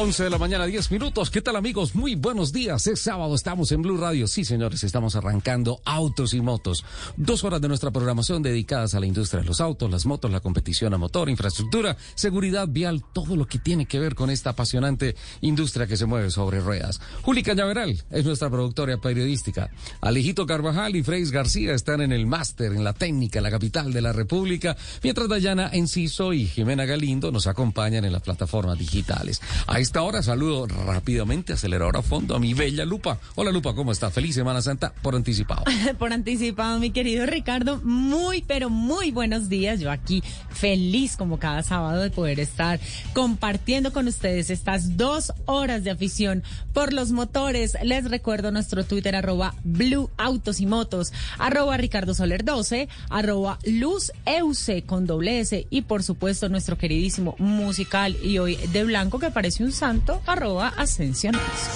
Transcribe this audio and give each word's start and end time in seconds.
11 0.00 0.22
de 0.22 0.30
la 0.30 0.38
mañana, 0.38 0.64
10 0.64 0.92
minutos. 0.92 1.28
¿Qué 1.28 1.42
tal 1.42 1.56
amigos? 1.56 1.96
Muy 1.96 2.14
buenos 2.14 2.52
días. 2.52 2.86
Es 2.86 3.00
sábado, 3.00 3.34
estamos 3.34 3.72
en 3.72 3.82
Blue 3.82 3.96
Radio. 3.96 4.28
Sí, 4.28 4.44
señores, 4.44 4.84
estamos 4.84 5.16
arrancando 5.16 5.80
autos 5.84 6.34
y 6.34 6.40
motos. 6.40 6.84
Dos 7.16 7.42
horas 7.42 7.60
de 7.60 7.66
nuestra 7.66 7.90
programación 7.90 8.40
dedicadas 8.40 8.94
a 8.94 9.00
la 9.00 9.06
industria 9.06 9.40
de 9.40 9.48
los 9.48 9.60
autos, 9.60 9.90
las 9.90 10.06
motos, 10.06 10.30
la 10.30 10.38
competición 10.38 10.94
a 10.94 10.98
motor, 10.98 11.28
infraestructura, 11.28 11.96
seguridad 12.14 12.68
vial, 12.68 13.02
todo 13.12 13.34
lo 13.34 13.46
que 13.46 13.58
tiene 13.58 13.86
que 13.86 13.98
ver 13.98 14.14
con 14.14 14.30
esta 14.30 14.50
apasionante 14.50 15.16
industria 15.40 15.88
que 15.88 15.96
se 15.96 16.06
mueve 16.06 16.30
sobre 16.30 16.60
ruedas. 16.60 17.00
Juli 17.22 17.42
Cañaveral 17.42 18.00
es 18.08 18.24
nuestra 18.24 18.48
productora 18.50 18.98
periodística. 18.98 19.68
Alejito 20.00 20.46
Carvajal 20.46 20.94
y 20.94 21.02
Freis 21.02 21.32
García 21.32 21.74
están 21.74 22.02
en 22.02 22.12
el 22.12 22.24
máster, 22.24 22.70
en 22.72 22.84
la 22.84 22.92
técnica, 22.92 23.40
la 23.40 23.50
capital 23.50 23.92
de 23.92 24.02
la 24.02 24.12
República, 24.12 24.76
mientras 25.02 25.28
Dayana 25.28 25.70
Enciso 25.72 26.32
y 26.32 26.46
Jimena 26.46 26.84
Galindo 26.84 27.32
nos 27.32 27.48
acompañan 27.48 28.04
en 28.04 28.12
las 28.12 28.22
plataformas 28.22 28.78
digitales. 28.78 29.42
Ahí 29.66 29.87
esta 29.88 30.02
hora 30.02 30.22
saludo 30.22 30.66
rápidamente, 30.66 31.54
acelerador 31.54 31.96
a 31.96 32.02
fondo, 32.02 32.36
a 32.36 32.38
mi 32.38 32.52
bella 32.52 32.84
Lupa. 32.84 33.18
Hola 33.36 33.50
Lupa, 33.50 33.74
¿cómo 33.74 33.90
está? 33.90 34.10
Feliz 34.10 34.34
Semana 34.34 34.60
Santa 34.60 34.92
por 35.00 35.16
anticipado. 35.16 35.64
por 35.98 36.12
anticipado, 36.12 36.78
mi 36.78 36.90
querido 36.90 37.24
Ricardo. 37.24 37.80
Muy, 37.82 38.42
pero 38.42 38.68
muy 38.68 39.12
buenos 39.12 39.48
días. 39.48 39.80
Yo 39.80 39.90
aquí 39.90 40.22
feliz 40.50 41.16
como 41.16 41.38
cada 41.38 41.62
sábado 41.62 42.02
de 42.02 42.10
poder 42.10 42.38
estar 42.38 42.78
compartiendo 43.14 43.90
con 43.94 44.08
ustedes 44.08 44.50
estas 44.50 44.98
dos 44.98 45.32
horas 45.46 45.84
de 45.84 45.90
afición 45.90 46.42
por 46.74 46.92
los 46.92 47.10
motores. 47.10 47.74
Les 47.82 48.10
recuerdo 48.10 48.50
nuestro 48.50 48.84
Twitter 48.84 49.16
arroba 49.16 49.54
Blue 49.64 50.10
Autos 50.18 50.60
y 50.60 50.66
Motos, 50.66 51.14
arroba 51.38 51.78
Ricardo 51.78 52.12
Soler 52.12 52.44
12, 52.44 52.90
arroba 53.08 53.58
Luz 53.64 54.12
Euse 54.26 54.82
con 54.82 55.06
doble 55.06 55.40
S 55.40 55.66
y 55.70 55.80
por 55.80 56.02
supuesto 56.02 56.50
nuestro 56.50 56.76
queridísimo 56.76 57.36
musical 57.38 58.18
y 58.22 58.36
hoy 58.36 58.56
de 58.56 58.84
blanco 58.84 59.18
que 59.18 59.30
parece 59.30 59.64
un 59.64 59.77
santo, 59.78 60.20
arroba. 60.26 60.72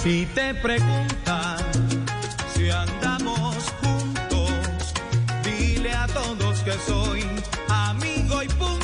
Si 0.03 0.25
te 0.35 0.53
preguntan 0.55 1.57
si 2.53 2.69
andamos 2.69 3.55
juntos, 3.81 4.93
dile 5.43 5.93
a 5.93 6.07
todos 6.07 6.59
que 6.63 6.73
soy 6.85 7.23
amigo 7.69 8.43
y 8.43 8.47
punto. 8.49 8.82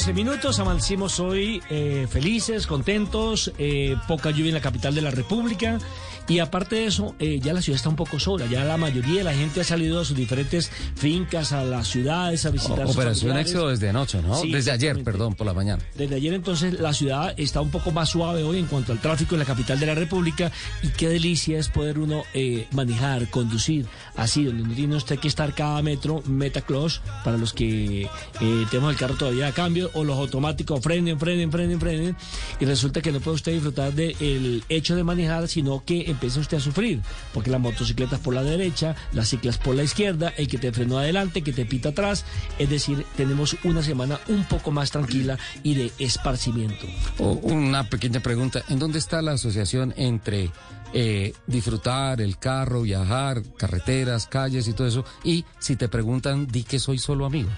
11 0.00 0.14
minutos. 0.14 0.58
Amanecimos 0.58 1.20
hoy 1.20 1.62
eh, 1.68 2.06
felices, 2.08 2.66
contentos, 2.66 3.52
eh, 3.58 3.96
poca 4.08 4.30
lluvia 4.30 4.48
en 4.48 4.54
la 4.54 4.62
capital 4.62 4.94
de 4.94 5.02
la 5.02 5.10
República. 5.10 5.78
Y 6.26 6.38
aparte 6.38 6.76
de 6.76 6.86
eso, 6.86 7.14
eh, 7.18 7.38
ya 7.42 7.52
la 7.52 7.60
ciudad 7.60 7.76
está 7.76 7.90
un 7.90 7.96
poco 7.96 8.18
sola. 8.18 8.46
Ya 8.46 8.64
la 8.64 8.78
mayoría 8.78 9.18
de 9.18 9.24
la 9.24 9.34
gente 9.34 9.60
ha 9.60 9.64
salido 9.64 10.00
a 10.00 10.04
sus 10.06 10.16
diferentes 10.16 10.70
fincas, 10.94 11.52
a 11.52 11.64
las 11.64 11.88
ciudades, 11.88 12.46
a 12.46 12.50
visitar 12.50 12.86
sus 12.86 12.96
Operación. 12.96 13.36
Éxodo 13.36 13.68
desde 13.68 13.90
anoche, 13.90 14.22
¿no? 14.22 14.36
Sí, 14.36 14.50
desde 14.50 14.70
ayer, 14.70 15.04
perdón, 15.04 15.34
por 15.34 15.46
la 15.46 15.52
mañana. 15.52 15.82
Desde 15.94 16.14
ayer 16.14 16.32
entonces 16.32 16.80
la 16.80 16.94
ciudad 16.94 17.34
está 17.36 17.60
un 17.60 17.70
poco 17.70 17.90
más 17.90 18.08
suave 18.08 18.42
hoy 18.42 18.58
en 18.58 18.66
cuanto 18.66 18.92
al 18.92 19.00
tráfico 19.00 19.34
en 19.34 19.40
la 19.40 19.44
capital 19.44 19.78
de 19.78 19.84
la 19.84 19.94
República 19.94 20.50
y 20.82 20.88
qué 20.88 21.08
delicia 21.08 21.58
es 21.58 21.68
poder 21.68 21.98
uno 21.98 22.22
manejar, 22.70 23.28
conducir 23.28 23.84
así, 24.20 24.44
donde 24.44 24.62
no 24.62 24.74
tiene 24.74 24.94
usted 24.96 25.18
que 25.18 25.28
estar 25.28 25.54
cada 25.54 25.82
metro, 25.82 26.22
meta 26.26 26.60
clutch, 26.60 27.00
para 27.24 27.36
los 27.36 27.52
que 27.52 28.02
eh, 28.02 28.66
tenemos 28.70 28.92
el 28.92 28.96
carro 28.98 29.16
todavía 29.16 29.48
a 29.48 29.52
cambio, 29.52 29.90
o 29.94 30.04
los 30.04 30.16
automáticos 30.18 30.80
frenen, 30.82 31.18
frenen, 31.18 31.50
frenen, 31.50 31.80
frenen, 31.80 32.16
y 32.60 32.64
resulta 32.66 33.00
que 33.00 33.10
no 33.12 33.20
puede 33.20 33.36
usted 33.36 33.52
disfrutar 33.52 33.92
del 33.92 34.62
hecho 34.68 34.94
de 34.94 35.02
manejar, 35.04 35.48
sino 35.48 35.82
que 35.84 36.10
empieza 36.10 36.38
usted 36.40 36.58
a 36.58 36.60
sufrir, 36.60 37.00
porque 37.34 37.50
las 37.50 37.60
motocicletas 37.60 38.20
por 38.20 38.34
la 38.34 38.42
derecha, 38.42 38.94
las 39.12 39.28
ciclas 39.28 39.58
por 39.58 39.74
la 39.74 39.82
izquierda, 39.82 40.32
el 40.36 40.46
que 40.48 40.58
te 40.58 40.70
frenó 40.72 40.98
adelante, 40.98 41.42
que 41.42 41.52
te 41.52 41.64
pita 41.64 41.88
atrás, 41.90 42.24
es 42.58 42.68
decir, 42.68 43.04
tenemos 43.16 43.56
una 43.64 43.82
semana 43.82 44.20
un 44.28 44.44
poco 44.44 44.70
más 44.70 44.90
tranquila 44.90 45.38
y 45.62 45.74
de 45.74 45.92
esparcimiento. 45.98 46.86
O- 47.18 47.40
Una 47.42 47.84
pequeña 47.88 48.20
pregunta. 48.20 48.62
¿En 48.68 48.78
dónde 48.78 48.98
está 48.98 49.22
la 49.22 49.32
asociación 49.32 49.94
entre 49.96 50.50
eh, 50.92 51.32
disfrutar 51.46 52.20
el 52.20 52.38
carro, 52.38 52.82
viajar, 52.82 53.42
carreteras, 53.56 54.26
calles 54.26 54.66
y 54.68 54.72
todo 54.72 54.86
eso? 54.86 55.04
Y 55.24 55.44
si 55.58 55.76
te 55.76 55.88
preguntan, 55.88 56.46
di 56.46 56.62
que 56.64 56.78
soy 56.78 56.98
solo 56.98 57.26
amigo. 57.26 57.50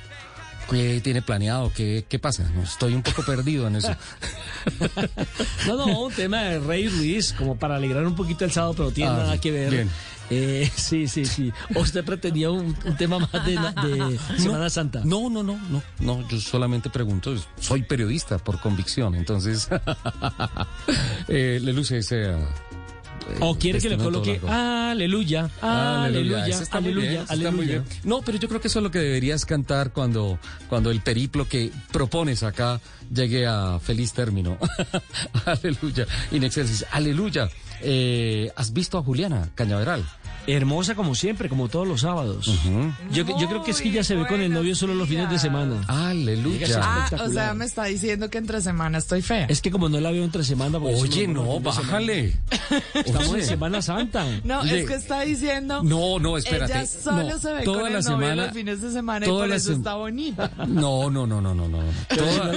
¿Qué 0.71 1.01
tiene 1.03 1.21
planeado? 1.23 1.73
¿Qué, 1.75 2.07
qué 2.09 2.19
pasa? 2.19 2.49
No, 2.55 2.63
estoy 2.63 2.95
un 2.95 3.03
poco 3.03 3.23
perdido 3.25 3.67
en 3.67 3.77
eso. 3.77 3.95
No, 5.67 5.77
no, 5.77 6.03
un 6.05 6.13
tema 6.13 6.43
de 6.43 6.61
Rey 6.61 6.89
Ruiz, 6.89 7.33
como 7.33 7.57
para 7.57 7.77
alegrar 7.77 8.07
un 8.07 8.15
poquito 8.15 8.45
el 8.45 8.53
sábado, 8.53 8.75
pero 8.77 8.91
tiene 8.93 9.11
Ah, 9.11 9.17
nada 9.17 9.41
que 9.41 9.51
ver. 9.51 9.71
Bien. 9.71 9.91
Eh, 10.31 10.71
sí, 10.77 11.09
sí, 11.09 11.25
sí. 11.25 11.53
¿O 11.75 11.81
usted 11.81 12.05
pretendía 12.05 12.51
un, 12.51 12.77
un 12.85 12.97
tema 12.97 13.19
más 13.19 13.33
de 13.45 13.59
Semana 14.39 14.71
Santa? 14.71 15.03
No, 15.05 15.29
no, 15.29 15.43
no, 15.43 15.59
no, 15.69 15.83
no, 15.99 16.29
yo 16.29 16.41
solamente 16.41 16.91
pregunto, 16.91 17.35
soy 17.59 17.83
periodista 17.83 18.39
por 18.39 18.61
convicción, 18.61 19.15
entonces 19.17 19.69
eh, 21.29 21.59
le 21.61 21.73
luce 21.73 21.99
ese... 21.99 22.35
ah, 23.29 23.37
¿O 23.41 23.59
quiere 23.59 23.81
que 23.81 23.89
le 23.89 23.97
coloque 23.97 24.41
aleluya, 24.49 25.51
aleluya, 25.61 26.45
aleluya, 26.71 27.25
aleluya? 27.29 27.67
bien. 27.67 27.85
No, 28.05 28.23
pero 28.23 28.39
yo 28.39 28.49
creo 28.49 28.61
que 28.61 28.69
eso 28.69 28.79
es 28.79 28.83
lo 28.83 28.91
que 28.91 28.99
deberías 28.99 29.45
cantar 29.47 29.93
cuando, 29.93 30.39
cuando 30.69 30.91
el 30.91 31.01
periplo 31.01 31.49
que 31.49 31.71
propones 31.91 32.43
acá 32.43 32.81
llegue 33.13 33.47
a 33.47 33.79
feliz 33.79 34.13
término. 34.13 34.59
aleluya. 35.45 36.07
In 36.31 36.45
excelsis. 36.45 36.85
Aleluya. 36.91 37.49
Eh, 37.81 38.51
¿Has 38.57 38.73
visto 38.73 38.99
a 38.99 39.03
Juliana 39.03 39.51
Cañaveral? 39.55 40.05
Hermosa 40.47 40.95
como 40.95 41.15
siempre, 41.15 41.49
como 41.49 41.69
todos 41.69 41.87
los 41.87 42.01
sábados. 42.01 42.47
yo, 43.13 43.25
yo 43.39 43.49
creo 43.49 43.63
que 43.63 43.71
es 43.71 43.81
que 43.81 43.91
ya 43.91 44.03
se 44.05 44.17
ve 44.17 44.27
con 44.27 44.41
el 44.41 44.53
novio 44.53 44.75
solo 44.75 44.95
los 44.95 45.09
fines 45.09 45.31
de 45.31 45.39
semana. 45.39 45.83
Aleluya. 45.87 46.67
Ah, 46.83 47.09
o 47.25 47.29
sea, 47.31 47.55
me 47.55 47.65
está 47.65 47.85
diciendo 47.85 48.29
que 48.31 48.39
entre 48.39 48.61
semana 48.61 48.99
estoy 48.99 49.23
fea. 49.23 49.47
Es 49.47 49.61
que 49.61 49.71
como 49.71 49.89
no 49.89 50.01
la 50.01 50.11
veo 50.11 50.25
entre 50.25 50.43
semana... 50.45 50.79
Oye, 50.79 51.29
no, 51.29 51.43
semana. 51.45 51.61
bájale. 51.61 52.37
Estamos 52.95 53.35
en. 53.35 53.43
Semana 53.53 53.83
Santa. 53.83 54.25
No, 54.45 54.61
Oye, 54.61 54.81
es 54.81 54.89
que 54.89 54.95
está 54.95 55.21
diciendo. 55.23 55.83
No, 55.83 56.19
no, 56.19 56.37
espérate. 56.39 56.73
Ella 56.73 56.87
solo 56.87 57.23
No, 57.29 57.39
se 57.39 57.53
ve 57.53 57.63
toda 57.65 57.81
con 57.83 57.93
la 57.93 57.99
el 57.99 58.05
novio 58.05 58.19
semana- 58.19 58.45
los 58.47 58.55
fines 58.55 58.81
de 58.81 58.91
semana 58.93 59.27
y 59.27 59.29
toda 59.29 59.41
por 59.43 59.49
la 59.49 59.57
eso 59.57 59.73
sem- 59.73 59.77
está 59.77 59.95
bonita. 59.95 60.51
No, 60.67 61.11
no, 61.11 61.27
no, 61.27 61.41
no, 61.41 61.55
no, 61.55 61.69
no. 61.69 61.79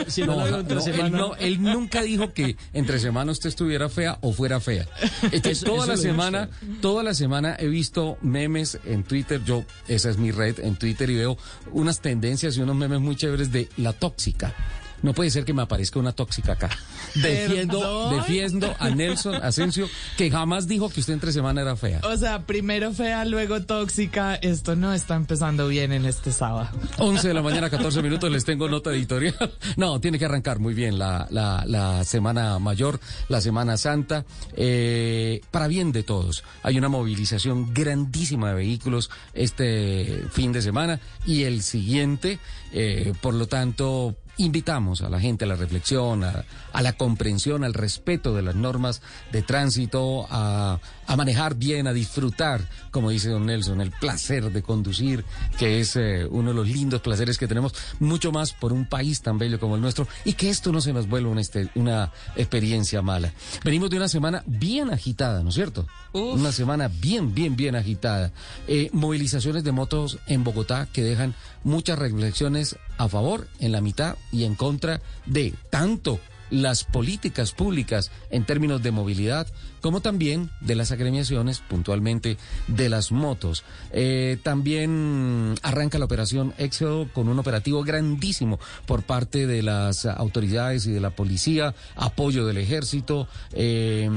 Si 0.07 0.21
Toda- 0.21 0.25
no- 0.25 0.33
no 0.33 0.37
la 0.37 0.43
veo 0.45 0.59
entre 0.61 0.77
él, 0.77 0.81
semana- 0.83 1.17
no, 1.17 1.35
él 1.35 1.61
nunca 1.61 2.01
dijo 2.01 2.31
que 2.33 2.55
entre 2.73 2.99
semana 2.99 3.31
usted 3.31 3.49
estuviera 3.49 3.89
fea 3.89 4.17
o 4.21 4.31
fuera 4.31 4.59
fea. 4.59 4.85
Entonces, 5.23 5.57
Eso- 5.57 5.65
toda 5.65 5.77
eso 5.79 5.87
la 5.87 5.93
lo 5.95 6.01
dijo 6.01 6.11
semana, 6.13 6.49
toda 6.81 7.03
la 7.03 7.13
semana 7.13 7.55
he 7.59 7.67
visto 7.75 8.17
memes 8.21 8.79
en 8.85 9.03
Twitter. 9.03 9.43
Yo, 9.43 9.65
esa 9.89 10.09
es 10.09 10.17
mi 10.17 10.31
red 10.31 10.59
en 10.59 10.77
Twitter 10.77 11.09
y 11.09 11.15
veo 11.15 11.37
unas 11.73 11.99
tendencias 11.99 12.55
y 12.55 12.61
unos 12.61 12.77
memes 12.77 13.01
muy 13.01 13.17
chéveres 13.17 13.51
de 13.51 13.67
la 13.75 13.91
tóxica. 13.91 14.55
No 15.01 15.13
puede 15.13 15.29
ser 15.29 15.45
que 15.45 15.53
me 15.53 15.61
aparezca 15.61 15.99
una 15.99 16.11
tóxica 16.11 16.53
acá. 16.53 16.69
Defiendo, 17.15 18.09
defiendo 18.11 18.73
a 18.79 18.89
Nelson 18.89 19.35
Asensio, 19.35 19.87
que 20.17 20.29
jamás 20.31 20.67
dijo 20.67 20.89
que 20.89 20.99
usted 20.99 21.13
entre 21.13 21.31
semana 21.31 21.61
era 21.61 21.75
fea. 21.75 22.01
O 22.03 22.17
sea, 22.17 22.45
primero 22.45 22.91
fea, 22.93 23.25
luego 23.25 23.61
tóxica. 23.63 24.35
Esto 24.35 24.75
no 24.75 24.93
está 24.93 25.15
empezando 25.15 25.67
bien 25.67 25.91
en 25.91 26.05
este 26.05 26.31
sábado. 26.31 26.69
11 26.97 27.27
de 27.27 27.33
la 27.33 27.41
mañana, 27.41 27.69
14 27.69 28.01
minutos, 28.01 28.31
les 28.31 28.45
tengo 28.45 28.67
nota 28.67 28.91
editorial. 28.91 29.35
No, 29.77 29.99
tiene 29.99 30.17
que 30.19 30.25
arrancar 30.25 30.59
muy 30.59 30.73
bien 30.73 30.97
la, 30.97 31.27
la, 31.29 31.63
la 31.65 32.03
Semana 32.03 32.59
Mayor, 32.59 32.99
la 33.27 33.41
Semana 33.41 33.77
Santa, 33.77 34.25
eh, 34.55 35.41
para 35.51 35.67
bien 35.67 35.91
de 35.91 36.03
todos. 36.03 36.43
Hay 36.63 36.77
una 36.77 36.87
movilización 36.87 37.73
grandísima 37.73 38.49
de 38.49 38.55
vehículos 38.55 39.09
este 39.33 40.23
fin 40.31 40.51
de 40.51 40.61
semana 40.61 40.99
y 41.25 41.43
el 41.43 41.61
siguiente, 41.61 42.39
eh, 42.71 43.13
por 43.21 43.33
lo 43.33 43.47
tanto, 43.47 44.15
invitamos 44.37 45.01
a 45.01 45.09
la 45.09 45.19
gente 45.19 45.45
a 45.45 45.47
la 45.47 45.55
reflexión, 45.55 46.23
a, 46.23 46.45
a 46.73 46.81
la 46.81 46.93
comprensión, 46.93 47.63
al 47.63 47.73
respeto 47.73 48.33
de 48.33 48.41
las 48.41 48.55
normas 48.55 49.01
de 49.31 49.41
tránsito, 49.41 50.27
a, 50.29 50.79
a 51.07 51.15
manejar 51.15 51.55
bien, 51.55 51.87
a 51.87 51.93
disfrutar, 51.93 52.67
como 52.91 53.09
dice 53.09 53.29
don 53.29 53.45
Nelson, 53.45 53.81
el 53.81 53.91
placer 53.91 54.51
de 54.51 54.61
conducir, 54.63 55.23
que 55.57 55.79
es 55.79 55.95
eh, 55.95 56.25
uno 56.29 56.49
de 56.49 56.55
los 56.55 56.67
lindos 56.67 57.01
placeres 57.01 57.37
que 57.37 57.47
tenemos, 57.47 57.73
mucho 57.99 58.31
más 58.31 58.53
por 58.53 58.73
un 58.73 58.85
país 58.85 59.21
tan 59.21 59.37
bello 59.37 59.59
como 59.59 59.75
el 59.75 59.81
nuestro, 59.81 60.07
y 60.23 60.33
que 60.33 60.49
esto 60.49 60.71
no 60.71 60.81
se 60.81 60.93
nos 60.93 61.07
vuelva 61.07 61.29
una, 61.29 61.41
este- 61.41 61.69
una 61.75 62.11
experiencia 62.35 63.01
mala. 63.01 63.31
Venimos 63.63 63.89
de 63.89 63.97
una 63.97 64.07
semana 64.07 64.43
bien 64.45 64.91
agitada, 64.91 65.43
¿no 65.43 65.49
es 65.49 65.55
cierto? 65.55 65.85
Una 66.13 66.51
semana 66.51 66.87
bien, 66.87 67.33
bien, 67.33 67.55
bien 67.55 67.75
agitada. 67.75 68.31
Eh, 68.67 68.89
movilizaciones 68.93 69.63
de 69.63 69.71
motos 69.71 70.17
en 70.27 70.43
Bogotá 70.43 70.87
que 70.91 71.03
dejan 71.03 71.35
muchas 71.63 71.99
reflexiones 71.99 72.77
a 72.97 73.07
favor, 73.09 73.47
en 73.59 73.71
la 73.71 73.81
mitad 73.81 74.15
y 74.31 74.43
en 74.45 74.55
contra 74.55 75.01
de 75.25 75.53
tanto 75.69 76.19
las 76.51 76.83
políticas 76.83 77.51
públicas 77.53 78.11
en 78.29 78.45
términos 78.45 78.81
de 78.83 78.91
movilidad, 78.91 79.47
como 79.85 80.01
también 80.01 80.49
de 80.61 80.73
las 80.73 80.91
agremiaciones, 80.91 81.59
puntualmente 81.59 82.39
de 82.67 82.89
las 82.89 83.11
motos. 83.11 83.63
Eh, 83.91 84.39
también 84.41 85.53
arranca 85.61 85.99
la 85.99 86.05
operación 86.05 86.55
Éxodo 86.57 87.07
con 87.13 87.29
un 87.29 87.37
operativo 87.37 87.83
grandísimo 87.83 88.59
por 88.87 89.03
parte 89.03 89.45
de 89.45 89.61
las 89.61 90.07
autoridades 90.07 90.87
y 90.87 90.91
de 90.91 90.99
la 90.99 91.11
policía, 91.11 91.75
apoyo 91.95 92.47
del 92.47 92.57
ejército, 92.57 93.27
eh, 93.53 94.09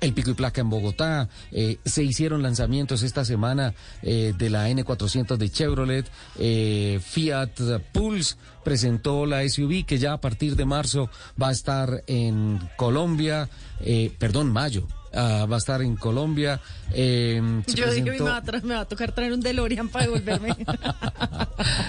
el 0.00 0.12
pico 0.14 0.32
y 0.32 0.34
placa 0.34 0.60
en 0.60 0.70
Bogotá. 0.70 1.28
eh, 1.52 1.78
se 1.84 2.02
hicieron 2.02 2.42
lanzamientos 2.42 3.04
esta 3.04 3.24
semana 3.24 3.72
de 4.02 4.50
la 4.50 4.68
N400 4.68 5.36
de 5.36 5.48
Chevrolet, 5.48 6.10
Fiat 7.00 7.60
Pulse 7.92 8.34
presentó 8.64 9.26
la 9.26 9.48
SUV 9.48 9.84
que 9.86 9.98
ya 9.98 10.14
a 10.14 10.20
partir 10.20 10.56
de 10.56 10.64
marzo 10.64 11.08
va 11.40 11.50
a 11.50 11.52
estar 11.52 12.02
en 12.08 12.58
Colombia, 12.76 13.48
perdón, 14.18 14.50
mayo. 14.50 14.88
Ah, 15.14 15.46
va 15.50 15.56
a 15.56 15.58
estar 15.58 15.82
en 15.82 15.96
Colombia. 15.96 16.60
eh, 16.92 17.40
se 17.66 17.74
Yo 17.74 17.86
dije, 17.92 18.02
"Uy, 18.02 18.18
presentó- 18.18 18.24
me 18.24 18.30
va, 18.30 18.36
a 18.36 18.60
me 18.62 18.74
va 18.74 18.80
a 18.80 18.84
tocar 18.84 19.12
traer 19.12 19.32
un 19.32 19.40
DeLorean 19.40 19.88
para 19.88 20.06
devolverme. 20.06 20.54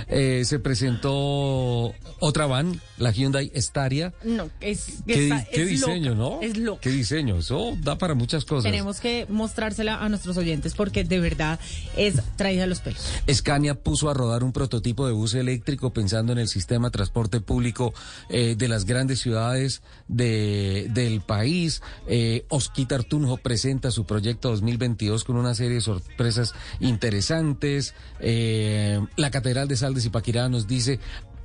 Eh, 0.07 0.43
se 0.45 0.59
presentó 0.59 1.93
otra 2.19 2.45
van, 2.45 2.79
la 2.97 3.11
Hyundai 3.11 3.51
Staria. 3.55 4.13
no, 4.23 4.49
es, 4.61 4.85
¿Qué, 5.05 5.31
qué 5.51 5.63
es 5.63 5.69
diseño, 5.69 6.13
loca, 6.15 6.35
no? 6.35 6.41
Es 6.41 6.57
loco. 6.57 6.79
¿Qué 6.81 6.89
diseño? 6.91 7.37
Eso 7.37 7.75
da 7.81 7.97
para 7.97 8.13
muchas 8.13 8.45
cosas. 8.45 8.63
Tenemos 8.71 8.99
que 8.99 9.25
mostrársela 9.29 9.95
a 10.03 10.07
nuestros 10.09 10.37
oyentes 10.37 10.73
porque 10.75 11.03
de 11.03 11.19
verdad 11.19 11.59
es 11.97 12.15
traída 12.37 12.63
a 12.63 12.67
los 12.67 12.79
pelos. 12.79 13.01
Scania 13.31 13.75
puso 13.75 14.09
a 14.09 14.13
rodar 14.13 14.43
un 14.43 14.53
prototipo 14.53 15.07
de 15.07 15.13
bus 15.13 15.33
eléctrico 15.33 15.91
pensando 15.91 16.31
en 16.31 16.39
el 16.39 16.47
sistema 16.47 16.87
de 16.87 16.91
transporte 16.91 17.41
público 17.41 17.93
eh, 18.29 18.55
de 18.57 18.67
las 18.67 18.85
grandes 18.85 19.19
ciudades 19.19 19.81
de, 20.07 20.87
del 20.91 21.21
país. 21.21 21.81
Eh, 22.07 22.45
Osquita 22.49 22.95
Artunjo 23.15 23.37
presenta 23.37 23.91
su 23.91 24.03
proyecto 24.03 24.49
2022 24.49 25.23
con 25.23 25.37
una 25.37 25.55
serie 25.55 25.75
de 25.75 25.81
sorpresas 25.81 26.53
interesantes. 26.81 27.93
Eh, 28.19 28.99
la 29.15 29.31
Catedral 29.31 29.69
de 29.69 29.77
Sal 29.77 29.93
de 29.93 30.01
Zipaquirá 30.01 30.49
nos 30.49 30.67
dice 30.67 30.99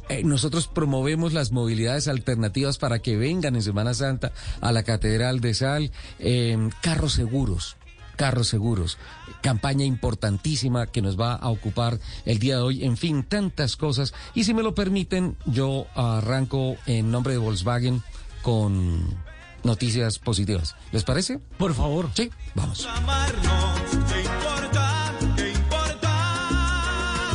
eh, 0.08 0.25
nosotros 0.25 0.67
promovemos 0.67 1.32
las 1.32 1.52
movilidades 1.52 2.08
alternativas 2.08 2.78
para 2.78 2.99
que 2.99 3.17
vengan 3.17 3.55
en 3.55 3.62
Semana 3.62 3.94
Santa 3.94 4.32
a 4.61 4.72
la 4.72 4.82
Catedral 4.82 5.38
de 5.38 5.55
Sal. 5.55 5.93
Eh, 6.19 6.58
carros 6.82 7.12
seguros 7.12 7.76
carros 8.16 8.49
seguros. 8.49 8.99
Campaña 9.40 9.87
importantísima 9.87 10.88
que 10.88 11.00
nos 11.00 11.19
va 11.19 11.37
a 11.37 11.49
ocupar 11.49 12.00
el 12.26 12.38
día 12.38 12.56
de 12.56 12.62
hoy. 12.62 12.84
En 12.84 12.99
fin, 12.99 13.23
tantas 13.23 13.76
cosas. 13.76 14.12
Y 14.34 14.44
si 14.44 14.52
me 14.52 14.62
lo 14.62 14.75
permiten, 14.75 15.37
yo 15.46 15.87
arranco 15.94 16.76
en 16.84 17.11
nombre 17.11 17.32
de 17.32 17.38
Volkswagen 17.38 18.02
con 18.43 19.30
noticias 19.65 20.19
positivas. 20.19 20.77
¿Les 20.93 21.05
parece? 21.05 21.39
Por 21.59 21.75
favor. 21.75 22.11
Sí, 22.15 22.31
vamos. 22.55 22.87
amarnos, 22.87 23.81
¿qué 24.12 24.21
importa? 24.23 25.15
¿Qué 25.37 25.51
importa? 25.51 27.31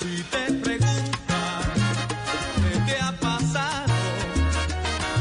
Si 0.00 0.22
te 0.24 0.52
preguntan 0.54 1.62
qué 2.86 2.92
te 2.92 3.00
ha 3.00 3.12
pasado, 3.20 3.92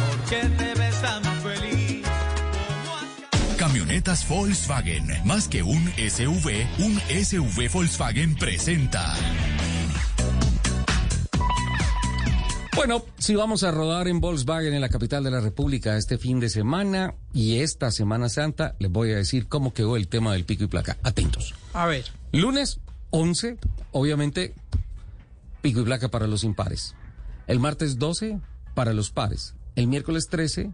¿por 0.07 0.29
qué 0.29 0.49
te 0.49 0.73
ves 0.79 1.01
tan 1.01 1.23
feliz? 1.41 2.05
¿Cómo 2.05 2.97
has 2.97 3.55
Camionetas 3.57 4.27
Volkswagen, 4.27 5.07
más 5.25 5.47
que 5.47 5.63
un 5.63 5.91
SUV, 5.97 6.65
un 6.79 6.99
SUV 7.23 7.69
Volkswagen 7.71 8.35
presenta. 8.35 9.15
Bueno, 12.75 13.05
si 13.19 13.35
vamos 13.35 13.63
a 13.63 13.71
rodar 13.71 14.07
en 14.07 14.19
Volkswagen 14.19 14.73
en 14.73 14.81
la 14.81 14.89
capital 14.89 15.23
de 15.23 15.29
la 15.29 15.39
República 15.39 15.95
este 15.95 16.17
fin 16.17 16.39
de 16.39 16.49
semana 16.49 17.13
y 17.31 17.59
esta 17.59 17.91
Semana 17.91 18.29
Santa, 18.29 18.75
les 18.79 18.91
voy 18.91 19.11
a 19.11 19.17
decir 19.17 19.47
cómo 19.47 19.73
quedó 19.73 19.95
el 19.95 20.07
tema 20.07 20.33
del 20.33 20.43
pico 20.43 20.63
y 20.63 20.67
placa. 20.67 20.97
Atentos. 21.03 21.53
A 21.73 21.85
ver. 21.85 22.05
Lunes 22.31 22.79
11, 23.11 23.57
obviamente, 23.91 24.55
pico 25.61 25.81
y 25.81 25.83
placa 25.83 26.09
para 26.09 26.25
los 26.25 26.43
impares. 26.43 26.95
El 27.45 27.59
martes 27.59 27.99
12, 27.99 28.39
para 28.73 28.93
los 28.93 29.11
pares. 29.11 29.53
El 29.75 29.87
miércoles 29.87 30.27
13, 30.29 30.71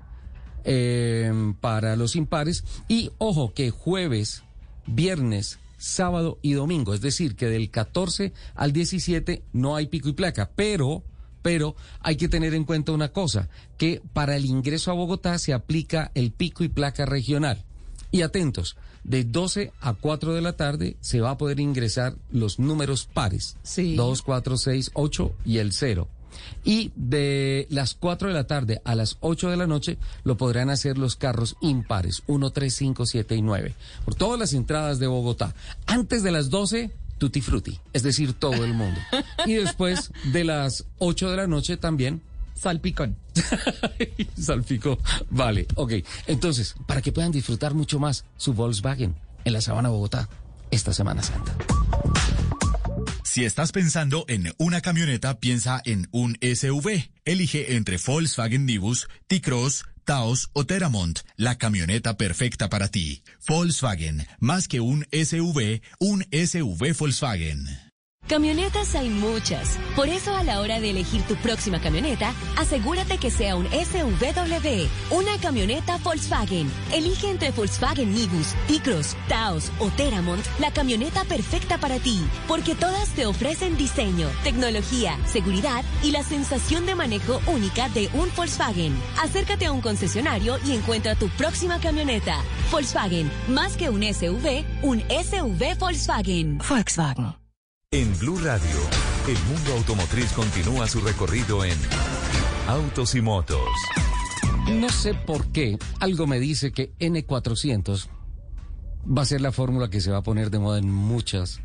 eh, 0.63 1.53
para 1.59 1.97
los 1.97 2.15
impares. 2.15 2.63
Y 2.87 3.11
ojo 3.17 3.53
que 3.53 3.71
jueves, 3.71 4.43
viernes, 4.87 5.59
sábado 5.77 6.39
y 6.41 6.53
domingo, 6.53 6.93
es 6.93 7.01
decir, 7.01 7.35
que 7.35 7.47
del 7.47 7.69
14 7.69 8.31
al 8.55 8.71
17 8.71 9.43
no 9.51 9.75
hay 9.75 9.87
pico 9.87 10.07
y 10.07 10.13
placa, 10.13 10.49
pero... 10.55 11.03
Pero 11.41 11.75
hay 12.01 12.15
que 12.15 12.30
tener 12.30 12.53
en 12.53 12.65
cuenta 12.65 12.91
una 12.91 13.09
cosa, 13.09 13.50
que 13.77 14.01
para 14.13 14.36
el 14.36 14.45
ingreso 14.45 14.91
a 14.91 14.95
Bogotá 14.95 15.38
se 15.39 15.53
aplica 15.53 16.12
el 16.15 16.31
pico 16.31 16.63
y 16.63 16.69
placa 16.69 17.06
regional. 17.06 17.63
Y 18.12 18.21
atentos, 18.24 18.75
de 19.03 19.24
12 19.24 19.71
a 19.81 19.94
4 19.94 20.33
de 20.33 20.41
la 20.41 20.53
tarde 20.53 20.97
se 21.01 21.21
va 21.21 21.31
a 21.31 21.38
poder 21.38 21.59
ingresar 21.59 22.15
los 22.31 22.59
números 22.59 23.07
pares. 23.12 23.57
Sí. 23.63 23.95
2, 23.95 24.21
4, 24.21 24.57
6, 24.57 24.91
8 24.94 25.31
y 25.45 25.57
el 25.57 25.74
0. 25.74 26.07
Y 26.63 26.91
de 26.95 27.68
las 27.69 27.95
4 27.95 28.30
de 28.30 28.33
la 28.33 28.47
tarde 28.47 28.81
a 28.85 28.95
las 28.95 29.18
8 29.21 29.50
de 29.50 29.57
la 29.57 29.68
noche 29.68 29.97
lo 30.24 30.38
podrán 30.38 30.69
hacer 30.69 30.97
los 30.97 31.15
carros 31.15 31.56
impares, 31.62 32.24
1, 32.27 32.51
3, 32.51 32.74
5, 32.74 33.06
7 33.06 33.35
y 33.35 33.42
9. 33.42 33.75
Por 34.06 34.15
todas 34.15 34.39
las 34.39 34.53
entradas 34.53 35.00
de 35.00 35.07
Bogotá. 35.07 35.56
Antes 35.85 36.24
de 36.24 36.31
las 36.31 36.50
12, 36.50 36.92
tutti 37.19 37.42
frutti, 37.42 37.80
es 37.94 38.01
decir, 38.01 38.33
todo 38.33 38.66
el 38.66 38.74
mundo. 38.74 39.00
Y 39.45 39.54
después 39.54 40.12
de 40.31 40.44
las 40.44 40.86
8 40.98 41.30
de 41.30 41.38
la 41.38 41.45
noche 41.48 41.77
también 41.77 42.24
Salpicón. 42.56 43.16
Salpico. 44.39 44.98
Vale, 45.30 45.68
ok. 45.75 45.94
Entonces, 46.27 46.75
para 46.88 47.01
que 47.01 47.12
puedan 47.12 47.31
disfrutar 47.31 47.74
mucho 47.74 48.00
más 48.00 48.25
su 48.38 48.54
Volkswagen 48.54 49.16
en 49.45 49.54
la 49.54 49.62
Sabana 49.62 49.89
Bogotá 49.89 50.27
esta 50.71 50.94
Semana 50.94 51.24
Santa. 51.24 51.56
Si 53.24 53.45
estás 53.45 53.71
pensando 53.71 54.25
en 54.27 54.51
una 54.57 54.81
camioneta, 54.81 55.39
piensa 55.39 55.81
en 55.86 56.07
un 56.12 56.38
SUV. 56.42 57.10
Elige 57.25 57.75
entre 57.75 57.98
Volkswagen 58.04 58.66
Nibus, 58.66 59.07
T-Cross, 59.28 59.85
Taos 60.09 60.49
o 60.54 60.66
Teramont, 60.66 61.19
la 61.37 61.59
camioneta 61.59 62.18
perfecta 62.18 62.68
para 62.68 62.87
ti. 62.87 63.21
Volkswagen, 63.47 64.25
más 64.39 64.68
que 64.68 64.80
un 64.80 65.06
SUV, 65.11 65.81
un 65.99 66.25
SUV 66.31 66.97
Volkswagen. 66.97 67.88
Camionetas 68.30 68.94
hay 68.94 69.09
muchas. 69.09 69.80
Por 69.95 70.07
eso 70.07 70.36
a 70.36 70.44
la 70.44 70.59
hora 70.59 70.80
de 70.80 70.92
elegir 70.92 71.24
tu 71.24 71.36
próxima 71.38 71.81
camioneta, 71.81 72.31
asegúrate 72.57 73.18
que 73.18 73.31
sea 73.31 73.56
un 73.56 73.66
SUV, 73.66 74.88
una 75.09 75.36
camioneta 75.42 75.98
Volkswagen. 76.04 76.71
Elige 76.94 77.31
entre 77.31 77.50
Volkswagen 77.50 78.14
Nibus, 78.14 78.54
T-Cross, 78.68 79.18
Taos 79.28 79.71
o 79.80 79.90
Teramont 79.90 80.45
la 80.59 80.69
camioneta 80.71 81.24
perfecta 81.24 81.80
para 81.80 81.98
ti, 81.98 82.24
porque 82.48 82.76
todas 82.76 83.09
te 83.16 83.26
ofrecen 83.26 83.78
diseño, 83.78 84.30
tecnología, 84.44 85.18
seguridad 85.26 85.83
y 86.04 86.12
la 86.12 86.21
sensación 86.21 86.86
de 86.86 86.94
manejo 86.94 87.42
única 87.48 87.90
de 87.90 88.09
un 88.14 88.30
Volkswagen. 88.38 88.95
Acércate 89.24 89.66
a 89.66 89.71
un 89.71 89.81
concesionario 89.81 90.59
y 90.68 90.74
encuentra 90.74 91.16
tu 91.16 91.30
próxima 91.30 91.80
camioneta. 91.80 92.44
Volkswagen, 92.71 93.31
más 93.48 93.76
que 93.76 93.90
un 93.90 94.04
SUV, 94.04 94.66
un 94.83 95.00
SUV 95.09 95.80
Volkswagen. 95.80 96.59
Volkswagen. 96.59 97.38
En 97.91 98.15
Blue 98.19 98.37
Radio, 98.37 98.79
el 99.27 99.43
mundo 99.51 99.73
automotriz 99.73 100.31
continúa 100.33 100.87
su 100.87 101.01
recorrido 101.01 101.65
en 101.65 101.75
Autos 102.67 103.15
y 103.15 103.21
Motos. 103.21 103.67
No 104.71 104.89
sé 104.89 105.15
por 105.15 105.47
qué, 105.47 105.79
algo 105.99 106.27
me 106.27 106.39
dice 106.39 106.71
que 106.71 106.93
N400 106.99 108.07
va 109.05 109.23
a 109.23 109.25
ser 109.25 109.41
la 109.41 109.51
fórmula 109.51 109.89
que 109.89 110.01
se 110.01 110.11
va 110.11 110.17
a 110.17 110.21
poner 110.21 110.51
de 110.51 110.59
moda 110.59 110.77
en 110.77 110.91
muchos 110.91 111.61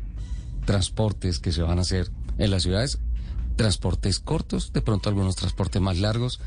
transportes 0.65 1.37
que 1.37 1.51
se 1.51 1.61
van 1.61 1.77
a 1.77 1.81
hacer 1.81 2.09
en 2.39 2.49
las 2.49 2.63
ciudades. 2.63 2.97
Transportes 3.55 4.19
cortos, 4.19 4.73
de 4.73 4.81
pronto 4.81 5.09
algunos 5.09 5.35
transportes 5.35 5.79
más 5.79 5.99
largos. 5.99 6.39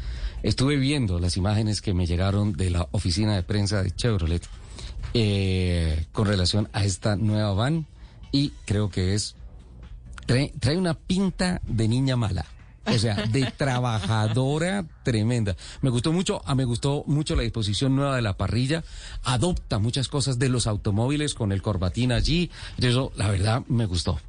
Estuve 0.42 0.74
viendo 0.74 1.20
las 1.20 1.36
imágenes 1.36 1.82
que 1.82 1.94
me 1.94 2.06
llegaron 2.06 2.52
de 2.52 2.70
la 2.70 2.88
oficina 2.90 3.36
de 3.36 3.44
prensa 3.44 3.84
de 3.84 3.92
Chevrolet 3.92 4.42
eh, 5.14 6.06
con 6.10 6.26
relación 6.26 6.68
a 6.72 6.84
esta 6.84 7.14
nueva 7.14 7.52
van 7.52 7.86
y 8.32 8.50
creo 8.64 8.90
que 8.90 9.14
es 9.14 9.36
trae, 10.28 10.52
trae 10.60 10.76
una 10.76 10.94
pinta 10.94 11.60
de 11.66 11.88
niña 11.88 12.16
mala. 12.16 12.44
O 12.86 12.96
sea, 12.98 13.26
de 13.26 13.50
trabajadora 13.56 14.86
tremenda. 15.02 15.56
Me 15.82 15.90
gustó 15.90 16.12
mucho, 16.12 16.40
ah, 16.46 16.54
me 16.54 16.64
gustó 16.64 17.04
mucho 17.06 17.34
la 17.36 17.42
disposición 17.42 17.96
nueva 17.96 18.16
de 18.16 18.22
la 18.22 18.36
parrilla. 18.36 18.84
Adopta 19.24 19.78
muchas 19.78 20.08
cosas 20.08 20.38
de 20.38 20.48
los 20.48 20.66
automóviles 20.66 21.34
con 21.34 21.52
el 21.52 21.60
corbatín 21.62 22.12
allí. 22.12 22.50
Eso, 22.78 23.12
la 23.16 23.28
verdad, 23.30 23.62
me 23.68 23.84
gustó. 23.86 24.20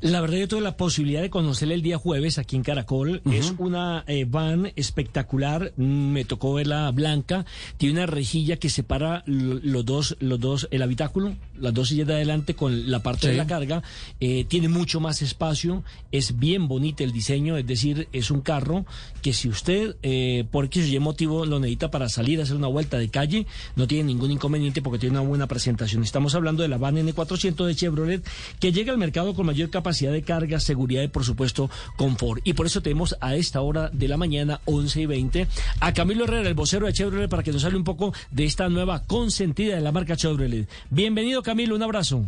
La 0.00 0.22
verdad, 0.22 0.38
yo 0.38 0.48
tuve 0.48 0.60
la 0.62 0.78
posibilidad 0.78 1.20
de 1.20 1.28
conocerle 1.28 1.74
el 1.74 1.82
día 1.82 1.98
jueves 1.98 2.38
aquí 2.38 2.56
en 2.56 2.62
Caracol. 2.62 3.20
Es 3.30 3.52
una 3.58 4.02
eh, 4.06 4.24
van 4.24 4.72
espectacular. 4.76 5.74
Me 5.76 6.24
tocó 6.24 6.54
verla 6.54 6.90
blanca. 6.90 7.44
Tiene 7.76 7.96
una 8.00 8.06
rejilla 8.06 8.56
que 8.56 8.70
separa 8.70 9.22
lo- 9.26 9.60
los 9.62 9.84
dos, 9.84 10.16
los 10.20 10.40
dos, 10.40 10.68
el 10.70 10.80
habitáculo, 10.82 11.36
las 11.60 11.74
dos 11.74 11.88
sillas 11.88 12.06
de 12.06 12.14
adelante 12.14 12.54
con 12.54 12.90
la 12.90 13.02
parte 13.02 13.28
de 13.28 13.36
la 13.36 13.46
carga. 13.46 13.82
Eh, 14.20 14.44
tiene 14.48 14.68
mucho 14.68 15.00
más 15.00 15.22
espacio. 15.22 15.84
Es 16.12 16.38
bien 16.38 16.68
bonito 16.68 17.04
el 17.04 17.12
diseño. 17.12 17.56
Es 17.56 17.66
decir, 17.66 18.08
es 18.12 18.30
un 18.30 18.40
carro 18.40 18.86
que 19.22 19.32
si 19.32 19.48
usted, 19.48 19.96
eh, 20.02 20.44
por 20.50 20.66
X 20.66 20.94
o 20.96 21.00
motivo, 21.00 21.46
lo 21.46 21.58
necesita 21.58 21.90
para 21.90 22.08
salir 22.08 22.40
a 22.40 22.44
hacer 22.44 22.56
una 22.56 22.68
vuelta 22.68 22.98
de 22.98 23.08
calle, 23.08 23.46
no 23.76 23.86
tiene 23.86 24.04
ningún 24.04 24.30
inconveniente 24.30 24.82
porque 24.82 24.98
tiene 24.98 25.18
una 25.18 25.28
buena 25.28 25.46
presentación. 25.46 26.02
Estamos 26.02 26.34
hablando 26.34 26.62
de 26.62 26.68
la 26.68 26.78
van 26.78 26.96
N400 26.96 27.66
de 27.66 27.74
Chevrolet 27.74 28.26
que 28.60 28.72
llega 28.72 28.92
al 28.92 28.98
mercado 28.98 29.34
con 29.34 29.46
mayor 29.46 29.70
capacidad 29.70 30.12
de 30.12 30.22
carga, 30.22 30.60
seguridad 30.60 31.02
y 31.02 31.08
por 31.08 31.24
supuesto 31.24 31.70
confort. 31.96 32.40
Y 32.44 32.54
por 32.54 32.66
eso 32.66 32.80
tenemos 32.82 33.16
a 33.20 33.36
esta 33.36 33.60
hora 33.60 33.90
de 33.92 34.08
la 34.08 34.16
mañana, 34.16 34.60
11 34.64 35.00
y 35.02 35.06
20, 35.06 35.48
a 35.80 35.92
Camilo 35.92 36.24
Herrera, 36.24 36.48
el 36.48 36.54
vocero 36.54 36.86
de 36.86 36.92
Chevrolet, 36.92 37.28
para 37.28 37.42
que 37.42 37.52
nos 37.52 37.64
hable 37.64 37.78
un 37.78 37.84
poco 37.84 38.12
de 38.30 38.44
esta 38.44 38.68
nueva 38.68 39.02
consentida 39.02 39.74
de 39.74 39.80
la 39.80 39.92
marca 39.92 40.16
Chevrolet. 40.16 40.68
Bienvenido 40.90 41.42
Camilo, 41.48 41.76
un 41.76 41.82
abrazo. 41.82 42.26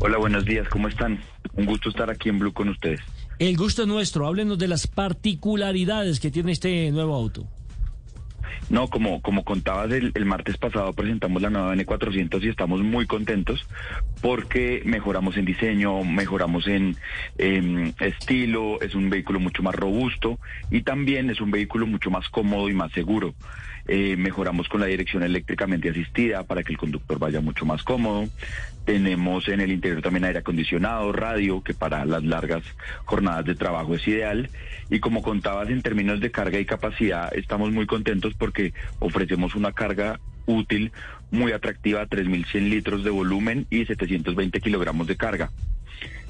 Hola, 0.00 0.18
buenos 0.18 0.44
días, 0.44 0.68
¿cómo 0.68 0.88
están? 0.88 1.20
Un 1.54 1.66
gusto 1.66 1.90
estar 1.90 2.10
aquí 2.10 2.28
en 2.28 2.40
Blue 2.40 2.52
con 2.52 2.68
ustedes. 2.68 2.98
El 3.38 3.56
gusto 3.56 3.82
es 3.82 3.88
nuestro, 3.88 4.26
háblenos 4.26 4.58
de 4.58 4.66
las 4.66 4.88
particularidades 4.88 6.18
que 6.18 6.32
tiene 6.32 6.50
este 6.50 6.90
nuevo 6.90 7.14
auto. 7.14 7.46
No, 8.70 8.88
como, 8.88 9.22
como 9.22 9.44
contabas, 9.44 9.92
el, 9.92 10.10
el 10.16 10.24
martes 10.24 10.56
pasado 10.56 10.92
presentamos 10.94 11.42
la 11.42 11.50
nueva 11.50 11.76
N400 11.76 12.42
y 12.42 12.48
estamos 12.48 12.80
muy 12.80 13.06
contentos 13.06 13.64
porque 14.20 14.82
mejoramos 14.84 15.36
en 15.36 15.44
diseño, 15.44 16.02
mejoramos 16.02 16.66
en 16.66 16.96
estilo, 17.38 18.80
es 18.80 18.96
un 18.96 19.10
vehículo 19.10 19.38
mucho 19.38 19.62
más 19.62 19.76
robusto 19.76 20.40
y 20.72 20.82
también 20.82 21.30
es 21.30 21.40
un 21.40 21.52
vehículo 21.52 21.86
mucho 21.86 22.10
más 22.10 22.28
cómodo 22.30 22.68
y 22.68 22.74
más 22.74 22.90
seguro. 22.90 23.32
Eh, 23.92 24.16
mejoramos 24.16 24.68
con 24.68 24.80
la 24.80 24.86
dirección 24.86 25.24
eléctricamente 25.24 25.90
asistida 25.90 26.44
para 26.44 26.62
que 26.62 26.70
el 26.70 26.78
conductor 26.78 27.18
vaya 27.18 27.40
mucho 27.40 27.66
más 27.66 27.82
cómodo. 27.82 28.28
Tenemos 28.84 29.48
en 29.48 29.60
el 29.60 29.72
interior 29.72 30.00
también 30.00 30.26
aire 30.26 30.38
acondicionado, 30.38 31.10
radio, 31.10 31.60
que 31.60 31.74
para 31.74 32.04
las 32.04 32.22
largas 32.22 32.62
jornadas 33.04 33.46
de 33.46 33.56
trabajo 33.56 33.96
es 33.96 34.06
ideal. 34.06 34.48
Y 34.90 35.00
como 35.00 35.22
contabas 35.22 35.70
en 35.70 35.82
términos 35.82 36.20
de 36.20 36.30
carga 36.30 36.60
y 36.60 36.66
capacidad, 36.66 37.34
estamos 37.36 37.72
muy 37.72 37.86
contentos 37.86 38.34
porque 38.38 38.74
ofrecemos 39.00 39.56
una 39.56 39.72
carga 39.72 40.20
útil 40.46 40.92
muy 41.32 41.50
atractiva, 41.50 42.06
3.100 42.06 42.68
litros 42.68 43.02
de 43.02 43.10
volumen 43.10 43.66
y 43.70 43.86
720 43.86 44.60
kilogramos 44.60 45.08
de 45.08 45.16
carga 45.16 45.50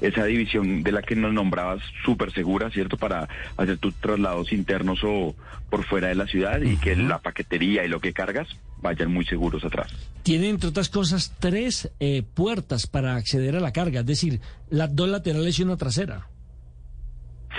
esa 0.01 0.25
división 0.25 0.83
de 0.83 0.91
la 0.91 1.01
que 1.01 1.15
nos 1.15 1.33
nombrabas 1.33 1.81
súper 2.05 2.31
segura, 2.31 2.69
¿cierto? 2.71 2.97
Para 2.97 3.27
hacer 3.57 3.77
tus 3.77 3.93
traslados 3.95 4.51
internos 4.51 4.99
o 5.03 5.35
por 5.69 5.85
fuera 5.85 6.09
de 6.09 6.15
la 6.15 6.27
ciudad 6.27 6.61
y 6.61 6.77
que 6.77 6.95
la 6.95 7.19
paquetería 7.19 7.85
y 7.85 7.87
lo 7.87 7.99
que 7.99 8.13
cargas 8.13 8.47
vayan 8.81 9.11
muy 9.11 9.25
seguros 9.25 9.63
atrás. 9.63 9.91
Tiene, 10.23 10.49
entre 10.49 10.69
otras 10.69 10.89
cosas, 10.89 11.33
tres 11.39 11.91
eh, 11.99 12.23
puertas 12.33 12.87
para 12.87 13.15
acceder 13.15 13.55
a 13.55 13.59
la 13.59 13.71
carga, 13.71 14.01
es 14.01 14.05
decir, 14.05 14.41
las 14.69 14.95
dos 14.95 15.09
laterales 15.09 15.57
y 15.59 15.63
una 15.63 15.77
trasera. 15.77 16.27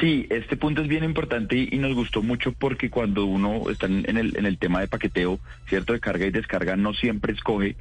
Sí, 0.01 0.27
este 0.31 0.57
punto 0.57 0.83
es 0.83 0.89
bien 0.89 1.05
importante 1.05 1.57
y, 1.57 1.79
nos 1.79 1.95
gustó 1.95 2.23
mucho 2.23 2.53
porque 2.53 2.89
cuando 2.89 3.27
uno 3.27 3.69
está 3.71 3.87
en 3.87 4.09
en 4.09 4.17
el, 4.17 4.37
en 4.37 4.47
el 4.47 4.59
tema 4.59 4.81
de 4.81 4.89
paqueteo, 4.89 5.39
¿cierto? 5.69 5.93
De 5.93 6.01
carga 6.01 6.27
y 6.27 6.31
descarga, 6.31 6.77
no 6.77 6.95
siempre 6.95 7.33
escoge 7.33 7.77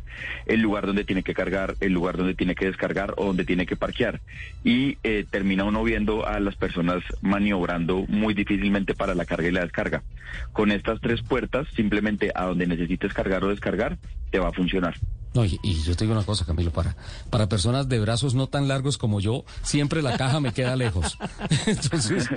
el 0.46 0.62
lugar 0.62 0.86
donde 0.86 1.04
tiene 1.04 1.24
que 1.24 1.34
cargar, 1.34 1.76
el 1.80 1.94
lugar 1.94 2.18
donde 2.18 2.36
tiene 2.36 2.54
que 2.54 2.66
descargar 2.66 3.14
o 3.18 3.26
donde 3.26 3.46
tiene 3.46 3.66
que 3.66 3.76
parquear. 3.76 4.22
Y 4.64 4.98
eh, 5.04 5.26
termina 5.30 5.64
uno 5.64 5.84
viendo 5.84 6.28
a 6.28 6.40
las 6.40 6.56
personas 6.56 7.02
maniobrando 7.22 8.06
muy 8.08 8.34
difícilmente 8.34 8.94
para 8.94 9.16
la 9.16 9.26
carga 9.26 9.48
y 9.48 9.52
la 9.52 9.62
descarga. 9.62 10.04
Con 10.52 10.72
estas 10.72 11.00
tres 11.00 11.22
puertas, 11.22 11.68
simplemente 11.76 12.32
a 12.36 12.46
donde 12.46 12.68
necesites 12.68 13.14
cargar 13.14 13.44
o 13.44 13.50
descargar, 13.50 13.98
te 14.32 14.40
va 14.40 14.50
a 14.50 14.54
funcionar. 14.54 14.96
No, 15.34 15.46
y, 15.46 15.60
y 15.64 15.76
yo 15.84 15.96
te 15.96 16.04
digo 16.04 16.14
una 16.16 16.26
cosa, 16.26 16.44
Camilo, 16.46 16.72
para, 16.72 16.96
para 17.30 17.48
personas 17.48 17.88
de 17.88 18.00
brazos 18.00 18.34
no 18.36 18.48
tan 18.48 18.68
largos 18.68 18.98
como 18.98 19.22
yo, 19.22 19.46
siempre 19.64 20.02
la 20.02 20.18
caja 20.18 20.40
me 20.42 20.52
queda 20.54 20.76
lejos. 20.76 21.18
Entonces, 21.66 22.28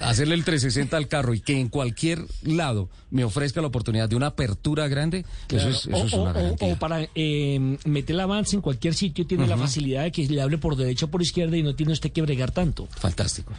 hacerle 0.00 0.34
el 0.34 0.44
360 0.44 0.96
al 0.96 1.06
carro 1.08 1.34
y 1.34 1.40
que 1.40 1.60
en 1.60 1.68
cualquier 1.68 2.24
lado 2.42 2.88
me 3.10 3.22
ofrezca 3.24 3.60
la 3.60 3.68
oportunidad 3.68 4.08
de 4.08 4.16
una 4.16 4.26
apertura 4.28 4.88
grande, 4.88 5.24
eso 5.50 5.68
es, 5.68 5.86
eso 5.86 5.96
o, 5.96 6.04
es 6.06 6.12
o- 6.14 6.22
una 6.22 6.30
o- 6.30 6.34
garantía. 6.34 6.72
o 6.72 6.76
para 6.78 7.06
eh, 7.14 7.76
meter 7.84 8.14
el 8.16 8.20
avance 8.20 8.56
en 8.56 8.62
cualquier 8.62 8.94
sitio 8.94 9.26
tiene 9.26 9.46
la 9.46 9.56
facilidad 9.56 10.02
de 10.02 10.10
que 10.12 10.26
le 10.26 10.42
hable 10.42 10.58
por 10.58 10.74
derecha 10.76 11.06
o 11.06 11.10
por 11.10 11.22
izquierda 11.22 11.56
y 11.56 11.62
no 11.62 11.74
tiene 11.76 11.92
usted 11.92 12.10
que 12.10 12.22
bregar 12.22 12.50
tanto. 12.50 12.88
Fantástico. 12.90 13.52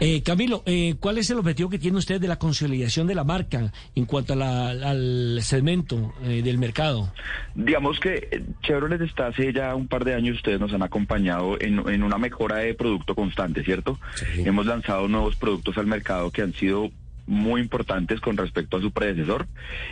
Eh, 0.00 0.22
Camilo, 0.22 0.62
eh, 0.66 0.96
¿cuál 0.98 1.18
es 1.18 1.30
el 1.30 1.38
objetivo 1.38 1.70
que 1.70 1.78
tiene 1.78 1.96
usted 1.98 2.20
de 2.20 2.26
la 2.28 2.36
consolidación 2.38 3.06
de 3.06 3.14
la 3.14 3.22
marca 3.24 3.72
en 3.94 4.04
cuanto 4.06 4.32
a 4.32 4.36
la- 4.36 4.68
al 4.70 5.38
segmento 5.42 6.12
eh, 6.24 6.42
del 6.42 6.58
mercado? 6.58 7.12
Digamos 7.54 7.93
que 8.00 8.28
eh, 8.30 8.42
Chevrolet 8.62 9.00
está 9.00 9.28
hace 9.28 9.52
ya 9.52 9.74
un 9.74 9.88
par 9.88 10.04
de 10.04 10.14
años, 10.14 10.36
ustedes 10.36 10.60
nos 10.60 10.72
han 10.72 10.82
acompañado 10.82 11.60
en, 11.60 11.88
en 11.88 12.02
una 12.02 12.18
mejora 12.18 12.56
de 12.56 12.74
producto 12.74 13.14
constante, 13.14 13.64
¿cierto? 13.64 13.98
Hemos 14.36 14.66
lanzado 14.66 15.08
nuevos 15.08 15.36
productos 15.36 15.76
al 15.78 15.86
mercado 15.86 16.30
que 16.30 16.42
han 16.42 16.52
sido 16.52 16.90
muy 17.26 17.60
importantes 17.60 18.20
con 18.20 18.36
respecto 18.36 18.76
a 18.76 18.80
su 18.80 18.90
predecesor. 18.90 19.46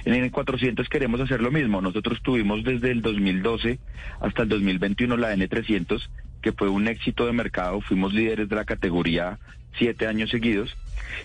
En 0.05 0.15
el 0.15 0.31
400 0.31 0.89
queremos 0.89 1.21
hacer 1.21 1.41
lo 1.41 1.51
mismo. 1.51 1.81
Nosotros 1.81 2.21
tuvimos 2.23 2.65
desde 2.65 2.91
el 2.91 3.03
2012 3.03 3.79
hasta 4.21 4.43
el 4.43 4.49
2021 4.49 5.17
la 5.17 5.35
N300, 5.35 6.09
que 6.43 6.53
fue 6.53 6.69
un 6.69 6.89
éxito 6.89 7.27
de 7.27 7.33
mercado. 7.33 7.81
Fuimos 7.81 8.13
líderes 8.13 8.49
de 8.49 8.57
la 8.57 8.65
categoría 8.65 9.39
siete 9.79 10.07
años 10.07 10.31
seguidos. 10.31 10.77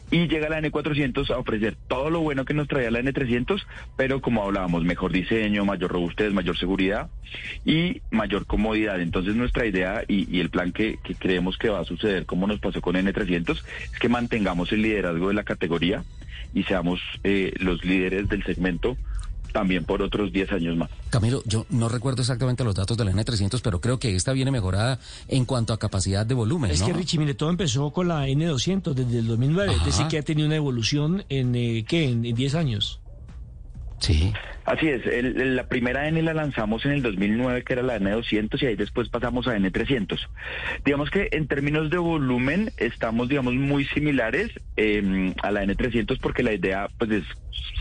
Y 0.10 0.28
llega 0.28 0.50
la 0.50 0.62
N400 0.62 1.30
a 1.32 1.38
ofrecer 1.38 1.76
todo 1.88 2.10
lo 2.10 2.22
bueno 2.22 2.46
que 2.46 2.54
nos 2.54 2.68
traía 2.68 2.92
la 2.92 3.02
N300, 3.02 3.66
pero 3.98 4.22
como 4.22 4.44
hablábamos, 4.44 4.84
mejor 4.84 5.12
diseño, 5.12 5.66
mayor 5.66 5.92
robustez, 5.92 6.32
mayor 6.34 6.58
seguridad 6.58 7.10
y 7.66 8.02
mayor 8.10 8.46
comodidad. 8.46 9.02
Entonces 9.02 9.36
nuestra 9.36 9.66
idea 9.66 10.04
y, 10.08 10.40
el 10.40 10.50
plan 10.50 10.72
que, 10.72 10.98
que 11.04 11.16
creemos 11.16 11.58
que 11.58 11.70
va 11.70 11.80
a 11.80 11.86
suceder, 11.86 12.26
como 12.26 12.48
nos 12.48 12.60
pasó 12.60 12.82
con 12.82 12.96
N300, 12.96 13.62
es 13.92 14.00
que 14.00 14.10
mantengamos 14.10 14.72
el 14.72 14.82
liderazgo 14.82 15.28
de 15.28 15.34
la 15.34 15.44
categoría 15.44 16.04
y 16.54 16.64
seamos 16.64 17.02
eh, 17.24 17.54
los 17.60 17.84
líderes 17.84 18.30
del 18.30 18.44
segmento 18.44 18.98
también 19.52 19.84
por 19.86 20.02
otros 20.02 20.32
10 20.32 20.52
años 20.52 20.78
más. 20.78 20.90
Camilo, 21.10 21.42
yo 21.46 21.66
no 21.70 21.90
recuerdo 21.90 22.22
exactamente 22.22 22.64
los 22.64 22.76
datos 22.76 22.98
de 22.98 23.06
la 23.06 23.12
N300, 23.12 23.62
pero 23.64 23.82
creo 23.82 24.00
que 24.00 24.16
esta 24.16 24.34
viene 24.34 24.52
mejorada 24.52 25.00
en 25.28 25.46
cuanto 25.46 25.74
a 25.74 25.80
capacidad 25.80 26.26
de 26.26 26.34
volumen, 26.34 26.72
Es 26.72 26.82
¿no? 26.82 26.88
que 26.88 26.94
Richie, 26.94 27.18
mire, 27.20 27.34
todo 27.34 27.50
empezó 27.50 27.92
con 27.92 28.08
la 28.08 28.28
N200 28.28 28.94
desde 28.94 29.20
el 29.20 29.28
2009, 29.28 29.72
es 29.72 29.78
Ajá. 29.78 29.86
decir, 29.86 30.08
que 30.08 30.18
ha 30.18 30.22
tenido 30.24 30.48
una 30.48 30.56
evolución 30.58 31.24
en, 31.30 31.56
eh, 31.56 31.86
¿qué? 31.88 32.06
En, 32.10 32.26
en 32.26 32.36
10 32.36 32.56
años. 32.56 33.00
Sí. 34.00 34.34
Así 34.68 34.90
es, 34.90 35.06
el- 35.06 35.40
el- 35.42 35.56
la 35.56 35.64
primera 35.68 36.10
N 36.10 36.22
la 36.22 36.34
lanzamos 36.34 36.86
en 36.86 36.92
el 36.92 37.02
2009, 37.02 37.64
que 37.64 37.72
era 37.74 37.84
la 37.84 37.96
N200, 38.00 38.62
y 38.62 38.66
ahí 38.66 38.76
después 38.76 39.08
pasamos 39.08 39.48
a 39.48 39.56
N300. 39.56 40.28
Digamos 40.84 41.10
que 41.10 41.30
en 41.32 41.48
términos 41.48 41.90
de 41.90 41.98
volumen 41.98 42.72
estamos, 42.76 43.30
digamos, 43.30 43.54
muy 43.54 43.86
similares 43.86 44.52
eh, 44.76 45.34
a 45.42 45.52
la 45.52 45.64
N300 45.64 46.20
porque 46.20 46.44
la 46.44 46.52
idea 46.54 46.90
pues 46.98 47.10
es 47.12 47.24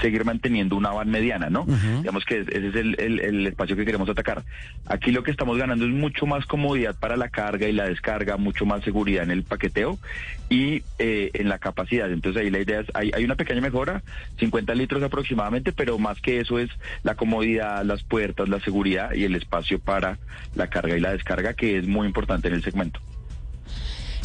seguir 0.00 0.24
manteniendo 0.24 0.76
una 0.76 0.90
van 0.90 1.10
mediana, 1.10 1.50
¿no? 1.50 1.64
Digamos 1.98 2.24
que 2.24 2.38
ese 2.40 2.68
es 2.68 2.74
el, 2.76 2.94
el- 3.00 3.20
el 3.20 3.46
espacio 3.48 3.74
que 3.76 3.84
queremos 3.84 4.08
atacar. 4.08 4.44
Aquí 4.86 5.10
lo 5.10 5.22
que 5.24 5.30
estamos 5.32 5.58
ganando 5.58 5.84
es 5.86 5.90
mucho 5.90 6.24
más 6.24 6.46
comodidad 6.46 6.94
para 6.98 7.16
la 7.16 7.28
carga 7.30 7.66
y 7.68 7.72
la 7.72 7.88
descarga, 7.88 8.36
mucho 8.36 8.64
más 8.64 8.84
seguridad 8.84 9.24
en 9.24 9.30
el 9.32 9.42
paqueteo 9.42 9.98
y 10.48 10.82
eh, 10.98 11.30
en 11.34 11.48
la 11.48 11.58
capacidad. 11.58 12.10
Entonces 12.12 12.42
ahí 12.42 12.50
la 12.50 12.60
idea 12.60 12.80
es, 12.80 12.86
hay, 12.94 13.10
hay 13.12 13.24
una 13.24 13.34
pequeña 13.34 13.60
mejora, 13.60 14.02
50 14.38 14.74
litros 14.74 15.02
aproximadamente, 15.02 15.72
pero 15.72 15.98
más 15.98 16.20
que 16.20 16.40
eso 16.40 16.58
es 16.58 16.70
la 17.02 17.14
comodidad, 17.14 17.84
las 17.84 18.02
puertas, 18.02 18.48
la 18.48 18.60
seguridad 18.60 19.12
y 19.14 19.24
el 19.24 19.34
espacio 19.34 19.78
para 19.78 20.18
la 20.54 20.68
carga 20.68 20.96
y 20.96 21.00
la 21.00 21.12
descarga, 21.12 21.54
que 21.54 21.78
es 21.78 21.86
muy 21.86 22.06
importante 22.06 22.48
en 22.48 22.54
el 22.54 22.62
segmento. 22.64 23.00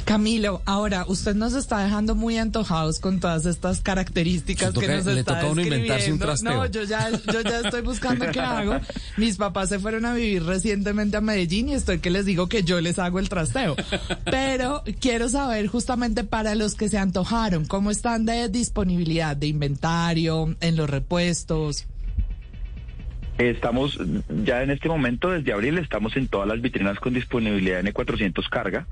Camilo, 0.04 0.64
ahora 0.66 1.06
usted 1.08 1.36
nos 1.36 1.54
está 1.54 1.84
dejando 1.84 2.16
muy 2.16 2.36
antojados 2.38 3.00
con 3.00 3.20
todas 3.20 3.46
estas 3.46 3.82
características 3.82 4.74
toca- 4.74 4.88
que 4.88 4.96
nos 4.96 5.06
le 5.06 5.20
está 5.20 5.36
toca 5.40 5.52
uno 5.52 5.62
inventarse 5.62 6.12
un 6.12 6.18
trasteo. 6.18 6.54
No, 6.56 6.66
yo 6.66 6.84
ya, 6.84 7.12
yo 7.12 7.42
ya 7.42 7.60
estoy 7.60 7.82
buscando 7.84 8.26
qué 8.32 8.40
hago. 8.40 8.80
Mis 9.18 9.38
papás 9.38 9.70
se 9.70 9.78
fueron 9.80 10.06
a 10.06 10.16
vivir 10.16 10.44
recientemente 10.44 11.18
a 11.18 11.22
Medellín 11.22 11.70
y 11.70 11.76
estoy 11.76 12.00
que 12.00 12.10
les 12.10 12.26
digo 12.26 12.50
que 12.50 12.64
yo 12.64 12.82
les 12.82 12.98
hago 12.98 13.20
el 13.20 13.30
trasteo. 13.30 13.76
Pero 14.26 14.84
quiero 15.00 15.30
saber 15.30 15.68
justamente 15.68 16.24
para 16.24 16.56
los 16.56 16.74
que 16.74 16.90
se 16.90 16.98
antojaron, 16.98 17.66
cómo 17.66 17.92
están 17.92 18.26
de 18.26 18.50
disponibilidad 18.50 19.38
de 19.38 19.48
inventario, 19.48 20.56
en 20.62 20.76
los 20.78 20.90
repuestos. 20.90 21.86
Estamos 23.38 24.00
ya 24.44 24.62
en 24.62 24.72
este 24.72 24.88
momento, 24.88 25.32
desde 25.32 25.54
abril, 25.54 25.78
estamos 25.78 26.16
en 26.16 26.28
todas 26.28 26.48
las 26.48 26.62
vitrinas 26.62 27.00
con 27.00 27.14
disponibilidad 27.14 27.82
N400 27.84 28.48
carga. 28.50 28.88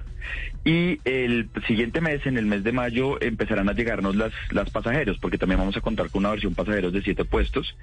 Y 0.66 1.00
el 1.06 1.50
siguiente 1.68 2.02
mes, 2.02 2.26
en 2.26 2.38
el 2.38 2.46
mes 2.46 2.64
de 2.64 2.72
mayo, 2.72 3.22
empezarán 3.22 3.70
a 3.70 3.74
llegarnos 3.74 4.16
las, 4.16 4.32
las 4.52 4.70
pasajeros, 4.70 5.18
porque 5.20 5.38
también 5.38 5.60
vamos 5.60 5.78
a 5.78 5.82
contar 5.82 6.10
con 6.10 6.20
una 6.20 6.32
versión 6.32 6.56
pasajeros 6.56 6.94
de 6.94 7.02
siete 7.02 7.26
puestos. 7.26 7.76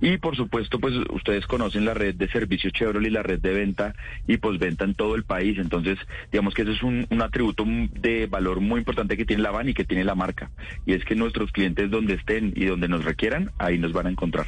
Y 0.00 0.16
por 0.18 0.36
supuesto, 0.36 0.78
pues 0.78 0.94
ustedes 1.10 1.46
conocen 1.46 1.84
la 1.84 1.94
red 1.94 2.14
de 2.14 2.28
servicio 2.28 2.70
Chevrolet 2.70 3.10
y 3.10 3.12
la 3.12 3.22
red 3.22 3.40
de 3.40 3.52
venta 3.52 3.94
y 4.26 4.38
postventa 4.38 4.84
en 4.84 4.94
todo 4.94 5.14
el 5.14 5.24
país, 5.24 5.58
entonces 5.58 5.98
digamos 6.30 6.54
que 6.54 6.62
eso 6.62 6.72
es 6.72 6.82
un, 6.82 7.06
un 7.10 7.22
atributo 7.22 7.64
de 7.66 8.26
valor 8.26 8.60
muy 8.60 8.78
importante 8.78 9.16
que 9.16 9.24
tiene 9.24 9.42
la 9.42 9.50
van 9.50 9.68
y 9.68 9.74
que 9.74 9.84
tiene 9.84 10.04
la 10.04 10.14
marca. 10.14 10.50
Y 10.86 10.94
es 10.94 11.04
que 11.04 11.14
nuestros 11.14 11.52
clientes 11.52 11.90
donde 11.90 12.14
estén 12.14 12.52
y 12.56 12.64
donde 12.64 12.88
nos 12.88 13.04
requieran, 13.04 13.50
ahí 13.58 13.78
nos 13.78 13.92
van 13.92 14.06
a 14.06 14.10
encontrar. 14.10 14.46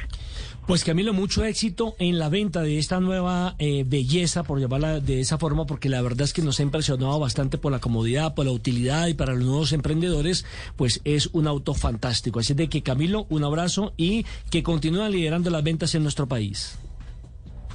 Pues 0.67 0.83
Camilo, 0.83 1.13
mucho 1.13 1.45
éxito 1.45 1.95
en 1.99 2.17
la 2.17 2.27
venta 2.27 2.63
de 2.63 2.79
esta 2.79 2.99
nueva 2.99 3.55
eh, 3.59 3.83
belleza, 3.85 4.41
por 4.41 4.59
llamarla 4.59 4.99
de 4.99 5.19
esa 5.19 5.37
forma, 5.37 5.67
porque 5.67 5.89
la 5.89 6.01
verdad 6.01 6.21
es 6.21 6.33
que 6.33 6.41
nos 6.41 6.59
ha 6.59 6.63
impresionado 6.63 7.19
bastante 7.19 7.59
por 7.59 7.71
la 7.71 7.77
comodidad, 7.77 8.33
por 8.33 8.47
la 8.47 8.51
utilidad 8.51 9.05
y 9.05 9.13
para 9.13 9.35
los 9.35 9.43
nuevos 9.43 9.73
emprendedores, 9.73 10.43
pues 10.75 11.01
es 11.03 11.29
un 11.33 11.45
auto 11.45 11.75
fantástico. 11.75 12.39
Así 12.39 12.55
de 12.55 12.67
que 12.67 12.81
Camilo, 12.81 13.27
un 13.29 13.43
abrazo 13.43 13.93
y 13.95 14.25
que 14.49 14.63
continúa 14.63 15.07
liderando 15.07 15.51
las 15.51 15.63
ventas 15.63 15.93
en 15.93 16.01
nuestro 16.01 16.27
país. 16.27 16.79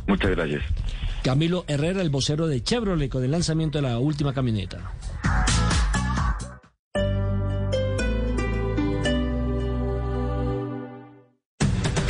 Muchas 0.09 0.33
gracias. 0.33 0.65
Camilo 1.23 1.65
Herrera, 1.69 2.03
el 2.03 2.11
vocero 2.11 2.49
de 2.49 2.61
Chevrolet 2.61 3.09
con 3.09 3.23
el 3.23 3.31
lanzamiento 3.31 3.79
de 3.79 3.83
la 3.83 3.99
última 4.01 4.35
camioneta. 4.35 4.93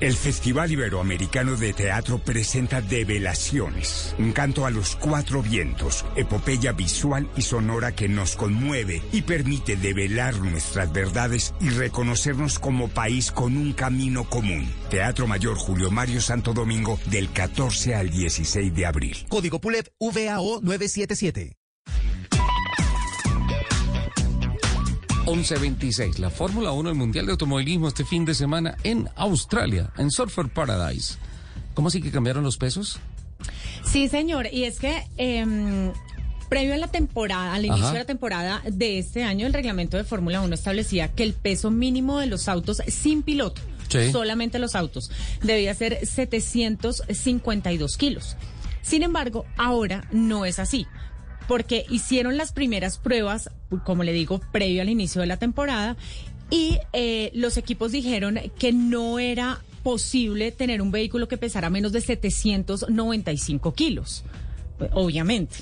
El 0.00 0.14
Festival 0.14 0.72
Iberoamericano 0.72 1.56
de 1.56 1.74
Teatro 1.74 2.18
presenta 2.18 2.80
Develaciones, 2.80 4.14
un 4.18 4.32
canto 4.32 4.64
a 4.64 4.70
los 4.70 4.96
cuatro 4.96 5.42
vientos, 5.42 6.06
epopeya 6.16 6.72
visual 6.72 7.28
y 7.36 7.42
sonora 7.42 7.94
que 7.94 8.08
nos 8.08 8.34
conmueve 8.34 9.02
y 9.12 9.20
permite 9.22 9.76
develar 9.76 10.38
nuestras 10.38 10.90
verdades 10.90 11.54
y 11.60 11.68
reconocernos 11.68 12.58
como 12.58 12.88
país 12.88 13.30
con 13.30 13.58
un 13.58 13.74
camino 13.74 14.24
común. 14.24 14.72
Teatro 14.88 15.26
Mayor 15.26 15.58
Julio 15.58 15.90
Mario 15.90 16.22
Santo 16.22 16.54
Domingo 16.54 16.98
del 17.10 17.30
14 17.30 17.94
al 17.94 18.08
16 18.08 18.74
de 18.74 18.86
abril. 18.86 19.26
Código 19.28 19.60
PULEP 19.60 19.88
VAO 20.00 20.62
977. 20.62 21.59
11.26. 25.26 26.18
La 26.18 26.30
Fórmula 26.30 26.72
1, 26.72 26.88
el 26.90 26.94
Mundial 26.94 27.26
de 27.26 27.32
Automovilismo 27.32 27.88
este 27.88 28.04
fin 28.04 28.24
de 28.24 28.34
semana 28.34 28.76
en 28.84 29.08
Australia, 29.16 29.90
en 29.98 30.10
Surfer 30.10 30.48
Paradise. 30.48 31.14
¿Cómo 31.74 31.88
así 31.88 32.00
que 32.02 32.10
cambiaron 32.10 32.42
los 32.44 32.56
pesos? 32.56 32.98
Sí, 33.84 34.08
señor. 34.08 34.48
Y 34.52 34.64
es 34.64 34.78
que 34.80 35.04
em, 35.16 35.92
previo 36.48 36.74
a 36.74 36.78
la 36.78 36.88
temporada, 36.88 37.54
al 37.54 37.64
inicio 37.64 37.84
Ajá. 37.84 37.92
de 37.94 37.98
la 38.00 38.04
temporada 38.06 38.62
de 38.66 38.98
este 38.98 39.22
año, 39.22 39.46
el 39.46 39.52
reglamento 39.52 39.96
de 39.96 40.04
Fórmula 40.04 40.40
1 40.40 40.54
establecía 40.54 41.08
que 41.08 41.22
el 41.22 41.32
peso 41.34 41.70
mínimo 41.70 42.18
de 42.18 42.26
los 42.26 42.48
autos 42.48 42.82
sin 42.88 43.22
piloto, 43.22 43.60
Sí. 43.88 44.10
solamente 44.12 44.58
los 44.58 44.74
autos, 44.74 45.10
debía 45.42 45.74
ser 45.74 46.04
752 46.06 47.96
kilos. 47.96 48.36
Sin 48.82 49.02
embargo, 49.02 49.44
ahora 49.56 50.08
no 50.10 50.44
es 50.46 50.58
así. 50.58 50.86
Porque 51.50 51.84
hicieron 51.90 52.36
las 52.36 52.52
primeras 52.52 52.98
pruebas, 52.98 53.50
como 53.84 54.04
le 54.04 54.12
digo, 54.12 54.40
previo 54.52 54.82
al 54.82 54.88
inicio 54.88 55.20
de 55.20 55.26
la 55.26 55.36
temporada, 55.36 55.96
y 56.48 56.78
eh, 56.92 57.32
los 57.34 57.56
equipos 57.56 57.90
dijeron 57.90 58.38
que 58.56 58.72
no 58.72 59.18
era 59.18 59.60
posible 59.82 60.52
tener 60.52 60.80
un 60.80 60.92
vehículo 60.92 61.26
que 61.26 61.38
pesara 61.38 61.68
menos 61.68 61.90
de 61.90 62.02
795 62.02 63.74
kilos 63.74 64.22
obviamente. 64.92 65.56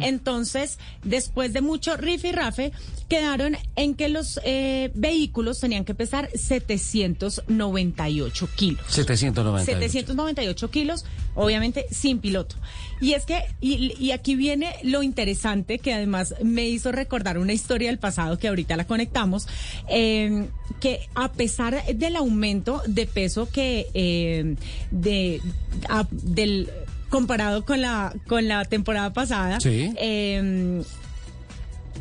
Entonces, 0.00 0.78
después 1.04 1.52
de 1.52 1.60
mucho 1.60 1.96
riff 1.96 2.24
y 2.24 2.32
rafe, 2.32 2.72
quedaron 3.08 3.56
en 3.76 3.94
que 3.94 4.08
los 4.08 4.40
eh, 4.44 4.90
vehículos 4.94 5.60
tenían 5.60 5.84
que 5.84 5.94
pesar 5.94 6.28
798 6.34 8.48
kilos. 8.56 8.80
798. 8.88 9.64
798 9.66 10.70
kilos, 10.70 11.04
obviamente 11.34 11.86
sin 11.90 12.18
piloto. 12.18 12.56
Y 13.00 13.14
es 13.14 13.24
que, 13.24 13.42
y, 13.60 13.94
y 13.98 14.12
aquí 14.12 14.36
viene 14.36 14.74
lo 14.84 15.02
interesante 15.02 15.78
que 15.78 15.92
además 15.92 16.34
me 16.42 16.68
hizo 16.68 16.92
recordar 16.92 17.38
una 17.38 17.52
historia 17.52 17.88
del 17.88 17.98
pasado 17.98 18.38
que 18.38 18.48
ahorita 18.48 18.76
la 18.76 18.86
conectamos, 18.86 19.48
eh, 19.88 20.46
que 20.80 21.00
a 21.14 21.32
pesar 21.32 21.84
del 21.94 22.16
aumento 22.16 22.82
de 22.86 23.06
peso 23.06 23.48
que 23.50 23.88
eh, 23.94 24.56
de 24.90 25.40
a- 25.88 26.06
del 26.10 26.68
comparado 27.12 27.64
con 27.64 27.80
la 27.82 28.12
con 28.26 28.48
la 28.48 28.64
temporada 28.64 29.12
pasada, 29.12 29.60
Sí. 29.60 29.92
eh, 29.98 30.82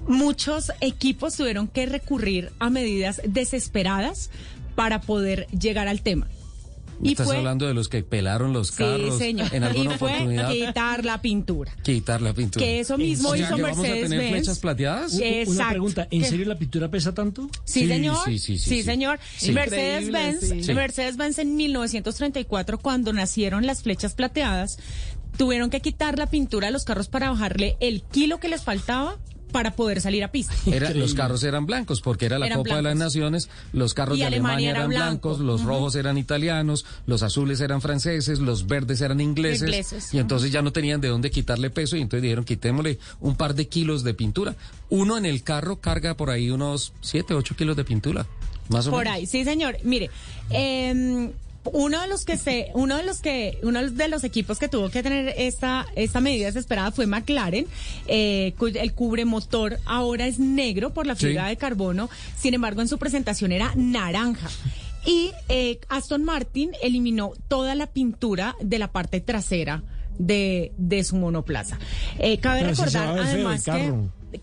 muchos 0.08 0.72
equipos 0.82 1.36
tuvieron 1.36 1.68
que 1.68 1.86
recurrir 1.86 2.52
a 2.60 2.70
medidas 2.70 3.22
desesperadas 3.26 4.32
para 4.76 5.02
poder 5.02 5.46
llegar 5.48 5.88
al 5.88 6.02
tema. 6.02 6.28
¿Me 7.02 7.12
estás 7.12 7.30
hablando 7.30 7.68
de 7.68 7.74
los 7.74 7.90
que 7.90 8.04
pelaron 8.04 8.54
los 8.54 8.72
carros 8.72 9.18
sí, 9.18 9.24
señor. 9.26 9.54
en 9.54 9.64
alguna 9.64 9.96
y 9.96 9.98
fue 9.98 10.10
oportunidad? 10.14 10.52
quitar 10.52 11.04
la 11.06 11.22
pintura. 11.22 11.76
Quitar 11.84 12.22
la 12.22 12.34
pintura. 12.34 12.64
Que 12.66 12.80
eso 12.80 12.98
mismo 12.98 13.30
O 13.30 13.36
sea, 13.36 13.46
hizo 13.48 13.56
que 13.56 13.62
vamos 13.62 13.80
a 13.80 13.82
tener 13.82 13.96
Mercedes-Benz. 14.02 14.32
flechas 14.32 14.60
plateadas. 14.60 15.14
U- 15.14 15.18
Una 15.18 15.26
Exacto. 15.28 15.70
pregunta, 15.70 16.08
¿en 16.12 16.22
¿Qué? 16.22 16.28
serio 16.30 16.46
la 16.46 16.58
pintura 16.58 16.90
pesa 16.92 17.14
tanto? 17.14 17.50
Sí, 17.66 17.82
Sí, 17.82 17.88
señor. 17.88 18.18
sí, 18.26 18.40
sí, 18.40 18.58
sí, 18.58 18.70
sí. 18.70 18.84
señor. 18.84 19.20
Sí. 19.38 19.52
Mercedes-Benz, 19.52 20.44
Increíble, 20.44 20.64
sí. 20.64 20.74
Mercedes-Benz 20.74 21.40
en 21.40 21.56
1934, 21.56 22.78
cuando 22.80 23.14
nacieron 23.14 23.66
las 23.66 23.84
flechas 23.84 24.14
plateadas, 24.14 24.78
tuvieron 25.38 25.70
que 25.70 25.80
quitar 25.80 26.18
la 26.20 26.28
pintura 26.28 26.68
de 26.68 26.72
los 26.74 26.84
carros 26.86 27.08
para 27.08 27.30
bajarle 27.32 27.78
el 27.80 28.04
kilo 28.04 28.40
que 28.40 28.48
les 28.50 28.64
faltaba 28.64 29.18
para 29.52 29.76
poder 29.76 30.02
salir 30.02 30.24
a 30.24 30.32
pista. 30.32 30.54
Era- 30.66 30.92
los 30.94 31.14
carros 31.14 31.44
eran 31.44 31.66
blancos 31.66 32.02
porque 32.02 32.26
era 32.26 32.40
la 32.40 32.48
Eran 32.48 32.58
Copa 32.60 32.78
de 32.78 32.82
las. 32.82 32.96
Naciones, 32.96 33.50
los 33.74 33.94
carros 33.94 34.18
Y 34.18 34.22
de 34.22 34.28
Alemania, 34.28 34.70
Alemania 34.70 34.70
era 34.72 34.80
eran 34.80 34.90
blanco. 34.90 35.30
blancos, 35.30 35.40
los 35.46 35.64
rojos 35.64 35.96
eran 35.96 36.18
italianos, 36.18 36.86
los 37.06 37.24
azules 37.24 37.60
eran 37.62 37.82
franceses, 37.82 38.40
los 38.40 38.68
verdes 38.68 39.02
eran 39.02 39.20
ingleses, 39.22 39.62
Ingleses, 39.64 40.14
y 40.14 40.20
entonces 40.20 40.52
ya 40.52 40.62
no 40.62 40.72
tenían 40.72 41.02
de 41.02 41.08
dónde 41.10 41.32
quitarle 41.32 41.70
peso 41.70 41.96
y 41.98 42.02
entonces 42.02 42.22
dijeron 42.24 42.44
quitémosle 42.46 43.00
un 43.20 43.36
par 43.36 43.56
de 43.56 43.68
kilos 43.68 44.04
de 44.04 44.14
pintura. 44.14 44.56
Uno 44.90 45.18
en 45.18 45.26
el 45.26 45.44
carro 45.44 45.78
carga 45.80 46.16
por 46.16 46.30
ahí 46.30 46.50
unos 46.52 46.94
7, 47.02 47.34
8 47.34 47.56
kilos 47.56 47.76
de 47.78 47.84
pintura, 47.86 48.26
más 48.70 48.88
o 48.88 48.92
Por 48.92 49.00
menos. 49.06 49.14
ahí, 49.16 49.26
sí, 49.26 49.44
señor. 49.44 49.78
Mire, 49.84 50.10
eh, 50.50 51.32
uno 51.66 52.02
de 52.02 52.08
los 52.08 52.26
que 52.26 52.38
se, 52.38 52.72
uno 52.74 52.98
de 52.98 53.04
los 53.04 53.22
que, 53.22 53.60
uno 53.64 53.88
de 53.90 54.08
los 54.08 54.24
equipos 54.24 54.58
que 54.58 54.68
tuvo 54.68 54.90
que 54.90 55.04
tener 55.04 55.34
esta, 55.38 55.86
esta 55.96 56.20
medida 56.20 56.48
desesperada 56.48 56.92
fue 56.92 57.06
McLaren. 57.08 57.68
Eh, 58.08 58.54
el 58.76 58.94
cubremotor 58.94 59.80
ahora 59.86 60.26
es 60.28 60.40
negro 60.40 60.94
por 60.94 61.06
la 61.08 61.16
Sí. 61.16 61.28
fibra 61.28 61.48
de 61.48 61.58
carbono. 61.58 62.10
Sin 62.38 62.54
embargo, 62.54 62.82
en 62.82 62.88
su 62.88 62.98
presentación 62.98 63.52
era 63.52 63.72
naranja. 63.76 64.50
Y 65.06 65.32
eh, 65.50 65.80
Aston 65.90 66.24
Martin 66.24 66.72
eliminó 66.82 67.34
toda 67.48 67.76
la 67.76 67.88
pintura 67.88 68.56
de 68.62 68.80
la 68.80 68.92
parte 68.92 69.20
trasera 69.22 69.84
de, 70.18 70.72
de 70.78 71.04
su 71.04 71.16
monoplaza. 71.16 71.80
Eh, 72.20 72.38
cabe 72.40 72.62
Pero 72.62 72.72
recordar, 72.72 73.20
además 73.20 73.64
que, 73.66 73.94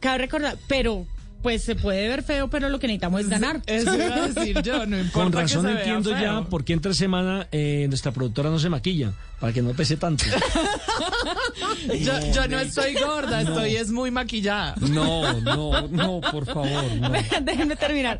cabe 0.00 0.18
recordar, 0.18 0.56
pero 0.66 1.06
pues 1.42 1.62
se 1.62 1.76
puede 1.76 2.08
ver 2.08 2.22
feo, 2.22 2.48
pero 2.48 2.68
lo 2.68 2.78
que 2.78 2.86
necesitamos 2.86 3.22
es 3.22 3.28
ganar. 3.28 3.62
Eso 3.66 3.94
iba 3.94 4.14
a 4.14 4.28
decir 4.28 4.62
yo, 4.62 4.86
no 4.86 4.98
importa 4.98 5.12
Con 5.12 5.32
que 5.32 5.38
razón 5.38 5.64
vea 5.64 5.78
entiendo 5.78 6.10
ya 6.10 6.42
por 6.42 6.64
qué 6.64 6.72
entre 6.72 6.94
semana 6.94 7.48
eh, 7.52 7.86
nuestra 7.88 8.12
productora 8.12 8.50
no 8.50 8.58
se 8.58 8.68
maquilla, 8.68 9.12
para 9.40 9.52
que 9.52 9.62
no 9.62 9.72
pese 9.72 9.96
tanto. 9.96 10.24
Yo, 12.00 12.12
yo 12.32 12.48
no 12.48 12.58
estoy 12.58 12.94
gorda, 12.94 13.42
estoy 13.42 13.76
es 13.76 13.90
muy 13.90 14.10
maquillada. 14.10 14.74
No, 14.90 15.40
no, 15.40 15.88
no, 15.88 16.20
por 16.20 16.44
favor, 16.44 16.84
no. 17.00 17.10
Déjenme 17.42 17.76
terminar. 17.76 18.18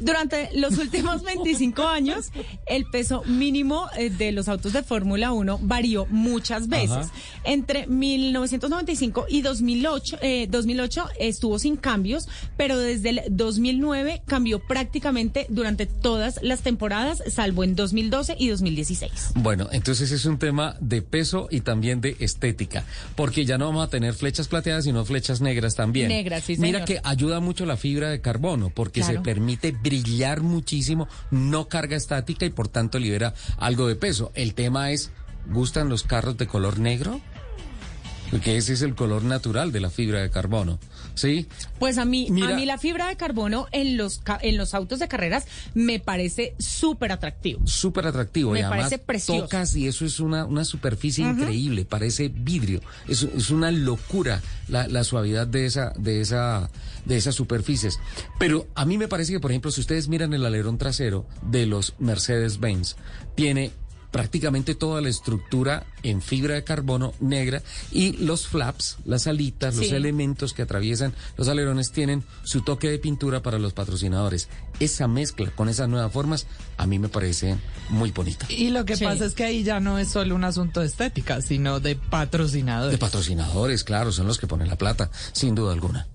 Durante 0.00 0.50
los 0.54 0.78
últimos 0.78 1.22
25 1.22 1.86
años, 1.86 2.30
el 2.66 2.84
peso 2.86 3.22
mínimo 3.26 3.88
eh, 3.96 4.10
de 4.10 4.32
los 4.32 4.48
autos 4.48 4.72
de 4.72 4.82
Fórmula 4.82 5.32
1 5.32 5.58
varió 5.62 6.06
muchas 6.06 6.68
veces. 6.68 6.90
Ajá. 6.90 7.10
Entre 7.44 7.86
1995 7.86 9.26
y 9.28 9.42
2008, 9.42 10.18
eh, 10.22 10.46
2008 10.48 11.08
estuvo 11.18 11.58
sin 11.58 11.76
cambios, 11.76 12.28
pero 12.56 12.78
desde 12.78 13.10
el 13.10 13.20
2009 13.30 14.22
cambió 14.26 14.60
prácticamente 14.60 15.46
durante 15.48 15.86
todas 15.86 16.40
las 16.42 16.62
temporadas, 16.62 17.22
salvo 17.28 17.64
en 17.64 17.74
2012 17.74 18.36
y 18.38 18.48
2016. 18.48 19.32
Bueno, 19.34 19.68
entonces 19.72 20.12
es 20.12 20.24
un 20.24 20.38
tema 20.38 20.51
de 20.80 21.02
peso 21.02 21.48
y 21.50 21.60
también 21.60 22.00
de 22.00 22.16
estética, 22.20 22.84
porque 23.16 23.44
ya 23.44 23.58
no 23.58 23.66
vamos 23.66 23.86
a 23.86 23.90
tener 23.90 24.14
flechas 24.14 24.48
plateadas, 24.48 24.84
sino 24.84 25.04
flechas 25.04 25.40
negras 25.40 25.74
también. 25.74 26.08
Negras, 26.08 26.44
sí, 26.44 26.56
Mira 26.58 26.84
señor. 26.84 27.02
que 27.02 27.08
ayuda 27.08 27.40
mucho 27.40 27.66
la 27.66 27.76
fibra 27.76 28.10
de 28.10 28.20
carbono, 28.20 28.70
porque 28.70 29.02
se 29.02 29.18
permite 29.20 29.72
brillar 29.72 30.42
muchísimo, 30.42 31.08
no 31.30 31.68
carga 31.68 31.96
estática 31.96 32.46
y 32.46 32.50
por 32.50 32.68
tanto 32.68 32.98
libera 32.98 33.34
algo 33.58 33.88
de 33.88 33.96
peso. 33.96 34.32
El 34.34 34.54
tema 34.54 34.90
es, 34.90 35.10
¿gustan 35.50 35.88
los 35.88 36.02
carros 36.02 36.36
de 36.36 36.46
color 36.46 36.78
negro? 36.78 37.20
Porque 38.30 38.56
ese 38.56 38.72
es 38.72 38.82
el 38.82 38.94
color 38.94 39.24
natural 39.24 39.72
de 39.72 39.80
la 39.80 39.90
fibra 39.90 40.20
de 40.22 40.30
carbono, 40.30 40.78
¿sí? 41.14 41.46
Pues 41.78 41.98
a 41.98 42.04
mí, 42.04 42.28
Mira- 42.30 42.54
a 42.54 42.56
mí 42.56 42.66
la 42.66 42.78
fibra 42.78 43.08
de 43.08 43.16
carbono 43.16 43.66
en 43.72 43.96
los 43.96 44.20
en 44.40 44.56
los 44.56 44.74
autos 44.74 44.98
de 44.98 45.08
carreras 45.08 45.46
me 45.74 45.98
parece 46.00 46.54
súper 46.58 47.12
atractivo. 47.12 47.60
súper 47.66 48.06
atractivo 48.06 48.52
Me 48.52 48.60
y 48.60 48.62
además 48.62 48.78
parece 48.88 48.98
precioso. 48.98 49.42
tocas 49.42 49.74
y 49.76 49.86
eso 49.88 50.04
es 50.04 50.20
una, 50.20 50.44
una 50.44 50.64
superficie 50.64 51.24
increíble, 51.24 51.84
parece 51.84 52.28
vidrio, 52.28 52.80
es, 53.08 53.22
es 53.22 53.50
una 53.50 53.70
locura 53.70 54.40
la, 54.68 54.86
la 54.88 55.04
suavidad 55.04 55.46
de 55.46 55.66
esa, 55.66 55.92
de 55.98 56.20
esa, 56.20 56.70
de 57.04 57.16
esas 57.16 57.34
superficies. 57.34 57.98
Pero 58.38 58.66
a 58.74 58.84
mí 58.84 58.96
me 58.98 59.08
parece 59.08 59.32
que, 59.32 59.40
por 59.40 59.50
ejemplo, 59.50 59.70
si 59.70 59.80
ustedes 59.80 60.08
miran 60.08 60.32
el 60.34 60.44
alerón 60.46 60.78
trasero 60.78 61.26
de 61.42 61.66
los 61.66 61.94
Mercedes-Benz, 61.98 62.96
tiene 63.34 63.72
prácticamente 64.12 64.74
toda 64.76 65.00
la 65.00 65.08
estructura 65.08 65.84
en 66.04 66.22
fibra 66.22 66.54
de 66.54 66.62
carbono 66.62 67.14
negra 67.18 67.62
y 67.90 68.12
los 68.18 68.46
flaps, 68.46 68.98
las 69.04 69.26
alitas, 69.26 69.74
los 69.74 69.90
elementos 69.90 70.52
que 70.52 70.62
atraviesan 70.62 71.14
los 71.36 71.48
alerones 71.48 71.90
tienen 71.92 72.22
su 72.44 72.60
toque 72.62 72.88
de 72.90 72.98
pintura 72.98 73.42
para 73.42 73.58
los 73.58 73.72
patrocinadores. 73.72 74.48
Esa 74.80 75.08
mezcla 75.08 75.50
con 75.50 75.68
esas 75.68 75.88
nuevas 75.88 76.12
formas 76.12 76.46
a 76.76 76.86
mí 76.86 76.98
me 76.98 77.08
parece 77.08 77.56
muy 77.88 78.10
bonita. 78.12 78.46
Y 78.50 78.70
lo 78.70 78.84
que 78.84 78.96
Sí. 78.96 79.04
pasa 79.04 79.24
es 79.24 79.34
que 79.34 79.44
ahí 79.44 79.62
ya 79.64 79.80
no 79.80 79.98
es 79.98 80.08
solo 80.10 80.34
un 80.34 80.44
asunto 80.44 80.80
de 80.80 80.86
estética, 80.86 81.40
sino 81.40 81.80
de 81.80 81.96
patrocinadores. 81.96 82.92
De 82.92 82.98
patrocinadores, 82.98 83.82
claro, 83.82 84.12
son 84.12 84.26
los 84.26 84.38
que 84.38 84.46
ponen 84.46 84.68
la 84.68 84.76
plata, 84.76 85.10
sin 85.32 85.54
duda 85.54 85.72
alguna. 85.72 86.06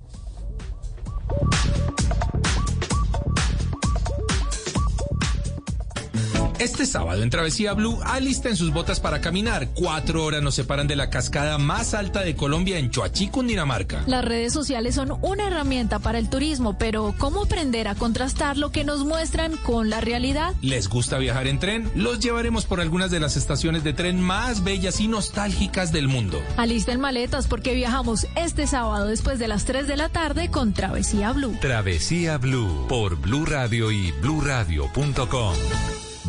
Este 6.59 6.87
sábado 6.87 7.21
en 7.21 7.29
Travesía 7.29 7.73
Blue, 7.73 7.99
alisten 8.03 8.55
sus 8.55 8.73
botas 8.73 8.99
para 8.99 9.21
caminar. 9.21 9.69
Cuatro 9.75 10.23
horas 10.23 10.41
nos 10.41 10.55
separan 10.55 10.87
de 10.87 10.95
la 10.95 11.11
cascada 11.11 11.59
más 11.59 11.93
alta 11.93 12.21
de 12.21 12.35
Colombia 12.35 12.79
en 12.79 12.89
Choachí, 12.89 13.27
Cundinamarca. 13.27 14.03
Las 14.07 14.25
redes 14.25 14.53
sociales 14.53 14.95
son 14.95 15.19
una 15.21 15.47
herramienta 15.47 15.99
para 15.99 16.17
el 16.17 16.29
turismo, 16.29 16.75
pero 16.77 17.13
¿cómo 17.19 17.43
aprender 17.43 17.87
a 17.87 17.93
contrastar 17.93 18.57
lo 18.57 18.71
que 18.71 18.83
nos 18.83 19.05
muestran 19.05 19.55
con 19.57 19.91
la 19.91 20.01
realidad? 20.01 20.55
¿Les 20.61 20.89
gusta 20.89 21.19
viajar 21.19 21.45
en 21.45 21.59
tren? 21.59 21.91
Los 21.93 22.19
llevaremos 22.19 22.65
por 22.65 22.81
algunas 22.81 23.11
de 23.11 23.19
las 23.19 23.37
estaciones 23.37 23.83
de 23.83 23.93
tren 23.93 24.19
más 24.19 24.63
bellas 24.63 24.99
y 24.99 25.07
nostálgicas 25.07 25.91
del 25.91 26.07
mundo. 26.07 26.41
Alisten 26.57 26.99
maletas 26.99 27.45
porque 27.45 27.75
viajamos 27.75 28.25
este 28.35 28.65
sábado 28.65 29.05
después 29.05 29.37
de 29.37 29.47
las 29.47 29.65
3 29.65 29.87
de 29.87 29.97
la 29.97 30.09
tarde 30.09 30.49
con 30.49 30.73
Travesía 30.73 31.33
Blue. 31.33 31.55
Travesía 31.61 32.39
Blue 32.39 32.87
por 32.87 33.15
Blue 33.15 33.45
Radio 33.45 33.91
y 33.91 34.11
bluradio.com. 34.13 35.53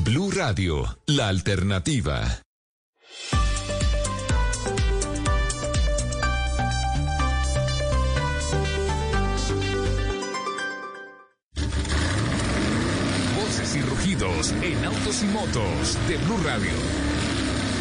Blue 0.05 0.31
Radio, 0.31 0.85
la 1.07 1.29
alternativa. 1.29 2.43
Voces 13.37 13.77
y 13.77 13.83
rugidos 13.83 14.53
en 14.63 14.85
autos 14.85 15.23
y 15.23 15.27
motos 15.27 15.99
de 16.09 16.17
Blue 16.19 16.39
Radio. 16.45 16.73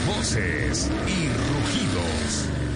Voces 0.08 0.90
y 1.08 1.28
rugidos. 1.28 2.67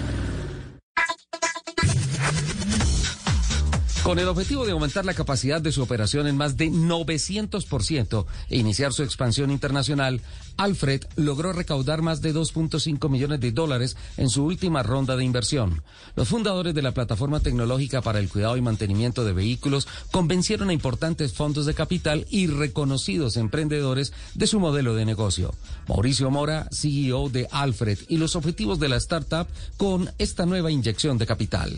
Con 4.02 4.18
el 4.18 4.26
objetivo 4.26 4.66
de 4.66 4.72
aumentar 4.72 5.04
la 5.04 5.14
capacidad 5.14 5.60
de 5.60 5.70
su 5.70 5.80
operación 5.80 6.26
en 6.26 6.36
más 6.36 6.56
de 6.56 6.72
900% 6.72 8.26
e 8.48 8.58
iniciar 8.58 8.92
su 8.92 9.04
expansión 9.04 9.52
internacional, 9.52 10.20
Alfred 10.56 11.04
logró 11.14 11.52
recaudar 11.52 12.02
más 12.02 12.20
de 12.20 12.34
2.5 12.34 13.08
millones 13.08 13.38
de 13.38 13.52
dólares 13.52 13.96
en 14.16 14.28
su 14.28 14.44
última 14.44 14.82
ronda 14.82 15.14
de 15.14 15.24
inversión. 15.24 15.82
Los 16.16 16.26
fundadores 16.26 16.74
de 16.74 16.82
la 16.82 16.90
plataforma 16.90 17.38
tecnológica 17.38 18.02
para 18.02 18.18
el 18.18 18.28
cuidado 18.28 18.56
y 18.56 18.60
mantenimiento 18.60 19.24
de 19.24 19.34
vehículos 19.34 19.86
convencieron 20.10 20.70
a 20.70 20.72
importantes 20.72 21.32
fondos 21.32 21.64
de 21.64 21.74
capital 21.74 22.26
y 22.28 22.48
reconocidos 22.48 23.36
emprendedores 23.36 24.12
de 24.34 24.48
su 24.48 24.58
modelo 24.58 24.96
de 24.96 25.04
negocio. 25.04 25.54
Mauricio 25.86 26.28
Mora, 26.28 26.68
CEO 26.72 27.28
de 27.28 27.46
Alfred, 27.52 28.00
y 28.08 28.16
los 28.16 28.34
objetivos 28.34 28.80
de 28.80 28.88
la 28.88 28.96
startup 28.96 29.46
con 29.76 30.10
esta 30.18 30.44
nueva 30.44 30.72
inyección 30.72 31.18
de 31.18 31.26
capital. 31.26 31.72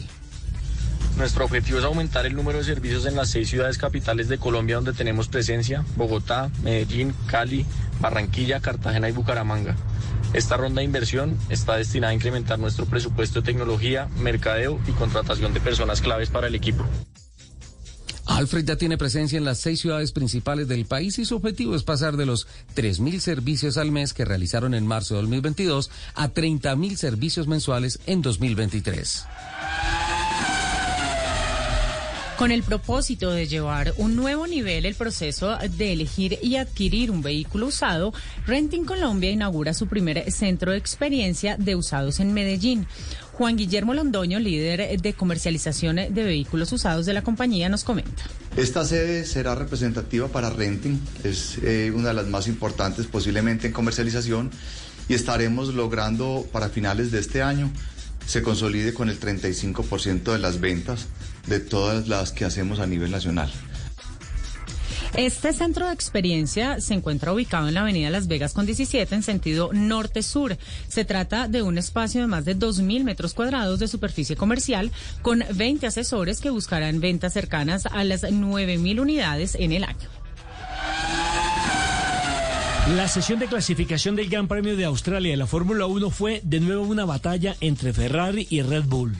Nuestro 1.17 1.45
objetivo 1.45 1.79
es 1.79 1.85
aumentar 1.85 2.27
el 2.27 2.35
número 2.35 2.59
de 2.59 2.65
servicios 2.65 3.07
en 3.07 3.15
las 3.15 3.31
seis 3.31 3.49
ciudades 3.49 3.79
capitales 3.79 4.29
de 4.29 4.39
Colombia 4.39 4.77
donde 4.77 4.93
tenemos 4.93 5.29
presencia, 5.29 5.85
Bogotá, 5.97 6.51
Medellín, 6.63 7.15
Cali, 7.27 7.65
Barranquilla, 8.01 8.61
Cartagena 8.61 9.09
y 9.09 9.13
Bucaramanga. 9.13 9.77
Esta 10.33 10.57
ronda 10.57 10.81
de 10.81 10.87
inversión 10.87 11.39
está 11.49 11.77
destinada 11.77 12.11
a 12.11 12.15
incrementar 12.15 12.59
nuestro 12.59 12.87
presupuesto 12.87 13.41
de 13.41 13.47
tecnología, 13.47 14.09
mercadeo 14.19 14.81
y 14.89 14.91
contratación 14.93 15.55
de 15.55 15.61
personas 15.61 16.01
claves 16.01 16.31
para 16.31 16.49
el 16.49 16.57
equipo. 16.57 16.85
Alfred 18.27 18.65
ya 18.65 18.77
tiene 18.77 18.99
presencia 18.99 19.37
en 19.37 19.45
las 19.45 19.59
seis 19.59 19.81
ciudades 19.81 20.11
principales 20.11 20.67
del 20.67 20.87
país 20.87 21.19
y 21.21 21.25
su 21.25 21.37
objetivo 21.37 21.77
es 21.77 21.85
pasar 21.85 22.17
de 22.17 22.27
los 22.27 22.49
3.000 22.75 23.21
servicios 23.21 23.77
al 23.77 23.93
mes 23.93 24.13
que 24.13 24.25
realizaron 24.25 24.75
en 24.75 24.87
marzo 24.87 25.15
de 25.15 25.21
2022 25.21 25.91
a 26.15 26.33
30.000 26.33 26.97
servicios 26.97 27.47
mensuales 27.47 28.01
en 28.07 28.23
2023. 28.23 29.27
Con 32.39 32.51
el 32.51 32.65
propósito 32.65 33.31
de 33.31 33.47
llevar 33.47 33.95
un 33.97 34.17
nuevo 34.17 34.49
nivel 34.49 34.87
el 34.87 34.97
proceso 34.97 35.57
de 35.57 35.93
elegir 35.93 36.37
y 36.43 36.57
adquirir 36.57 37.13
un 37.13 37.23
vehículo 37.23 37.67
usado, 37.67 38.13
Renting 38.45 38.85
Colombia 38.85 39.31
inaugura 39.31 39.73
su 39.73 39.87
primer 39.87 40.33
centro 40.33 40.73
de 40.73 40.79
experiencia 40.79 41.57
de 41.57 41.77
usados 41.77 42.19
en 42.19 42.35
Medellín. 42.35 42.89
Juan 43.35 43.57
Guillermo 43.57 43.95
Londoño, 43.95 44.41
líder 44.41 45.01
de 45.01 45.13
comercialización 45.13 45.97
de 45.97 46.23
vehículos 46.25 46.73
usados 46.73 47.07
de 47.07 47.15
la 47.15 47.23
compañía, 47.23 47.69
nos 47.69 47.85
comenta. 47.85 48.25
Esta 48.57 48.85
sede 48.85 49.25
será 49.27 49.55
representativa 49.55 50.27
para 50.27 50.51
Renting, 50.51 51.01
es 51.23 51.59
eh, 51.63 51.93
una 51.95 52.09
de 52.09 52.15
las 52.15 52.27
más 52.27 52.49
importantes 52.49 53.07
posiblemente 53.07 53.69
en 53.69 53.73
comercialización 53.73 54.51
y 55.09 55.15
estaremos 55.15 55.73
logrando 55.73 56.45
para 56.51 56.69
finales 56.69 57.13
de 57.13 57.21
este 57.21 57.43
año 57.43 57.71
se 58.27 58.43
consolide 58.43 58.95
con 58.95 59.11
el 59.11 59.21
35% 59.21 60.33
de 60.33 60.39
las 60.39 60.61
ventas 60.61 61.07
de 61.47 61.61
todas 61.61 62.09
las 62.09 62.33
que 62.33 62.45
hacemos 62.45 62.81
a 62.81 62.87
nivel 62.87 63.11
nacional. 63.11 63.51
Este 65.17 65.53
centro 65.53 65.87
de 65.87 65.93
experiencia 65.93 66.81
se 66.81 66.93
encuentra 66.93 67.33
ubicado 67.33 67.69
en 67.69 67.75
la 67.75 67.83
avenida 67.83 68.11
Las 68.11 68.27
Vegas 68.27 68.53
con 68.53 68.67
17 68.67 69.15
en 69.15 69.23
sentido 69.23 69.71
norte-sur. 69.73 70.57
Se 70.89 71.05
trata 71.05 71.47
de 71.47 71.63
un 71.63 71.79
espacio 71.79 72.21
de 72.21 72.27
más 72.27 72.45
de 72.45 72.57
2.000 72.59 73.05
metros 73.05 73.33
cuadrados 73.33 73.79
de 73.79 73.87
superficie 73.87 74.35
comercial 74.35 74.91
con 75.23 75.45
20 75.55 75.87
asesores 75.87 76.41
que 76.41 76.51
buscarán 76.51 76.99
ventas 76.99 77.33
cercanas 77.33 77.87
a 77.87 78.03
las 78.03 78.25
9.000 78.25 79.01
unidades 79.01 79.55
en 79.55 79.71
el 79.71 79.85
año. 79.85 80.09
La 82.97 83.07
sesión 83.07 83.39
de 83.39 83.47
clasificación 83.47 84.17
del 84.17 84.29
Gran 84.29 84.49
Premio 84.49 84.77
de 84.77 84.85
Australia 84.85 85.31
de 85.31 85.37
la 85.37 85.47
Fórmula 85.47 85.87
1 85.87 86.11
fue 86.11 86.41
de 86.43 86.59
nuevo 86.59 86.83
una 86.83 87.05
batalla 87.05 87.57
entre 87.61 87.93
Ferrari 87.93 88.49
y 88.51 88.63
Red 88.63 88.85
Bull. 88.85 89.17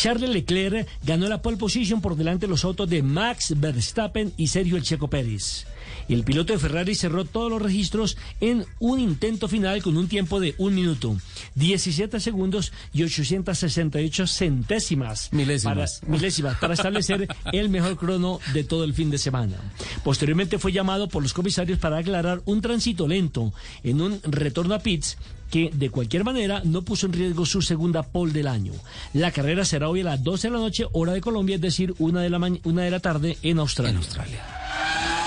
Charles 0.00 0.30
Leclerc 0.30 0.88
ganó 1.02 1.28
la 1.28 1.42
pole 1.42 1.58
position 1.58 2.00
por 2.00 2.16
delante 2.16 2.46
de 2.46 2.50
los 2.50 2.64
autos 2.64 2.88
de 2.88 3.02
Max 3.02 3.52
Verstappen 3.54 4.32
y 4.38 4.46
Sergio 4.46 4.78
El 4.78 4.82
Checo 4.82 5.08
Pérez. 5.08 5.66
El 6.08 6.24
piloto 6.24 6.54
de 6.54 6.58
Ferrari 6.58 6.94
cerró 6.94 7.26
todos 7.26 7.50
los 7.50 7.60
registros 7.60 8.16
en 8.40 8.64
un 8.78 8.98
intento 8.98 9.46
final 9.46 9.82
con 9.82 9.98
un 9.98 10.08
tiempo 10.08 10.40
de 10.40 10.54
un 10.56 10.74
minuto, 10.74 11.18
17 11.56 12.18
segundos 12.18 12.72
y 12.94 13.02
868 13.02 14.26
centésimas. 14.26 15.30
Milésimas. 15.34 16.00
Para, 16.00 16.10
milésimas, 16.10 16.56
para 16.56 16.72
establecer 16.72 17.28
el 17.52 17.68
mejor 17.68 17.98
crono 17.98 18.40
de 18.54 18.64
todo 18.64 18.84
el 18.84 18.94
fin 18.94 19.10
de 19.10 19.18
semana. 19.18 19.56
Posteriormente 20.02 20.58
fue 20.58 20.72
llamado 20.72 21.08
por 21.08 21.22
los 21.22 21.34
comisarios 21.34 21.78
para 21.78 21.98
aclarar 21.98 22.40
un 22.46 22.62
tránsito 22.62 23.06
lento 23.06 23.52
en 23.82 24.00
un 24.00 24.22
retorno 24.22 24.74
a 24.74 24.78
pits 24.78 25.18
que 25.50 25.70
de 25.74 25.90
cualquier 25.90 26.24
manera 26.24 26.62
no 26.64 26.82
puso 26.82 27.06
en 27.06 27.12
riesgo 27.12 27.44
su 27.44 27.60
segunda 27.62 28.02
pole 28.02 28.32
del 28.32 28.46
año. 28.46 28.72
La 29.12 29.32
carrera 29.32 29.64
será 29.64 29.88
hoy 29.88 30.00
a 30.00 30.04
las 30.04 30.22
12 30.22 30.48
de 30.48 30.54
la 30.54 30.60
noche, 30.60 30.86
hora 30.92 31.12
de 31.12 31.20
Colombia, 31.20 31.56
es 31.56 31.60
decir, 31.60 31.94
una 31.98 32.22
de 32.22 32.30
la, 32.30 32.38
una 32.64 32.82
de 32.82 32.90
la 32.90 33.00
tarde 33.00 33.36
en 33.42 33.58
Australia. 33.58 33.90
En 33.90 33.96
Australia. 33.98 35.19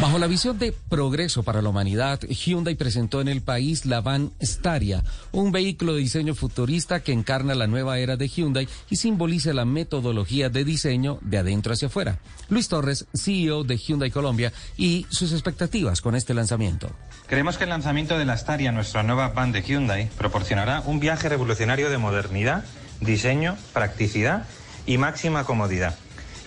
Bajo 0.00 0.18
la 0.18 0.28
visión 0.28 0.58
de 0.58 0.72
progreso 0.72 1.42
para 1.42 1.60
la 1.60 1.68
humanidad, 1.68 2.20
Hyundai 2.20 2.74
presentó 2.74 3.20
en 3.20 3.28
el 3.28 3.42
país 3.42 3.84
la 3.84 4.00
van 4.00 4.32
Staria, 4.40 5.04
un 5.30 5.52
vehículo 5.52 5.92
de 5.92 6.00
diseño 6.00 6.34
futurista 6.34 7.00
que 7.00 7.12
encarna 7.12 7.54
la 7.54 7.66
nueva 7.66 7.98
era 7.98 8.16
de 8.16 8.26
Hyundai 8.26 8.66
y 8.88 8.96
simboliza 8.96 9.52
la 9.52 9.66
metodología 9.66 10.48
de 10.48 10.64
diseño 10.64 11.18
de 11.20 11.36
adentro 11.36 11.74
hacia 11.74 11.88
afuera. 11.88 12.18
Luis 12.48 12.68
Torres, 12.68 13.08
CEO 13.14 13.62
de 13.62 13.76
Hyundai 13.76 14.10
Colombia, 14.10 14.54
y 14.78 15.06
sus 15.10 15.32
expectativas 15.32 16.00
con 16.00 16.14
este 16.14 16.32
lanzamiento. 16.32 16.90
Creemos 17.26 17.58
que 17.58 17.64
el 17.64 17.70
lanzamiento 17.70 18.16
de 18.16 18.24
la 18.24 18.38
Staria, 18.38 18.72
nuestra 18.72 19.02
nueva 19.02 19.28
van 19.28 19.52
de 19.52 19.60
Hyundai, 19.60 20.08
proporcionará 20.16 20.80
un 20.80 20.98
viaje 20.98 21.28
revolucionario 21.28 21.90
de 21.90 21.98
modernidad, 21.98 22.64
diseño, 23.00 23.58
practicidad 23.74 24.46
y 24.86 24.96
máxima 24.96 25.44
comodidad. 25.44 25.94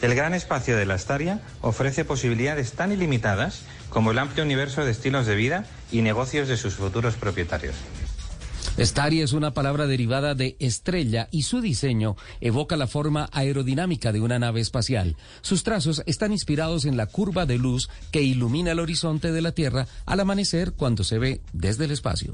El 0.03 0.15
gran 0.15 0.33
espacio 0.33 0.75
de 0.75 0.85
la 0.85 0.97
Staria 0.97 1.39
ofrece 1.61 2.03
posibilidades 2.03 2.73
tan 2.73 2.91
ilimitadas 2.91 3.61
como 3.89 4.11
el 4.11 4.19
amplio 4.19 4.43
universo 4.43 4.83
de 4.83 4.91
estilos 4.91 5.25
de 5.25 5.37
vida 5.37 5.65
y 5.93 6.01
negocios 6.01 6.49
de 6.49 6.57
sus 6.57 6.75
futuros 6.75 7.15
propietarios. 7.15 7.73
Staria 8.77 9.23
es 9.23 9.31
una 9.31 9.53
palabra 9.53 9.87
derivada 9.87 10.35
de 10.35 10.57
estrella 10.59 11.29
y 11.31 11.43
su 11.43 11.61
diseño 11.61 12.17
evoca 12.41 12.75
la 12.75 12.87
forma 12.87 13.29
aerodinámica 13.31 14.11
de 14.11 14.19
una 14.19 14.39
nave 14.39 14.59
espacial. 14.59 15.15
Sus 15.41 15.63
trazos 15.63 16.03
están 16.05 16.33
inspirados 16.33 16.83
en 16.83 16.97
la 16.97 17.05
curva 17.05 17.45
de 17.45 17.57
luz 17.57 17.87
que 18.11 18.23
ilumina 18.23 18.71
el 18.71 18.81
horizonte 18.81 19.31
de 19.31 19.41
la 19.41 19.53
Tierra 19.53 19.87
al 20.05 20.19
amanecer 20.19 20.73
cuando 20.73 21.05
se 21.05 21.17
ve 21.17 21.39
desde 21.53 21.85
el 21.85 21.91
espacio. 21.91 22.33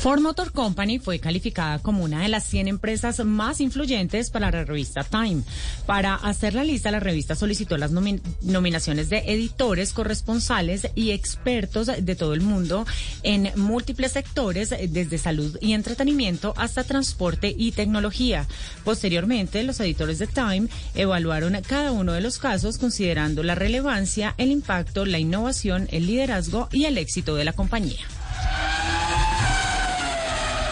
Ford 0.00 0.20
Motor 0.20 0.52
Company 0.52 1.00
fue 1.00 1.18
calificada 1.18 1.80
como 1.80 2.04
una 2.04 2.22
de 2.22 2.28
las 2.28 2.44
100 2.44 2.68
empresas 2.68 3.24
más 3.24 3.60
influyentes 3.60 4.30
para 4.30 4.52
la 4.52 4.64
revista 4.64 5.02
Time. 5.02 5.42
Para 5.86 6.14
hacer 6.14 6.54
la 6.54 6.62
lista, 6.62 6.92
la 6.92 7.00
revista 7.00 7.34
solicitó 7.34 7.76
las 7.76 7.90
nomi 7.90 8.20
nominaciones 8.42 9.10
de 9.10 9.24
editores, 9.26 9.92
corresponsales 9.92 10.88
y 10.94 11.10
expertos 11.10 11.88
de 11.88 12.14
todo 12.14 12.32
el 12.32 12.42
mundo 12.42 12.86
en 13.24 13.50
múltiples 13.56 14.12
sectores, 14.12 14.70
desde 14.70 15.18
salud 15.18 15.58
y 15.60 15.72
entretenimiento 15.72 16.54
hasta 16.56 16.84
transporte 16.84 17.52
y 17.58 17.72
tecnología. 17.72 18.46
Posteriormente, 18.84 19.64
los 19.64 19.80
editores 19.80 20.20
de 20.20 20.28
Time 20.28 20.68
evaluaron 20.94 21.60
cada 21.66 21.90
uno 21.90 22.12
de 22.12 22.20
los 22.20 22.38
casos 22.38 22.78
considerando 22.78 23.42
la 23.42 23.56
relevancia, 23.56 24.36
el 24.38 24.52
impacto, 24.52 25.04
la 25.04 25.18
innovación, 25.18 25.88
el 25.90 26.06
liderazgo 26.06 26.68
y 26.70 26.84
el 26.84 26.98
éxito 26.98 27.34
de 27.34 27.44
la 27.44 27.52
compañía. 27.52 28.06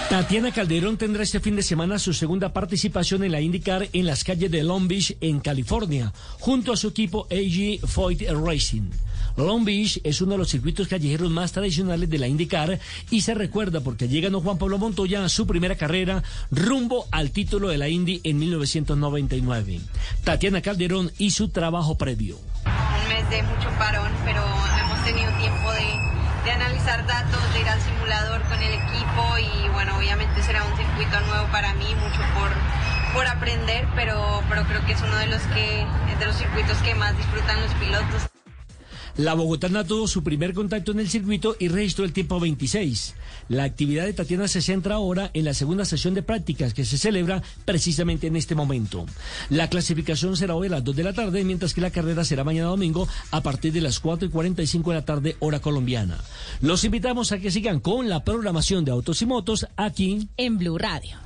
Tatiana 0.09 0.53
Calderón 0.53 0.97
tendrá 0.97 1.25
este 1.25 1.41
fin 1.41 1.57
de 1.57 1.65
semana 1.65 1.99
su 1.99 2.15
segunda 2.15 2.53
participación 2.53 3.25
en 3.25 3.33
la 3.33 3.41
IndyCar 3.41 3.89
en 3.93 4.07
las 4.07 4.23
calles 4.23 4.53
de 4.53 4.63
Long 4.63 4.87
Beach, 4.87 5.17
en 5.21 5.41
California, 5.41 6.13
junto 6.39 6.73
a 6.73 6.77
su 6.77 6.89
equipo 6.89 7.27
AG 7.29 7.85
Foyt 7.85 8.23
Racing. 8.31 8.91
Long 9.37 9.65
Beach 9.65 10.01
es 10.05 10.21
uno 10.21 10.33
de 10.33 10.39
los 10.39 10.49
circuitos 10.49 10.87
callejeros 10.87 11.31
más 11.31 11.51
tradicionales 11.51 12.09
de 12.09 12.19
la 12.19 12.29
IndyCar 12.29 12.79
y 13.11 13.23
se 13.23 13.35
recuerda 13.35 13.81
porque 13.81 14.07
llega 14.07 14.31
no 14.31 14.41
Juan 14.41 14.59
Pablo 14.59 14.79
Montoya 14.79 15.25
a 15.25 15.29
su 15.29 15.45
primera 15.45 15.75
carrera 15.75 16.23
rumbo 16.53 17.07
al 17.11 17.33
título 17.33 17.69
de 17.69 17.79
la 17.79 17.89
Indy 17.89 18.21
en 18.23 18.39
1999. 18.39 19.81
Tatiana 20.23 20.61
Calderón 20.61 21.11
y 21.19 21.33
su 21.33 21.49
trabajo 21.49 21.99
previo. 21.99 22.39
Un 22.65 23.09
mes 23.09 23.29
de 23.29 23.43
mucho 23.43 23.69
parón, 23.77 24.13
pero 24.25 24.43
hemos 24.81 25.05
tenido 25.05 25.31
tiempo 25.39 25.56
de 26.47 26.53
analizar 26.53 27.05
datos, 27.07 27.53
de 27.53 27.61
ir 27.61 27.69
al 27.69 27.81
simulador 27.81 28.41
con 28.43 28.63
el 28.63 28.73
equipo 28.73 29.37
y 29.37 29.69
bueno, 29.71 29.97
obviamente 29.97 30.41
será 30.45 30.63
un 30.63 30.77
circuito 30.77 31.19
nuevo 31.23 31.45
para 31.51 31.75
mí, 31.75 31.93
mucho 31.97 32.21
por, 32.39 32.53
por 33.15 33.27
aprender, 33.27 33.89
pero, 33.97 34.45
pero 34.49 34.63
creo 34.63 34.87
que 34.87 34.93
es 34.93 35.03
uno 35.03 35.17
de 35.17 35.27
los, 35.27 35.43
que, 35.43 35.85
de 36.21 36.25
los 36.25 36.37
circuitos 36.37 36.79
que 36.83 36.95
más 36.95 37.17
disfrutan 37.17 37.61
los 37.61 37.75
pilotos. 37.75 38.36
La 39.19 39.33
bogotana 39.33 39.83
tuvo 39.83 40.07
su 40.07 40.23
primer 40.23 40.53
contacto 40.53 40.93
en 40.93 41.01
el 41.01 41.09
circuito 41.09 41.57
y 41.59 41.69
registró 41.69 42.05
el 42.05 42.13
tiempo 42.13 42.39
26. 42.39 43.15
La 43.49 43.65
actividad 43.65 44.05
de 44.05 44.13
Tatiana 44.13 44.47
se 44.47 44.61
centra 44.61 44.97
ahora 44.97 45.31
en 45.33 45.47
la 45.47 45.55
segunda 45.55 45.87
sesión 45.87 46.13
de 46.13 46.23
prácticas 46.23 46.75
que 46.75 46.85
se 46.85 46.99
celebra 46.99 47.43
precisamente 47.65 48.27
en 48.27 48.37
este 48.37 48.55
momento. 48.55 49.07
La 49.49 49.71
clasificación 49.71 50.37
será 50.37 50.55
hoy 50.55 50.67
a 50.67 50.71
las 50.71 50.85
2 50.85 50.97
de 50.97 51.05
la 51.05 51.15
tarde, 51.15 51.45
mientras 51.45 51.73
que 51.73 51.81
la 51.81 51.91
carrera 51.91 52.25
será 52.25 52.45
mañana 52.45 52.69
domingo 52.69 53.09
a 53.31 53.43
partir 53.43 53.73
de 53.73 53.81
las 53.81 54.01
4 54.01 54.29
y 54.29 54.31
45 54.31 54.91
de 54.91 54.97
la 54.97 55.05
tarde, 55.07 55.37
hora 55.39 55.61
colombiana. 55.61 56.19
Los 56.61 56.85
invitamos 56.85 57.33
a 57.33 57.39
que 57.39 57.51
sigan 57.51 57.81
con 57.81 58.11
la 58.11 58.23
programación 58.23 58.85
de 58.85 58.91
Autos 58.91 59.23
y 59.23 59.27
Motos 59.27 59.67
aquí 59.77 60.29
en 60.37 60.59
Blue 60.59 60.77
Radio. 60.77 61.26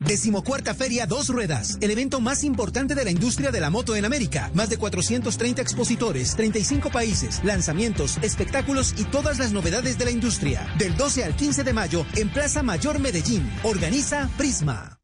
Decimocuarta 0.00 0.74
Feria 0.74 1.06
Dos 1.06 1.30
Ruedas, 1.30 1.78
el 1.80 1.90
evento 1.90 2.20
más 2.20 2.44
importante 2.44 2.94
de 2.94 3.04
la 3.04 3.10
industria 3.10 3.50
de 3.50 3.60
la 3.60 3.70
moto 3.70 3.96
en 3.96 4.04
América. 4.04 4.50
Más 4.54 4.68
de 4.68 4.76
430 4.76 5.62
expositores, 5.62 6.36
35 6.36 6.90
países, 6.90 7.42
lanzamientos, 7.44 8.18
espectáculos 8.22 8.94
y 8.98 9.04
todas 9.04 9.38
las 9.38 9.52
novedades 9.52 9.98
de 9.98 10.04
la 10.04 10.10
industria. 10.10 10.68
Del 10.78 10.96
12 10.96 11.24
al 11.24 11.34
15 11.34 11.64
de 11.64 11.72
mayo 11.72 12.06
en 12.14 12.28
Plaza 12.28 12.62
Mayor 12.62 13.00
Medellín. 13.00 13.50
Organiza 13.64 14.30
Prisma. 14.36 14.95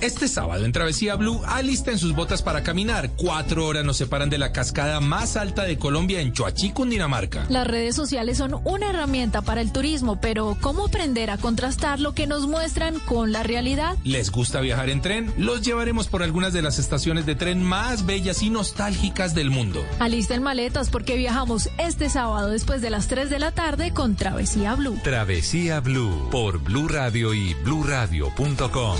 Este 0.00 0.28
sábado 0.28 0.64
en 0.64 0.70
Travesía 0.70 1.16
Blue, 1.16 1.40
alisten 1.44 1.98
sus 1.98 2.14
botas 2.14 2.40
para 2.42 2.62
caminar. 2.62 3.10
Cuatro 3.16 3.66
horas 3.66 3.84
nos 3.84 3.96
separan 3.96 4.30
de 4.30 4.38
la 4.38 4.52
cascada 4.52 5.00
más 5.00 5.36
alta 5.36 5.64
de 5.64 5.76
Colombia 5.76 6.20
en 6.20 6.32
Choachí, 6.32 6.70
Cundinamarca. 6.70 7.46
Las 7.48 7.66
redes 7.66 7.96
sociales 7.96 8.38
son 8.38 8.60
una 8.64 8.90
herramienta 8.90 9.42
para 9.42 9.60
el 9.60 9.72
turismo, 9.72 10.20
pero 10.20 10.56
¿cómo 10.60 10.86
aprender 10.86 11.30
a 11.30 11.38
contrastar 11.38 11.98
lo 11.98 12.14
que 12.14 12.28
nos 12.28 12.46
muestran 12.46 13.00
con 13.00 13.32
la 13.32 13.42
realidad? 13.42 13.96
¿Les 14.04 14.30
gusta 14.30 14.60
viajar 14.60 14.88
en 14.88 15.02
tren? 15.02 15.32
Los 15.36 15.62
llevaremos 15.62 16.06
por 16.06 16.22
algunas 16.22 16.52
de 16.52 16.62
las 16.62 16.78
estaciones 16.78 17.26
de 17.26 17.34
tren 17.34 17.62
más 17.62 18.06
bellas 18.06 18.42
y 18.42 18.50
nostálgicas 18.50 19.34
del 19.34 19.50
mundo. 19.50 19.84
Alisten 19.98 20.44
maletas 20.44 20.90
porque 20.90 21.16
viajamos 21.16 21.70
este 21.78 22.08
sábado 22.08 22.50
después 22.50 22.82
de 22.82 22.90
las 22.90 23.08
3 23.08 23.30
de 23.30 23.38
la 23.40 23.50
tarde 23.50 23.92
con 23.92 24.14
Travesía 24.14 24.76
Blue. 24.76 24.98
Travesía 25.02 25.80
Blue 25.80 26.28
por 26.30 26.60
Blue 26.60 26.86
Radio 26.86 27.34
y 27.34 27.54
bluradio.com. 27.54 28.96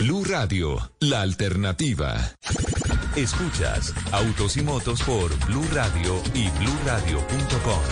Blue 0.00 0.24
Radio, 0.24 0.78
la 1.00 1.20
alternativa. 1.20 2.16
Escuchas 3.16 3.92
Autos 4.12 4.56
y 4.56 4.62
Motos 4.62 5.02
por 5.02 5.28
Blue 5.44 5.66
Radio 5.74 6.22
y 6.32 6.48
bluradio.com. 6.48 7.82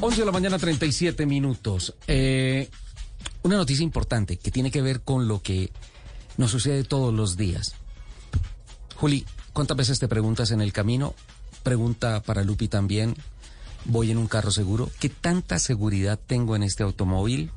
Once 0.00 0.18
de 0.18 0.24
la 0.24 0.32
mañana, 0.32 0.58
37 0.58 1.26
minutos. 1.26 1.94
Eh, 2.06 2.70
una 3.42 3.56
noticia 3.56 3.84
importante 3.84 4.38
que 4.38 4.50
tiene 4.50 4.70
que 4.70 4.80
ver 4.80 5.02
con 5.02 5.28
lo 5.28 5.42
que 5.42 5.70
nos 6.38 6.52
sucede 6.52 6.84
todos 6.84 7.12
los 7.12 7.36
días. 7.36 7.74
Juli, 8.96 9.26
¿cuántas 9.52 9.76
veces 9.76 9.98
te 9.98 10.08
preguntas 10.08 10.50
en 10.52 10.62
el 10.62 10.72
camino? 10.72 11.14
Pregunta 11.64 12.22
para 12.22 12.42
Lupi 12.42 12.68
también. 12.68 13.14
¿Voy 13.84 14.10
en 14.10 14.18
un 14.18 14.26
carro 14.28 14.50
seguro? 14.50 14.90
¿Qué 15.00 15.08
tanta 15.08 15.58
seguridad 15.58 16.18
tengo 16.26 16.54
en 16.56 16.62
este 16.62 16.82
automóvil? 16.82 17.50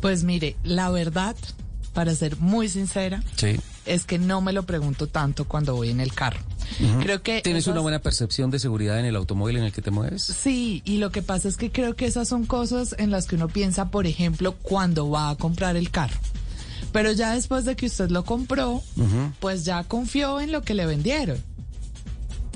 Pues 0.00 0.22
mire, 0.24 0.56
la 0.62 0.90
verdad, 0.90 1.34
para 1.92 2.14
ser 2.14 2.36
muy 2.36 2.68
sincera, 2.68 3.22
Sí. 3.36 3.56
es 3.86 4.04
que 4.04 4.18
no 4.18 4.40
me 4.40 4.52
lo 4.52 4.64
pregunto 4.64 5.06
tanto 5.06 5.46
cuando 5.46 5.74
voy 5.74 5.90
en 5.90 6.00
el 6.00 6.12
carro. 6.14 6.40
Creo 7.00 7.22
que 7.22 7.40
¿Tienes 7.40 7.64
esas- 7.64 7.72
una 7.72 7.80
buena 7.80 7.98
percepción 8.00 8.50
de 8.50 8.58
seguridad 8.58 9.00
en 9.00 9.06
el 9.06 9.16
automóvil 9.16 9.56
en 9.56 9.64
el 9.64 9.72
que 9.72 9.80
te 9.82 9.90
mueves? 9.90 10.22
Sí, 10.22 10.82
y 10.84 10.98
lo 10.98 11.10
que 11.10 11.22
pasa 11.22 11.48
es 11.48 11.56
que 11.56 11.72
creo 11.72 11.96
que 11.96 12.04
esas 12.06 12.28
son 12.28 12.44
cosas 12.44 12.94
en 12.98 13.10
las 13.10 13.26
que 13.26 13.36
uno 13.36 13.48
piensa, 13.48 13.90
por 13.90 14.06
ejemplo, 14.06 14.54
cuando 14.62 15.08
va 15.10 15.30
a 15.30 15.36
comprar 15.36 15.76
el 15.76 15.90
carro. 15.90 16.18
Pero 16.92 17.10
ya 17.12 17.34
después 17.34 17.64
de 17.64 17.74
que 17.74 17.86
usted 17.86 18.10
lo 18.10 18.24
compró, 18.24 18.82
pues 19.40 19.64
ya 19.64 19.82
confió 19.84 20.40
en 20.40 20.52
lo 20.52 20.62
que 20.62 20.74
le 20.74 20.86
vendieron. 20.86 21.38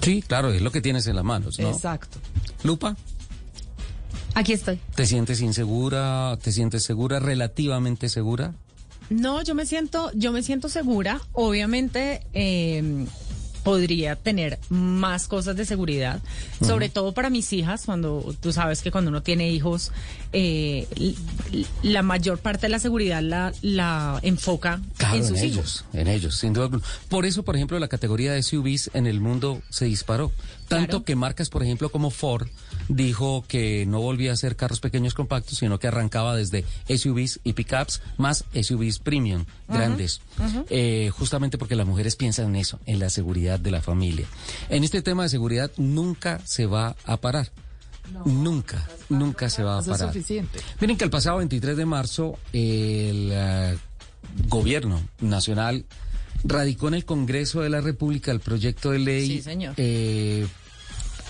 Sí, 0.03 0.23
claro, 0.23 0.53
es 0.53 0.61
lo 0.61 0.71
que 0.73 0.81
tienes 0.81 1.07
en 1.07 1.17
las 1.17 1.25
manos, 1.25 1.59
¿no? 1.59 1.71
Exacto. 1.71 2.19
Lupa, 2.65 2.97
Aquí 4.35 4.53
estoy. 4.55 4.81
¿te 4.95 5.07
sientes 5.07 5.41
insegura? 5.43 6.39
¿Te 6.43 6.53
sientes 6.53 6.83
segura? 6.83 7.21
¿Relativamente 7.21 8.09
segura? 8.09 8.55
No, 9.11 9.43
yo 9.43 9.55
me 9.55 9.67
siento, 9.67 10.11
yo 10.15 10.33
me 10.33 10.43
siento 10.43 10.69
segura. 10.69 11.21
Obviamente, 11.33 12.27
eh, 12.33 13.07
podría 13.63 14.17
tener 14.17 14.59
más 14.69 15.29
cosas 15.29 15.57
de 15.57 15.65
seguridad, 15.65 16.21
sobre 16.61 16.89
todo 16.89 17.13
para 17.13 17.31
mis 17.31 17.53
hijas, 17.53 17.85
cuando 17.87 18.35
tú 18.41 18.53
sabes 18.53 18.83
que 18.83 18.91
cuando 18.91 19.11
uno 19.11 19.23
tiene 19.23 19.51
hijos, 19.51 19.93
eh, 20.33 20.87
la 21.83 22.03
mayor 22.03 22.39
parte 22.39 22.67
de 22.67 22.71
la 22.71 22.79
seguridad 22.79 23.23
la, 23.23 23.53
la 23.63 24.19
enfoca 24.23 24.81
Claro, 24.97 25.17
en 25.17 25.23
en, 25.23 25.29
sus 25.29 25.39
hijos. 25.39 25.53
ellos, 25.53 25.85
en 25.93 26.09
ellos, 26.09 26.37
sin 26.39 26.53
duda. 26.53 26.65
alguna. 26.65 26.83
Por 27.09 27.27
eso, 27.27 27.43
por 27.43 27.57
ejemplo, 27.57 27.79
la 27.79 27.89
categoría 27.89 28.33
de 28.33 28.43
SUVs 28.43 28.91
en 28.95 29.07
el 29.07 29.21
mundo 29.21 29.63
se 29.71 29.85
disparó. 29.87 30.33
Tanto 30.77 31.05
que 31.05 31.17
marcas, 31.17 31.49
por 31.49 31.63
ejemplo, 31.63 31.91
como 31.91 32.11
Ford 32.11 32.49
dijo 32.89 33.45
que 33.47 33.87
no 33.87 34.01
volvía 34.01 34.31
a 34.31 34.35
hacer 34.35 34.57
carros 34.57 34.81
pequeños 34.81 35.15
compactos, 35.15 35.59
sino 35.59 35.79
que 35.79 35.87
arrancaba 35.89 36.37
desde 36.37 36.65
SUVs 36.89 37.41
y 37.45 37.53
pickups 37.53 38.01
más 38.19 38.45
SUVs 38.61 38.99
premium, 38.99 39.45
grandes. 39.69 40.21
Eh, 40.71 41.11
justamente 41.17 41.59
porque 41.59 41.77
las 41.77 41.87
mujeres 41.87 42.17
piensan 42.17 42.47
en 42.47 42.57
eso, 42.57 42.79
en 42.87 42.99
la 42.99 43.11
seguridad 43.11 43.61
de 43.61 43.71
la 43.71 43.81
familia. 43.83 44.27
En 44.69 44.85
este 44.85 45.03
tema 45.03 45.23
de 45.25 45.29
seguridad 45.29 45.71
nunca 45.77 46.41
se 46.45 46.67
va 46.67 46.97
a 47.05 47.17
parar. 47.19 47.51
nunca, 48.25 48.89
nunca 49.09 49.49
se 49.49 49.63
va 49.63 49.79
a 49.79 49.83
parar. 49.83 50.13
suficiente. 50.13 50.59
Miren 50.81 50.97
que 50.97 51.05
el 51.05 51.11
pasado 51.11 51.39
23 51.39 51.77
de 51.77 51.87
marzo 51.87 52.39
el 52.53 53.31
eh, 53.33 53.79
gobierno 54.49 55.01
nacional 55.21 55.85
radicó 56.45 56.89
en 56.89 56.95
el 56.95 57.05
Congreso 57.05 57.61
de 57.61 57.71
la 57.71 57.81
República 57.81 58.33
el 58.33 58.41
proyecto 58.41 58.91
de 58.91 58.99
ley 58.99 59.27
Sí, 59.29 59.43
señor. 59.43 59.75
eh, 59.77 60.47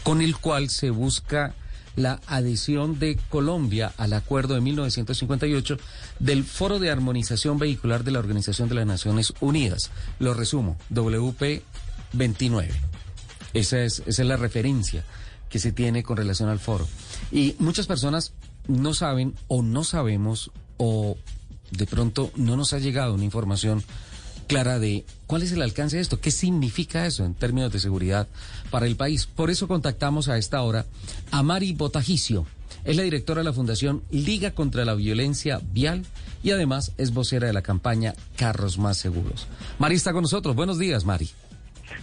con 0.03 0.21
el 0.21 0.37
cual 0.37 0.71
se 0.71 0.91
busca 0.91 1.55
la 1.97 2.21
adhesión 2.27 2.99
de 2.99 3.19
Colombia 3.29 3.93
al 3.99 4.15
acuerdo 4.15 4.55
de 4.55 4.61
1958 4.61 5.77
del 6.19 6.45
Foro 6.45 6.79
de 6.79 6.91
Armonización 6.91 7.59
Vehicular 7.59 8.05
de 8.05 8.13
la 8.13 8.19
Organización 8.19 8.69
de 8.69 8.77
las 8.77 8.87
Naciones 8.87 9.35
Unidas. 9.41 9.91
Lo 10.19 10.35
resumo, 10.35 10.77
WP 10.91 11.63
29. 12.15 12.73
Esa 13.53 13.83
es, 13.83 14.03
esa 14.07 14.23
es 14.23 14.29
la 14.29 14.37
referencia 14.37 15.05
que 15.51 15.59
se 15.59 15.73
tiene 15.73 16.03
con 16.03 16.17
relación 16.17 16.49
al 16.49 16.59
foro. 16.59 16.89
Y 17.31 17.55
muchas 17.59 17.87
personas 17.87 18.33
no 18.69 18.95
saben 18.95 19.35
o 19.49 19.63
no 19.63 19.85
sabemos 19.85 20.51
o 20.79 21.19
de 21.71 21.87
pronto 21.87 22.31
no 22.37 22.57
nos 22.57 22.73
ha 22.73 22.79
llegado 22.79 23.15
una 23.15 23.25
información 23.25 23.83
clara 24.53 24.79
de 24.79 25.07
cuál 25.27 25.43
es 25.43 25.53
el 25.53 25.63
alcance 25.63 25.97
de 25.97 26.03
esto, 26.03 26.21
qué 26.21 26.31
significa 26.31 27.07
eso 27.07 27.25
en 27.25 27.33
términos 27.33 27.73
de 27.73 27.81
seguridad 27.81 28.29
para 28.71 28.87
el 28.87 28.97
país. 28.97 29.25
Por 29.25 29.51
eso 29.51 29.67
contactamos 29.67 30.29
a 30.29 30.37
esta 30.37 30.61
hora 30.61 30.85
a 31.31 31.43
Mari 31.43 31.73
Botajicio. 31.73 32.45
Es 32.85 32.97
la 32.97 33.03
directora 33.03 33.41
de 33.41 33.45
la 33.45 33.55
Fundación 33.55 34.03
Liga 34.11 34.51
contra 34.51 34.85
la 34.85 34.95
Violencia 34.95 35.63
Vial 35.73 36.05
y 36.43 36.51
además 36.51 36.93
es 36.99 37.15
vocera 37.15 37.47
de 37.47 37.55
la 37.55 37.63
campaña 37.63 38.13
Carros 38.37 38.77
Más 38.77 38.99
Seguros. 38.99 39.47
Mari 39.79 39.95
está 39.95 40.13
con 40.13 40.21
nosotros. 40.21 40.55
Buenos 40.55 40.79
días, 40.79 41.07
Mari. 41.07 41.31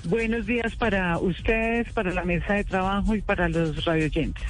Buenos 0.06 0.48
días 0.48 0.76
para 0.76 1.20
ustedes, 1.20 1.92
para 1.94 2.12
la 2.12 2.24
mesa 2.24 2.56
de 2.56 2.64
trabajo 2.64 3.14
y 3.14 3.22
para 3.22 3.48
los 3.48 3.86
radioyentes. 3.86 4.44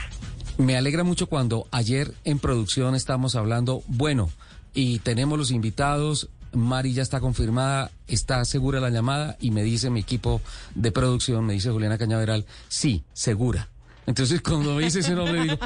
Me 0.57 0.77
alegra 0.77 1.03
mucho 1.03 1.27
cuando 1.27 1.67
ayer 1.71 2.13
en 2.23 2.39
producción 2.39 2.95
estamos 2.95 3.35
hablando, 3.35 3.83
bueno, 3.87 4.29
y 4.73 4.99
tenemos 4.99 5.37
los 5.37 5.51
invitados, 5.51 6.29
Mari 6.53 6.93
ya 6.93 7.03
está 7.03 7.19
confirmada, 7.19 7.91
está 8.07 8.43
segura 8.45 8.79
la 8.79 8.89
llamada 8.89 9.37
y 9.39 9.51
me 9.51 9.63
dice 9.63 9.89
mi 9.89 9.99
equipo 9.99 10.41
de 10.75 10.91
producción, 10.91 11.45
me 11.45 11.53
dice 11.53 11.71
Juliana 11.71 11.97
Cañaveral, 11.97 12.45
sí, 12.67 13.03
segura. 13.13 13.69
Entonces 14.05 14.41
cuando 14.41 14.75
me 14.75 14.83
dice 14.83 14.99
ese 14.99 15.13
nombre 15.13 15.43
digo, 15.43 15.57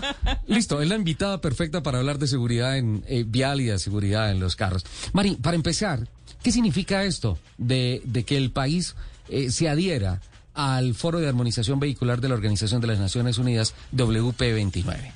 listo, 0.47 0.81
es 0.81 0.89
la 0.89 0.95
invitada 0.95 1.39
perfecta 1.39 1.81
para 1.81 1.99
hablar 1.99 2.19
de 2.19 2.27
seguridad 2.27 2.77
en 2.77 3.03
eh, 3.07 3.23
vial 3.25 3.61
y 3.61 3.65
de 3.65 3.79
seguridad 3.79 4.31
en 4.31 4.39
los 4.39 4.55
carros. 4.55 4.85
Mari, 5.13 5.37
para 5.37 5.55
empezar, 5.55 6.07
¿qué 6.41 6.51
significa 6.51 7.03
esto 7.03 7.37
de, 7.57 8.01
de 8.03 8.23
que 8.23 8.35
el 8.35 8.51
país 8.51 8.95
eh, 9.29 9.49
se 9.49 9.69
adhiera 9.69 10.21
al 10.53 10.93
Foro 10.93 11.19
de 11.19 11.27
Armonización 11.27 11.79
Vehicular 11.79 12.21
de 12.21 12.29
la 12.29 12.35
Organización 12.35 12.81
de 12.81 12.87
las 12.87 12.99
Naciones 12.99 13.37
Unidas, 13.37 13.73
WP29? 13.95 15.11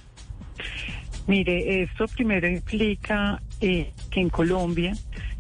Mire, 1.28 1.84
esto 1.84 2.08
primero 2.08 2.48
implica 2.48 3.42
eh, 3.60 3.92
que 4.10 4.22
en 4.22 4.30
Colombia 4.30 4.96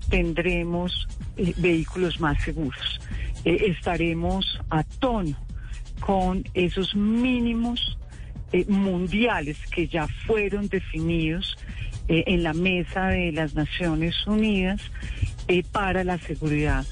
tendremos 0.09 1.07
eh, 1.37 1.53
vehículos 1.57 2.19
más 2.19 2.41
seguros. 2.43 2.99
Eh, 3.45 3.65
estaremos 3.67 4.59
a 4.69 4.83
tono 4.83 5.37
con 5.99 6.43
esos 6.53 6.95
mínimos 6.95 7.97
eh, 8.51 8.65
mundiales 8.67 9.57
que 9.71 9.87
ya 9.87 10.07
fueron 10.25 10.67
definidos 10.67 11.57
en 12.09 12.41
la 12.41 12.53
mesa 12.53 13.07
de 13.07 13.33
las 13.33 13.53
Naciones 13.53 14.25
Unidas 14.25 14.79
para 15.73 16.05
la 16.05 16.17
seguridad 16.17 16.85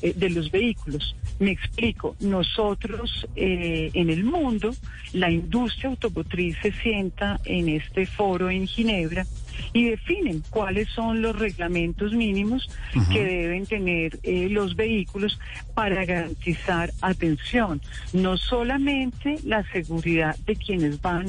de 0.00 0.30
los 0.30 0.50
vehículos. 0.50 1.14
Me 1.40 1.50
explico, 1.50 2.16
nosotros 2.20 3.28
en 3.36 4.08
el 4.08 4.24
mundo, 4.24 4.74
la 5.12 5.30
industria 5.30 5.90
automotriz 5.90 6.56
se 6.62 6.72
sienta 6.72 7.38
en 7.44 7.68
este 7.68 8.06
foro 8.06 8.48
en 8.48 8.66
Ginebra 8.66 9.26
y 9.72 9.90
definen 9.90 10.42
cuáles 10.50 10.88
son 10.88 11.22
los 11.22 11.38
reglamentos 11.38 12.12
mínimos 12.12 12.68
que 13.10 13.24
deben 13.24 13.66
tener 13.66 14.18
eh, 14.22 14.48
los 14.50 14.76
vehículos 14.76 15.38
para 15.74 16.04
garantizar 16.04 16.92
atención, 17.00 17.80
no 18.12 18.36
solamente 18.36 19.36
la 19.44 19.62
seguridad 19.72 20.36
de 20.46 20.56
quienes 20.56 21.00
van 21.00 21.26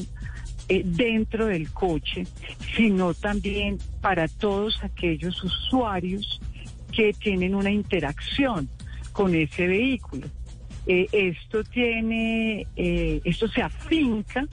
eh, 0.69 0.81
dentro 0.85 1.47
del 1.47 1.69
coche, 1.71 2.25
sino 2.75 3.13
también 3.13 3.79
para 4.01 4.27
todos 4.27 4.81
aquellos 4.83 5.43
usuarios 5.43 6.39
que 6.91 7.13
tienen 7.13 7.55
una 7.55 7.71
interacción 7.71 8.69
con 9.11 9.35
ese 9.35 9.67
vehículo. 9.67 10.27
Eh, 10.85 11.07
esto 11.11 11.63
tiene, 11.63 12.67
eh, 12.75 13.21
esto 13.23 13.47
se 13.47 13.61
afinca 13.61 14.45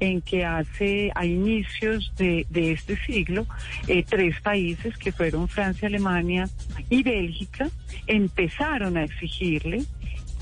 en 0.00 0.20
que 0.20 0.44
hace 0.44 1.12
a 1.14 1.24
inicios 1.24 2.12
de, 2.16 2.46
este 2.50 2.96
siglo 3.04 3.46
eh, 3.86 4.02
tres 4.02 4.40
países 4.40 4.96
que 4.96 5.12
fueron 5.12 5.48
Francia, 5.48 5.86
Alemania 5.86 6.48
y 6.90 7.02
Bélgica 7.02 7.68
empezaron 8.06 8.96
a 8.96 9.04
exigirle 9.04 9.84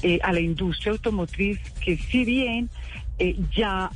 eh, 0.02 0.18
a 0.22 0.32
la 0.32 0.40
industria 0.40 0.92
automotriz 0.92 1.58
que 1.84 1.96
si 1.96 2.24
bien 2.24 2.70
ya 3.54 3.90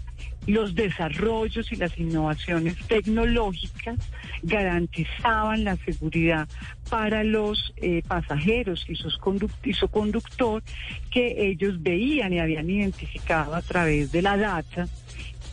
los 0.49 0.75
desarrollos 0.75 1.71
y 1.73 1.77
las 1.77 1.97
innovaciones 1.99 2.75
tecnológicas 2.87 3.99
garantizaban 4.43 5.65
la 5.65 5.77
seguridad 5.77 6.49
para 6.89 7.23
los 7.23 7.75
eh, 7.77 8.03
pasajeros 8.09 8.87
y, 8.89 8.95
sus 8.95 9.21
y 9.63 9.75
su 9.75 9.89
conductor 9.89 10.63
que 11.11 11.49
ellos 11.49 11.83
veían 11.83 12.33
y 12.33 12.39
habían 12.39 12.71
identificado 12.71 13.55
a 13.55 13.61
través 13.61 14.11
de 14.11 14.23
la 14.23 14.39
data 14.39 14.89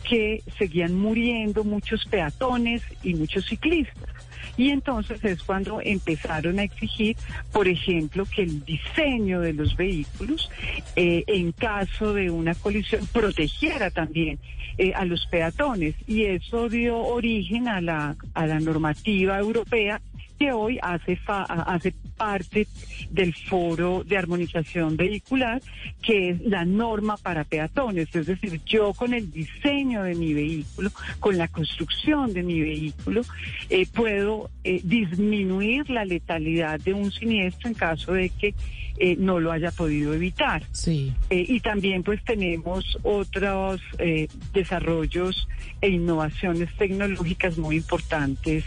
que 0.08 0.42
seguían 0.56 0.94
muriendo 0.94 1.62
muchos 1.62 2.06
peatones 2.06 2.82
y 3.02 3.14
muchos 3.14 3.44
ciclistas. 3.44 4.15
Y 4.56 4.70
entonces 4.70 5.22
es 5.24 5.42
cuando 5.42 5.80
empezaron 5.82 6.58
a 6.58 6.64
exigir, 6.64 7.16
por 7.52 7.68
ejemplo, 7.68 8.24
que 8.24 8.42
el 8.42 8.64
diseño 8.64 9.40
de 9.40 9.52
los 9.52 9.76
vehículos, 9.76 10.50
eh, 10.96 11.24
en 11.26 11.52
caso 11.52 12.14
de 12.14 12.30
una 12.30 12.54
colisión, 12.54 13.06
protegiera 13.12 13.90
también 13.90 14.38
eh, 14.78 14.92
a 14.94 15.04
los 15.04 15.26
peatones. 15.26 15.94
Y 16.06 16.24
eso 16.24 16.68
dio 16.68 16.98
origen 16.98 17.68
a 17.68 17.80
la, 17.80 18.16
a 18.34 18.46
la 18.46 18.60
normativa 18.60 19.38
europea 19.38 20.00
que 20.38 20.52
hoy 20.52 20.78
hace, 20.82 21.16
fa- 21.16 21.42
hace 21.44 21.94
parte 22.16 22.66
del 23.10 23.34
foro 23.34 24.04
de 24.04 24.16
armonización 24.16 24.96
vehicular, 24.96 25.60
que 26.02 26.30
es 26.30 26.40
la 26.42 26.64
norma 26.64 27.16
para 27.16 27.44
peatones. 27.44 28.14
Es 28.14 28.26
decir, 28.26 28.60
yo 28.66 28.92
con 28.94 29.12
el 29.14 29.30
diseño 29.30 30.02
de 30.02 30.14
mi 30.14 30.32
vehículo, 30.34 30.90
con 31.20 31.36
la 31.38 31.48
construcción 31.48 32.32
de 32.32 32.42
mi 32.42 32.60
vehículo, 32.60 33.22
eh, 33.70 33.86
puedo 33.92 34.50
eh, 34.64 34.80
disminuir 34.84 35.88
la 35.90 36.04
letalidad 36.04 36.80
de 36.80 36.92
un 36.92 37.10
siniestro 37.12 37.68
en 37.68 37.74
caso 37.74 38.12
de 38.12 38.30
que 38.30 38.54
eh, 38.98 39.14
no 39.18 39.40
lo 39.40 39.52
haya 39.52 39.70
podido 39.72 40.14
evitar. 40.14 40.62
Sí. 40.72 41.12
Eh, 41.28 41.44
y 41.48 41.60
también 41.60 42.02
pues 42.02 42.24
tenemos 42.24 42.98
otros 43.02 43.80
eh, 43.98 44.28
desarrollos 44.54 45.46
e 45.82 45.90
innovaciones 45.90 46.74
tecnológicas 46.78 47.58
muy 47.58 47.76
importantes 47.76 48.64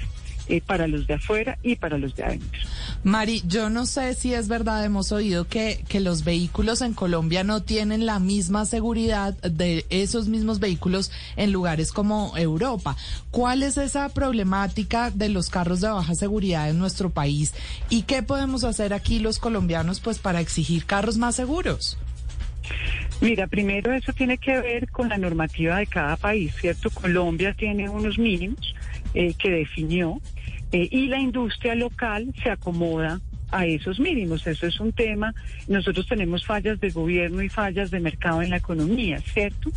eh, 0.49 0.61
para 0.65 0.87
los 0.87 1.07
de 1.07 1.13
afuera 1.13 1.57
y 1.63 1.75
para 1.75 1.97
los 1.97 2.15
de 2.15 2.23
adentro. 2.23 2.61
Mari, 3.03 3.43
yo 3.47 3.69
no 3.69 3.85
sé 3.85 4.13
si 4.15 4.33
es 4.33 4.47
verdad, 4.47 4.83
hemos 4.83 5.11
oído 5.11 5.47
que, 5.47 5.83
que 5.87 5.99
los 5.99 6.23
vehículos 6.23 6.81
en 6.81 6.93
Colombia 6.93 7.43
no 7.43 7.61
tienen 7.61 8.05
la 8.05 8.19
misma 8.19 8.65
seguridad 8.65 9.35
de 9.41 9.85
esos 9.89 10.27
mismos 10.27 10.59
vehículos 10.59 11.11
en 11.35 11.51
lugares 11.51 11.91
como 11.91 12.35
Europa. 12.35 12.97
¿Cuál 13.31 13.63
es 13.63 13.77
esa 13.77 14.09
problemática 14.09 15.11
de 15.11 15.29
los 15.29 15.49
carros 15.49 15.81
de 15.81 15.89
baja 15.89 16.15
seguridad 16.15 16.69
en 16.69 16.79
nuestro 16.79 17.11
país? 17.11 17.53
¿Y 17.89 18.01
qué 18.01 18.23
podemos 18.23 18.63
hacer 18.63 18.93
aquí 18.93 19.19
los 19.19 19.39
colombianos 19.39 19.99
pues 19.99 20.19
para 20.19 20.41
exigir 20.41 20.85
carros 20.85 21.17
más 21.17 21.35
seguros? 21.35 21.97
Mira, 23.21 23.47
primero 23.47 23.93
eso 23.93 24.13
tiene 24.13 24.37
que 24.37 24.59
ver 24.61 24.89
con 24.89 25.09
la 25.09 25.17
normativa 25.17 25.77
de 25.77 25.87
cada 25.87 26.15
país, 26.15 26.53
¿cierto? 26.55 26.89
Colombia 26.89 27.53
tiene 27.53 27.89
unos 27.89 28.17
mínimos 28.17 28.73
eh, 29.13 29.33
que 29.33 29.49
definió 29.49 30.21
eh, 30.71 30.87
y 30.91 31.07
la 31.07 31.19
industria 31.19 31.75
local 31.75 32.33
se 32.43 32.49
acomoda 32.49 33.19
a 33.51 33.65
esos 33.65 33.99
mínimos. 33.99 34.45
Eso 34.45 34.67
es 34.67 34.79
un 34.79 34.91
tema. 34.93 35.33
Nosotros 35.67 36.05
tenemos 36.07 36.45
fallas 36.45 36.79
de 36.79 36.91
gobierno 36.91 37.41
y 37.41 37.49
fallas 37.49 37.89
de 37.89 37.99
mercado 37.99 38.43
en 38.43 38.51
la 38.51 38.57
economía, 38.57 39.19
¿cierto? 39.21 39.71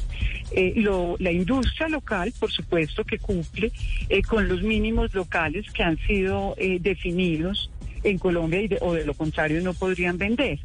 Eh, 0.51 0.75
la 1.19 1.33
industria 1.33 1.89
local, 1.89 2.33
por 2.39 2.53
supuesto, 2.53 3.03
que 3.05 3.19
cumple 3.19 3.73
eh, 4.11 4.23
con 4.23 4.47
los 4.49 4.63
mínimos 4.63 5.15
locales 5.15 5.71
que 5.73 5.83
han 5.83 5.97
sido 6.07 6.55
definidos 6.81 7.71
en 8.05 8.19
Colombia 8.19 8.61
y 8.61 8.69
de- 8.69 8.79
o 8.83 8.93
de 8.95 9.07
lo 9.07 9.15
contrario 9.15 9.63
no 9.63 9.73
podrían 9.75 10.19
vender. 10.19 10.59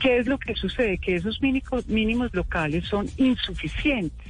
¿Qué 0.00 0.18
es 0.18 0.26
lo 0.26 0.38
que 0.38 0.54
sucede? 0.54 0.96
Que 0.98 1.16
esos 1.16 1.42
mínimos, 1.42 1.86
mínimos 1.88 2.32
locales 2.34 2.84
son 2.86 3.06
insuficientes 3.18 4.26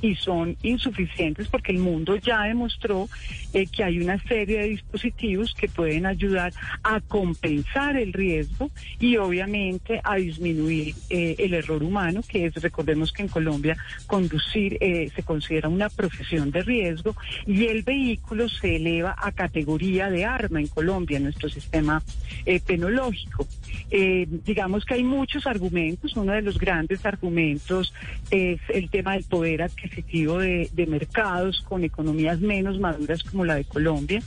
y 0.00 0.14
son 0.14 0.56
insuficientes 0.62 1.48
porque 1.48 1.72
el 1.72 1.78
mundo 1.78 2.16
ya 2.16 2.42
demostró 2.42 3.08
eh, 3.52 3.66
que 3.66 3.84
hay 3.84 3.98
una 4.00 4.18
serie 4.24 4.60
de 4.60 4.68
dispositivos 4.68 5.54
que 5.54 5.68
pueden 5.68 6.06
ayudar 6.06 6.52
a 6.82 7.00
compensar 7.00 7.96
el 7.96 8.12
riesgo 8.12 8.70
y 8.98 9.16
obviamente 9.16 10.00
a 10.04 10.16
disminuir 10.16 10.94
eh, 11.08 11.36
el 11.38 11.54
error 11.54 11.82
humano, 11.82 12.22
que 12.26 12.46
es, 12.46 12.54
recordemos 12.54 13.12
que 13.12 13.22
en 13.22 13.28
Colombia 13.28 13.76
conducir 14.06 14.78
eh, 14.80 15.10
se 15.14 15.22
considera 15.22 15.68
una 15.68 15.88
profesión 15.88 16.50
de 16.50 16.62
riesgo 16.62 17.16
y 17.46 17.66
el 17.66 17.82
vehículo 17.82 18.48
se 18.48 18.76
eleva 18.76 19.14
a 19.18 19.32
categoría 19.32 20.10
de 20.10 20.24
arma 20.24 20.60
en 20.60 20.68
Colombia, 20.68 21.16
en 21.16 21.24
nuestro 21.24 21.48
sistema 21.48 22.02
penológico. 22.66 23.46
Digamos 23.90 24.84
que 24.84 24.94
hay 24.94 25.04
muchos 25.04 25.46
argumentos, 25.46 26.16
uno 26.16 26.32
de 26.32 26.42
los 26.42 26.58
grandes 26.58 27.04
argumentos 27.04 27.92
es 28.30 28.60
el 28.68 28.88
tema 28.90 29.14
del 29.14 29.24
poder 29.24 29.62
de, 30.38 30.70
de 30.72 30.86
mercados 30.86 31.62
con 31.68 31.84
economías 31.84 32.40
menos 32.40 32.78
maduras 32.78 33.22
como 33.22 33.44
la 33.44 33.54
de 33.54 33.64
Colombia, 33.64 34.22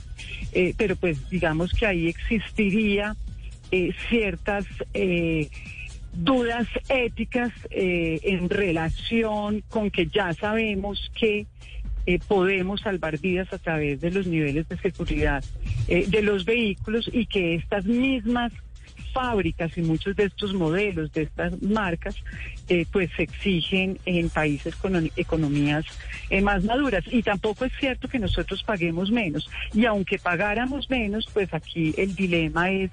Eh, 0.54 0.72
pero 0.76 0.94
pues 0.94 1.28
digamos 1.30 1.72
que 1.72 1.84
ahí 1.84 2.06
existiría 2.06 3.16
eh, 3.72 3.92
ciertas 4.08 4.64
eh, 4.92 5.48
dudas 6.12 6.68
éticas 6.88 7.52
en 7.70 8.48
relación 8.48 9.64
con 9.68 9.90
que 9.90 10.06
ya 10.06 10.32
sabemos 10.34 11.10
que 11.18 11.46
podemos 12.28 12.82
salvar 12.82 13.18
vidas 13.18 13.52
a 13.52 13.58
través 13.58 14.00
de 14.00 14.12
los 14.12 14.28
niveles 14.28 14.68
de 14.68 14.76
seguridad 14.78 15.42
de 15.88 16.22
los 16.22 16.44
vehículos 16.44 17.10
y 17.12 17.26
que 17.26 17.56
estas 17.56 17.84
mismas 17.84 18.52
fábricas 19.14 19.78
y 19.78 19.82
muchos 19.82 20.14
de 20.16 20.24
estos 20.24 20.52
modelos 20.52 21.10
de 21.12 21.22
estas 21.22 21.62
marcas 21.62 22.16
eh, 22.68 22.84
pues 22.92 23.10
se 23.16 23.22
exigen 23.22 23.98
en 24.04 24.28
países 24.28 24.76
con 24.76 24.92
econo- 24.94 25.10
economías 25.16 25.86
eh, 26.30 26.42
más 26.42 26.64
maduras. 26.64 27.04
Y 27.10 27.22
tampoco 27.22 27.64
es 27.64 27.72
cierto 27.80 28.08
que 28.08 28.18
nosotros 28.18 28.62
paguemos 28.62 29.10
menos. 29.10 29.48
Y 29.72 29.86
aunque 29.86 30.18
pagáramos 30.18 30.90
menos 30.90 31.26
pues 31.32 31.54
aquí 31.54 31.94
el 31.96 32.14
dilema 32.14 32.70
es 32.70 32.90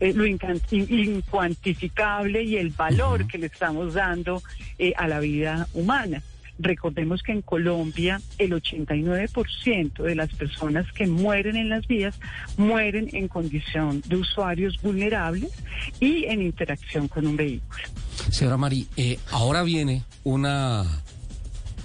eh, 0.00 0.12
lo 0.12 0.26
incuantificable 0.26 2.42
y 2.42 2.56
el 2.56 2.70
valor 2.70 3.26
que 3.26 3.38
le 3.38 3.46
estamos 3.46 3.94
dando 3.94 4.42
eh, 4.78 4.92
a 4.96 5.08
la 5.08 5.20
vida 5.20 5.66
humana. 5.74 6.22
Recordemos 6.60 7.22
que 7.22 7.32
en 7.32 7.40
Colombia 7.42 8.20
el 8.38 8.52
89% 8.52 10.02
de 10.02 10.14
las 10.14 10.32
personas 10.34 10.90
que 10.92 11.06
mueren 11.06 11.56
en 11.56 11.70
las 11.70 11.86
vías 11.86 12.18
mueren 12.58 13.08
en 13.12 13.28
condición 13.28 14.02
de 14.06 14.16
usuarios 14.16 14.80
vulnerables 14.82 15.50
y 16.00 16.24
en 16.26 16.42
interacción 16.42 17.08
con 17.08 17.26
un 17.26 17.36
vehículo. 17.36 17.82
Señora 18.30 18.58
Mari, 18.58 18.86
eh, 18.96 19.18
ahora 19.30 19.62
viene 19.62 20.04
una, 20.22 20.84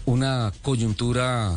una 0.06 0.52
coyuntura 0.62 1.56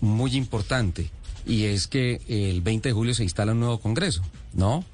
muy 0.00 0.34
importante 0.34 1.10
y 1.46 1.64
es 1.64 1.86
que 1.86 2.20
el 2.28 2.62
20 2.62 2.88
de 2.88 2.92
julio 2.94 3.14
se 3.14 3.24
instala 3.24 3.52
un 3.52 3.60
nuevo 3.60 3.78
Congreso, 3.78 4.22
¿no? 4.54 4.84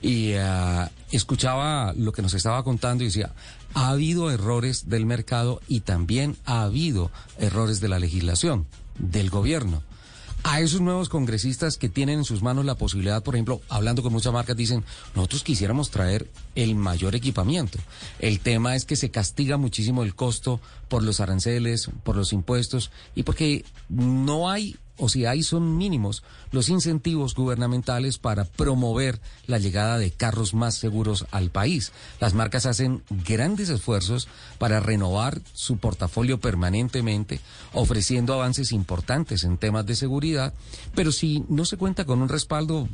Y 0.00 0.34
ah, 0.34 0.90
escuchaba 1.10 1.92
lo 1.96 2.12
que 2.12 2.22
nos 2.22 2.34
estaba 2.34 2.62
contando 2.62 3.02
y 3.02 3.08
decía, 3.08 3.32
ha 3.74 3.88
habido 3.90 4.30
errores 4.30 4.88
del 4.88 5.06
mercado 5.06 5.60
y 5.68 5.80
también 5.80 6.36
ha 6.44 6.62
habido 6.62 7.10
errores 7.38 7.80
de 7.80 7.88
la 7.88 7.98
legislación, 7.98 8.66
del 8.98 9.30
gobierno 9.30 9.82
a 10.44 10.60
esos 10.60 10.80
nuevos 10.80 11.08
congresistas 11.08 11.76
que 11.76 11.88
tienen 11.88 12.20
en 12.20 12.24
sus 12.24 12.42
manos 12.42 12.64
la 12.64 12.76
posibilidad, 12.76 13.22
por 13.22 13.34
ejemplo, 13.34 13.60
hablando 13.68 14.02
con 14.02 14.12
muchas 14.12 14.32
marcas, 14.32 14.56
dicen, 14.56 14.84
nosotros 15.14 15.42
quisiéramos 15.42 15.90
traer 15.90 16.30
el 16.54 16.74
mayor 16.74 17.14
equipamiento. 17.14 17.78
El 18.18 18.40
tema 18.40 18.76
es 18.76 18.84
que 18.84 18.96
se 18.96 19.10
castiga 19.10 19.56
muchísimo 19.56 20.02
el 20.02 20.14
costo 20.14 20.60
por 20.88 21.02
los 21.02 21.20
aranceles, 21.20 21.90
por 22.04 22.16
los 22.16 22.32
impuestos 22.32 22.90
y 23.14 23.24
porque 23.24 23.64
no 23.88 24.50
hay 24.50 24.76
o 24.98 25.08
si 25.08 25.24
hay 25.26 25.42
son 25.42 25.76
mínimos 25.76 26.22
los 26.50 26.68
incentivos 26.68 27.34
gubernamentales 27.34 28.18
para 28.18 28.44
promover 28.44 29.20
la 29.46 29.58
llegada 29.58 29.98
de 29.98 30.10
carros 30.10 30.54
más 30.54 30.74
seguros 30.76 31.26
al 31.30 31.50
país. 31.50 31.92
Las 32.20 32.34
marcas 32.34 32.66
hacen 32.66 33.02
grandes 33.26 33.68
esfuerzos 33.68 34.28
para 34.58 34.80
renovar 34.80 35.40
su 35.54 35.78
portafolio 35.78 36.40
permanentemente, 36.40 37.40
ofreciendo 37.72 38.34
avances 38.34 38.72
importantes 38.72 39.44
en 39.44 39.58
temas 39.58 39.86
de 39.86 39.96
seguridad, 39.96 40.52
pero 40.94 41.12
si 41.12 41.44
no 41.48 41.64
se 41.64 41.76
cuenta 41.76 42.04
con 42.04 42.20
un 42.22 42.28
respaldo, 42.28 42.88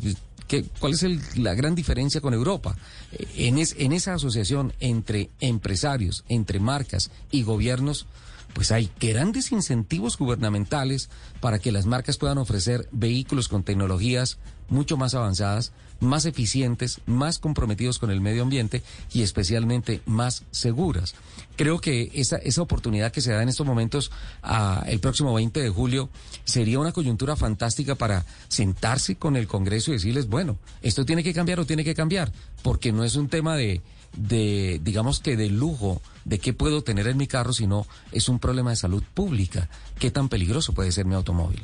¿qué- 0.49 0.65
¿cuál 0.79 0.93
es 0.95 1.03
el- 1.03 1.21
la 1.37 1.55
gran 1.55 1.75
diferencia 1.75 2.21
con 2.21 2.35
Europa? 2.35 2.77
Eh, 3.13 3.27
En, 3.49 3.59
es- 3.59 3.75
en 3.79 3.93
esa 3.93 4.15
asociación 4.15 4.73
entre 4.81 5.31
empresarios, 5.41 6.25
entre 6.29 6.61
marcas 6.61 7.11
y 7.31 7.43
gobiernos, 7.43 8.07
pues 8.55 8.73
hay 8.73 8.91
grandes 9.01 9.53
incentivos 9.53 10.17
gubernamentales 10.17 11.11
para 11.41 11.59
que 11.59 11.73
las 11.73 11.87
marcas 11.87 12.17
puedan 12.17 12.39
ofrecer 12.39 12.89
vehículos 12.93 13.49
con 13.49 13.65
tecnologías 13.65 14.39
mucho 14.69 14.97
más 14.97 15.15
avanzadas, 15.15 15.73
más 16.01 16.25
eficientes, 16.25 17.01
más 17.07 17.39
comprometidos 17.39 17.99
con 17.99 18.11
el 18.11 18.21
medio 18.21 18.43
ambiente 18.43 18.83
y 19.13 19.23
especialmente 19.23 20.01
más 20.07 20.45
seguras. 20.51 21.15
Creo 21.57 21.81
que 21.81 22.11
esa, 22.15 22.37
esa 22.37 22.63
oportunidad 22.63 23.13
que 23.13 23.21
se 23.21 23.33
da 23.33 23.43
en 23.43 23.49
estos 23.49 23.67
momentos 23.67 24.11
ah, 24.43 24.85
el 24.87 25.01
próximo 25.01 25.35
20 25.35 25.61
de 25.61 25.71
julio 25.71 26.11
sería 26.45 26.79
una 26.79 26.93
coyuntura 26.93 27.37
fantástica 27.37 27.95
para 27.95 28.25
sentarse 28.49 29.17
con 29.17 29.37
el 29.37 29.47
Congreso 29.47 29.91
y 29.91 29.95
decirles, 29.95 30.29
bueno, 30.29 30.59
esto 30.83 31.05
tiene 31.05 31.23
que 31.23 31.35
cambiar 31.35 31.61
o 31.61 31.67
tiene 31.67 31.85
que 31.85 31.95
cambiar, 31.95 32.33
porque 32.63 32.93
no 32.93 33.05
es 33.05 33.17
un 33.17 33.29
tema 33.29 33.57
de, 33.57 33.83
de 34.17 34.81
digamos 34.83 35.21
que 35.21 35.37
de 35.37 35.49
lujo, 35.49 36.01
de 36.25 36.39
qué 36.39 36.53
puedo 36.53 36.83
tener 36.83 37.07
en 37.07 37.17
mi 37.17 37.27
carro, 37.27 37.53
sino 37.53 37.87
es 38.13 38.29
un 38.29 38.39
problema 38.39 38.71
de 38.71 38.77
salud 38.77 39.03
pública. 39.15 39.69
¿Qué 39.99 40.11
tan 40.11 40.29
peligroso 40.29 40.73
puede 40.73 40.93
ser 40.93 41.07
mi 41.07 41.15
automóvil? 41.15 41.63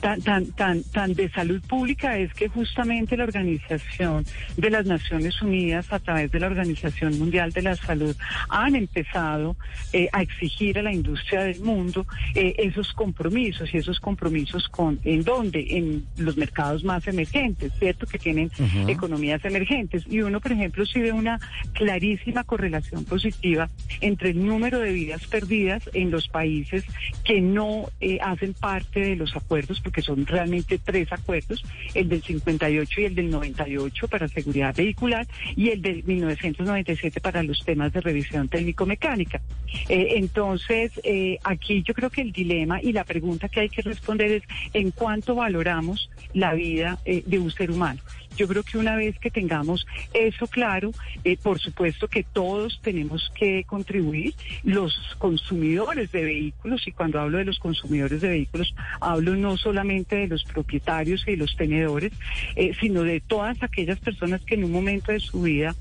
Tan, 0.00 0.20
tan, 0.22 0.46
tan, 0.52 0.82
tan 0.84 1.14
de 1.14 1.30
salud 1.30 1.60
pública 1.62 2.18
es 2.18 2.32
que 2.34 2.48
justamente 2.48 3.16
la 3.16 3.24
Organización 3.24 4.24
de 4.56 4.70
las 4.70 4.86
Naciones 4.86 5.40
Unidas, 5.42 5.92
a 5.92 5.98
través 5.98 6.30
de 6.30 6.40
la 6.40 6.46
Organización 6.46 7.18
Mundial 7.18 7.52
de 7.52 7.62
la 7.62 7.76
Salud, 7.76 8.16
han 8.48 8.76
empezado 8.76 9.56
eh, 9.92 10.08
a 10.12 10.22
exigir 10.22 10.78
a 10.78 10.82
la 10.82 10.92
industria 10.92 11.42
del 11.42 11.60
mundo 11.60 12.06
eh, 12.34 12.54
esos 12.58 12.92
compromisos 12.92 13.72
y 13.72 13.78
esos 13.78 14.00
compromisos 14.00 14.68
con 14.68 15.00
en 15.04 15.22
dónde, 15.22 15.64
en 15.70 16.06
los 16.16 16.36
mercados 16.36 16.84
más 16.84 17.06
emergentes, 17.06 17.72
cierto 17.78 18.06
que 18.06 18.18
tienen 18.18 18.50
economías 18.88 19.44
emergentes. 19.44 20.04
Y 20.08 20.20
uno, 20.22 20.40
por 20.40 20.52
ejemplo, 20.52 20.84
sí 20.86 21.00
ve 21.00 21.12
una 21.12 21.38
clarísima 21.72 22.44
correlación 22.44 23.04
positiva 23.04 23.70
entre 24.00 24.30
el 24.30 24.44
número 24.44 24.78
de 24.78 24.92
vidas 24.92 25.26
perdidas 25.26 25.88
en 25.94 26.10
los 26.10 26.28
países 26.28 26.84
que 27.24 27.40
no 27.40 27.88
eh, 28.00 28.18
hacen 28.20 28.54
parte 28.54 29.00
de 29.00 29.16
los 29.16 29.34
acuerdos, 29.36 29.61
porque 29.80 30.02
son 30.02 30.26
realmente 30.26 30.78
tres 30.78 31.12
acuerdos, 31.12 31.64
el 31.94 32.08
del 32.08 32.22
58 32.22 33.00
y 33.00 33.04
el 33.04 33.14
del 33.14 33.30
98 33.30 34.08
para 34.08 34.28
seguridad 34.28 34.74
vehicular 34.74 35.26
y 35.56 35.70
el 35.70 35.82
del 35.82 36.04
1997 36.04 37.20
para 37.20 37.42
los 37.42 37.64
temas 37.64 37.92
de 37.92 38.00
revisión 38.00 38.48
técnico-mecánica. 38.48 39.40
Eh, 39.88 40.14
entonces, 40.16 40.92
eh, 41.04 41.38
aquí 41.44 41.82
yo 41.82 41.94
creo 41.94 42.10
que 42.10 42.22
el 42.22 42.32
dilema 42.32 42.80
y 42.82 42.92
la 42.92 43.04
pregunta 43.04 43.48
que 43.48 43.60
hay 43.60 43.68
que 43.68 43.82
responder 43.82 44.32
es 44.32 44.42
en 44.72 44.90
cuánto 44.90 45.34
valoramos 45.34 46.10
la 46.34 46.54
vida 46.54 46.98
eh, 47.04 47.22
de 47.26 47.38
un 47.38 47.50
ser 47.50 47.70
humano. 47.70 48.00
Yo 48.36 48.48
creo 48.48 48.62
que 48.62 48.78
una 48.78 48.96
vez 48.96 49.18
que 49.18 49.30
tengamos 49.30 49.86
eso 50.14 50.46
claro, 50.46 50.92
eh, 51.24 51.36
por 51.36 51.58
supuesto 51.58 52.08
que 52.08 52.22
todos 52.22 52.80
tenemos 52.82 53.30
que 53.34 53.64
contribuir, 53.64 54.34
los 54.62 54.94
consumidores 55.18 56.10
de 56.12 56.24
vehículos, 56.24 56.86
y 56.86 56.92
cuando 56.92 57.20
hablo 57.20 57.38
de 57.38 57.44
los 57.44 57.58
consumidores 57.58 58.20
de 58.20 58.28
vehículos, 58.28 58.74
hablo 59.00 59.36
no 59.36 59.56
solamente 59.56 60.16
de 60.16 60.28
los 60.28 60.44
propietarios 60.44 61.24
y 61.26 61.36
los 61.36 61.56
tenedores, 61.56 62.12
eh, 62.56 62.72
sino 62.80 63.02
de 63.02 63.20
todas 63.20 63.62
aquellas 63.62 63.98
personas 63.98 64.42
que 64.42 64.54
en 64.54 64.64
un 64.64 64.72
momento 64.72 65.12
de 65.12 65.20
su 65.20 65.42
vida 65.42 65.74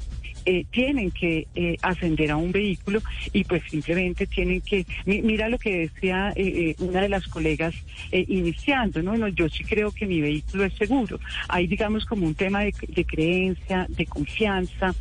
eh, 0.45 0.65
tienen 0.71 1.11
que 1.11 1.47
eh, 1.55 1.77
ascender 1.81 2.31
a 2.31 2.37
un 2.37 2.51
vehículo 2.51 3.01
y 3.33 3.43
pues 3.43 3.63
simplemente 3.69 4.25
tienen 4.27 4.61
que, 4.61 4.85
mi- 5.05 5.21
mira 5.21 5.49
lo 5.49 5.57
que 5.57 5.77
decía 5.89 6.31
eh, 6.35 6.75
eh, 6.77 6.83
una 6.83 7.01
de 7.01 7.09
las 7.09 7.27
colegas 7.27 7.73
eh, 8.11 8.25
iniciando, 8.27 9.01
¿no? 9.01 9.15
No, 9.17 9.27
Yo 9.27 9.49
sí 9.49 9.63
creo 9.63 9.91
que 9.91 10.05
mi 10.05 10.21
vehículo 10.21 10.65
es 10.65 10.73
seguro. 10.73 11.19
Hay 11.47 11.67
digamos 11.67 12.05
como 12.05 12.25
un 12.25 12.35
tema 12.35 12.61
de, 12.61 12.73
de 12.87 13.05
creencia, 13.05 13.85
de 13.89 14.05
confianza. 14.05 14.93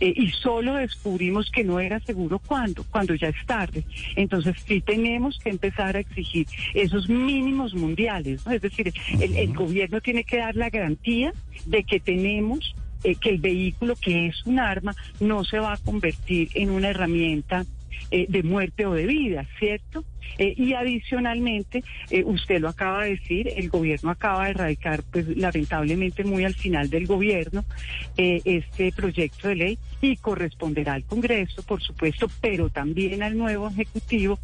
eh, 0.00 0.12
y 0.16 0.30
solo 0.30 0.74
descubrimos 0.74 1.50
que 1.50 1.62
no 1.62 1.78
era 1.78 2.00
seguro 2.00 2.40
cuando, 2.40 2.82
cuando 2.90 3.14
ya 3.14 3.28
es 3.28 3.46
tarde. 3.46 3.84
Entonces 4.16 4.56
sí 4.66 4.80
tenemos 4.80 5.38
que 5.38 5.50
empezar 5.50 5.96
a 5.96 6.00
exigir 6.00 6.46
esos 6.74 7.08
mínimos 7.08 7.74
mundiales, 7.74 8.44
¿no? 8.44 8.52
Es 8.52 8.60
decir, 8.62 8.92
el, 9.20 9.36
el 9.36 9.54
gobierno 9.54 10.00
tiene 10.00 10.24
que 10.24 10.38
dar 10.38 10.56
la 10.56 10.68
garantía 10.70 11.32
de 11.66 11.84
que 11.84 12.00
tenemos 12.00 12.74
eh, 13.04 13.14
que 13.14 13.30
el 13.30 13.38
vehículo 13.38 13.96
que 13.96 14.26
es 14.26 14.46
un 14.46 14.58
arma 14.58 14.94
no 15.20 15.44
se 15.44 15.58
va 15.58 15.74
a 15.74 15.78
convertir 15.78 16.50
en 16.54 16.70
una 16.70 16.90
herramienta 16.90 17.64
eh, 18.10 18.26
de 18.28 18.42
muerte 18.42 18.86
o 18.86 18.94
de 18.94 19.06
vida, 19.06 19.46
¿cierto? 19.58 20.04
Eh, 20.36 20.54
y 20.56 20.74
adicionalmente, 20.74 21.82
eh, 22.10 22.22
usted 22.24 22.60
lo 22.60 22.68
acaba 22.68 23.04
de 23.04 23.10
decir, 23.10 23.50
el 23.56 23.68
gobierno 23.70 24.10
acaba 24.10 24.44
de 24.44 24.50
erradicar, 24.50 25.02
pues 25.10 25.26
lamentablemente 25.36 26.24
muy 26.24 26.44
al 26.44 26.54
final 26.54 26.90
del 26.90 27.06
gobierno, 27.06 27.64
eh, 28.16 28.40
este 28.44 28.92
proyecto 28.92 29.48
de 29.48 29.54
ley 29.54 29.78
y 30.00 30.16
corresponderá 30.16 30.94
al 30.94 31.04
Congreso, 31.04 31.62
por 31.62 31.82
supuesto, 31.82 32.28
pero 32.40 32.68
también 32.68 33.22
al 33.22 33.36
nuevo 33.36 33.68
Ejecutivo 33.68 34.38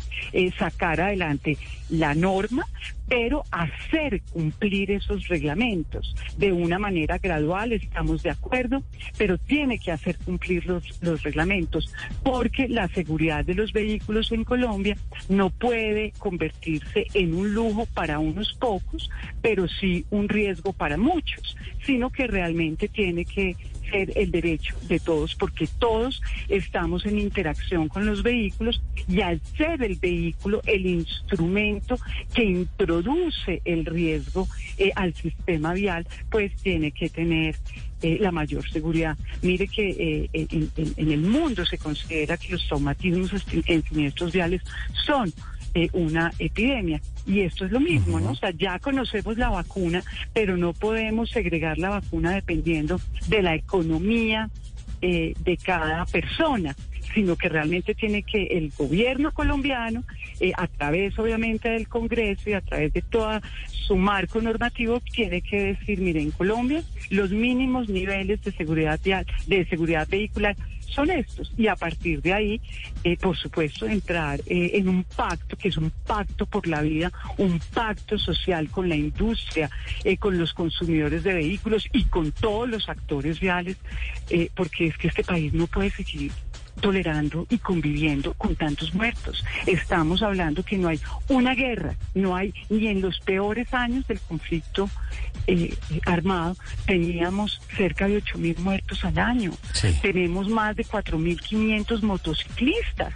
sacar 0.59 1.01
adelante 1.01 1.57
la 1.91 2.15
norma, 2.15 2.67
pero 3.09 3.45
hacer 3.51 4.23
cumplir 4.33 4.91
esos 4.91 5.29
reglamentos. 5.29 6.15
De 6.39 6.53
una 6.53 6.79
manera 6.79 7.19
gradual, 7.19 7.73
estamos 7.73 8.23
de 8.23 8.31
acuerdo, 8.31 8.83
pero 9.19 9.39
tiene 9.39 9.79
que 9.79 9.93
hacer 9.93 10.17
cumplir 10.19 10.67
los, 10.67 11.03
los 11.03 11.23
reglamentos, 11.23 11.93
porque 12.23 12.69
la 12.69 12.89
seguridad 12.89 13.45
de 13.45 13.55
los 13.55 13.73
vehículos 13.73 14.33
en 14.33 14.45
Colombia 14.45 14.97
no 15.29 15.51
puede 15.51 15.74
convertirse 16.19 17.07
en 17.15 17.35
un 17.35 17.53
lujo 17.55 17.87
para 17.95 18.19
unos 18.19 18.53
pocos, 18.55 19.11
pero 19.43 19.67
sí 19.69 20.05
un 20.11 20.29
riesgo 20.29 20.73
para 20.73 20.97
muchos, 20.97 21.57
sino 21.85 22.11
que 22.11 22.27
realmente 22.27 22.89
tiene 22.89 23.25
que 23.25 23.57
ser 23.91 24.13
el 24.17 24.31
derecho 24.31 24.75
de 24.89 24.99
todos, 24.99 25.35
porque 25.35 25.69
todos 25.79 26.23
estamos 26.49 27.05
en 27.07 27.19
interacción 27.19 27.89
con 27.89 28.07
los 28.07 28.23
vehículos 28.23 28.83
y 29.09 29.21
al 29.21 29.41
ser 29.57 29.83
el 29.83 29.97
vehículo 29.97 30.63
el 30.67 30.87
instrumento 30.87 31.99
que 32.35 32.45
introduce 32.45 33.61
el 33.65 33.85
riesgo 33.85 34.49
eh, 34.79 34.91
al 34.97 35.15
sistema 35.15 35.75
vial, 35.75 36.07
pues 36.31 36.55
tiene 36.63 36.93
que 36.93 37.09
tener 37.11 37.57
eh, 38.03 38.19
la 38.21 38.33
mayor 38.33 38.69
seguridad. 38.71 39.17
Mire 39.43 39.69
que 39.69 39.91
eh, 39.91 40.31
en, 40.33 40.71
en- 40.77 40.95
en 40.97 41.13
el 41.13 41.21
mundo 41.21 41.65
se 41.67 41.79
considera 41.79 42.37
que 42.39 42.53
los 42.53 42.67
traumatismos 42.67 43.33
en 43.67 43.83
siniestros 43.85 44.33
viales 44.33 44.63
son 45.07 45.33
eh, 45.75 45.89
una 45.93 46.33
epidemia. 46.39 47.01
Y 47.27 47.41
esto 47.41 47.65
es 47.65 47.73
lo 47.73 47.81
mismo, 47.81 48.21
¿no? 48.21 48.33
O 48.33 48.37
sea, 48.37 48.51
ya 48.51 48.79
conocemos 48.79 49.37
la 49.39 49.51
vacuna, 49.51 50.03
pero 50.33 50.57
no 50.57 50.73
podemos 50.73 51.31
segregar 51.31 51.79
la 51.79 51.91
vacuna 51.91 52.33
dependiendo 52.33 53.01
de 53.29 53.43
la 53.43 53.55
economía 53.55 54.51
eh, 55.03 55.35
de 55.45 55.57
cada 55.57 56.05
persona 56.07 56.75
sino 57.15 57.37
que 57.37 57.49
realmente 57.49 57.95
tiene 57.95 58.23
que 58.23 58.45
el 58.45 58.73
gobierno 58.77 59.33
colombiano, 59.33 60.03
eh, 60.41 60.53
a 60.57 60.67
través 60.67 61.19
obviamente 61.19 61.69
del 61.69 61.89
Congreso 61.89 62.51
y 62.51 62.55
a 62.55 62.61
través 62.61 62.93
de 62.93 63.03
todo 63.03 63.41
su 63.69 63.97
marco 63.97 64.41
normativo, 64.41 65.01
tiene 65.01 65.41
que 65.41 65.75
decir, 65.75 66.01
mire, 66.01 66.21
en 66.21 66.33
Colombia 66.33 66.83
los 67.11 67.31
mínimos 67.31 67.89
niveles 67.89 68.43
de 68.43 68.53
seguridad 68.53 68.99
vial, 69.03 69.27
de 69.47 69.65
seguridad 69.67 70.09
vehicular 70.09 70.57
son 70.89 71.11
estos. 71.11 71.53
Y 71.57 71.67
a 71.67 71.77
partir 71.77 72.23
de 72.23 72.33
ahí, 72.33 72.61
eh, 73.03 73.17
por 73.17 73.37
supuesto, 73.37 73.87
entrar 73.87 74.41
eh, 74.47 74.73
en 74.75 74.89
un 74.89 75.05
pacto 75.05 75.57
que 75.57 75.69
es 75.69 75.77
un 75.77 75.91
pacto 76.07 76.47
por 76.47 76.67
la 76.67 76.83
vida, 76.83 77.13
un 77.39 77.61
pacto 77.73 78.19
social 78.19 78.69
con 78.71 78.89
la 78.89 78.97
industria, 78.97 79.71
eh, 80.05 80.17
con 80.17 80.39
los 80.39 80.53
consumidores 80.53 81.23
de 81.23 81.35
vehículos 81.35 81.89
y 81.93 82.05
con 82.05 82.33
todos 82.33 82.69
los 82.69 82.89
actores 82.89 83.41
viales, 83.41 83.77
eh, 84.31 84.51
porque 84.55 84.87
es 84.87 84.97
que 84.97 85.09
este 85.09 85.25
país 85.25 85.53
no 85.53 85.67
puede 85.67 85.91
seguir 85.91 86.33
tolerando 86.81 87.47
y 87.51 87.59
conviviendo 87.59 88.35
con 88.35 88.57
tantos 88.57 88.95
muertos. 88.95 89.45
Estamos 89.67 90.23
hablando 90.23 90.63
que 90.63 90.79
no 90.79 90.89
hay 90.89 91.01
una 91.29 91.55
guerra, 91.55 91.95
no 92.15 92.37
hay 92.37 92.53
ni 92.69 92.89
en 92.89 93.01
los 93.01 93.21
peores 93.21 93.73
años 93.73 94.07
del 94.07 94.21
conflicto 94.21 94.89
eh, 95.47 95.77
armado 96.07 96.57
teníamos 96.87 97.61
cerca 97.77 98.09
de 98.09 98.17
8 98.17 98.39
mil 98.39 98.57
muertos 98.59 99.05
al 99.05 99.19
año. 99.19 99.53
Tenemos 100.01 100.49
más 100.49 100.75
de 100.77 100.85
4.500 100.85 102.03
motociclistas 102.03 103.13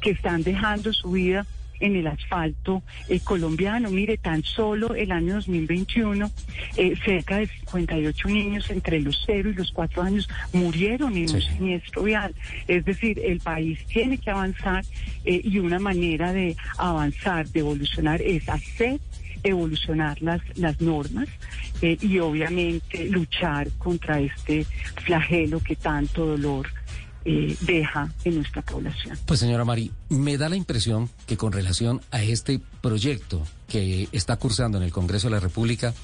que 0.00 0.10
están 0.10 0.42
dejando 0.42 0.92
su 0.92 1.12
vida 1.12 1.46
en 1.80 1.96
el 1.96 2.06
asfalto 2.06 2.82
eh, 3.08 3.20
colombiano. 3.20 3.90
Mire, 3.90 4.18
tan 4.18 4.44
solo 4.44 4.94
el 4.94 5.10
año 5.10 5.34
2021, 5.34 6.30
eh, 6.76 6.94
cerca 7.04 7.38
de 7.38 7.46
58 7.46 8.28
niños 8.28 8.70
entre 8.70 9.00
los 9.00 9.22
0 9.26 9.50
y 9.50 9.54
los 9.54 9.72
4 9.72 10.02
años 10.02 10.28
murieron 10.52 11.16
en 11.16 11.34
un 11.34 11.40
siniestro 11.40 12.02
vial. 12.04 12.34
Es 12.68 12.84
decir, 12.84 13.18
el 13.24 13.40
país 13.40 13.78
tiene 13.86 14.18
que 14.18 14.30
avanzar 14.30 14.84
eh, 15.24 15.40
y 15.42 15.58
una 15.58 15.78
manera 15.78 16.32
de 16.32 16.56
avanzar, 16.78 17.48
de 17.48 17.60
evolucionar, 17.60 18.20
es 18.22 18.48
hacer 18.48 19.00
evolucionar 19.42 20.20
las, 20.20 20.40
las 20.58 20.80
normas 20.80 21.28
eh, 21.82 21.96
y 22.00 22.18
obviamente 22.18 23.08
luchar 23.08 23.70
contra 23.78 24.20
este 24.20 24.66
flagelo 25.04 25.60
que 25.60 25.76
tanto 25.76 26.26
dolor 26.26 26.68
eh, 27.24 27.56
deja 27.60 28.12
en 28.24 28.36
nuestra 28.36 28.62
población. 28.62 29.18
Pues 29.26 29.40
señora 29.40 29.64
Mari, 29.64 29.90
me 30.08 30.38
da 30.38 30.48
la 30.48 30.56
impresión 30.56 31.10
que 31.26 31.36
con 31.36 31.52
relación 31.52 32.00
a 32.10 32.22
este 32.22 32.60
proyecto 32.80 33.42
que 33.68 34.08
está 34.12 34.36
cursando 34.36 34.78
en 34.78 34.84
el 34.84 34.92
Congreso 34.92 35.28
de 35.28 35.32
la 35.34 35.40
República, 35.40 35.94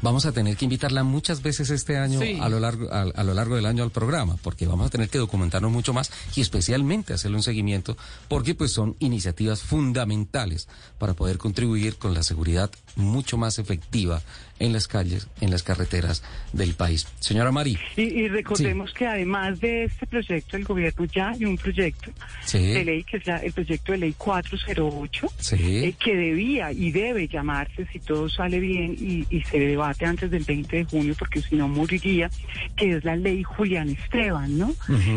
vamos 0.00 0.26
a 0.26 0.32
tener 0.32 0.56
que 0.56 0.64
invitarla 0.64 1.04
muchas 1.04 1.42
veces 1.42 1.70
este 1.70 1.96
año 1.96 2.18
Sí. 2.20 2.36
a, 2.40 2.48
lo 2.48 2.58
largo, 2.58 2.92
a, 2.92 3.02
a 3.02 3.22
lo 3.22 3.34
largo 3.34 3.54
del 3.54 3.66
año 3.66 3.84
al 3.84 3.92
programa, 3.92 4.36
porque 4.42 4.66
vamos 4.66 4.86
a 4.86 4.90
tener 4.90 5.08
que 5.08 5.18
documentarnos 5.18 5.70
mucho 5.70 5.92
más 5.92 6.10
y 6.34 6.40
especialmente 6.40 7.12
hacerle 7.14 7.36
un 7.36 7.42
seguimiento, 7.44 7.96
porque 8.26 8.56
pues 8.56 8.72
son 8.72 8.96
iniciativas 8.98 9.62
fundamentales 9.62 10.66
para 10.98 11.14
poder 11.14 11.38
contribuir 11.38 11.96
con 11.96 12.14
la 12.14 12.24
seguridad 12.24 12.70
mucho 12.96 13.36
más 13.38 13.60
efectiva 13.60 14.20
en 14.62 14.72
las 14.72 14.86
calles, 14.86 15.28
en 15.40 15.50
las 15.50 15.62
carreteras 15.62 16.22
del 16.52 16.74
país. 16.74 17.06
Señora 17.18 17.50
Mari. 17.50 17.76
Y, 17.96 18.02
y 18.02 18.28
recordemos 18.28 18.92
que 18.94 19.06
además 19.06 19.58
de 19.60 19.84
este 19.84 20.06
proyecto, 20.06 20.56
el 20.56 20.64
gobierno 20.64 21.04
ya 21.06 21.30
hay 21.30 21.44
un 21.44 21.56
proyecto 21.56 22.10
Sí. 22.44 22.58
de 22.72 22.84
ley, 22.84 23.02
que 23.04 23.16
es 23.16 23.26
la- 23.26 23.38
el 23.38 23.52
proyecto 23.52 23.92
de 23.92 23.98
ley 23.98 24.14
408, 24.16 25.28
Sí. 25.38 25.56
eh, 25.84 25.94
que 25.98 26.14
debía 26.14 26.70
y 26.72 26.92
debe 26.92 27.26
llamarse, 27.26 27.86
si 27.92 27.98
todo 27.98 28.28
sale 28.28 28.60
bien 28.60 28.96
y, 28.98 29.26
y 29.36 29.42
se 29.42 29.58
debate 29.58 30.06
antes 30.06 30.30
del 30.30 30.44
20 30.44 30.76
de 30.76 30.84
junio, 30.84 31.14
porque 31.18 31.42
si 31.42 31.56
no 31.56 31.66
moriría, 31.66 32.30
que 32.76 32.92
es 32.96 33.04
la 33.04 33.16
ley 33.16 33.42
Julián 33.42 33.88
Esteban, 33.90 34.58
¿no? 34.58 34.74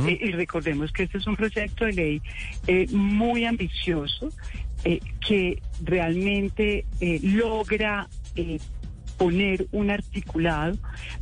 Eh, 0.07 0.17
y 0.21 0.31
recordemos 0.31 0.91
que 0.91 1.03
este 1.03 1.19
es 1.19 1.27
un 1.27 1.35
proyecto 1.35 1.85
de 1.85 1.93
ley 1.93 2.21
eh, 2.67 2.87
muy 2.91 3.45
ambicioso, 3.45 4.29
eh, 4.83 4.99
que 5.25 5.61
realmente 5.83 6.85
eh, 6.99 7.19
logra... 7.21 8.07
poner 9.17 9.67
un 9.71 9.89
articulado 9.89 10.77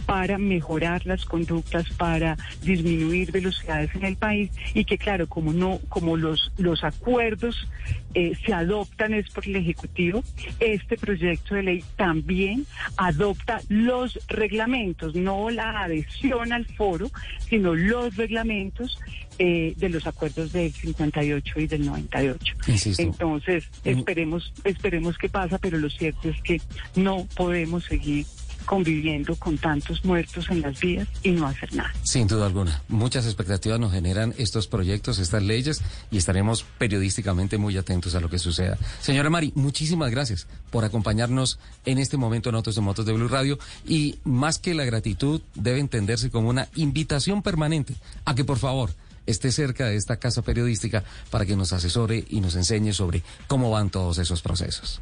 para 0.05 0.37
mejorar 0.37 1.05
las 1.05 1.25
conductas, 1.25 1.85
para 1.97 2.37
disminuir 2.61 3.31
velocidades 3.31 3.93
en 3.95 4.05
el 4.05 4.15
país 4.15 4.51
y 4.73 4.85
que 4.85 4.97
claro, 4.97 5.27
como 5.27 5.53
no, 5.53 5.79
como 5.89 6.17
los, 6.17 6.51
los 6.57 6.83
acuerdos 6.83 7.67
eh, 8.15 8.33
se 8.45 8.53
adoptan 8.53 9.13
es 9.13 9.29
por 9.29 9.45
el 9.45 9.55
Ejecutivo, 9.55 10.23
este 10.59 10.97
proyecto 10.97 11.55
de 11.55 11.63
ley 11.63 11.83
también 11.95 12.65
adopta 12.97 13.61
los 13.69 14.19
reglamentos, 14.27 15.15
no 15.15 15.49
la 15.49 15.81
adhesión 15.81 16.53
al 16.53 16.65
foro, 16.65 17.09
sino 17.49 17.73
los 17.73 18.15
reglamentos 18.15 18.99
eh, 19.39 19.73
de 19.77 19.89
los 19.89 20.05
acuerdos 20.05 20.51
del 20.51 20.71
58 20.71 21.59
y 21.59 21.67
del 21.67 21.85
98. 21.85 22.55
Insisto. 22.67 23.01
Entonces, 23.01 23.67
esperemos, 23.83 24.53
esperemos 24.63 25.17
qué 25.17 25.27
pasa, 25.27 25.57
pero 25.57 25.79
lo 25.79 25.89
cierto 25.89 26.29
es 26.29 26.39
que 26.43 26.61
no 26.95 27.27
podemos 27.35 27.82
seguir 27.87 28.25
conviviendo 28.65 29.35
con 29.35 29.57
tantos 29.57 30.03
muertos 30.05 30.49
en 30.49 30.61
las 30.61 30.79
vías 30.79 31.07
y 31.21 31.31
no 31.31 31.47
hacer 31.47 31.73
nada. 31.75 31.93
Sin 32.03 32.27
duda 32.27 32.45
alguna. 32.45 32.81
Muchas 32.87 33.25
expectativas 33.25 33.79
nos 33.79 33.91
generan 33.91 34.33
estos 34.37 34.67
proyectos, 34.67 35.19
estas 35.19 35.43
leyes, 35.43 35.81
y 36.11 36.17
estaremos 36.17 36.63
periodísticamente 36.77 37.57
muy 37.57 37.77
atentos 37.77 38.15
a 38.15 38.19
lo 38.19 38.29
que 38.29 38.39
suceda. 38.39 38.77
Señora 39.01 39.29
Mari, 39.29 39.51
muchísimas 39.55 40.11
gracias 40.11 40.47
por 40.71 40.85
acompañarnos 40.85 41.59
en 41.85 41.97
este 41.97 42.17
momento 42.17 42.49
en 42.49 42.55
Autos 42.55 42.75
de 42.75 42.81
Motos 42.81 43.05
de 43.05 43.13
Blue 43.13 43.27
Radio. 43.27 43.59
Y 43.85 44.19
más 44.23 44.59
que 44.59 44.73
la 44.73 44.85
gratitud, 44.85 45.41
debe 45.55 45.79
entenderse 45.79 46.29
como 46.29 46.49
una 46.49 46.67
invitación 46.75 47.41
permanente 47.41 47.95
a 48.25 48.35
que, 48.35 48.45
por 48.45 48.57
favor, 48.57 48.91
esté 49.25 49.51
cerca 49.51 49.85
de 49.85 49.95
esta 49.95 50.17
casa 50.17 50.41
periodística 50.41 51.03
para 51.29 51.45
que 51.45 51.55
nos 51.55 51.73
asesore 51.73 52.25
y 52.29 52.41
nos 52.41 52.55
enseñe 52.55 52.93
sobre 52.93 53.23
cómo 53.47 53.71
van 53.71 53.89
todos 53.89 54.17
esos 54.17 54.41
procesos. 54.41 55.01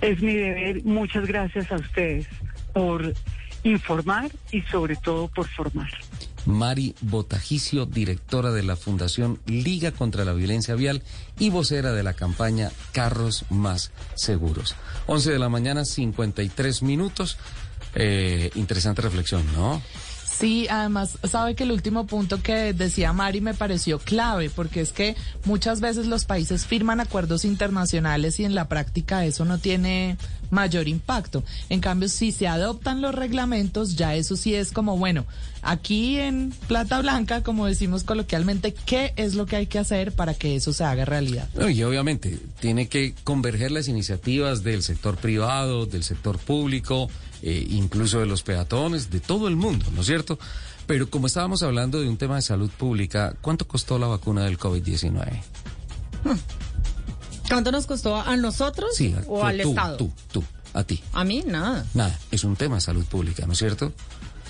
Es 0.00 0.20
mi 0.22 0.34
deber. 0.34 0.84
Muchas 0.84 1.26
gracias 1.26 1.70
a 1.72 1.76
ustedes 1.76 2.26
por 2.72 3.14
informar 3.64 4.30
y 4.52 4.62
sobre 4.62 4.96
todo 4.96 5.28
por 5.28 5.46
formar. 5.48 5.90
Mari 6.46 6.94
Botajicio, 7.02 7.84
directora 7.84 8.52
de 8.52 8.62
la 8.62 8.76
Fundación 8.76 9.38
Liga 9.46 9.92
contra 9.92 10.24
la 10.24 10.32
Violencia 10.32 10.74
Vial 10.74 11.02
y 11.38 11.50
vocera 11.50 11.92
de 11.92 12.02
la 12.02 12.14
campaña 12.14 12.70
Carros 12.92 13.44
Más 13.50 13.92
Seguros. 14.14 14.74
11 15.06 15.32
de 15.32 15.38
la 15.38 15.48
mañana, 15.48 15.84
53 15.84 16.82
minutos. 16.82 17.36
Eh, 17.94 18.50
interesante 18.54 19.02
reflexión, 19.02 19.44
¿no? 19.54 19.82
Sí, 20.38 20.68
además, 20.70 21.18
sabe 21.28 21.56
que 21.56 21.64
el 21.64 21.72
último 21.72 22.06
punto 22.06 22.40
que 22.40 22.72
decía 22.72 23.12
Mari 23.12 23.40
me 23.40 23.54
pareció 23.54 23.98
clave, 23.98 24.50
porque 24.50 24.80
es 24.80 24.92
que 24.92 25.16
muchas 25.44 25.80
veces 25.80 26.06
los 26.06 26.26
países 26.26 26.64
firman 26.64 27.00
acuerdos 27.00 27.44
internacionales 27.44 28.38
y 28.38 28.44
en 28.44 28.54
la 28.54 28.68
práctica 28.68 29.24
eso 29.24 29.44
no 29.44 29.58
tiene 29.58 30.16
mayor 30.50 30.86
impacto. 30.86 31.42
En 31.68 31.80
cambio, 31.80 32.08
si 32.08 32.30
se 32.30 32.46
adoptan 32.46 33.02
los 33.02 33.14
reglamentos, 33.14 33.96
ya 33.96 34.14
eso 34.14 34.36
sí 34.36 34.54
es 34.54 34.70
como, 34.70 34.96
bueno, 34.96 35.26
aquí 35.62 36.18
en 36.18 36.52
Plata 36.68 37.00
Blanca, 37.00 37.42
como 37.42 37.66
decimos 37.66 38.04
coloquialmente, 38.04 38.74
¿qué 38.86 39.12
es 39.16 39.34
lo 39.34 39.46
que 39.46 39.56
hay 39.56 39.66
que 39.66 39.80
hacer 39.80 40.12
para 40.12 40.34
que 40.34 40.54
eso 40.54 40.72
se 40.72 40.84
haga 40.84 41.04
realidad? 41.04 41.48
Y 41.68 41.82
obviamente 41.82 42.38
tiene 42.60 42.88
que 42.88 43.14
converger 43.24 43.72
las 43.72 43.88
iniciativas 43.88 44.62
del 44.62 44.82
sector 44.82 45.16
privado, 45.16 45.86
del 45.86 46.04
sector 46.04 46.38
público, 46.38 47.10
eh, 47.42 47.66
incluso 47.70 48.20
de 48.20 48.26
los 48.26 48.42
peatones, 48.42 49.10
de 49.10 49.20
todo 49.20 49.48
el 49.48 49.56
mundo, 49.56 49.86
¿no 49.94 50.00
es 50.00 50.06
cierto? 50.06 50.38
Pero 50.86 51.10
como 51.10 51.26
estábamos 51.26 51.62
hablando 51.62 52.00
de 52.00 52.08
un 52.08 52.16
tema 52.16 52.36
de 52.36 52.42
salud 52.42 52.70
pública, 52.70 53.36
¿cuánto 53.40 53.68
costó 53.68 53.98
la 53.98 54.06
vacuna 54.06 54.44
del 54.44 54.58
COVID-19? 54.58 55.42
¿Cuánto 57.48 57.72
nos 57.72 57.86
costó 57.86 58.16
a 58.16 58.36
nosotros 58.36 58.94
Sí, 58.94 59.14
o 59.26 59.40
tú, 59.40 59.44
al 59.44 59.60
tú, 59.60 59.68
Estado? 59.70 59.96
Tú, 59.96 60.12
tú, 60.32 60.44
a 60.74 60.84
ti. 60.84 61.02
A 61.12 61.24
mí 61.24 61.42
nada. 61.46 61.86
Nada, 61.94 62.18
es 62.30 62.44
un 62.44 62.56
tema 62.56 62.76
de 62.76 62.80
salud 62.80 63.04
pública, 63.04 63.46
¿no 63.46 63.52
es 63.52 63.58
cierto? 63.58 63.92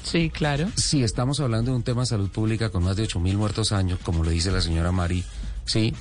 Sí, 0.03 0.31
claro. 0.31 0.69
Si 0.77 1.03
estamos 1.03 1.41
hablando 1.41 1.73
de 1.73 1.77
un 1.77 1.83
tema 1.83 2.03
de 2.03 2.07
salud 2.07 2.31
pública 2.31 2.71
con 2.71 2.83
más 2.85 2.97
de 2.97 3.03
8 3.03 3.21
mil 3.21 3.37
muertos 3.37 3.73
años, 3.73 3.99
como 4.03 4.25
lo 4.25 4.31
dice 4.31 4.51
la 4.51 4.61
señora 4.61 4.91
Mari, 4.93 5.25
¿sí? 5.65 5.95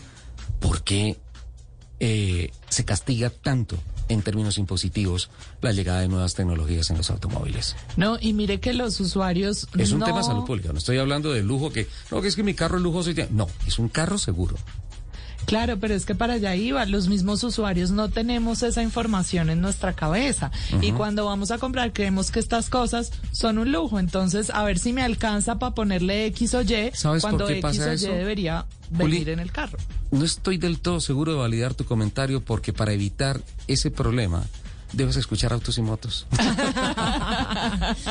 ¿Por 0.60 0.84
qué 0.84 1.18
eh, 2.00 2.52
se 2.70 2.86
castiga 2.86 3.30
tanto 3.30 3.78
en 4.10 4.22
términos 4.22 4.58
impositivos 4.58 5.30
la 5.62 5.72
llegada 5.72 6.02
de 6.02 6.08
nuevas 6.08 6.34
tecnologías 6.34 6.90
en 6.90 6.98
los 6.98 7.10
automóviles? 7.10 7.76
No, 7.96 8.18
y 8.22 8.34
mire 8.34 8.60
que 8.60 8.74
los 8.74 9.00
usuarios 9.00 9.68
Es 9.78 9.92
un 9.92 10.04
tema 10.04 10.18
de 10.20 10.24
salud 10.24 10.46
pública, 10.46 10.72
no 10.72 10.80
estoy 10.80 10.98
hablando 10.98 11.32
de 11.32 11.44
lujo 11.44 11.72
que, 11.72 11.88
no, 12.12 12.22
que 12.22 12.28
es 12.28 12.36
que 12.36 12.44
mi 12.44 12.54
carro 12.54 12.78
es 12.78 12.84
lujoso 12.84 13.12
y 13.12 13.14
ya- 13.16 13.28
no, 13.32 13.48
es 13.66 13.80
un 13.80 13.90
carro 13.90 14.18
seguro. 14.18 14.56
Claro, 15.46 15.80
pero 15.80 15.94
es 15.94 16.06
que 16.06 16.14
para 16.14 16.34
allá 16.34 16.56
iba, 16.56 16.86
los 16.86 17.08
mismos 17.08 17.42
usuarios 17.42 17.92
no 17.92 18.10
tenemos 18.10 18.64
esa 18.64 18.84
información 18.84 19.50
en 19.50 19.62
nuestra 19.62 19.94
cabeza 19.94 20.52
y 20.82 20.92
cuando 20.92 21.24
vamos 21.26 21.52
a 21.52 21.58
comprar 21.58 21.94
creemos 21.94 22.32
que 22.32 22.40
estas 22.40 22.70
cosas 22.70 23.12
son 23.32 23.58
un 23.58 23.72
lujo, 23.72 23.98
entonces 23.98 24.50
a 24.50 24.64
ver 24.64 24.78
si 24.78 24.92
me 24.92 25.04
alcanza 25.04 25.58
para 25.58 25.74
ponerle 25.74 26.26
X 26.26 26.54
o 26.54 26.64
Y 26.64 26.92
¿Sabes 26.94 27.22
por 27.22 27.32
cuando 27.32 27.48
qué 27.48 27.60
X 27.60 27.62
pasa 27.62 27.86
o 27.86 27.92
Y 27.92 27.96
eso? 27.96 28.08
debería 28.12 28.66
Juli, 28.98 29.14
venir 29.20 29.30
en 29.30 29.40
el 29.40 29.54
carro. 29.54 29.78
No 30.12 30.24
estoy 30.24 30.58
del 30.58 30.80
todo 30.80 31.00
seguro 31.02 31.34
de 31.34 31.38
validar 31.40 31.74
tu 31.74 31.86
comentario 31.86 32.42
porque 32.44 32.74
para 32.74 32.94
evitar 32.94 33.42
ese 33.68 33.92
problema 33.92 34.44
debes 34.94 35.18
escuchar 35.18 35.52
autos 35.54 35.78
y 35.78 35.82
motos. 35.82 36.28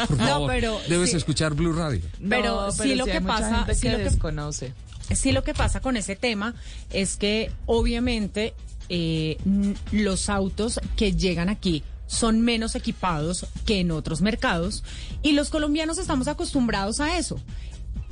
Por 0.09 0.19
No, 0.19 0.47
pero 0.47 0.79
debes 0.89 1.11
sí. 1.11 1.17
escuchar 1.17 1.55
Blue 1.55 1.73
Radio. 1.73 2.03
Pero 2.29 2.67
No, 2.67 2.73
sí 2.73 2.79
pero 2.83 2.97
lo 2.97 3.05
que 3.07 3.21
pasa, 3.21 3.67
sí 3.75 3.81
que 3.81 3.93
lo 3.93 3.99
que 3.99 4.05
desconoce. 4.05 4.75
Sí, 5.15 5.33
lo 5.33 5.43
que 5.45 5.55
pasa 5.55 5.81
con 5.81 5.97
ese 5.97 6.17
tema 6.17 6.55
es 6.91 7.17
que 7.17 7.53
obviamente 7.67 8.55
eh, 8.89 9.39
los 9.93 10.29
autos 10.29 10.81
que 10.97 11.13
llegan 11.15 11.49
aquí 11.49 11.83
son 12.07 12.41
menos 12.41 12.75
equipados 12.75 13.47
que 13.65 13.81
en 13.81 13.91
otros 13.91 14.21
mercados 14.21 14.85
y 15.23 15.33
los 15.33 15.51
colombianos 15.51 15.99
estamos 15.99 16.29
acostumbrados 16.29 17.01
a 17.01 17.19
eso. 17.19 17.41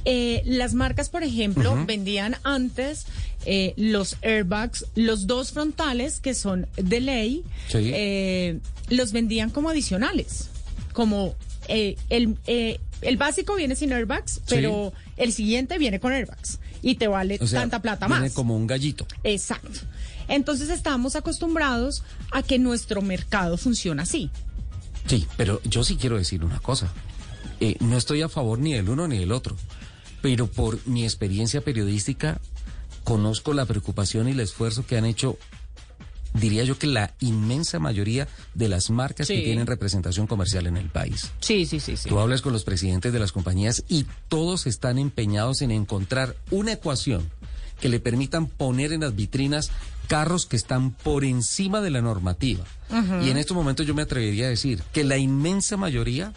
Eh, 0.05 0.42
las 0.44 0.74
marcas, 0.74 1.09
por 1.09 1.22
ejemplo, 1.22 1.74
vendían 1.86 2.36
antes 2.42 3.07
eh, 3.46 3.72
los 3.76 4.16
airbags, 4.22 4.86
los 4.94 5.26
dos 5.26 5.52
frontales 5.52 6.20
que 6.20 6.34
son 6.34 6.66
de 6.76 7.00
ley, 7.00 7.42
Sí. 7.68 7.90
eh, 7.94 8.59
los 8.90 9.12
vendían 9.12 9.50
como 9.50 9.70
adicionales, 9.70 10.50
como 10.92 11.34
eh, 11.68 11.96
el, 12.11 12.36
eh, 12.46 12.80
el 13.00 13.16
básico 13.16 13.55
viene 13.57 13.76
sin 13.76 13.92
airbags, 13.92 14.40
pero 14.48 14.92
el 15.16 15.32
siguiente 15.32 15.78
viene 15.78 16.00
con 16.00 16.12
airbags 16.12 16.59
y 16.82 16.96
te 16.96 17.09
vale 17.09 17.38
O 17.40 17.46
sea, 17.46 17.61
tanta 17.61 17.80
plata 17.80 18.07
viene 18.07 18.22
más. 18.22 18.32
como 18.32 18.55
un 18.57 18.66
gallito. 18.66 19.07
Exacto. 19.24 19.80
Entonces 20.28 20.68
estamos 20.70 21.16
acostumbrados 21.16 22.02
a 22.30 22.42
que 22.42 22.59
nuestro 22.59 23.00
mercado 23.02 23.57
funciona 23.57 24.02
así. 24.05 24.30
Sí, 25.07 25.26
pero 25.36 25.61
yo 25.64 25.84
sí 25.84 25.96
quiero 25.96 26.16
decir 26.18 26.44
una 26.44 26.61
cosa. 26.61 26.90
Eh, 27.61 27.76
no 27.80 27.96
estoy 27.98 28.22
a 28.22 28.28
favor 28.28 28.59
ni 28.59 28.72
del 28.74 28.88
uno 28.88 29.07
ni 29.07 29.18
del 29.18 29.32
otro, 29.32 29.57
pero 30.24 30.46
por 30.46 30.78
mi 30.86 31.04
experiencia 31.04 31.60
periodística 31.60 32.40
conozco 33.04 33.52
la 33.52 33.66
preocupación 33.66 34.26
y 34.26 34.30
el 34.30 34.40
esfuerzo 34.40 34.86
que 34.86 34.96
han 34.96 35.04
hecho, 35.04 35.36
diría 36.32 36.64
yo 36.64 36.78
que 36.78 36.86
la 36.86 37.12
inmensa 37.20 37.78
mayoría 37.78 38.26
de 38.54 38.70
las 38.70 38.88
marcas 38.88 39.28
que 39.28 39.42
tienen 39.42 39.66
representación 39.66 40.26
comercial 40.26 40.66
en 40.66 40.78
el 40.78 40.88
país. 40.88 41.30
Sí, 41.40 41.66
sí, 41.66 41.78
sí, 41.78 41.98
sí. 41.98 42.08
Tú 42.08 42.18
hablas 42.18 42.40
con 42.40 42.54
los 42.54 42.64
presidentes 42.64 43.12
de 43.12 43.18
las 43.18 43.32
compañías 43.32 43.84
y 43.86 44.06
todos 44.28 44.66
están 44.66 44.98
empeñados 44.98 45.60
en 45.60 45.70
encontrar 45.70 46.34
una 46.50 46.72
ecuación 46.72 47.30
que 47.78 47.90
le 47.90 48.00
permitan 48.00 48.46
poner 48.46 48.94
en 48.94 49.02
las 49.02 49.14
vitrinas 49.14 49.72
carros 50.08 50.46
que 50.46 50.56
están 50.56 50.92
por 50.92 51.26
encima 51.26 51.82
de 51.82 51.90
la 51.90 52.00
normativa. 52.00 52.64
Y 53.22 53.28
en 53.28 53.36
estos 53.36 53.54
momentos 53.54 53.86
yo 53.86 53.94
me 53.94 54.00
atrevería 54.00 54.46
a 54.46 54.48
decir 54.48 54.82
que 54.90 55.04
la 55.04 55.18
inmensa 55.18 55.76
mayoría 55.76 56.32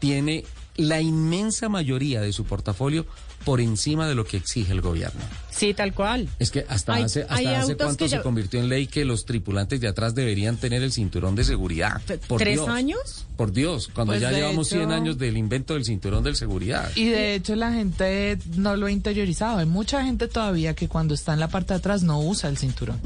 tiene 0.00 0.44
la 0.74 1.00
inmensa 1.00 1.68
mayoría 1.68 2.20
de 2.20 2.32
su 2.32 2.44
portafolio 2.44 3.06
por 3.44 3.60
encima 3.60 4.06
de 4.08 4.14
lo 4.14 4.24
que 4.24 4.36
exige 4.36 4.72
el 4.72 4.80
gobierno. 4.80 5.20
Sí, 5.50 5.74
tal 5.74 5.92
cual. 5.94 6.28
Es 6.38 6.50
que 6.50 6.64
hasta 6.68 6.94
Hay- 6.94 7.02
hace, 7.04 7.22
hasta 7.22 7.34
hay 7.36 7.46
hace 7.46 7.76
cuánto 7.76 8.08
se 8.08 8.20
convirtió 8.20 8.60
en 8.60 8.68
ley 8.68 8.86
que 8.86 9.04
los 9.04 9.24
tripulantes 9.24 9.80
de 9.80 9.88
atrás 9.88 10.14
deberían 10.14 10.56
tener 10.56 10.82
el 10.82 10.92
cinturón 10.92 11.34
de 11.34 11.42
seguridad. 11.44 12.00
Por 12.28 12.38
¿Tres 12.40 12.54
Dios. 12.54 12.68
años? 12.68 13.26
Por 13.36 13.52
Dios, 13.52 13.88
cuando 13.92 14.12
Pues 14.12 14.20
ya 14.22 14.30
llevamos 14.30 14.68
100 14.68 14.82
hecho- 14.82 14.90
años 14.92 15.18
del 15.18 15.36
invento 15.36 15.74
del 15.74 15.84
cinturón 15.84 16.22
de 16.24 16.34
seguridad. 16.34 16.90
Y 16.94 17.06
de 17.06 17.34
hecho 17.34 17.56
la 17.56 17.72
gente 17.72 18.38
no 18.56 18.76
lo 18.76 18.86
ha 18.86 18.90
interiorizado. 18.92 19.58
Hay 19.58 19.66
mucha 19.66 20.04
gente 20.04 20.28
todavía 20.28 20.74
que 20.74 20.86
cuando 20.88 21.14
está 21.14 21.32
en 21.34 21.40
la 21.40 21.48
parte 21.48 21.74
de 21.74 21.78
atrás 21.78 22.02
no 22.02 22.20
usa 22.20 22.48
el 22.50 22.56
cinturón. 22.58 23.00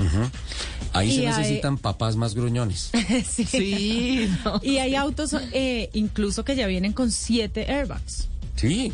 Ahí 0.92 1.10
Y 1.10 1.14
se 1.16 1.28
hay- 1.28 1.36
necesitan 1.36 1.78
papás 1.78 2.16
más 2.16 2.34
gruñones. 2.34 2.90
sí. 3.30 3.44
Sí, 3.46 4.28
Y 4.62 4.76
hay 4.78 4.94
autos 4.94 5.34
eh, 5.52 5.88
incluso 5.94 6.44
que 6.44 6.54
ya 6.56 6.66
vienen 6.66 6.92
con 6.92 7.10
siete 7.10 7.70
airbags. 7.72 8.28
Sí. 8.56 8.92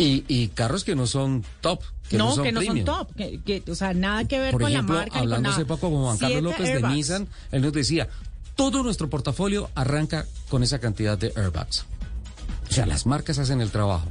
Y, 0.00 0.24
y 0.28 0.48
carros 0.48 0.84
que 0.84 0.94
no 0.94 1.06
son 1.06 1.44
top, 1.60 1.80
que 2.08 2.16
no, 2.18 2.28
no, 2.28 2.34
son 2.36 2.44
que 2.44 2.52
no 2.52 2.60
premium. 2.60 2.86
son 2.86 3.06
top. 3.06 3.14
Que, 3.14 3.40
que, 3.42 3.70
o 3.70 3.74
sea, 3.74 3.92
nada 3.94 4.24
que 4.26 4.38
ver 4.38 4.52
Por 4.52 4.62
con 4.62 4.72
ejemplo, 4.72 4.94
la 4.94 5.00
marca. 5.02 5.18
hablando 5.18 5.50
hace 5.50 5.64
poco 5.64 5.90
con 5.90 6.02
Juan 6.02 6.18
Carlos 6.18 6.42
López 6.42 6.68
airbags. 6.68 6.88
de 6.90 6.96
Nissan, 6.96 7.28
él 7.52 7.62
nos 7.62 7.72
decía, 7.72 8.08
todo 8.56 8.82
nuestro 8.82 9.08
portafolio 9.10 9.70
arranca 9.74 10.26
con 10.48 10.62
esa 10.62 10.78
cantidad 10.78 11.16
de 11.18 11.32
airbags. 11.36 11.84
O 12.68 12.72
sea, 12.72 12.86
las 12.86 13.06
marcas 13.06 13.38
hacen 13.38 13.60
el 13.60 13.70
trabajo. 13.70 14.08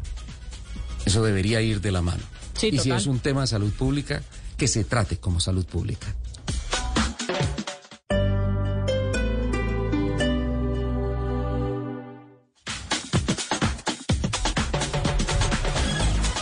Eso 1.06 1.24
debería 1.24 1.62
ir 1.62 1.82
de 1.82 1.92
la 1.92 2.02
mano. 2.02 2.24
Sí, 2.56 2.70
y 2.74 2.78
si 2.80 2.92
es 2.92 3.08
un 3.08 3.20
tema 3.20 3.42
de 3.42 3.48
salud 3.48 3.72
pública, 3.72 4.22
que 4.58 4.68
se 4.68 4.84
trate 4.84 5.18
como 5.18 5.40
salud 5.40 5.66
pública. 5.66 6.14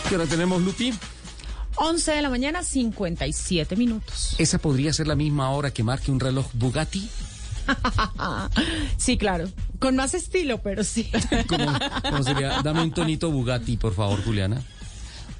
¿Qué 0.08 0.14
hora 0.14 0.24
tenemos, 0.24 0.62
Lupi? 0.62 0.94
11 1.76 2.12
de 2.12 2.22
la 2.22 2.30
mañana, 2.30 2.62
57 2.62 3.76
minutos. 3.76 4.36
¿Esa 4.38 4.58
podría 4.58 4.90
ser 4.94 5.06
la 5.06 5.14
misma 5.14 5.50
hora 5.50 5.70
que 5.70 5.82
marque 5.82 6.10
un 6.10 6.18
reloj 6.18 6.46
Bugatti? 6.54 7.10
sí, 8.96 9.18
claro. 9.18 9.48
Con 9.78 9.96
más 9.96 10.14
estilo, 10.14 10.62
pero 10.62 10.82
sí. 10.82 11.10
¿Cómo, 11.46 11.72
cómo 12.02 12.22
sería? 12.22 12.62
Dame 12.62 12.82
un 12.82 12.92
tonito 12.92 13.30
Bugatti, 13.30 13.76
por 13.76 13.94
favor, 13.94 14.24
Juliana. 14.24 14.62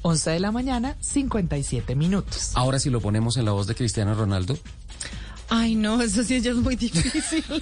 11 0.02 0.30
de 0.32 0.40
la 0.40 0.52
mañana, 0.52 0.96
57 1.00 1.94
minutos. 1.94 2.52
Ahora 2.54 2.78
si 2.78 2.90
lo 2.90 3.00
ponemos 3.00 3.38
en 3.38 3.46
la 3.46 3.52
voz 3.52 3.66
de 3.66 3.74
Cristiano 3.74 4.14
Ronaldo. 4.14 4.58
Ay, 5.50 5.74
no, 5.74 6.00
eso 6.02 6.22
sí 6.24 6.40
ya 6.40 6.50
es 6.50 6.56
muy 6.56 6.76
difícil. 6.76 7.44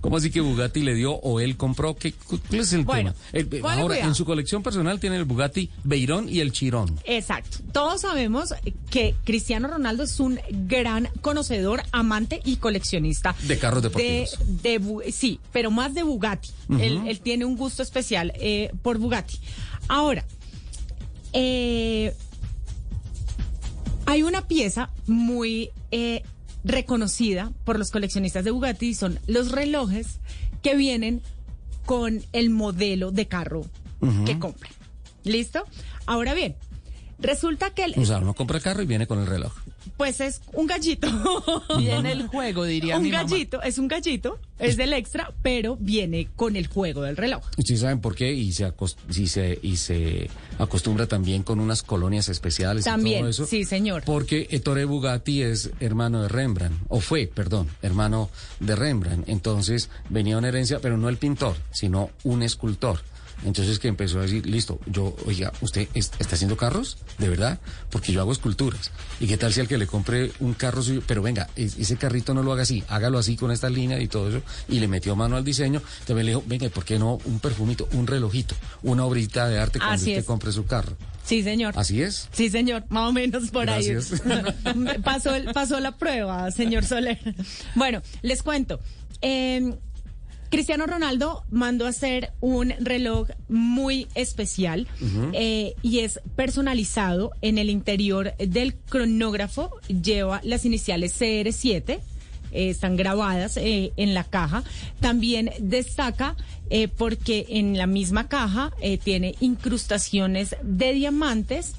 ¿Cómo 0.00 0.16
así 0.16 0.30
que 0.30 0.40
Bugatti 0.40 0.80
le 0.82 0.94
dio 0.94 1.12
o 1.14 1.40
él 1.40 1.56
compró? 1.56 1.96
¿Qué, 1.96 2.12
cuál 2.12 2.40
es 2.60 2.72
el 2.72 2.84
Bueno, 2.84 3.14
tema? 3.32 3.46
El- 3.56 3.64
ahora, 3.64 3.86
cuidado. 3.86 4.08
en 4.08 4.14
su 4.14 4.24
colección 4.24 4.62
personal 4.62 5.00
tiene 5.00 5.16
el 5.16 5.24
Bugatti 5.24 5.70
Beirón 5.84 6.28
y 6.28 6.40
el 6.40 6.52
Chirón. 6.52 6.98
Exacto. 7.04 7.58
Todos 7.72 8.02
sabemos 8.02 8.54
que 8.90 9.14
Cristiano 9.24 9.68
Ronaldo 9.68 10.04
es 10.04 10.20
un 10.20 10.38
gran 10.50 11.08
conocedor, 11.20 11.82
amante 11.92 12.40
y 12.44 12.56
coleccionista. 12.56 13.34
De 13.42 13.58
carros 13.58 13.82
deportivos. 13.82 14.38
De, 14.62 14.78
de 14.78 15.12
sí, 15.12 15.40
pero 15.52 15.70
más 15.70 15.94
de 15.94 16.02
Bugatti. 16.04 16.50
Él, 16.78 17.02
él 17.06 17.20
tiene 17.20 17.44
un 17.44 17.56
gusto 17.56 17.82
especial 17.82 18.32
eh, 18.36 18.70
por 18.82 18.98
Bugatti. 18.98 19.38
Ahora, 19.88 20.24
eh, 21.32 22.14
hay 24.06 24.22
una 24.22 24.46
pieza 24.48 24.90
muy 25.06 25.70
eh, 25.90 26.22
reconocida 26.64 27.52
por 27.64 27.78
los 27.78 27.90
coleccionistas 27.90 28.44
de 28.44 28.50
Bugatti, 28.50 28.94
son 28.94 29.18
los 29.26 29.52
relojes 29.52 30.20
que 30.62 30.76
vienen 30.76 31.22
con 31.84 32.22
el 32.32 32.50
modelo 32.50 33.10
de 33.12 33.28
carro 33.28 33.66
que 34.24 34.38
compren. 34.38 34.72
¿Listo? 35.24 35.64
Ahora 36.06 36.34
bien, 36.34 36.54
resulta 37.18 37.70
que 37.70 37.84
el, 37.84 37.94
O 37.98 38.04
sea, 38.04 38.18
uno 38.18 38.34
compra 38.34 38.58
el 38.58 38.62
carro 38.62 38.82
y 38.82 38.86
viene 38.86 39.06
con 39.06 39.18
el 39.18 39.26
reloj. 39.26 39.52
Pues 39.96 40.20
es 40.20 40.40
un 40.52 40.66
gallito. 40.66 41.08
Viene 41.78 42.12
el 42.12 42.26
juego, 42.28 42.64
diría 42.64 42.96
un 42.96 43.02
mi 43.02 43.10
mamá. 43.10 43.24
gallito, 43.28 43.62
es 43.62 43.78
un 43.78 43.88
gallito, 43.88 44.38
es 44.58 44.76
del 44.76 44.92
extra, 44.92 45.32
pero 45.42 45.76
viene 45.78 46.28
con 46.36 46.56
el 46.56 46.66
juego 46.66 47.02
del 47.02 47.16
reloj. 47.16 47.42
¿Ustedes 47.56 47.80
saben 47.80 48.00
por 48.00 48.14
qué? 48.14 48.32
Y 48.32 48.52
se, 48.52 48.72
y 49.10 49.26
se, 49.26 49.58
y 49.62 49.76
se 49.76 50.30
acostumbra 50.58 51.06
también 51.06 51.42
con 51.42 51.60
unas 51.60 51.82
colonias 51.82 52.28
especiales 52.28 52.84
y 52.84 52.90
También, 52.90 53.20
todo 53.20 53.30
eso. 53.30 53.46
sí, 53.46 53.64
señor. 53.64 54.02
Porque 54.04 54.48
Ettore 54.50 54.84
Bugatti 54.84 55.42
es 55.42 55.70
hermano 55.80 56.22
de 56.22 56.28
Rembrandt, 56.28 56.80
o 56.88 57.00
fue, 57.00 57.26
perdón, 57.26 57.68
hermano 57.82 58.30
de 58.60 58.76
Rembrandt. 58.76 59.28
Entonces 59.28 59.90
venía 60.08 60.38
una 60.38 60.48
herencia, 60.48 60.78
pero 60.80 60.96
no 60.96 61.08
el 61.08 61.16
pintor, 61.16 61.56
sino 61.72 62.10
un 62.24 62.42
escultor. 62.42 63.00
Entonces 63.44 63.78
que 63.78 63.88
empezó 63.88 64.18
a 64.18 64.22
decir, 64.22 64.46
listo, 64.46 64.80
yo, 64.86 65.14
oiga, 65.26 65.52
¿usted 65.60 65.88
es- 65.94 66.10
está 66.18 66.34
haciendo 66.36 66.56
carros? 66.56 66.96
¿De 67.18 67.28
verdad? 67.28 67.58
Porque 67.90 68.12
yo 68.12 68.20
hago 68.20 68.32
esculturas. 68.32 68.90
¿Y 69.20 69.26
qué 69.26 69.36
tal 69.36 69.52
si 69.52 69.60
al 69.60 69.68
que 69.68 69.78
le 69.78 69.86
compre 69.86 70.32
un 70.40 70.54
carro 70.54 70.82
suyo? 70.82 71.02
Pero 71.06 71.22
venga, 71.22 71.48
es- 71.54 71.76
ese 71.78 71.96
carrito 71.96 72.34
no 72.34 72.42
lo 72.42 72.52
haga 72.52 72.62
así, 72.62 72.82
hágalo 72.88 73.18
así 73.18 73.36
con 73.36 73.50
esta 73.52 73.68
línea 73.70 74.00
y 74.00 74.08
todo 74.08 74.28
eso. 74.30 74.42
Y 74.68 74.80
le 74.80 74.88
metió 74.88 75.14
mano 75.16 75.36
al 75.36 75.44
diseño. 75.44 75.82
También 76.06 76.26
le 76.26 76.32
dijo, 76.32 76.44
venga, 76.46 76.66
¿y 76.66 76.70
¿por 76.70 76.84
qué 76.84 76.98
no 76.98 77.18
un 77.24 77.38
perfumito, 77.40 77.88
un 77.92 78.06
relojito, 78.06 78.54
una 78.82 79.04
obrita 79.04 79.48
de 79.48 79.58
arte 79.58 79.78
cuando 79.78 79.94
Así 79.96 80.10
usted 80.10 80.20
es. 80.20 80.24
compre 80.26 80.50
su 80.52 80.64
carro? 80.64 80.96
Sí, 81.24 81.42
señor. 81.42 81.74
¿Así 81.76 82.02
es? 82.02 82.28
Sí, 82.32 82.50
señor, 82.50 82.84
más 82.88 83.08
o 83.08 83.12
menos 83.12 83.50
por 83.50 83.66
Gracias. 83.66 84.12
ahí. 84.64 84.98
pasó, 85.04 85.34
el- 85.34 85.52
pasó 85.52 85.78
la 85.80 85.96
prueba, 85.98 86.50
señor 86.52 86.84
Soler. 86.84 87.18
Bueno, 87.74 88.00
les 88.22 88.42
cuento. 88.42 88.80
Eh, 89.22 89.74
Cristiano 90.56 90.86
Ronaldo 90.86 91.44
mandó 91.50 91.84
a 91.84 91.90
hacer 91.90 92.32
un 92.40 92.72
reloj 92.80 93.28
muy 93.46 94.08
especial 94.14 94.88
eh, 95.34 95.74
y 95.82 95.98
es 95.98 96.18
personalizado 96.34 97.32
en 97.42 97.58
el 97.58 97.68
interior 97.68 98.34
del 98.38 98.74
cronógrafo. 98.74 99.70
Lleva 99.88 100.40
las 100.44 100.64
iniciales 100.64 101.20
CR7. 101.20 101.90
eh, 102.52 102.70
están 102.70 102.96
grabadas 102.96 103.58
eh, 103.58 103.92
en 103.98 104.14
la 104.14 104.24
caja. 104.24 104.64
También 104.98 105.50
destaca 105.60 106.36
eh, 106.70 106.88
porque 106.88 107.44
en 107.50 107.76
la 107.76 107.86
misma 107.86 108.26
caja 108.28 108.72
tiene 109.04 109.34
incrustaciones 109.40 110.56
de 110.62 110.94
diamantes 110.94 111.74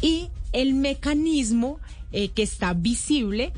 y 0.00 0.30
el 0.52 0.72
mecanismo 0.72 1.80
que 2.12 2.42
está 2.42 2.72
visible 2.72 3.52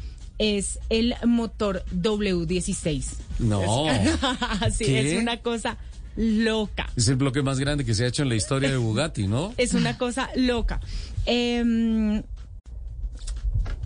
es 0.45 0.79
el 0.91 1.15
motor 1.25 1.85
W16. 1.95 3.05
No. 3.39 3.87
sí, 4.71 4.85
¿Qué? 4.85 5.15
es 5.15 5.23
una 5.23 5.39
cosa 5.39 5.79
loca. 6.17 6.89
Es 6.97 7.09
el 7.09 7.17
bloque 7.17 7.43
más 7.43 7.59
grande 7.59 7.85
que 7.85 7.95
se 7.95 8.05
ha 8.05 8.09
hecho 8.09 8.23
en 8.23 8.29
la 8.29 8.35
historia 8.35 8.71
de 8.71 8.77
Bugatti, 8.77 9.27
¿no? 9.27 9.55
Es 9.59 9.75
una 9.75 9.97
cosa 9.97 10.29
loca. 10.37 10.81
Em, 11.27 12.23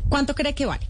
¿Cuánto 0.08 0.34
cree 0.34 0.54
que 0.54 0.66
vale? 0.66 0.86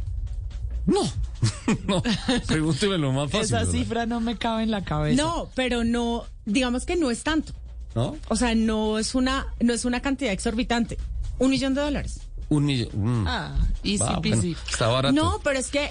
No. 0.86 1.02
no, 1.86 2.02
pregúnteme 2.46 2.96
lo 2.96 3.12
más 3.12 3.30
fácil. 3.30 3.44
Esa 3.44 3.58
¿verdad? 3.58 3.72
cifra 3.72 4.06
no 4.06 4.20
me 4.20 4.38
cabe 4.38 4.62
en 4.62 4.70
la 4.70 4.84
cabeza. 4.84 5.22
No, 5.22 5.50
pero 5.54 5.84
no, 5.84 6.24
digamos 6.46 6.86
que 6.86 6.96
no 6.96 7.10
es 7.10 7.22
tanto. 7.22 7.52
¿No? 7.94 8.16
O 8.28 8.36
sea, 8.36 8.54
no 8.54 8.98
es 8.98 9.14
una, 9.14 9.46
no 9.60 9.72
es 9.72 9.84
una 9.84 10.00
cantidad 10.00 10.32
exorbitante. 10.32 10.98
Un 11.38 11.50
millón 11.50 11.74
de 11.74 11.82
dólares. 11.82 12.20
Un 12.50 12.64
millón. 12.64 12.90
mm. 12.94 13.24
Ah, 13.26 13.56
easy 13.82 13.98
Va, 13.98 14.18
bueno, 14.18 14.22
peasy. 14.22 14.56
está 14.70 14.88
barato. 14.88 15.14
No, 15.14 15.40
pero 15.44 15.58
es 15.58 15.68
que 15.68 15.88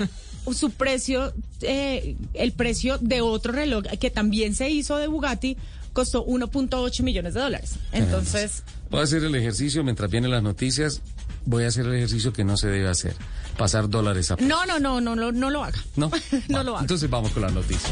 su 0.53 0.71
precio, 0.71 1.33
eh, 1.61 2.15
el 2.33 2.51
precio 2.53 2.97
de 2.99 3.21
otro 3.21 3.51
reloj 3.51 3.83
que 3.99 4.09
también 4.09 4.55
se 4.55 4.69
hizo 4.69 4.97
de 4.97 5.07
Bugatti 5.07 5.57
costó 5.93 6.25
1.8 6.25 7.03
millones 7.03 7.33
de 7.33 7.41
dólares. 7.41 7.75
Entonces, 7.91 8.63
Voy 8.89 9.01
a 9.01 9.03
hacer 9.03 9.23
el 9.23 9.35
ejercicio 9.35 9.83
mientras 9.83 10.09
vienen 10.09 10.31
las 10.31 10.41
noticias. 10.43 11.01
Voy 11.45 11.63
a 11.65 11.67
hacer 11.67 11.85
el 11.87 11.95
ejercicio 11.95 12.31
que 12.33 12.43
no 12.45 12.55
se 12.55 12.67
debe 12.67 12.87
hacer. 12.87 13.15
Pasar 13.57 13.89
dólares 13.89 14.31
a... 14.31 14.35
no, 14.37 14.65
no, 14.65 14.79
no, 14.79 15.01
no, 15.01 15.15
no, 15.15 15.31
no 15.31 15.49
lo 15.49 15.63
haga. 15.63 15.77
No, 15.95 16.09
no 16.49 16.63
lo 16.63 16.71
haga. 16.73 16.81
Entonces 16.81 17.09
vamos 17.09 17.31
con 17.31 17.41
las 17.41 17.51
noticias. 17.53 17.91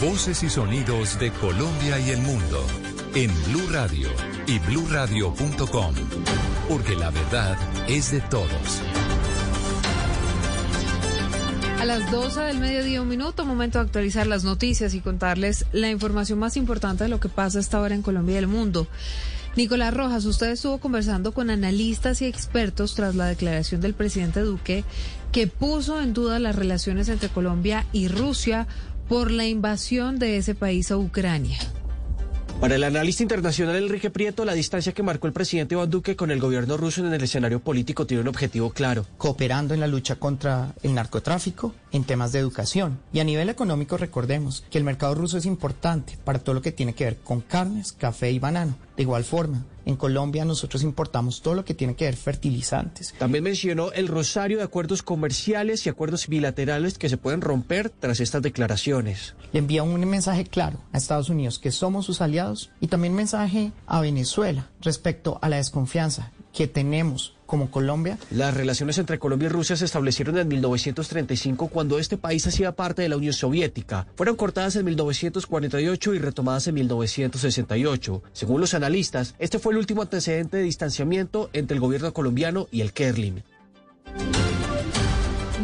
Voces 0.00 0.42
y 0.42 0.50
sonidos 0.50 1.18
de 1.18 1.30
Colombia 1.30 1.98
y 1.98 2.10
el 2.10 2.20
mundo. 2.20 2.66
En 3.14 3.30
Blue 3.44 3.68
Radio 3.70 4.08
y 4.46 4.58
bluradio.com. 4.58 5.94
Porque 6.68 6.96
la 6.96 7.10
verdad 7.10 7.56
es 7.88 8.10
de 8.10 8.20
todos. 8.22 8.82
A 11.80 11.84
las 11.84 12.10
12 12.10 12.40
del 12.40 12.58
mediodía, 12.58 13.02
un 13.02 13.08
minuto, 13.08 13.44
momento 13.44 13.78
de 13.78 13.84
actualizar 13.84 14.26
las 14.26 14.42
noticias 14.42 14.94
y 14.94 15.00
contarles 15.00 15.64
la 15.72 15.90
información 15.90 16.38
más 16.38 16.56
importante 16.56 17.04
de 17.04 17.10
lo 17.10 17.20
que 17.20 17.28
pasa 17.28 17.58
hasta 17.58 17.78
ahora 17.78 17.94
en 17.94 18.02
Colombia 18.02 18.34
y 18.34 18.38
el 18.38 18.46
mundo. 18.48 18.88
Nicolás 19.56 19.94
Rojas, 19.94 20.24
usted 20.24 20.50
estuvo 20.50 20.78
conversando 20.78 21.32
con 21.32 21.48
analistas 21.48 22.20
y 22.20 22.26
expertos 22.26 22.96
tras 22.96 23.14
la 23.14 23.26
declaración 23.26 23.80
del 23.80 23.94
presidente 23.94 24.40
Duque 24.40 24.84
que 25.30 25.46
puso 25.46 26.00
en 26.00 26.12
duda 26.12 26.40
las 26.40 26.56
relaciones 26.56 27.08
entre 27.08 27.28
Colombia 27.28 27.86
y 27.92 28.08
Rusia 28.08 28.66
por 29.08 29.30
la 29.30 29.46
invasión 29.46 30.18
de 30.18 30.36
ese 30.36 30.54
país 30.54 30.90
a 30.90 30.96
Ucrania. 30.96 31.58
Para 32.60 32.76
el 32.76 32.84
analista 32.84 33.22
internacional 33.22 33.76
Enrique 33.76 34.10
Prieto, 34.10 34.44
la 34.44 34.54
distancia 34.54 34.94
que 34.94 35.02
marcó 35.02 35.26
el 35.26 35.32
presidente 35.32 35.74
Iván 35.74 35.90
Duque 35.90 36.16
con 36.16 36.30
el 36.30 36.40
gobierno 36.40 36.76
ruso 36.76 37.04
en 37.04 37.12
el 37.12 37.22
escenario 37.22 37.60
político 37.60 38.06
tiene 38.06 38.22
un 38.22 38.28
objetivo 38.28 38.70
claro. 38.70 39.04
cooperando 39.18 39.74
en 39.74 39.80
la 39.80 39.86
lucha 39.86 40.16
contra 40.16 40.72
el 40.82 40.94
narcotráfico, 40.94 41.74
en 41.92 42.04
temas 42.04 42.32
de 42.32 42.38
educación. 42.38 43.00
Y 43.12 43.20
a 43.20 43.24
nivel 43.24 43.50
económico 43.50 43.96
recordemos 43.96 44.64
que 44.70 44.78
el 44.78 44.84
mercado 44.84 45.14
ruso 45.14 45.36
es 45.36 45.46
importante 45.46 46.16
para 46.24 46.38
todo 46.38 46.54
lo 46.54 46.62
que 46.62 46.72
tiene 46.72 46.94
que 46.94 47.04
ver 47.04 47.16
con 47.18 47.42
carnes, 47.42 47.92
café 47.92 48.30
y 48.30 48.38
banano. 48.38 48.76
De 48.96 49.02
igual 49.02 49.24
forma, 49.24 49.66
en 49.86 49.96
Colombia 49.96 50.44
nosotros 50.44 50.82
importamos 50.82 51.42
todo 51.42 51.54
lo 51.54 51.64
que 51.64 51.74
tiene 51.74 51.96
que 51.96 52.04
ver 52.04 52.16
fertilizantes. 52.16 53.14
También 53.18 53.44
mencionó 53.44 53.92
el 53.92 54.08
rosario 54.08 54.58
de 54.58 54.64
acuerdos 54.64 55.02
comerciales 55.02 55.84
y 55.84 55.88
acuerdos 55.88 56.28
bilaterales 56.28 56.96
que 56.96 57.08
se 57.08 57.16
pueden 57.16 57.40
romper 57.40 57.90
tras 57.90 58.20
estas 58.20 58.42
declaraciones. 58.42 59.34
Le 59.52 59.58
envía 59.58 59.82
un 59.82 59.98
mensaje 60.08 60.44
claro 60.44 60.78
a 60.92 60.98
Estados 60.98 61.28
Unidos 61.28 61.58
que 61.58 61.72
somos 61.72 62.06
sus 62.06 62.20
aliados 62.20 62.70
y 62.80 62.86
también 62.86 63.14
mensaje 63.14 63.72
a 63.86 64.00
Venezuela 64.00 64.70
respecto 64.80 65.38
a 65.42 65.48
la 65.48 65.56
desconfianza 65.56 66.32
que 66.54 66.68
tenemos 66.68 67.34
como 67.46 67.70
Colombia 67.70 68.16
Las 68.30 68.54
relaciones 68.54 68.96
entre 68.98 69.18
Colombia 69.18 69.46
y 69.46 69.48
Rusia 69.50 69.76
se 69.76 69.84
establecieron 69.84 70.38
en 70.38 70.48
1935 70.48 71.68
cuando 71.68 71.98
este 71.98 72.16
país 72.16 72.46
hacía 72.46 72.72
parte 72.72 73.02
de 73.02 73.08
la 73.08 73.16
Unión 73.16 73.32
Soviética. 73.32 74.06
Fueron 74.16 74.36
cortadas 74.36 74.76
en 74.76 74.86
1948 74.86 76.14
y 76.14 76.18
retomadas 76.18 76.66
en 76.68 76.74
1968. 76.74 78.22
Según 78.32 78.60
los 78.60 78.74
analistas, 78.74 79.34
este 79.38 79.58
fue 79.58 79.72
el 79.72 79.78
último 79.78 80.02
antecedente 80.02 80.56
de 80.56 80.62
distanciamiento 80.62 81.50
entre 81.52 81.74
el 81.74 81.80
gobierno 81.80 82.12
colombiano 82.14 82.68
y 82.70 82.80
el 82.80 82.92
Kremlin. 82.92 83.42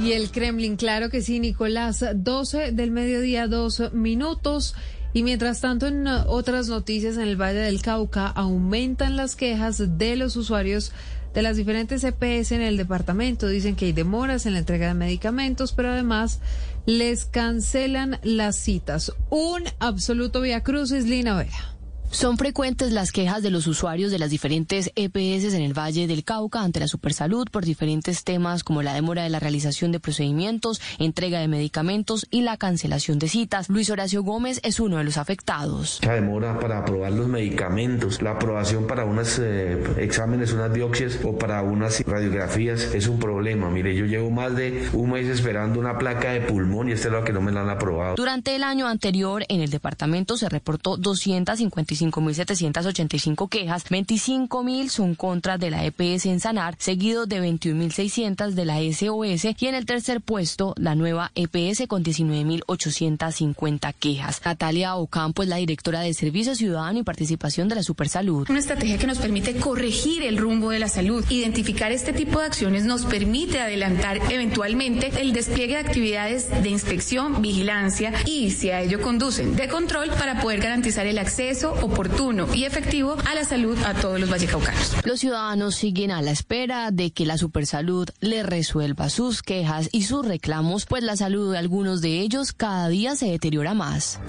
Y 0.03 0.13
el 0.13 0.31
Kremlin, 0.31 0.77
claro 0.77 1.11
que 1.11 1.21
sí, 1.21 1.41
Nicolás, 1.41 2.05
12 2.15 2.73
del 2.73 2.91
mediodía, 2.91 3.47
dos 3.49 3.93
minutos. 3.93 4.75
Y 5.13 5.23
mientras 5.23 5.61
tanto, 5.61 5.89
en 5.89 6.07
otras 6.07 6.69
noticias 6.69 7.17
en 7.17 7.23
el 7.23 7.41
Valle 7.41 7.61
del 7.61 7.83
Cauca, 7.83 8.27
aumentan 8.27 9.17
las 9.17 9.37
quejas 9.37 9.99
de 9.99 10.17
los 10.17 10.37
usuarios 10.37 10.93
de 11.35 11.43
las 11.43 11.57
diferentes 11.57 12.05
EPS 12.05 12.53
en 12.53 12.63
el 12.63 12.77
departamento. 12.77 13.49
Dicen 13.49 13.77
que 13.77 13.87
hay 13.87 13.93
demoras 13.93 14.47
en 14.47 14.55
la 14.55 14.61
entrega 14.61 14.89
de 14.89 14.95
medicamentos, 14.95 15.73
pero 15.73 15.91
además 15.91 16.41
les 16.87 17.25
cancelan 17.25 18.19
las 18.23 18.57
citas. 18.57 19.13
Un 19.31 19.65
absoluto 19.79 20.41
vía 20.41 20.63
crucis, 20.63 21.05
Lina 21.05 21.37
Vera. 21.37 21.80
Son 22.13 22.37
frecuentes 22.37 22.91
las 22.91 23.13
quejas 23.13 23.41
de 23.41 23.51
los 23.51 23.69
usuarios 23.69 24.11
de 24.11 24.19
las 24.19 24.31
diferentes 24.31 24.91
EPS 24.97 25.55
en 25.55 25.63
el 25.63 25.79
Valle 25.79 26.09
del 26.09 26.25
Cauca 26.25 26.61
ante 26.61 26.81
la 26.81 26.89
Supersalud 26.89 27.47
por 27.53 27.65
diferentes 27.65 28.25
temas 28.25 28.65
como 28.65 28.83
la 28.83 28.95
demora 28.95 29.23
de 29.23 29.31
la 29.31 29.39
realización 29.39 29.93
de 29.93 30.01
procedimientos, 30.01 30.81
entrega 30.99 31.39
de 31.39 31.47
medicamentos 31.47 32.27
y 32.29 32.43
la 32.43 32.57
cancelación 32.57 33.21
de 33.21 33.29
citas. 33.29 33.69
Luis 33.69 33.91
Horacio 33.91 34.25
Gómez 34.25 34.59
es 34.65 34.81
uno 34.81 34.97
de 34.97 35.05
los 35.05 35.19
afectados. 35.19 36.01
La 36.05 36.15
demora 36.15 36.59
para 36.59 36.79
aprobar 36.79 37.13
los 37.13 37.29
medicamentos, 37.29 38.21
la 38.21 38.33
aprobación 38.33 38.89
para 38.89 39.05
unos 39.05 39.39
eh, 39.39 39.81
exámenes, 39.99 40.53
unas 40.53 40.73
biopsias 40.73 41.21
o 41.25 41.39
para 41.39 41.63
unas 41.63 42.05
radiografías 42.05 42.93
es 42.93 43.07
un 43.07 43.21
problema. 43.21 43.71
Mire, 43.71 43.95
yo 43.95 44.05
llevo 44.07 44.33
más 44.33 44.57
de 44.57 44.91
un 44.95 45.13
mes 45.13 45.29
esperando 45.29 45.79
una 45.79 45.97
placa 45.97 46.33
de 46.33 46.41
pulmón 46.41 46.89
y 46.89 46.93
este 46.93 47.07
es 47.07 47.13
lo 47.13 47.23
que 47.23 47.33
no 47.33 47.41
me 47.41 47.53
la 47.53 47.63
han 47.63 47.71
aprobado. 47.71 48.17
Durante 48.17 48.57
el 48.57 48.65
año 48.65 48.89
anterior 48.89 49.45
en 49.49 49.61
el 49.61 49.71
departamento 49.71 50.37
se 50.37 50.49
reportó 50.49 50.97
255 50.97 51.79
5.785 52.01 53.49
quejas, 53.49 53.85
25.000 53.87 54.89
son 54.89 55.15
contra 55.15 55.59
de 55.59 55.71
la 55.71 55.85
EPS 55.85 56.27
en 56.27 56.41
Sanar, 56.41 56.77
seguido 56.79 57.27
de 57.27 57.43
21.600 57.43 58.51
de 58.53 58.65
la 58.65 58.81
SOS 58.81 59.45
y 59.59 59.67
en 59.67 59.75
el 59.75 59.87
tercer 59.87 60.21
puesto 60.21 60.75
la 60.77 60.95
nueva 60.95 61.33
EPS 61.35 61.87
con 61.87 62.03
19.850 62.03 63.95
quejas. 63.99 64.41
Natalia 64.45 64.97
Ocampo 64.97 65.43
es 65.43 65.49
la 65.49 65.57
directora 65.57 66.01
de 66.01 66.15
Servicio 66.15 66.55
Ciudadano 66.55 66.99
y 66.99 67.03
Participación 67.03 67.69
de 67.69 67.77
la 67.77 67.83
Supersalud. 67.83 68.49
Una 68.49 68.59
estrategia 68.59 68.99
que 68.99 69.07
nos 69.07 69.19
permite 69.19 69.57
corregir 69.57 70.23
el 70.23 70.39
rumbo 70.39 70.71
de 70.71 70.79
la 70.79 70.89
salud, 70.89 71.25
identificar 71.29 71.93
este 71.93 72.13
tipo 72.13 72.41
de 72.41 72.47
acciones 72.47 72.85
nos 72.85 73.05
permite 73.05 73.61
adelantar 73.61 74.21
eventualmente 74.31 75.11
el 75.21 75.33
despliegue 75.33 75.75
de 75.75 75.81
actividades 75.81 76.51
de 76.63 76.69
inspección, 76.69 77.43
vigilancia 77.43 78.13
y 78.27 78.51
si 78.51 78.71
a 78.71 78.81
ello 78.81 79.01
conducen 79.01 79.57
de 79.57 79.69
control 79.69 80.11
para 80.11 80.41
poder 80.41 80.61
garantizar 80.61 81.07
el 81.07 81.19
acceso 81.19 81.75
oportuno 81.91 82.47
y 82.55 82.65
efectivo 82.65 83.17
a 83.29 83.35
la 83.35 83.45
salud 83.45 83.77
a 83.85 83.95
todos 83.95 84.21
los 84.21 84.31
vallecaucanos. 84.31 84.97
Los 85.05 85.21
ciudadanos 85.21 85.75
siguen 85.75 86.11
a 86.11 86.23
la 86.23 86.31
espera 86.31 86.91
de 86.91 87.13
que 87.13 87.27
la 87.27 87.37
Supersalud 87.37 88.09
le 88.21 88.43
resuelva 88.43 89.11
sus 89.11 89.43
quejas 89.43 89.89
y 89.93 90.05
sus 90.05 90.27
reclamos, 90.27 90.87
pues 90.87 91.03
la 91.03 91.17
salud 91.17 91.53
de 91.53 91.59
algunos 91.59 92.01
de 92.01 92.21
ellos 92.21 92.53
cada 92.53 92.89
día 92.89 93.17
se 93.17 93.27
deteriora 93.27 93.75
más. 93.75 94.21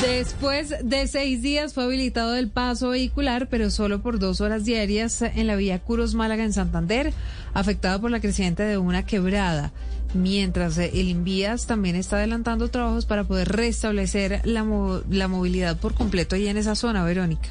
Después 0.00 0.74
de 0.82 1.06
seis 1.06 1.42
días 1.42 1.74
fue 1.74 1.84
habilitado 1.84 2.34
el 2.34 2.48
paso 2.48 2.88
vehicular, 2.88 3.48
pero 3.48 3.70
solo 3.70 4.00
por 4.00 4.18
dos 4.18 4.40
horas 4.40 4.64
diarias 4.64 5.20
en 5.20 5.46
la 5.46 5.56
vía 5.56 5.78
Curos 5.78 6.14
Málaga 6.14 6.42
en 6.42 6.54
Santander, 6.54 7.12
afectado 7.52 8.00
por 8.00 8.10
la 8.10 8.20
creciente 8.20 8.62
de 8.62 8.78
una 8.78 9.04
quebrada. 9.04 9.72
Mientras 10.14 10.76
eh, 10.78 10.90
el 10.94 11.08
Invías 11.08 11.66
también 11.66 11.96
está 11.96 12.16
adelantando 12.16 12.68
trabajos 12.68 13.06
para 13.06 13.24
poder 13.24 13.48
restablecer 13.48 14.40
la, 14.44 14.64
la 15.08 15.28
movilidad 15.28 15.78
por 15.78 15.94
completo 15.94 16.34
ahí 16.36 16.48
en 16.48 16.56
esa 16.56 16.74
zona, 16.74 17.04
Verónica. 17.04 17.50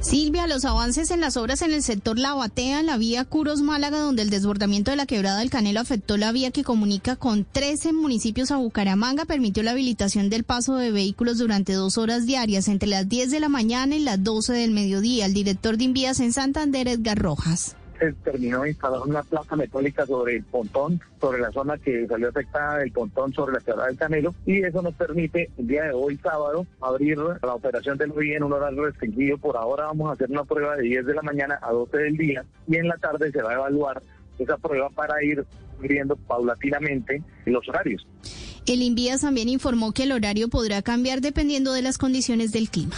Silvia, 0.00 0.46
los 0.46 0.64
avances 0.64 1.10
en 1.10 1.20
las 1.20 1.36
obras 1.36 1.62
en 1.62 1.72
el 1.72 1.82
sector 1.82 2.18
La 2.18 2.34
Batea, 2.34 2.80
en 2.80 2.86
la 2.86 2.98
vía 2.98 3.24
Curos 3.24 3.62
Málaga, 3.62 4.00
donde 4.00 4.22
el 4.22 4.30
desbordamiento 4.30 4.90
de 4.90 4.96
la 4.96 5.06
quebrada 5.06 5.38
del 5.38 5.48
Canelo 5.48 5.80
afectó 5.80 6.16
la 6.16 6.32
vía 6.32 6.50
que 6.50 6.64
comunica 6.64 7.16
con 7.16 7.46
13 7.50 7.92
municipios 7.92 8.50
a 8.50 8.56
Bucaramanga, 8.56 9.24
permitió 9.24 9.62
la 9.62 9.70
habilitación 9.70 10.28
del 10.28 10.44
paso 10.44 10.76
de 10.76 10.90
vehículos 10.90 11.38
durante 11.38 11.72
dos 11.72 11.98
horas 11.98 12.26
diarias, 12.26 12.68
entre 12.68 12.88
las 12.88 13.08
10 13.08 13.30
de 13.30 13.40
la 13.40 13.48
mañana 13.48 13.94
y 13.94 14.00
las 14.00 14.22
12 14.22 14.52
del 14.52 14.72
mediodía. 14.72 15.26
El 15.26 15.34
director 15.34 15.76
de 15.76 15.84
Invías 15.84 16.20
en 16.20 16.32
Santander, 16.32 16.88
Edgar 16.88 17.18
Rojas 17.18 17.76
terminó 18.24 18.62
de 18.62 18.70
instalar 18.70 19.00
una 19.00 19.22
placa 19.22 19.56
metálica 19.56 20.06
sobre 20.06 20.36
el 20.36 20.44
pontón, 20.44 21.00
sobre 21.20 21.40
la 21.40 21.50
zona 21.52 21.78
que 21.78 22.06
salió 22.06 22.28
afectada 22.28 22.78
del 22.78 22.92
pontón 22.92 23.32
sobre 23.32 23.54
la 23.54 23.60
quebrada 23.60 23.88
del 23.88 23.96
Canelo, 23.96 24.34
y 24.46 24.62
eso 24.62 24.82
nos 24.82 24.94
permite 24.94 25.50
el 25.56 25.66
día 25.66 25.84
de 25.84 25.92
hoy, 25.92 26.18
sábado, 26.18 26.66
abrir 26.80 27.18
la 27.18 27.54
operación 27.54 27.96
del 27.98 28.12
vía 28.12 28.36
en 28.36 28.42
un 28.42 28.52
horario 28.52 28.86
restringido. 28.86 29.38
Por 29.38 29.56
ahora 29.56 29.86
vamos 29.86 30.10
a 30.10 30.14
hacer 30.14 30.30
una 30.30 30.44
prueba 30.44 30.76
de 30.76 30.82
10 30.82 31.06
de 31.06 31.14
la 31.14 31.22
mañana 31.22 31.58
a 31.62 31.72
12 31.72 31.96
del 31.96 32.16
día, 32.16 32.44
y 32.66 32.76
en 32.76 32.88
la 32.88 32.96
tarde 32.96 33.30
se 33.30 33.42
va 33.42 33.52
a 33.52 33.54
evaluar 33.54 34.02
esa 34.38 34.56
prueba 34.56 34.88
para 34.90 35.22
ir 35.22 35.44
abriendo 35.78 36.16
paulatinamente 36.16 37.22
los 37.46 37.68
horarios. 37.68 38.06
El 38.66 38.82
Invías 38.82 39.22
también 39.22 39.48
informó 39.48 39.92
que 39.92 40.04
el 40.04 40.12
horario 40.12 40.48
podrá 40.48 40.82
cambiar 40.82 41.20
dependiendo 41.20 41.72
de 41.72 41.82
las 41.82 41.98
condiciones 41.98 42.52
del 42.52 42.70
clima. 42.70 42.94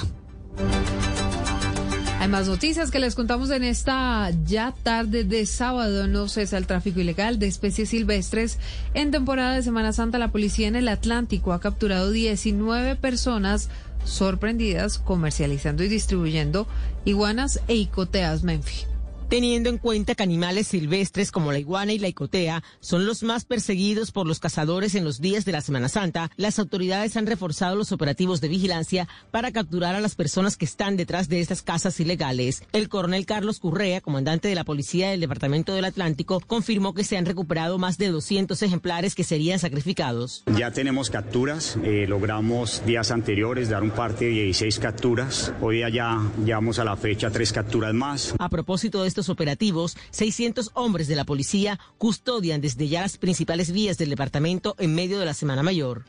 Hay 2.25 2.31
más 2.31 2.49
noticias 2.49 2.91
que 2.91 3.01
les 3.01 3.15
contamos 3.15 3.51
en 3.51 3.63
esta 3.63 4.31
ya 4.47 4.73
tarde 4.83 5.25
de 5.25 5.45
sábado. 5.45 6.09
No 6.09 6.27
cesa 6.27 6.57
el 6.57 6.67
tráfico 6.67 7.01
ilegal 7.01 7.39
de 7.39 7.49
especies 7.49 7.91
silvestres. 7.91 8.59
En 8.95 9.11
temporada 9.11 9.55
de 9.55 9.63
Semana 9.63 9.93
Santa, 9.93 10.19
la 10.19 10.33
policía 10.33 10.67
en 10.69 10.75
el 10.75 10.89
Atlántico 10.89 11.53
ha 11.53 11.61
capturado 11.61 12.11
19 12.11 12.97
personas 12.97 13.69
sorprendidas 14.07 14.97
comercializando 14.97 15.85
y 15.85 15.89
distribuyendo 15.89 16.67
iguanas 17.05 17.61
e 17.69 17.75
icoteas 17.75 18.43
Menfi 18.43 18.94
teniendo 19.29 19.71
en 19.71 19.79
cuenta 19.79 20.15
que 20.15 20.23
animales 20.23 20.69
silvestres 20.69 21.31
como 21.31 21.53
la 21.53 21.59
iguana 21.59 21.93
y 21.93 21.99
la 21.99 22.09
icotea 22.09 22.63
son 22.81 23.07
los 23.07 23.23
más 23.23 23.45
perseguidos 23.45 24.13
por 24.13 24.27
los 24.27 24.41
cazadores 24.41 24.95
en 24.95 25.05
los 25.05 25.21
días 25.21 25.45
de 25.45 25.53
la 25.53 25.61
Semana 25.61 25.89
Santa, 25.89 26.31
las 26.37 26.59
autoridades 26.59 27.17
han 27.17 27.27
reforzado 27.27 27.77
los 27.77 27.93
operativos 27.93 28.41
de 28.41 28.49
vigilancia 28.49 29.09
para 29.31 29.53
capturar 29.53 29.95
a 29.95 30.01
las 30.01 30.15
personas 30.15 30.57
que 30.57 30.65
están 30.65 30.97
detrás 30.97 31.29
de 31.29 31.41
estas 31.41 31.63
casas 31.63 31.99
ilegales. 32.01 32.63
El 32.73 32.89
coronel 32.89 33.27
Carlos 33.27 33.61
Currea, 33.61 34.01
comandante 34.01 34.49
de 34.49 34.55
la 34.55 34.65
Policía 34.65 35.11
del 35.11 35.21
Departamento 35.21 35.75
del 35.75 35.85
Atlántico, 35.85 36.41
confirmó 36.41 36.95
que 36.95 37.05
se 37.05 37.17
han 37.17 37.27
recuperado 37.27 37.79
más 37.79 37.99
de 37.99 38.09
200 38.09 38.61
ejemplares 38.63 39.15
que 39.15 39.25
serían 39.25 39.59
sacrificados. 39.59 40.45
Ya 40.57 40.71
tenemos 40.71 41.11
capturas, 41.11 41.79
eh, 41.83 42.07
logramos 42.09 42.85
días 42.87 43.11
anteriores 43.11 43.69
dar 43.69 43.83
un 43.83 43.91
parte 43.91 44.27
de 44.27 44.31
16 44.31 44.79
capturas, 44.79 45.53
hoy 45.61 45.81
ya 45.93 46.21
llevamos 46.45 46.79
a 46.79 46.85
la 46.85 46.97
fecha 46.97 47.31
tres 47.31 47.53
capturas 47.53 47.95
más. 47.95 48.35
A 48.39 48.49
propósito 48.49 49.03
de 49.03 49.09
estos 49.15 49.29
operativos, 49.29 49.97
600 50.11 50.73
hombres 50.75 51.07
de 51.07 51.15
la 51.15 51.25
policía 51.25 51.79
custodian 51.99 52.61
desde 52.61 52.89
ya 52.89 53.03
las 53.03 53.17
principales 53.17 53.71
vías 53.71 53.97
del 53.97 54.11
departamento 54.11 54.75
en 54.81 54.93
medio 54.93 55.21
de 55.21 55.25
la 55.25 55.35
Semana 55.35 55.63
Mayor. 55.63 56.05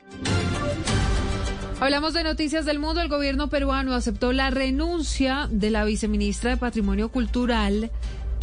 Hablamos 1.80 2.16
de 2.16 2.24
noticias 2.24 2.66
del 2.66 2.80
mundo. 2.80 3.02
El 3.02 3.10
gobierno 3.10 3.48
peruano 3.48 3.94
aceptó 3.94 4.34
la 4.34 4.50
renuncia 4.50 5.48
de 5.52 5.70
la 5.70 5.86
viceministra 5.86 6.50
de 6.50 6.58
Patrimonio 6.58 7.10
Cultural, 7.10 7.92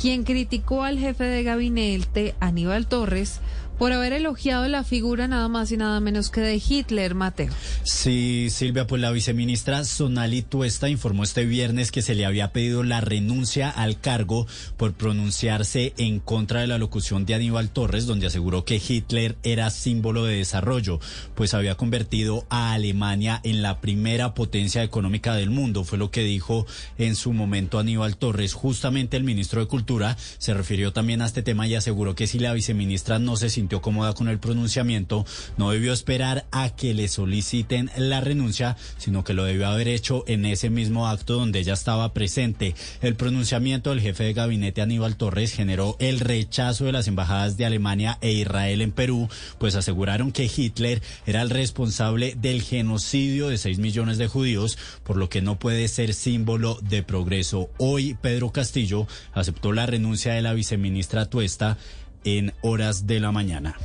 quien 0.00 0.22
criticó 0.22 0.84
al 0.84 0.96
jefe 0.96 1.24
de 1.24 1.42
gabinete, 1.42 2.36
Aníbal 2.38 2.86
Torres, 2.86 3.40
por 3.82 3.92
haber 3.92 4.12
elogiado 4.12 4.68
la 4.68 4.84
figura 4.84 5.26
nada 5.26 5.48
más 5.48 5.72
y 5.72 5.76
nada 5.76 5.98
menos 5.98 6.30
que 6.30 6.40
de 6.40 6.62
Hitler, 6.64 7.16
Mateo. 7.16 7.52
Sí, 7.82 8.46
Silvia, 8.48 8.86
pues 8.86 9.02
la 9.02 9.10
viceministra 9.10 9.82
Sonali 9.82 10.42
Tuesta 10.42 10.88
informó 10.88 11.24
este 11.24 11.46
viernes 11.46 11.90
que 11.90 12.00
se 12.00 12.14
le 12.14 12.24
había 12.24 12.52
pedido 12.52 12.84
la 12.84 13.00
renuncia 13.00 13.68
al 13.70 13.98
cargo 13.98 14.46
por 14.76 14.92
pronunciarse 14.92 15.94
en 15.96 16.20
contra 16.20 16.60
de 16.60 16.68
la 16.68 16.78
locución 16.78 17.26
de 17.26 17.34
Aníbal 17.34 17.70
Torres, 17.70 18.06
donde 18.06 18.28
aseguró 18.28 18.64
que 18.64 18.80
Hitler 18.80 19.36
era 19.42 19.68
símbolo 19.70 20.26
de 20.26 20.36
desarrollo, 20.36 21.00
pues 21.34 21.52
había 21.52 21.74
convertido 21.74 22.46
a 22.50 22.74
Alemania 22.74 23.40
en 23.42 23.62
la 23.62 23.80
primera 23.80 24.32
potencia 24.32 24.84
económica 24.84 25.34
del 25.34 25.50
mundo, 25.50 25.82
fue 25.82 25.98
lo 25.98 26.12
que 26.12 26.22
dijo 26.22 26.68
en 26.98 27.16
su 27.16 27.32
momento 27.32 27.80
Aníbal 27.80 28.16
Torres. 28.16 28.54
Justamente 28.54 29.16
el 29.16 29.24
ministro 29.24 29.60
de 29.60 29.66
Cultura 29.66 30.16
se 30.38 30.54
refirió 30.54 30.92
también 30.92 31.20
a 31.20 31.26
este 31.26 31.42
tema 31.42 31.66
y 31.66 31.74
aseguró 31.74 32.14
que 32.14 32.28
si 32.28 32.38
la 32.38 32.52
viceministra 32.52 33.18
no 33.18 33.36
se 33.36 33.50
sintió 33.50 33.71
cómoda 33.80 34.12
con 34.12 34.28
el 34.28 34.38
pronunciamiento, 34.38 35.24
no 35.56 35.70
debió 35.70 35.92
esperar 35.92 36.44
a 36.50 36.70
que 36.70 36.94
le 36.94 37.08
soliciten 37.08 37.90
la 37.96 38.20
renuncia, 38.20 38.76
sino 38.98 39.24
que 39.24 39.34
lo 39.34 39.44
debió 39.44 39.68
haber 39.68 39.88
hecho 39.88 40.24
en 40.26 40.44
ese 40.44 40.70
mismo 40.70 41.08
acto 41.08 41.34
donde 41.34 41.60
ella 41.60 41.72
estaba 41.72 42.12
presente. 42.12 42.74
El 43.00 43.14
pronunciamiento 43.14 43.90
del 43.90 44.00
jefe 44.00 44.24
de 44.24 44.32
gabinete 44.32 44.82
Aníbal 44.82 45.16
Torres 45.16 45.52
generó 45.52 45.96
el 45.98 46.20
rechazo 46.20 46.84
de 46.84 46.92
las 46.92 47.08
embajadas 47.08 47.56
de 47.56 47.66
Alemania 47.66 48.18
e 48.20 48.32
Israel 48.32 48.82
en 48.82 48.92
Perú, 48.92 49.28
pues 49.58 49.74
aseguraron 49.74 50.32
que 50.32 50.50
Hitler 50.54 51.02
era 51.26 51.42
el 51.42 51.50
responsable 51.50 52.34
del 52.36 52.62
genocidio 52.62 53.48
de 53.48 53.58
6 53.58 53.78
millones 53.78 54.18
de 54.18 54.28
judíos, 54.28 54.78
por 55.04 55.16
lo 55.16 55.28
que 55.28 55.42
no 55.42 55.58
puede 55.58 55.88
ser 55.88 56.14
símbolo 56.14 56.78
de 56.82 57.02
progreso. 57.02 57.70
Hoy 57.78 58.16
Pedro 58.20 58.50
Castillo 58.50 59.06
aceptó 59.32 59.72
la 59.72 59.86
renuncia 59.86 60.34
de 60.34 60.42
la 60.42 60.52
viceministra 60.52 61.26
Tuesta 61.26 61.78
en 62.24 62.52
horas 62.62 63.06
de 63.06 63.20
la 63.20 63.32
mañana. 63.32 63.76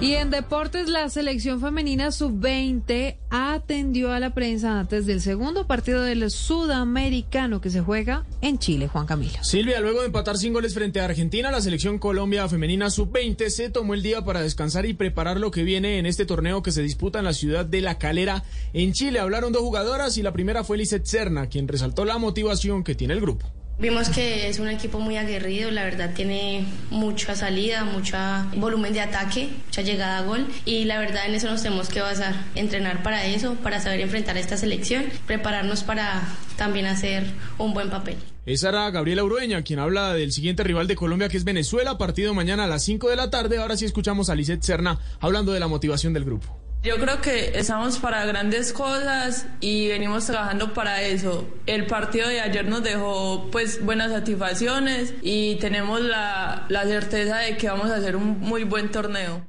Y 0.00 0.12
en 0.12 0.30
deportes, 0.30 0.88
la 0.88 1.08
selección 1.08 1.60
femenina 1.60 2.12
sub-20 2.12 3.16
atendió 3.30 4.12
a 4.12 4.20
la 4.20 4.32
prensa 4.32 4.78
antes 4.78 5.06
del 5.06 5.20
segundo 5.20 5.66
partido 5.66 6.02
del 6.02 6.30
sudamericano 6.30 7.60
que 7.60 7.70
se 7.70 7.80
juega 7.80 8.24
en 8.40 8.60
Chile, 8.60 8.86
Juan 8.86 9.06
Camilo. 9.06 9.42
Silvia, 9.42 9.80
luego 9.80 10.00
de 10.00 10.06
empatar 10.06 10.38
sin 10.38 10.52
goles 10.52 10.72
frente 10.72 11.00
a 11.00 11.06
Argentina, 11.06 11.50
la 11.50 11.60
selección 11.60 11.98
Colombia 11.98 12.48
femenina 12.48 12.90
sub-20 12.90 13.48
se 13.48 13.70
tomó 13.70 13.94
el 13.94 14.04
día 14.04 14.24
para 14.24 14.40
descansar 14.40 14.86
y 14.86 14.94
preparar 14.94 15.40
lo 15.40 15.50
que 15.50 15.64
viene 15.64 15.98
en 15.98 16.06
este 16.06 16.26
torneo 16.26 16.62
que 16.62 16.70
se 16.70 16.82
disputa 16.82 17.18
en 17.18 17.24
la 17.24 17.32
ciudad 17.32 17.66
de 17.66 17.80
La 17.80 17.98
Calera, 17.98 18.44
en 18.74 18.92
Chile. 18.92 19.18
Hablaron 19.18 19.52
dos 19.52 19.62
jugadoras 19.62 20.16
y 20.16 20.22
la 20.22 20.32
primera 20.32 20.62
fue 20.62 20.78
Lizeth 20.78 21.06
Serna, 21.06 21.48
quien 21.48 21.66
resaltó 21.66 22.04
la 22.04 22.18
motivación 22.18 22.84
que 22.84 22.94
tiene 22.94 23.14
el 23.14 23.20
grupo. 23.20 23.50
Vimos 23.80 24.08
que 24.08 24.48
es 24.48 24.58
un 24.58 24.68
equipo 24.68 24.98
muy 24.98 25.16
aguerrido, 25.18 25.70
la 25.70 25.84
verdad 25.84 26.12
tiene 26.12 26.66
mucha 26.90 27.36
salida, 27.36 27.84
mucho 27.84 28.16
volumen 28.56 28.92
de 28.92 29.00
ataque, 29.00 29.50
mucha 29.66 29.82
llegada 29.82 30.18
a 30.18 30.22
gol 30.22 30.48
y 30.64 30.84
la 30.84 30.98
verdad 30.98 31.26
en 31.26 31.36
eso 31.36 31.48
nos 31.48 31.62
tenemos 31.62 31.88
que 31.88 32.00
basar, 32.00 32.34
entrenar 32.56 33.04
para 33.04 33.24
eso, 33.24 33.54
para 33.54 33.80
saber 33.80 34.00
enfrentar 34.00 34.36
a 34.36 34.40
esta 34.40 34.56
selección, 34.56 35.04
prepararnos 35.28 35.84
para 35.84 36.22
también 36.56 36.86
hacer 36.86 37.24
un 37.56 37.72
buen 37.72 37.88
papel. 37.88 38.16
Esa 38.46 38.70
era 38.70 38.90
Gabriela 38.90 39.22
Urueña, 39.22 39.62
quien 39.62 39.78
habla 39.78 40.12
del 40.12 40.32
siguiente 40.32 40.64
rival 40.64 40.88
de 40.88 40.96
Colombia, 40.96 41.28
que 41.28 41.36
es 41.36 41.44
Venezuela, 41.44 41.98
partido 41.98 42.34
mañana 42.34 42.64
a 42.64 42.66
las 42.66 42.82
5 42.82 43.08
de 43.10 43.16
la 43.16 43.30
tarde. 43.30 43.58
Ahora 43.58 43.76
sí 43.76 43.84
escuchamos 43.84 44.28
a 44.28 44.34
Lisette 44.34 44.62
Serna 44.64 44.98
hablando 45.20 45.52
de 45.52 45.60
la 45.60 45.68
motivación 45.68 46.12
del 46.14 46.24
grupo. 46.24 46.67
Yo 46.88 46.96
creo 46.96 47.20
que 47.20 47.52
estamos 47.58 47.98
para 47.98 48.24
grandes 48.24 48.72
cosas 48.72 49.46
y 49.60 49.88
venimos 49.88 50.24
trabajando 50.24 50.72
para 50.72 51.02
eso. 51.02 51.46
El 51.66 51.84
partido 51.86 52.26
de 52.26 52.40
ayer 52.40 52.66
nos 52.66 52.82
dejó 52.82 53.50
pues 53.52 53.84
buenas 53.84 54.10
satisfacciones 54.10 55.12
y 55.20 55.56
tenemos 55.56 56.00
la, 56.00 56.64
la 56.70 56.84
certeza 56.84 57.40
de 57.40 57.58
que 57.58 57.68
vamos 57.68 57.90
a 57.90 57.96
hacer 57.96 58.16
un 58.16 58.40
muy 58.40 58.64
buen 58.64 58.90
torneo. 58.90 59.44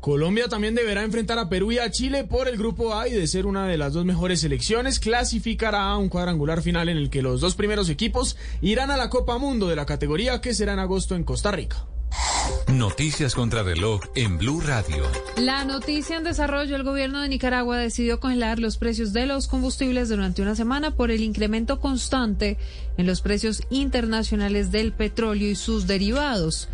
Colombia 0.00 0.48
también 0.48 0.74
deberá 0.74 1.04
enfrentar 1.04 1.38
a 1.38 1.48
Perú 1.48 1.70
y 1.70 1.78
a 1.78 1.92
Chile 1.92 2.24
por 2.24 2.48
el 2.48 2.58
grupo 2.58 2.92
A 2.92 3.06
y 3.06 3.12
de 3.12 3.28
ser 3.28 3.46
una 3.46 3.68
de 3.68 3.78
las 3.78 3.92
dos 3.92 4.04
mejores 4.04 4.40
selecciones, 4.40 4.98
clasificará 4.98 5.84
a 5.84 5.96
un 5.96 6.08
cuadrangular 6.08 6.60
final 6.60 6.88
en 6.88 6.96
el 6.96 7.08
que 7.08 7.22
los 7.22 7.40
dos 7.40 7.54
primeros 7.54 7.88
equipos 7.88 8.36
irán 8.62 8.90
a 8.90 8.96
la 8.96 9.10
Copa 9.10 9.38
Mundo 9.38 9.68
de 9.68 9.76
la 9.76 9.86
categoría 9.86 10.40
que 10.40 10.54
será 10.54 10.72
en 10.72 10.80
agosto 10.80 11.14
en 11.14 11.22
Costa 11.22 11.52
Rica. 11.52 11.86
Noticias 12.68 13.34
contra 13.34 13.62
reloj 13.62 14.00
en 14.14 14.38
Blue 14.38 14.60
Radio. 14.60 15.04
La 15.36 15.64
noticia 15.64 16.16
en 16.16 16.24
desarrollo, 16.24 16.76
el 16.76 16.84
gobierno 16.84 17.20
de 17.20 17.28
Nicaragua 17.28 17.76
decidió 17.76 18.20
congelar 18.20 18.58
los 18.58 18.76
precios 18.76 19.12
de 19.12 19.26
los 19.26 19.48
combustibles 19.48 20.08
durante 20.08 20.40
una 20.40 20.54
semana 20.54 20.92
por 20.92 21.10
el 21.10 21.22
incremento 21.22 21.80
constante 21.80 22.58
en 22.96 23.06
los 23.06 23.20
precios 23.20 23.62
internacionales 23.70 24.70
del 24.70 24.92
petróleo 24.92 25.50
y 25.50 25.56
sus 25.56 25.86
derivados. 25.86 26.68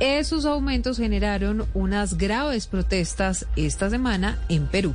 Esos 0.00 0.44
aumentos 0.44 0.96
generaron 0.96 1.66
unas 1.72 2.18
graves 2.18 2.66
protestas 2.66 3.46
esta 3.54 3.90
semana 3.90 4.38
en 4.48 4.66
Perú. 4.66 4.92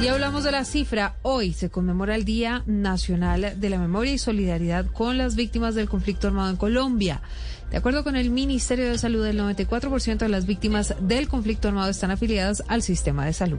Y 0.00 0.06
hablamos 0.06 0.44
de 0.44 0.52
la 0.52 0.64
cifra. 0.64 1.16
Hoy 1.22 1.52
se 1.52 1.70
conmemora 1.70 2.14
el 2.14 2.24
Día 2.24 2.62
Nacional 2.66 3.54
de 3.60 3.70
la 3.70 3.78
Memoria 3.78 4.12
y 4.12 4.18
Solidaridad 4.18 4.86
con 4.86 5.18
las 5.18 5.34
víctimas 5.34 5.74
del 5.74 5.88
conflicto 5.88 6.28
armado 6.28 6.50
en 6.50 6.56
Colombia. 6.56 7.20
De 7.70 7.78
acuerdo 7.78 8.04
con 8.04 8.16
el 8.16 8.30
Ministerio 8.30 8.90
de 8.90 8.98
Salud, 8.98 9.26
el 9.26 9.40
94% 9.40 10.18
de 10.18 10.28
las 10.28 10.46
víctimas 10.46 10.94
del 11.00 11.26
conflicto 11.26 11.68
armado 11.68 11.90
están 11.90 12.10
afiliadas 12.10 12.62
al 12.68 12.82
sistema 12.82 13.24
de 13.24 13.32
salud. 13.32 13.58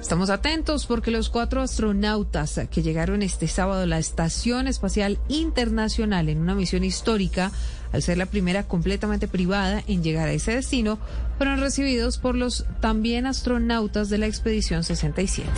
Estamos 0.00 0.28
atentos 0.30 0.84
porque 0.86 1.10
los 1.10 1.30
cuatro 1.30 1.62
astronautas 1.62 2.60
que 2.70 2.82
llegaron 2.82 3.22
este 3.22 3.48
sábado 3.48 3.82
a 3.82 3.86
la 3.86 3.98
Estación 3.98 4.68
Espacial 4.68 5.18
Internacional 5.28 6.28
en 6.28 6.40
una 6.40 6.54
misión 6.54 6.84
histórica 6.84 7.52
al 7.94 8.02
ser 8.02 8.18
la 8.18 8.26
primera 8.26 8.64
completamente 8.64 9.28
privada 9.28 9.82
en 9.86 10.02
llegar 10.02 10.28
a 10.28 10.32
ese 10.32 10.52
destino, 10.52 10.98
fueron 11.38 11.60
recibidos 11.60 12.18
por 12.18 12.34
los 12.34 12.66
también 12.80 13.24
astronautas 13.24 14.10
de 14.10 14.18
la 14.18 14.26
expedición 14.26 14.82
67. 14.82 15.48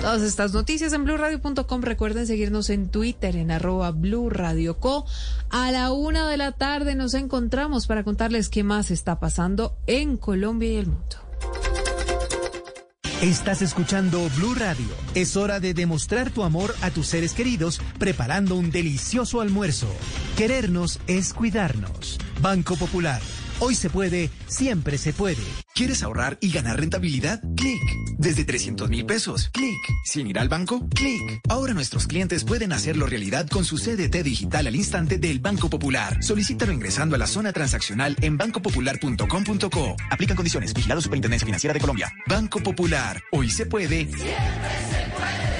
Todas 0.00 0.22
estas 0.22 0.54
noticias 0.54 0.94
en 0.94 1.04
blurradio.com. 1.04 1.82
Recuerden 1.82 2.26
seguirnos 2.26 2.70
en 2.70 2.88
Twitter 2.88 3.36
en 3.36 3.50
arroba 3.50 3.90
blurradioco. 3.90 5.04
A 5.50 5.70
la 5.70 5.92
una 5.92 6.28
de 6.28 6.38
la 6.38 6.52
tarde 6.52 6.94
nos 6.94 7.12
encontramos 7.12 7.86
para 7.86 8.04
contarles 8.04 8.48
qué 8.48 8.64
más 8.64 8.90
está 8.90 9.20
pasando 9.20 9.76
en 9.86 10.16
Colombia 10.16 10.72
y 10.72 10.76
el 10.76 10.86
mundo. 10.86 11.23
Estás 13.24 13.62
escuchando 13.62 14.28
Blue 14.36 14.54
Radio. 14.54 14.84
Es 15.14 15.34
hora 15.38 15.58
de 15.58 15.72
demostrar 15.72 16.28
tu 16.28 16.42
amor 16.42 16.74
a 16.82 16.90
tus 16.90 17.06
seres 17.06 17.32
queridos 17.32 17.80
preparando 17.98 18.54
un 18.54 18.70
delicioso 18.70 19.40
almuerzo. 19.40 19.88
Querernos 20.36 21.00
es 21.06 21.32
cuidarnos. 21.32 22.18
Banco 22.42 22.76
Popular. 22.76 23.22
Hoy 23.66 23.74
se 23.74 23.88
puede, 23.88 24.28
siempre 24.46 24.98
se 24.98 25.14
puede. 25.14 25.42
¿Quieres 25.74 26.02
ahorrar 26.02 26.36
y 26.42 26.52
ganar 26.52 26.78
rentabilidad? 26.78 27.40
Clic. 27.56 27.80
Desde 28.18 28.44
300 28.44 28.90
mil 28.90 29.06
pesos. 29.06 29.48
Clic. 29.54 29.80
Sin 30.04 30.26
ir 30.26 30.38
al 30.38 30.50
banco. 30.50 30.86
Clic. 30.90 31.40
Ahora 31.48 31.72
nuestros 31.72 32.06
clientes 32.06 32.44
pueden 32.44 32.74
hacerlo 32.74 33.06
realidad 33.06 33.48
con 33.48 33.64
su 33.64 33.78
CDT 33.78 34.22
digital 34.22 34.66
al 34.66 34.76
instante 34.76 35.16
del 35.16 35.38
Banco 35.38 35.70
Popular. 35.70 36.22
Solicítalo 36.22 36.72
ingresando 36.72 37.16
a 37.16 37.18
la 37.18 37.26
zona 37.26 37.54
transaccional 37.54 38.14
en 38.20 38.36
bancopopular.com.co. 38.36 39.96
Aplican 40.10 40.36
condiciones. 40.36 40.74
Vigilado 40.74 41.00
Superintendencia 41.00 41.46
Financiera 41.46 41.72
de 41.72 41.80
Colombia. 41.80 42.12
Banco 42.26 42.60
Popular. 42.60 43.22
Hoy 43.32 43.48
se 43.48 43.64
puede. 43.64 44.04
Siempre 44.04 44.26
se 44.90 45.10
puede. 45.16 45.53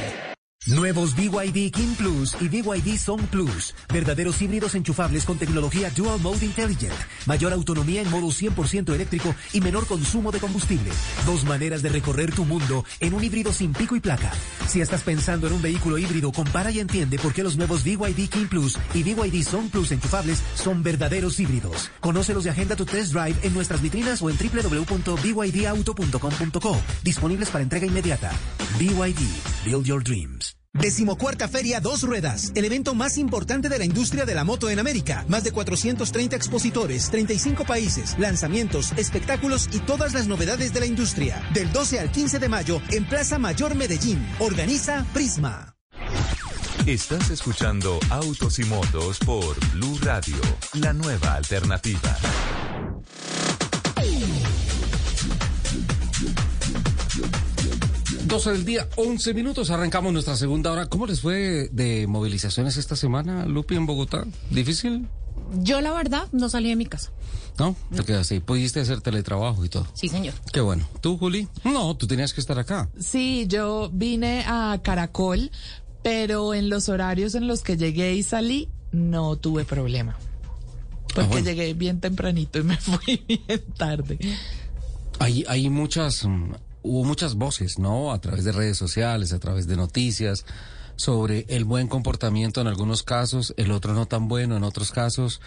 Nuevos 0.67 1.15
BYD 1.15 1.71
King 1.71 1.95
Plus 1.95 2.35
y 2.41 2.49
BYD 2.49 2.97
Song 2.97 3.21
Plus. 3.27 3.75
Verdaderos 3.93 4.41
híbridos 4.41 4.75
enchufables 4.75 5.27
con 5.27 5.37
tecnología 5.37 5.91
Dual 5.91 6.19
Mode 6.21 6.47
Intelligent. 6.47 6.95
Mayor 7.27 7.53
autonomía 7.53 8.01
en 8.01 8.11
modo 8.11 8.29
100% 8.29 8.95
eléctrico 8.95 9.35
y 9.53 9.61
menor 9.61 9.87
consumo 9.87 10.33
de 10.33 10.41
combustible. 10.41 10.91
Dos 11.27 11.45
maneras 11.45 11.83
de 11.83 11.91
recorrer 11.91 12.35
tu 12.35 12.47
mundo 12.47 12.87
en 13.01 13.13
un 13.13 13.23
híbrido 13.23 13.53
sin 13.53 13.75
pico 13.75 13.95
y 13.95 14.01
placa. 14.01 14.33
Si 14.67 14.81
estás 14.81 15.03
pensando 15.03 15.49
en 15.49 15.53
un 15.53 15.61
vehículo 15.61 15.99
híbrido, 15.99 16.33
compara 16.33 16.71
y 16.71 16.81
entiende 16.81 17.19
por 17.19 17.35
qué 17.35 17.43
los 17.43 17.59
nuevos 17.59 17.85
BYD 17.85 18.31
King 18.31 18.47
Plus 18.49 18.79
y 18.95 19.03
BYD 19.03 19.43
Song 19.43 19.69
Plus 19.69 19.93
enchufables 19.93 20.43
son 20.55 20.83
verdaderos 20.83 21.39
híbridos. 21.41 21.91
Conócelos 22.01 22.47
y 22.47 22.49
agenda 22.49 22.75
tu 22.75 22.87
test 22.87 23.13
drive 23.13 23.37
en 23.43 23.53
nuestras 23.53 23.83
vitrinas 23.83 24.23
o 24.23 24.31
en 24.31 24.39
www.bydauto.com.co. 24.39 26.81
Disponibles 27.03 27.51
para 27.51 27.65
entrega 27.65 27.85
inmediata. 27.85 28.33
BYD. 28.79 29.21
Build 29.67 29.87
your 29.87 30.03
dreams. 30.03 30.54
Decimocuarta 30.75 31.47
Feria 31.47 31.81
Dos 31.81 32.03
Ruedas, 32.03 32.51
el 32.57 32.65
evento 32.65 32.95
más 32.95 33.17
importante 33.17 33.69
de 33.69 33.79
la 33.79 33.85
industria 33.85 34.25
de 34.25 34.35
la 34.35 34.43
moto 34.43 34.69
en 34.69 34.81
América. 34.81 35.25
Más 35.29 35.45
de 35.45 35.53
430 35.53 36.35
expositores, 36.35 37.11
35 37.11 37.65
países, 37.65 38.19
lanzamientos, 38.19 38.93
espectáculos 38.97 39.69
y 39.73 39.79
todas 39.79 40.15
las 40.15 40.27
novedades 40.27 40.75
de 40.75 40.81
la 40.81 40.87
industria. 40.87 41.41
Del 41.55 41.73
12 41.73 42.01
al 42.01 42.11
15 42.11 42.39
de 42.41 42.49
mayo 42.49 42.83
en 42.91 43.07
Plaza 43.07 43.39
Mayor 43.39 43.77
Medellín. 43.77 44.27
Organiza 44.41 45.07
Prisma. 45.15 45.77
Estás 46.87 47.31
escuchando 47.31 47.99
Autos 48.11 48.59
y 48.59 48.65
Motos 48.65 49.19
por 49.21 49.57
Blue 49.73 49.99
Radio, 50.03 50.37
la 50.75 50.93
nueva 50.93 51.35
alternativa. 51.35 52.19
12 58.27 58.53
del 58.53 58.65
día, 58.65 58.89
11 58.97 59.35
minutos, 59.35 59.71
arrancamos 59.71 60.13
nuestra 60.13 60.35
segunda 60.37 60.73
hora. 60.73 60.87
¿Cómo 60.87 61.07
les 61.07 61.21
fue 61.21 61.69
de 61.71 62.07
movilizaciones 62.07 62.79
esta 62.79 62.97
semana, 62.97 63.45
Lupi, 63.45 63.75
en 63.77 63.85
Bogotá? 63.85 64.25
¿Difícil? 64.51 65.07
Yo, 65.59 65.81
la 65.83 65.93
verdad, 65.93 66.27
no 66.33 66.49
salí 66.49 66.71
de 66.71 66.77
mi 66.77 66.87
casa. 66.87 67.13
¿No? 67.59 67.77
Te 67.95 68.03
quedaste 68.03 68.41
¿Pudiste 68.41 68.81
hacer 68.81 69.01
teletrabajo 69.01 69.65
y 69.65 69.69
todo? 69.69 69.87
Sí, 69.93 70.09
señor. 70.09 70.35
Qué 70.53 70.61
bueno. 70.61 70.89
¿Tú, 71.01 71.19
Juli? 71.19 71.49
No, 71.65 71.95
tú 71.97 72.07
tenías 72.07 72.33
que 72.33 72.41
estar 72.41 72.59
acá. 72.59 72.89
Sí, 72.99 73.45
yo 73.47 73.91
vine 73.93 74.45
a 74.47 74.81
Caracol, 74.83 75.51
pero 76.03 76.55
en 76.55 76.71
los 76.71 76.89
horarios 76.89 77.35
en 77.35 77.47
los 77.47 77.63
que 77.63 77.77
llegué 77.77 78.15
y 78.15 78.23
salí, 78.23 78.71
no 78.91 79.37
tuve 79.37 79.65
problema. 79.65 80.17
Porque 81.15 81.43
llegué 81.43 81.75
bien 81.75 82.01
tempranito 82.01 82.59
y 82.59 82.63
me 82.63 82.77
fui 82.79 83.23
bien 83.29 83.65
tarde. 83.77 84.19
Hay, 85.21 85.45
hay 85.47 85.69
muchas 85.69 86.27
hubo 86.85 87.03
muchas 87.03 87.35
voces, 87.35 87.79
¿no? 87.79 88.13
A 88.13 88.21
través 88.21 88.45
de 88.45 88.53
redes 88.53 88.77
sociales, 88.77 89.33
a 89.33 89.41
través 89.41 89.67
de 89.67 89.75
noticias, 89.75 90.45
sobre 90.97 91.47
el 91.49 91.65
buen 91.65 91.89
comportamiento 91.89 92.61
en 92.61 92.69
algunos 92.69 93.03
casos, 93.03 93.55
el 93.57 93.73
otro 93.73 93.95
no 93.95 94.07
tan 94.07 94.29
bueno 94.29 94.57
en 94.57 94.63
otros 94.63 94.93
casos. 94.93 95.41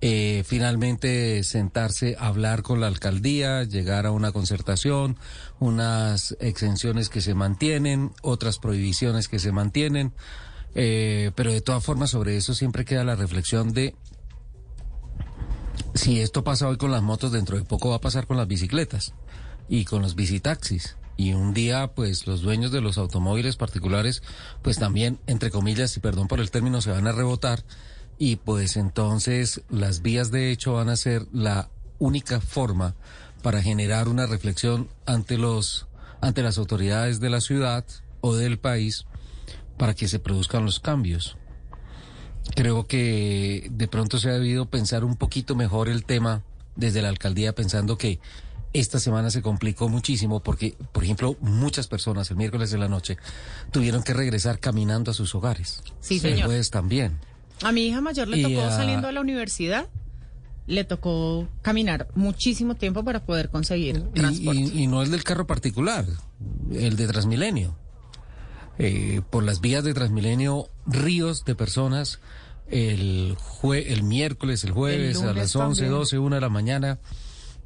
Eh, 0.00 0.44
finalmente 0.46 1.42
sentarse 1.42 2.16
a 2.18 2.28
hablar 2.28 2.62
con 2.62 2.80
la 2.80 2.86
alcaldía, 2.86 3.64
llegar 3.64 4.06
a 4.06 4.12
una 4.12 4.32
concertación, 4.32 5.16
unas 5.58 6.36
exenciones 6.40 7.08
que 7.08 7.20
se 7.20 7.34
mantienen, 7.34 8.12
otras 8.22 8.58
prohibiciones 8.58 9.28
que 9.28 9.40
se 9.40 9.52
mantienen, 9.52 10.14
eh, 10.74 11.32
pero 11.34 11.52
de 11.52 11.60
todas 11.60 11.84
formas 11.84 12.10
sobre 12.10 12.36
eso 12.36 12.54
siempre 12.54 12.84
queda 12.84 13.02
la 13.02 13.16
reflexión 13.16 13.72
de 13.72 13.96
si 15.94 16.20
esto 16.20 16.44
pasa 16.44 16.68
hoy 16.68 16.76
con 16.76 16.92
las 16.92 17.02
motos, 17.02 17.32
dentro 17.32 17.56
de 17.56 17.64
poco 17.64 17.90
va 17.90 17.96
a 17.96 18.00
pasar 18.00 18.26
con 18.26 18.36
las 18.36 18.46
bicicletas 18.46 19.14
y 19.68 19.84
con 19.84 20.02
los 20.02 20.14
visitaxis. 20.14 20.96
Y 21.16 21.32
un 21.32 21.52
día, 21.52 21.88
pues, 21.94 22.26
los 22.26 22.42
dueños 22.42 22.70
de 22.70 22.80
los 22.80 22.96
automóviles 22.96 23.56
particulares, 23.56 24.22
pues 24.62 24.78
también, 24.78 25.18
entre 25.26 25.50
comillas, 25.50 25.96
y 25.96 26.00
perdón 26.00 26.28
por 26.28 26.38
el 26.38 26.50
término, 26.50 26.80
se 26.80 26.92
van 26.92 27.08
a 27.08 27.12
rebotar. 27.12 27.64
Y 28.18 28.36
pues 28.36 28.76
entonces 28.76 29.62
las 29.70 30.02
vías 30.02 30.30
de 30.30 30.50
hecho 30.50 30.74
van 30.74 30.88
a 30.88 30.96
ser 30.96 31.26
la 31.32 31.70
única 31.98 32.40
forma 32.40 32.94
para 33.42 33.62
generar 33.62 34.08
una 34.08 34.26
reflexión 34.26 34.88
ante 35.06 35.38
los, 35.38 35.86
ante 36.20 36.42
las 36.42 36.58
autoridades 36.58 37.20
de 37.20 37.30
la 37.30 37.40
ciudad 37.40 37.84
o 38.20 38.34
del 38.34 38.58
país 38.58 39.06
para 39.76 39.94
que 39.94 40.08
se 40.08 40.18
produzcan 40.18 40.64
los 40.64 40.80
cambios. 40.80 41.36
Creo 42.56 42.86
que 42.86 43.68
de 43.70 43.88
pronto 43.88 44.18
se 44.18 44.30
ha 44.30 44.34
debido 44.34 44.66
pensar 44.66 45.04
un 45.04 45.16
poquito 45.16 45.54
mejor 45.54 45.88
el 45.88 46.04
tema 46.04 46.42
desde 46.74 47.02
la 47.02 47.08
alcaldía 47.08 47.54
pensando 47.54 47.98
que 47.98 48.18
esta 48.72 48.98
semana 48.98 49.30
se 49.30 49.42
complicó 49.42 49.88
muchísimo 49.88 50.40
porque, 50.40 50.76
por 50.92 51.04
ejemplo, 51.04 51.36
muchas 51.40 51.88
personas 51.88 52.30
el 52.30 52.36
miércoles 52.36 52.70
de 52.70 52.78
la 52.78 52.88
noche 52.88 53.16
tuvieron 53.70 54.02
que 54.02 54.14
regresar 54.14 54.58
caminando 54.58 55.10
a 55.10 55.14
sus 55.14 55.34
hogares. 55.34 55.82
Sí, 56.00 56.18
señor. 56.18 56.46
Pues 56.46 56.70
también. 56.70 57.18
A 57.62 57.72
mi 57.72 57.86
hija 57.86 58.00
mayor 58.00 58.28
le 58.28 58.42
tocó 58.42 58.70
saliendo 58.70 59.06
de 59.08 59.12
la 59.12 59.20
universidad 59.20 59.88
le 60.68 60.84
tocó 60.84 61.48
caminar 61.62 62.08
muchísimo 62.14 62.74
tiempo 62.74 63.02
para 63.02 63.24
poder 63.24 63.48
conseguir 63.48 64.02
transporte. 64.12 64.60
Y, 64.60 64.86
no 64.86 65.02
es 65.02 65.10
del 65.10 65.24
carro 65.24 65.46
particular, 65.46 66.04
el 66.70 66.94
de 66.96 67.06
Transmilenio. 67.06 67.74
Eh, 68.78 69.22
por 69.30 69.42
las 69.42 69.62
vías 69.62 69.82
de 69.82 69.94
Transmilenio, 69.94 70.68
ríos 70.86 71.46
de 71.46 71.54
personas 71.54 72.20
el, 72.70 73.36
el 73.62 74.02
miércoles, 74.02 74.62
el 74.62 74.72
jueves, 74.72 75.22
a 75.22 75.32
las 75.32 75.56
11, 75.56 75.86
12, 75.86 76.18
1 76.18 76.34
de 76.34 76.40
la 76.40 76.50
mañana. 76.50 76.98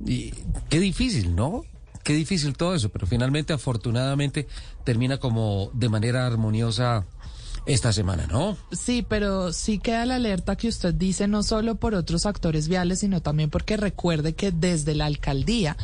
Y 0.05 0.33
qué 0.69 0.81
difícil, 0.81 1.35
¿no? 1.35 1.65
Qué 2.03 2.15
difícil 2.15 2.57
todo 2.57 2.75
eso, 2.75 2.89
pero 2.89 3.07
finalmente, 3.07 3.53
afortunadamente, 3.53 4.49
termina 4.85 5.19
como 5.19 5.71
de 5.73 5.89
manera 5.89 6.27
armoniosa 6.27 7.07
esta 7.65 7.93
semana, 7.93 8.27
¿no? 8.27 8.57
Sí, 8.73 9.07
pero 9.09 9.53
sí 9.53 9.79
queda 9.79 10.05
la 10.05 10.17
alerta 10.17 10.57
que 10.57 10.69
usted 10.69 10.95
dice, 10.95 11.29
no 11.29 11.43
solo 11.45 11.77
por 11.77 11.95
otros 11.95 12.27
actores 12.27 12.67
viales, 12.67 13.01
sino 13.01 13.21
también 13.21 13.51
porque 13.51 13.77
recuerde 13.77 14.35
que 14.35 14.51
desde 14.51 14.97
la 14.97 15.07
alcaldía, 15.07 15.77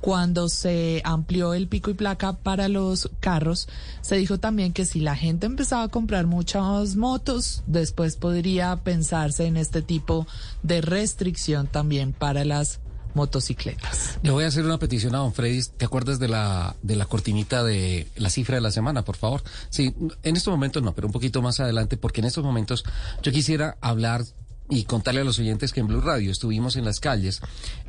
cuando 0.00 0.48
se 0.48 1.02
amplió 1.04 1.52
el 1.52 1.68
pico 1.68 1.90
y 1.90 1.94
placa 1.94 2.32
para 2.32 2.68
los 2.68 3.10
carros, 3.20 3.68
se 4.00 4.16
dijo 4.16 4.38
también 4.38 4.72
que 4.72 4.86
si 4.86 5.00
la 5.00 5.14
gente 5.14 5.46
empezaba 5.46 5.82
a 5.82 5.88
comprar 5.88 6.26
muchas 6.26 6.96
motos, 6.96 7.62
después 7.66 8.16
podría 8.16 8.76
pensarse 8.76 9.44
en 9.44 9.58
este 9.58 9.82
tipo 9.82 10.26
de 10.62 10.80
restricción 10.80 11.66
también 11.66 12.14
para 12.14 12.46
las 12.46 12.80
motocicletas. 13.16 14.18
Le 14.22 14.30
voy 14.30 14.44
a 14.44 14.48
hacer 14.48 14.64
una 14.64 14.78
petición 14.78 15.14
a 15.14 15.18
don 15.18 15.32
Freddy. 15.32 15.62
¿Te 15.76 15.84
acuerdas 15.84 16.20
de 16.20 16.28
la, 16.28 16.76
de 16.82 16.94
la 16.94 17.06
cortinita 17.06 17.64
de 17.64 18.06
la 18.16 18.30
cifra 18.30 18.56
de 18.56 18.60
la 18.60 18.70
semana, 18.70 19.04
por 19.04 19.16
favor? 19.16 19.42
Sí, 19.70 19.94
en 20.22 20.36
estos 20.36 20.52
momentos 20.52 20.82
no, 20.82 20.94
pero 20.94 21.08
un 21.08 21.12
poquito 21.12 21.42
más 21.42 21.58
adelante, 21.58 21.96
porque 21.96 22.20
en 22.20 22.26
estos 22.26 22.44
momentos 22.44 22.84
yo 23.22 23.32
quisiera 23.32 23.76
hablar 23.80 24.24
y 24.68 24.84
contarle 24.84 25.22
a 25.22 25.24
los 25.24 25.38
oyentes 25.38 25.72
que 25.72 25.80
en 25.80 25.86
Blue 25.86 26.00
Radio 26.00 26.30
estuvimos 26.30 26.76
en 26.76 26.84
las 26.84 27.00
calles 27.00 27.40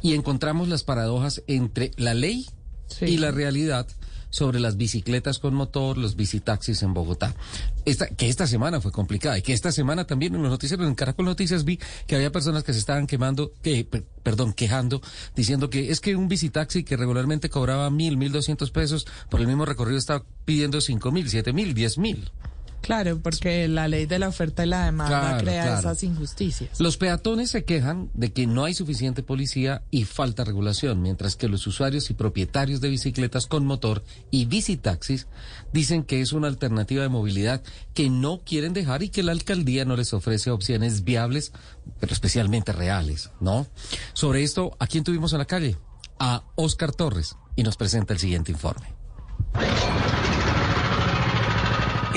y 0.01 0.13
encontramos 0.13 0.67
las 0.69 0.83
paradojas 0.83 1.43
entre 1.47 1.91
la 1.97 2.13
ley 2.13 2.47
y 3.01 3.17
la 3.17 3.31
realidad 3.31 3.87
sobre 4.29 4.59
las 4.59 4.77
bicicletas 4.77 5.39
con 5.39 5.53
motor, 5.53 5.97
los 5.97 6.15
bicitaxis 6.15 6.83
en 6.83 6.93
Bogotá. 6.93 7.35
Esta, 7.85 8.07
que 8.07 8.27
esta 8.29 8.47
semana 8.47 8.81
fue 8.81 8.91
complicada 8.91 9.37
y 9.37 9.41
que 9.41 9.53
esta 9.53 9.71
semana 9.71 10.05
también 10.05 10.35
en 10.35 10.41
los 10.41 10.51
noticieros, 10.51 10.87
en 10.87 10.95
Caracol 10.95 11.25
Noticias 11.25 11.63
vi 11.63 11.79
que 12.05 12.15
había 12.15 12.31
personas 12.31 12.63
que 12.63 12.73
se 12.73 12.79
estaban 12.79 13.07
quemando, 13.07 13.53
que, 13.61 13.87
perdón, 14.23 14.53
quejando, 14.53 15.01
diciendo 15.35 15.69
que 15.69 15.91
es 15.91 16.01
que 16.01 16.15
un 16.15 16.27
bicitaxi 16.27 16.83
que 16.83 16.97
regularmente 16.97 17.49
cobraba 17.49 17.89
mil, 17.89 18.17
mil 18.17 18.31
doscientos 18.31 18.71
pesos 18.71 19.07
por 19.29 19.39
el 19.39 19.47
mismo 19.47 19.65
recorrido 19.65 19.97
está 19.97 20.23
pidiendo 20.45 20.81
cinco 20.81 21.11
mil, 21.11 21.29
siete 21.29 21.53
mil, 21.53 21.73
diez 21.73 21.97
mil. 21.97 22.31
Claro, 22.81 23.19
porque 23.21 23.67
la 23.67 23.87
ley 23.87 24.05
de 24.05 24.19
la 24.19 24.29
oferta 24.29 24.65
y 24.65 24.69
la 24.69 24.85
demanda 24.85 25.37
crea 25.39 25.79
esas 25.79 26.03
injusticias. 26.03 26.79
Los 26.79 26.97
peatones 26.97 27.49
se 27.51 27.65
quejan 27.65 28.09
de 28.13 28.31
que 28.31 28.47
no 28.47 28.63
hay 28.63 28.73
suficiente 28.73 29.23
policía 29.23 29.83
y 29.91 30.05
falta 30.05 30.43
regulación, 30.43 31.01
mientras 31.01 31.35
que 31.35 31.49
los 31.49 31.67
usuarios 31.67 32.09
y 32.09 32.13
propietarios 32.13 32.79
de 32.79 32.89
bicicletas 32.89 33.47
con 33.47 33.65
motor 33.65 34.03
y 34.31 34.45
bicitaxis 34.45 35.27
dicen 35.73 36.03
que 36.03 36.21
es 36.21 36.31
una 36.31 36.47
alternativa 36.47 37.03
de 37.03 37.09
movilidad 37.09 37.61
que 37.93 38.09
no 38.09 38.41
quieren 38.45 38.73
dejar 38.73 39.03
y 39.03 39.09
que 39.09 39.23
la 39.23 39.33
alcaldía 39.33 39.83
no 39.83 39.95
les 39.95 40.13
ofrece 40.13 40.51
opciones 40.51 41.03
viables, 41.03 41.51
pero 41.99 42.13
especialmente 42.13 42.71
reales, 42.71 43.31
¿no? 43.39 43.67
Sobre 44.13 44.43
esto, 44.43 44.77
¿a 44.79 44.87
quién 44.87 45.03
tuvimos 45.03 45.33
en 45.33 45.39
la 45.39 45.45
calle? 45.45 45.77
A 46.19 46.43
Oscar 46.55 46.93
Torres 46.93 47.35
y 47.55 47.63
nos 47.63 47.75
presenta 47.75 48.13
el 48.13 48.19
siguiente 48.19 48.51
informe. 48.51 48.87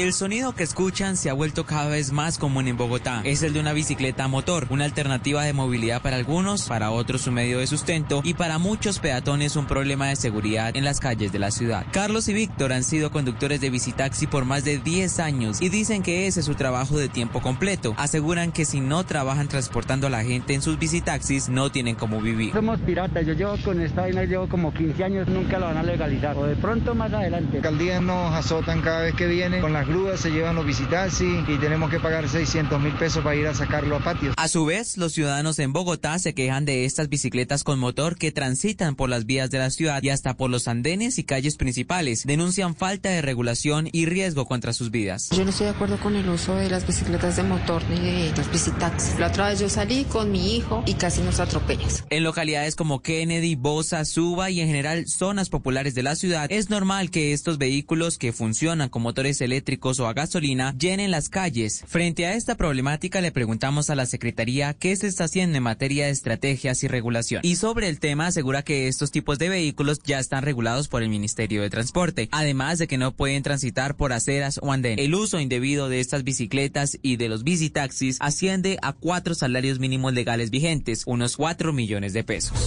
El 0.01 0.15
sonido 0.15 0.55
que 0.55 0.63
escuchan 0.63 1.15
se 1.15 1.29
ha 1.29 1.35
vuelto 1.35 1.67
cada 1.67 1.89
vez 1.89 2.11
más 2.11 2.39
común 2.39 2.67
en 2.69 2.79
Bogotá. 2.79 3.21
Es 3.23 3.43
el 3.43 3.53
de 3.53 3.61
una 3.61 3.75
bicicleta 3.75 4.25
a 4.25 4.29
motor, 4.29 4.67
una 4.71 4.87
alternativa 4.87 5.45
de 5.45 5.53
movilidad 5.53 6.01
para 6.01 6.17
algunos, 6.17 6.67
para 6.67 6.91
otros 6.91 7.27
un 7.27 7.35
medio 7.35 7.59
de 7.59 7.67
sustento 7.67 8.23
y 8.25 8.33
para 8.33 8.57
muchos 8.57 8.99
peatones 8.99 9.57
un 9.57 9.67
problema 9.67 10.09
de 10.09 10.17
seguridad 10.17 10.75
en 10.75 10.87
las 10.87 11.01
calles 11.01 11.33
de 11.33 11.39
la 11.39 11.51
ciudad. 11.51 11.85
Carlos 11.93 12.31
y 12.31 12.33
Víctor 12.33 12.73
han 12.73 12.83
sido 12.83 13.11
conductores 13.11 13.61
de 13.61 13.69
bicitaxi 13.69 14.27
por 14.27 14.47
más 14.47 14.65
de 14.65 14.79
10 14.79 15.21
años 15.21 15.61
y 15.61 15.69
dicen 15.69 16.03
que 16.03 16.27
ese 16.27 16.41
es 16.41 16.47
su 16.47 16.55
trabajo 16.55 16.97
de 16.97 17.11
tiempo 17.11 17.43
completo. 17.43 17.95
Aseguran 17.99 18.53
que 18.53 18.65
si 18.65 18.81
no 18.81 19.05
trabajan 19.05 19.49
transportando 19.49 20.07
a 20.07 20.11
la 20.11 20.25
gente 20.25 20.55
en 20.55 20.63
sus 20.63 20.79
bicitaxis 20.79 21.51
no 21.51 21.71
tienen 21.71 21.95
cómo 21.95 22.23
vivir. 22.23 22.55
Somos 22.55 22.81
piratas, 22.81 23.27
yo 23.27 23.35
llevo 23.35 23.59
con 23.63 23.79
esta 23.83 24.01
vaina 24.01 24.25
llevo 24.25 24.49
como 24.49 24.73
15 24.73 25.05
años, 25.05 25.29
nunca 25.29 25.59
lo 25.59 25.67
van 25.67 25.77
a 25.77 25.83
legalizar 25.83 26.39
o 26.39 26.47
de 26.47 26.57
pronto 26.57 26.95
más 26.95 27.13
adelante. 27.13 27.61
La 27.61 27.69
alcaldía 27.69 28.01
nos 28.01 28.35
azotan 28.35 28.81
cada 28.81 29.03
vez 29.03 29.15
que 29.15 29.27
viene 29.27 29.61
con 29.61 29.75
las 29.75 29.90
grúas 29.91 30.21
se 30.21 30.31
llevan 30.31 30.55
los 30.55 30.65
visitaxis 30.65 31.41
y 31.49 31.59
tenemos 31.59 31.91
que 31.91 31.99
pagar 31.99 32.29
600 32.29 32.81
mil 32.81 32.93
pesos 32.95 33.25
para 33.25 33.35
ir 33.35 33.47
a 33.49 33.55
sacarlo 33.55 33.97
a 33.97 33.99
patios. 33.99 34.35
A 34.37 34.47
su 34.47 34.65
vez, 34.65 34.97
los 34.97 35.13
ciudadanos 35.13 35.59
en 35.59 35.73
Bogotá 35.73 36.19
se 36.21 36.33
quejan 36.33 36.65
de 36.65 36.85
estas 36.85 37.09
bicicletas 37.09 37.65
con 37.65 37.81
motor 37.81 38.17
que 38.17 38.31
transitan 38.31 38.95
por 38.95 39.09
las 39.09 39.27
vías 39.27 39.51
de 39.51 39.59
la 39.59 39.71
ciudad 39.71 40.01
y 40.03 40.11
hasta 40.11 40.37
por 40.37 40.49
los 40.49 40.69
andenes 40.69 41.19
y 41.19 41.25
calles 41.25 41.57
principales. 41.57 42.25
Denuncian 42.25 42.77
falta 42.77 43.09
de 43.09 43.21
regulación 43.21 43.89
y 43.91 44.07
riesgo 44.07 44.47
contra 44.47 44.73
sus 44.73 44.93
vidas. 44.93 45.29
Yo 45.31 45.45
no 45.45 45.51
estoy 45.51 45.67
de 45.67 45.73
acuerdo 45.73 45.99
con 45.99 46.15
el 46.15 46.29
uso 46.29 46.55
de 46.55 46.71
las 46.71 46.87
bicicletas 46.87 47.37
de 47.37 47.43
motor 47.43 47.83
ni 47.91 47.99
de 47.99 48.33
los 48.37 48.51
visitaxis. 48.51 49.19
La 49.19 49.27
otra 49.27 49.49
vez 49.49 49.59
yo 49.59 49.69
salí 49.69 50.05
con 50.05 50.31
mi 50.31 50.55
hijo 50.55 50.85
y 50.87 50.95
casi 50.95 51.21
nos 51.23 51.41
atropellas. 51.41 52.05
En 52.11 52.23
localidades 52.23 52.77
como 52.77 53.03
Kennedy, 53.03 53.57
Bosa, 53.57 54.05
Suba 54.05 54.51
y 54.51 54.61
en 54.61 54.69
general 54.69 55.09
zonas 55.09 55.49
populares 55.49 55.97
de 55.97 56.05
la 56.05 56.15
ciudad, 56.15 56.47
es 56.51 56.71
normal 56.71 57.11
que 57.11 57.33
estos 57.33 57.59
vehículos 57.59 58.19
que 58.19 58.33
funcionan 58.33 58.89
con 58.89 59.03
motores 59.03 59.41
eléctricos 59.41 59.70
o 59.83 60.07
a 60.07 60.13
gasolina 60.13 60.75
llenen 60.79 61.11
las 61.11 61.29
calles. 61.29 61.85
Frente 61.87 62.27
a 62.27 62.35
esta 62.35 62.57
problemática 62.57 63.21
le 63.21 63.31
preguntamos 63.31 63.89
a 63.89 63.95
la 63.95 64.07
Secretaría 64.07 64.75
qué 64.75 64.97
se 64.97 65.07
está 65.07 65.25
haciendo 65.25 65.59
en 65.59 65.63
materia 65.63 66.07
de 66.07 66.11
estrategias 66.11 66.83
y 66.83 66.89
regulación. 66.89 67.41
Y 67.45 67.57
sobre 67.57 67.89
el 67.89 68.01
tema 68.01 68.27
asegura 68.27 68.63
que 68.63 68.89
estos 68.89 69.11
tipos 69.13 69.39
de 69.39 69.49
vehículos 69.49 70.01
ya 70.05 70.19
están 70.19 70.43
regulados 70.43 70.89
por 70.89 71.03
el 71.03 71.09
Ministerio 71.09 71.63
de 71.63 71.71
Transporte, 71.71 72.29
además 72.33 72.79
de 72.79 72.89
que 72.89 72.99
no 72.99 73.13
pueden 73.13 73.43
transitar 73.43 73.97
por 73.97 74.13
aceras 74.13 74.59
o 74.63 74.73
andén. 74.73 74.99
El 74.99 75.15
uso 75.15 75.39
indebido 75.39 75.89
de 75.89 76.01
estas 76.01 76.25
bicicletas 76.25 76.99
y 77.03 77.17
de 77.17 77.29
los 77.29 77.45
bicitaxis 77.45 78.17
asciende 78.21 78.79
a 78.83 78.93
cuatro 78.93 79.35
salarios 79.35 79.79
mínimos 79.79 80.13
legales 80.13 80.51
vigentes, 80.51 81.05
unos 81.07 81.37
cuatro 81.37 81.73
millones 81.73 82.13
de 82.13 82.25
pesos. 82.25 82.59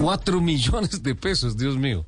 Cuatro 0.00 0.40
millones 0.40 1.02
de 1.02 1.14
pesos, 1.14 1.56
Dios 1.56 1.76
mío. 1.76 2.06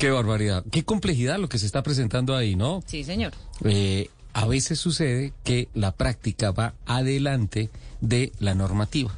Qué 0.00 0.10
barbaridad. 0.10 0.64
Qué 0.70 0.82
complejidad 0.82 1.38
lo 1.38 1.50
que 1.50 1.58
se 1.58 1.66
está 1.66 1.82
presentando 1.82 2.34
ahí, 2.34 2.56
¿no? 2.56 2.82
Sí, 2.86 3.04
señor. 3.04 3.34
Eh, 3.64 4.08
a 4.32 4.46
veces 4.46 4.80
sucede 4.80 5.34
que 5.44 5.68
la 5.74 5.92
práctica 5.92 6.52
va 6.52 6.72
adelante 6.86 7.68
de 8.00 8.32
la 8.38 8.54
normativa. 8.54 9.14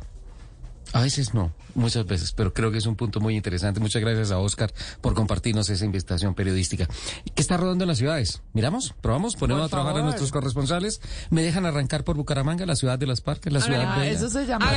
A 0.93 1.01
veces 1.01 1.35
no, 1.35 1.53
muchas 1.77 2.05
veces, 2.05 2.33
pero 2.33 2.53
creo 2.53 2.73
que 2.73 2.79
es 2.79 2.87
un 2.87 2.97
punto 2.97 3.21
muy 3.21 3.37
interesante. 3.37 3.79
Muchas 3.79 4.03
gracias 4.03 4.33
a 4.33 4.39
Oscar 4.39 4.75
por 5.01 5.15
compartirnos 5.15 5.71
esa 5.71 5.85
investigación 5.85 6.35
periodística. 6.35 6.89
¿Qué 7.33 7.41
está 7.41 7.57
rodando 7.57 7.85
en 7.85 7.89
las 7.89 7.99
ciudades? 7.99 8.43
¿Miramos? 8.53 8.93
¿Probamos? 9.01 9.37
¿Ponemos 9.37 9.65
a 9.65 9.69
trabajar 9.69 10.01
a 10.01 10.03
nuestros 10.03 10.33
corresponsales? 10.33 11.01
¿Me 11.31 11.43
dejan 11.43 11.65
arrancar 11.65 12.03
por 12.03 12.17
Bucaramanga, 12.17 12.67
la 12.67 12.75
ciudad 12.75 12.99
de 12.99 13.07
las 13.07 13.21
parques, 13.21 13.53
la 13.53 13.61
ciudad 13.61 13.99
de... 13.99 14.11
Eso 14.11 14.29
se 14.29 14.47
llama 14.47 14.69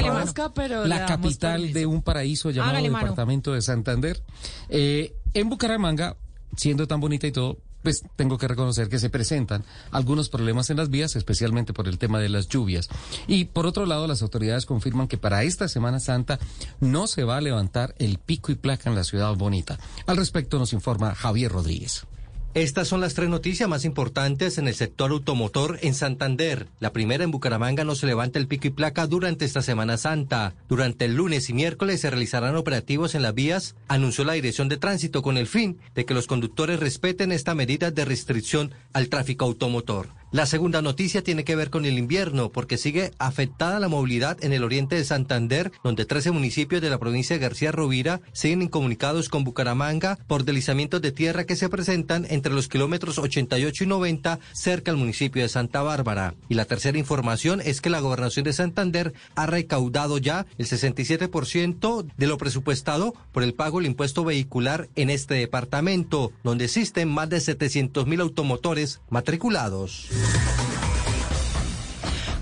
pero 0.54 0.86
La 0.86 1.08
capital 1.08 1.74
de 1.74 1.88
un 1.88 2.04
paraíso 2.04 2.52
llamado 2.52 2.84
Departamento 2.84 3.54
de 3.54 3.64
Santander. 3.64 4.22
Eh, 4.70 5.16
en 5.36 5.50
Bucaramanga, 5.50 6.18
siendo 6.56 6.88
tan 6.88 7.00
bonita 7.00 7.28
y 7.28 7.32
todo, 7.32 7.60
pues 7.84 8.04
tengo 8.16 8.40
que 8.40 8.48
reconocer 8.48 8.90
que 8.90 8.98
se 8.98 9.12
presentan 9.12 9.64
algunos 9.92 10.30
problemas 10.30 10.72
en 10.72 10.78
las 10.78 10.90
vías, 10.90 11.16
especialmente 11.16 11.72
por 11.72 11.88
el 11.88 12.00
tema 12.00 12.20
de 12.20 12.30
las 12.30 12.48
lluvias. 12.48 12.90
Y 13.28 13.46
por 13.46 13.68
otro 13.68 13.86
lado, 13.86 14.08
las 14.08 14.24
autoridades 14.24 14.66
confirman 14.66 15.08
que 15.08 15.20
para 15.20 15.44
esta 15.44 15.68
Semana 15.68 16.00
Santa 16.00 16.40
no 16.80 17.06
se 17.06 17.24
va 17.24 17.38
a 17.38 17.42
levantar 17.42 17.94
el 18.00 18.18
pico 18.18 18.52
y 18.52 18.56
placa 18.56 18.90
en 18.90 18.96
la 18.96 19.04
ciudad 19.04 19.36
bonita. 19.36 19.78
Al 20.08 20.18
respecto 20.18 20.58
nos 20.58 20.74
informa 20.74 21.14
Javier 21.14 21.52
Rodríguez. 21.52 22.08
Estas 22.56 22.88
son 22.88 23.02
las 23.02 23.16
tres 23.16 23.28
noticias 23.28 23.68
más 23.68 23.84
importantes 23.84 24.58
en 24.58 24.70
el 24.70 24.76
sector 24.76 25.12
automotor 25.12 25.78
en 25.82 25.94
Santander. 25.94 26.68
La 26.80 26.94
primera 26.94 27.26
en 27.26 27.32
Bucaramanga 27.32 27.84
no 27.84 27.96
se 27.96 28.06
levanta 28.06 28.40
el 28.40 28.48
pico 28.48 28.68
y 28.68 28.70
placa 28.70 29.08
durante 29.08 29.44
esta 29.44 29.62
Semana 29.62 29.98
Santa. 29.98 30.56
Durante 30.70 31.04
el 31.04 31.16
lunes 31.16 31.50
y 31.50 31.54
miércoles 31.54 32.00
se 32.00 32.10
realizarán 32.10 32.56
operativos 32.56 33.14
en 33.14 33.24
las 33.24 33.36
vías, 33.36 33.76
anunció 33.90 34.24
la 34.24 34.32
Dirección 34.32 34.70
de 34.70 34.78
Tránsito 34.78 35.22
con 35.22 35.36
el 35.36 35.48
fin 35.48 35.80
de 35.96 36.06
que 36.06 36.14
los 36.14 36.28
conductores 36.28 36.80
respeten 36.80 37.34
esta 37.34 37.56
medida 37.56 37.92
de 37.92 38.06
restricción 38.06 38.72
al 38.94 39.10
tráfico 39.10 39.44
automotor. 39.44 40.08
La 40.36 40.46
segunda 40.46 40.82
noticia 40.82 41.24
tiene 41.24 41.46
que 41.46 41.56
ver 41.56 41.70
con 41.70 41.86
el 41.86 41.98
invierno, 41.98 42.52
porque 42.52 42.78
sigue 42.78 43.12
afectada 43.20 43.80
la 43.80 43.88
movilidad 43.88 44.44
en 44.44 44.52
el 44.52 44.66
oriente 44.66 44.98
de 44.98 45.06
Santander, 45.06 45.72
donde 45.82 46.04
13 46.04 46.32
municipios 46.32 46.82
de 46.82 46.90
la 46.90 46.98
provincia 46.98 47.38
de 47.38 47.42
García 47.42 47.72
Rovira 47.72 48.20
siguen 48.34 48.62
incomunicados 48.62 49.30
con 49.30 49.46
Bucaramanga 49.46 50.20
por 50.28 50.44
deslizamientos 50.44 51.02
de 51.02 51.14
tierra 51.14 51.46
que 51.46 51.56
se 51.56 51.70
presentan 51.70 52.28
entre 52.30 52.52
los 52.52 52.68
kilómetros 52.68 53.18
88 53.18 53.86
y 53.86 53.88
90 53.88 54.40
cerca 54.52 54.92
al 54.92 54.98
municipio 54.98 55.42
de 55.42 55.48
Santa 55.48 55.82
Bárbara. 55.84 56.36
Y 56.50 56.56
la 56.56 56.66
tercera 56.66 56.98
información 56.98 57.62
es 57.64 57.80
que 57.80 57.90
la 57.90 58.02
gobernación 58.02 58.44
de 58.44 58.52
Santander 58.52 59.14
ha 59.36 59.46
recaudado 59.46 60.18
ya 60.18 60.46
el 60.58 60.68
67% 60.68 62.08
de 62.18 62.28
lo 62.28 62.38
presupuestado 62.38 63.14
por 63.32 63.44
el 63.44 63.54
pago 63.54 63.78
del 63.78 63.88
impuesto 63.88 64.26
vehicular 64.26 64.90
en 64.98 65.12
este 65.12 65.36
departamento, 65.36 66.34
donde 66.44 66.66
existen 66.66 67.08
más 67.08 67.30
de 67.30 67.40
700 67.40 68.06
mil 68.06 68.20
automotores 68.20 69.00
matriculados. 69.10 70.10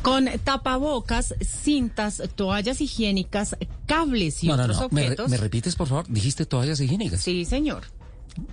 Con 0.01 0.25
tapabocas, 0.43 1.33
cintas, 1.41 2.21
toallas 2.35 2.81
higiénicas, 2.81 3.55
cables 3.85 4.43
y 4.43 4.47
No, 4.47 4.57
no, 4.57 4.63
otros 4.63 4.81
no. 4.81 4.89
¿Me, 4.91 5.01
re- 5.01 5.07
objetos. 5.07 5.29
me 5.29 5.37
repites, 5.37 5.75
por 5.75 5.87
favor? 5.87 6.05
¿Dijiste 6.09 6.45
toallas 6.45 6.79
higiénicas? 6.81 7.21
Sí, 7.21 7.45
señor. 7.45 7.83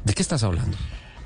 ¿De 0.05 0.15
qué 0.15 0.23
estás 0.23 0.45
hablando? 0.45 0.77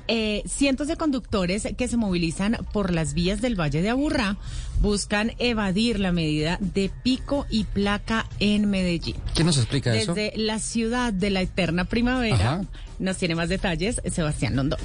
Eh, 0.07 0.43
cientos 0.47 0.87
de 0.87 0.97
conductores 0.97 1.67
que 1.77 1.87
se 1.87 1.97
movilizan 1.97 2.57
por 2.73 2.91
las 2.93 3.13
vías 3.13 3.41
del 3.41 3.59
Valle 3.59 3.81
de 3.83 3.89
Aburrá 3.89 4.37
buscan 4.79 5.31
evadir 5.39 5.99
la 5.99 6.11
medida 6.11 6.57
de 6.59 6.91
pico 7.03 7.45
y 7.49 7.63
placa 7.65 8.27
en 8.39 8.69
Medellín. 8.69 9.15
¿Quién 9.35 9.45
nos 9.47 9.57
explica 9.57 9.95
eso? 9.95 10.13
Desde 10.15 10.37
la 10.37 10.59
ciudad 10.59 11.11
de 11.13 11.29
la 11.31 11.41
eterna 11.41 11.85
primavera 11.85 12.35
Ajá. 12.53 12.61
nos 12.99 13.17
tiene 13.17 13.33
más 13.35 13.49
detalles 13.49 13.99
Sebastián 14.11 14.55
Londoño. 14.55 14.83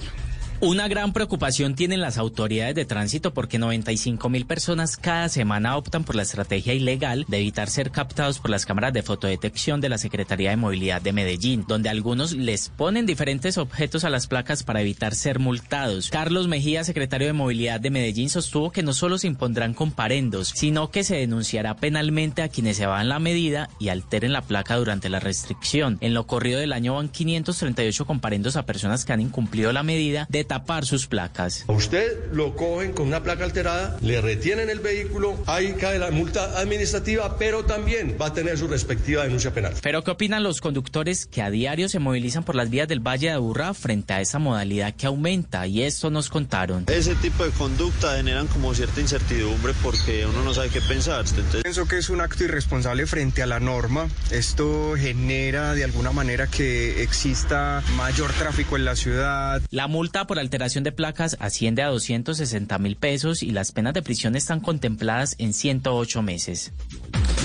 Una 0.63 0.89
gran 0.89 1.15
preocupación 1.15 1.75
tienen 1.75 2.03
las 2.03 2.19
autoridades 2.19 2.75
de 2.75 2.85
tránsito 2.85 3.33
porque 3.33 3.59
95 3.59 4.29
mil 4.29 4.45
personas 4.45 4.99
cada 4.99 5.31
semana 5.31 5.75
optan 5.79 6.05
por 6.05 6.15
la 6.15 6.21
estrategia 6.21 6.75
ilegal 6.75 7.25
de 7.29 7.39
evitar 7.39 7.71
ser 7.71 7.91
captados 7.91 8.41
por 8.41 8.51
las 8.51 8.67
cámaras 8.67 8.93
de 8.93 9.03
fotodetección 9.03 9.81
de 9.81 9.89
la 9.89 9.97
Secretaría 9.97 10.51
de 10.51 10.59
Movilidad 10.59 11.01
de 11.01 11.15
Medellín, 11.15 11.65
donde 11.67 11.89
algunos 11.89 12.33
les 12.33 12.69
ponen 12.69 13.07
diferentes 13.07 13.57
objetos 13.57 14.05
a 14.05 14.11
las 14.11 14.27
placas 14.27 14.63
para 14.63 14.83
evitar 14.83 15.15
ser 15.15 15.39
multados. 15.39 16.11
Carlos 16.11 16.47
Mejía, 16.47 16.85
secretario 16.85 17.29
de 17.29 17.33
Movilidad 17.33 17.81
de 17.81 17.89
Medellín, 17.89 18.29
sostuvo 18.29 18.71
que 18.71 18.83
no 18.83 18.93
solo 18.93 19.17
se 19.17 19.29
impondrán 19.29 19.73
comparendos, 19.73 20.53
sino 20.55 20.91
que 20.91 21.05
se 21.05 21.17
denunciará 21.17 21.77
penalmente 21.77 22.43
a 22.43 22.51
quienes 22.51 22.77
se 22.77 22.85
van 22.85 23.09
la 23.09 23.19
medida 23.19 23.71
y 23.79 23.89
alteren 23.89 24.35
la 24.35 24.43
placa 24.43 24.77
durante 24.77 25.09
la 25.09 25.21
restricción. 25.21 25.97
En 26.03 26.13
lo 26.13 26.27
corrido 26.27 26.61
del 26.61 26.75
año 26.75 26.97
van 26.97 27.09
538 27.09 28.05
comparendos 28.05 28.57
a 28.57 28.67
personas 28.67 29.07
que 29.07 29.15
han 29.15 29.23
incumplido 29.23 29.73
la 29.73 29.83
medida 29.83 30.27
de 30.29 30.50
tapar 30.51 30.85
sus 30.85 31.07
placas. 31.07 31.65
A 31.69 31.73
usted 31.73 32.33
lo 32.33 32.57
cogen 32.57 32.93
con 32.93 33.07
una 33.07 33.23
placa 33.23 33.45
alterada, 33.45 33.97
le 34.01 34.21
retienen 34.21 34.69
el 34.69 34.81
vehículo, 34.81 35.41
ahí 35.47 35.75
cae 35.75 36.01
la 36.01 36.11
multa 36.11 36.59
administrativa, 36.59 37.39
pero 37.39 37.65
también 37.65 38.17
va 38.21 38.27
a 38.27 38.35
tener 38.35 38.59
su 38.59 38.67
respectiva 38.67 39.23
denuncia 39.23 39.55
penal. 39.55 39.75
Pero 39.81 40.03
¿qué 40.03 40.11
opinan 40.11 40.43
los 40.43 40.61
conductores 40.61 41.27
que 41.27 41.41
a 41.41 41.51
diario 41.51 41.89
se 41.89 42.01
movilizan 42.01 42.43
por 42.43 42.57
las 42.57 42.69
vías 42.69 42.89
del 42.89 42.99
Valle 42.99 43.29
de 43.29 43.35
Aburrá 43.35 43.75
frente 43.75 44.13
a 44.13 44.21
esa 44.21 44.41
modalidad 44.41 44.93
que 44.97 45.07
aumenta? 45.07 45.69
Y 45.69 45.83
esto 45.83 46.11
nos 46.11 46.29
contaron. 46.29 46.87
Ese 46.89 47.15
tipo 47.15 47.45
de 47.45 47.53
conducta 47.53 48.17
generan 48.17 48.49
como 48.49 48.75
cierta 48.75 49.01
incertidumbre 49.01 49.73
porque 49.85 50.27
uno 50.27 50.43
no 50.43 50.53
sabe 50.53 50.71
qué 50.71 50.81
pensar. 50.81 51.25
Entonces, 51.29 51.63
Pienso 51.63 51.87
que 51.87 51.99
es 51.99 52.11
un 52.11 52.21
acto 52.21 52.43
irresponsable 52.43 53.07
frente 53.07 53.45
a 53.45 53.47
la 53.47 53.61
norma. 53.61 54.09
Esto 54.33 54.95
genera 54.97 55.75
de 55.75 55.85
alguna 55.85 56.11
manera 56.11 56.49
que 56.49 57.05
exista 57.05 57.85
mayor 57.95 58.33
tráfico 58.33 58.77
en 58.77 58.85
la 58.85 58.97
ciudad. 58.97 59.63
La 59.71 59.87
multa 59.87 60.27
por 60.27 60.40
alteración 60.41 60.85
de 60.85 60.93
placas 60.93 61.37
asciende 61.41 61.83
a 61.83 61.89
260 61.89 62.79
mil 62.79 62.97
pesos 62.97 63.43
y 63.43 63.51
las 63.51 63.73
penas 63.73 63.95
de 63.95 64.03
prisión 64.03 64.37
están 64.37 64.61
contempladas 64.61 65.37
en 65.39 65.53
108 65.53 66.23
meses. 66.23 66.73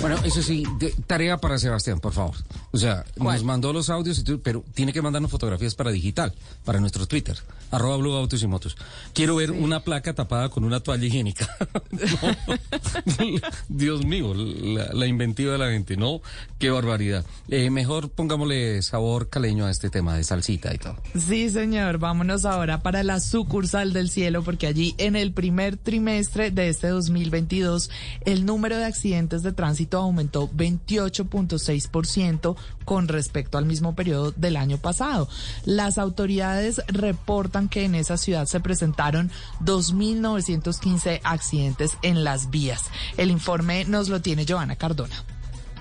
Bueno, 0.02 0.18
eso 0.24 0.42
sí, 0.44 0.64
de- 0.78 0.94
tarea 1.08 1.38
para 1.38 1.58
Sebastián, 1.58 2.00
por 2.00 2.14
favor. 2.14 2.36
O 2.72 2.78
sea, 2.78 3.06
nos 3.16 3.44
mandó 3.44 3.74
los 3.74 3.90
audios, 3.90 4.20
y 4.20 4.36
pero 4.38 4.64
tiene 4.74 4.94
que 4.94 5.02
mandarnos 5.02 5.32
fotografías 5.32 5.74
para 5.74 5.92
digital, 5.92 6.34
para 6.64 6.80
nuestro 6.80 7.08
Twitter, 7.08 7.36
arroba 7.72 7.98
Blue 7.98 8.14
Autos 8.14 8.44
y 8.44 8.48
Motos. 8.48 8.78
Quiero 9.14 9.36
ver 9.36 9.52
una 9.52 9.80
placa 9.80 10.14
tapada 10.14 10.50
con 10.50 10.64
una 10.64 10.80
toalla 10.82 11.06
higiénica. 11.06 11.48
Dios 13.70 14.06
mío, 14.06 14.34
la, 14.36 14.90
la 14.94 15.08
inventiva 15.08 15.54
de 15.54 15.58
la 15.58 15.70
gente, 15.72 15.98
¿no? 15.98 16.22
Qué 16.60 16.70
barbaridad. 16.70 17.26
Eh, 17.50 17.70
mejor 17.70 18.10
pongámosle 18.10 18.82
sabor 18.84 19.30
caleño 19.30 19.66
a 19.66 19.72
este 19.72 19.90
tema 19.90 20.16
de 20.16 20.24
salsita 20.24 20.74
y 20.74 20.78
todo. 20.78 20.98
Sí, 21.28 21.50
señor. 21.50 21.98
Vámonos 21.98 22.46
ahora 22.46 22.82
para 22.84 23.02
la 23.04 23.20
sucursal 23.20 23.94
del 23.94 24.10
cielo, 24.10 24.44
porque 24.44 24.68
allí 24.68 24.94
en 24.98 25.16
el 25.16 25.32
primer 25.34 25.78
trimestre 25.78 26.52
de 26.52 26.70
este 26.70 26.90
2022, 26.90 27.90
el 28.26 28.46
número 28.46 28.78
de 28.78 28.86
accidentes 28.86 29.42
de 29.42 29.52
tránsito 29.54 29.85
aumentó 29.94 30.50
28.6% 30.50 32.56
con 32.86 33.08
respecto 33.08 33.58
al 33.58 33.66
mismo 33.66 33.96
periodo 33.96 34.32
del 34.32 34.58
año 34.58 34.78
pasado. 34.78 35.28
Las 35.66 35.98
autoridades 35.98 36.82
reportan 36.88 37.70
que 37.70 37.86
en 37.86 37.96
esa 37.96 38.18
ciudad 38.18 38.46
se 38.46 38.60
presentaron 38.60 39.32
2.915 39.62 41.22
accidentes 41.24 41.98
en 42.02 42.24
las 42.24 42.50
vías. 42.50 42.84
El 43.18 43.32
informe 43.32 43.86
nos 43.86 44.10
lo 44.10 44.22
tiene 44.22 44.46
Joana 44.48 44.76
Cardona. 44.76 45.24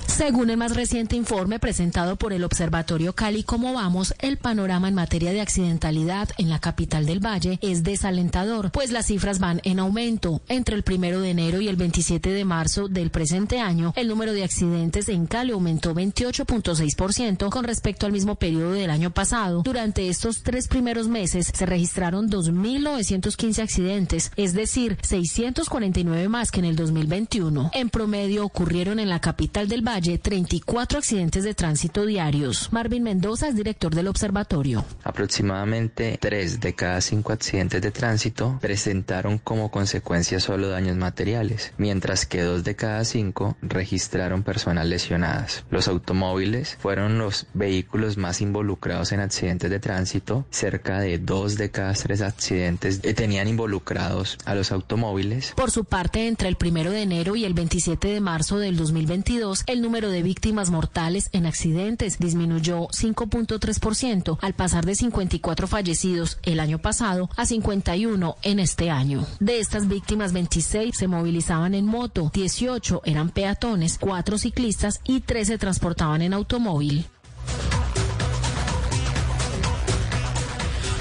Según 0.06 0.50
el 0.50 0.56
más 0.56 0.76
reciente 0.76 1.16
informe 1.16 1.58
presentado 1.58 2.16
por 2.16 2.32
el 2.32 2.44
Observatorio 2.44 3.14
Cali 3.14 3.42
Como 3.42 3.72
Vamos, 3.72 4.14
el 4.20 4.36
panorama 4.36 4.86
en 4.88 4.94
materia 4.94 5.32
de 5.32 5.40
accidentalidad 5.40 6.28
en 6.38 6.50
la 6.50 6.60
capital 6.60 7.06
del 7.06 7.24
Valle 7.24 7.58
es 7.62 7.82
desalentador, 7.82 8.70
pues 8.70 8.92
las 8.92 9.06
cifras 9.06 9.40
van 9.40 9.60
en 9.64 9.80
aumento. 9.80 10.40
Entre 10.48 10.76
el 10.76 10.84
primero 10.84 11.20
de 11.20 11.30
enero 11.30 11.60
y 11.60 11.68
el 11.68 11.76
27 11.76 12.30
de 12.30 12.44
marzo 12.44 12.88
del 12.88 13.10
presente 13.10 13.58
año, 13.58 13.92
el 13.96 14.08
número 14.08 14.32
de 14.32 14.44
accidentes 14.44 15.08
en 15.08 15.26
Cali 15.26 15.52
aumentó 15.52 15.94
28.6% 15.94 17.50
con 17.50 17.64
respecto 17.64 18.06
al 18.06 18.12
mismo 18.12 18.36
periodo 18.36 18.72
del 18.72 18.90
año 18.90 19.10
pasado. 19.10 19.62
Durante 19.62 20.08
estos 20.08 20.42
tres 20.42 20.68
primeros 20.68 21.08
meses 21.08 21.50
se 21.52 21.66
registraron 21.66 22.30
2.915 22.30 23.62
accidentes, 23.62 24.30
es 24.36 24.52
decir, 24.52 24.96
649 25.02 26.28
más 26.28 26.50
que 26.52 26.60
en 26.60 26.66
el 26.66 26.76
2021. 26.76 27.70
En 27.72 27.90
promedio 27.90 28.44
ocurrieron 28.44 29.00
en 29.00 29.08
la 29.08 29.20
capital 29.20 29.66
del 29.66 29.82
Valle 29.82 29.93
34 30.00 30.98
accidentes 30.98 31.44
de 31.44 31.54
tránsito 31.54 32.04
diarios. 32.04 32.72
Marvin 32.72 33.04
Mendoza 33.04 33.46
es 33.46 33.54
director 33.54 33.94
del 33.94 34.08
observatorio. 34.08 34.84
Aproximadamente 35.04 36.18
3 36.20 36.60
de 36.60 36.74
cada 36.74 37.00
5 37.00 37.32
accidentes 37.32 37.80
de 37.80 37.92
tránsito 37.92 38.58
presentaron 38.60 39.38
como 39.38 39.70
consecuencia 39.70 40.40
solo 40.40 40.68
daños 40.68 40.96
materiales, 40.96 41.72
mientras 41.78 42.26
que 42.26 42.42
2 42.42 42.64
de 42.64 42.74
cada 42.74 43.04
5 43.04 43.56
registraron 43.62 44.42
personas 44.42 44.86
lesionadas. 44.86 45.64
Los 45.70 45.86
automóviles 45.86 46.76
fueron 46.80 47.18
los 47.18 47.46
vehículos 47.54 48.16
más 48.16 48.40
involucrados 48.40 49.12
en 49.12 49.20
accidentes 49.20 49.70
de 49.70 49.78
tránsito. 49.78 50.44
Cerca 50.50 50.98
de 50.98 51.18
2 51.18 51.56
de 51.56 51.70
cada 51.70 51.92
3 51.92 52.20
accidentes 52.22 53.00
eh, 53.04 53.14
tenían 53.14 53.46
involucrados 53.46 54.38
a 54.44 54.56
los 54.56 54.72
automóviles. 54.72 55.52
Por 55.54 55.70
su 55.70 55.84
parte, 55.84 56.26
entre 56.26 56.48
el 56.48 56.56
primero 56.56 56.90
de 56.90 57.02
enero 57.02 57.36
y 57.36 57.44
el 57.44 57.54
27 57.54 58.08
de 58.08 58.20
marzo 58.20 58.58
del 58.58 58.76
2022, 58.76 59.62
el 59.68 59.83
número 59.84 60.08
de 60.10 60.22
víctimas 60.22 60.70
mortales 60.70 61.28
en 61.32 61.44
accidentes 61.46 62.18
disminuyó 62.18 62.88
5.3% 62.88 64.38
al 64.40 64.54
pasar 64.54 64.86
de 64.86 64.94
54 64.94 65.66
fallecidos 65.68 66.38
el 66.42 66.58
año 66.58 66.78
pasado 66.78 67.28
a 67.36 67.44
51 67.44 68.36
en 68.42 68.58
este 68.60 68.90
año. 68.90 69.26
De 69.40 69.60
estas 69.60 69.86
víctimas, 69.86 70.32
26 70.32 70.96
se 70.96 71.06
movilizaban 71.06 71.74
en 71.74 71.84
moto, 71.84 72.30
18 72.32 73.02
eran 73.04 73.28
peatones, 73.28 73.98
4 74.00 74.38
ciclistas 74.38 75.00
y 75.04 75.20
13 75.20 75.44
se 75.44 75.58
transportaban 75.58 76.22
en 76.22 76.32
automóvil. 76.32 77.04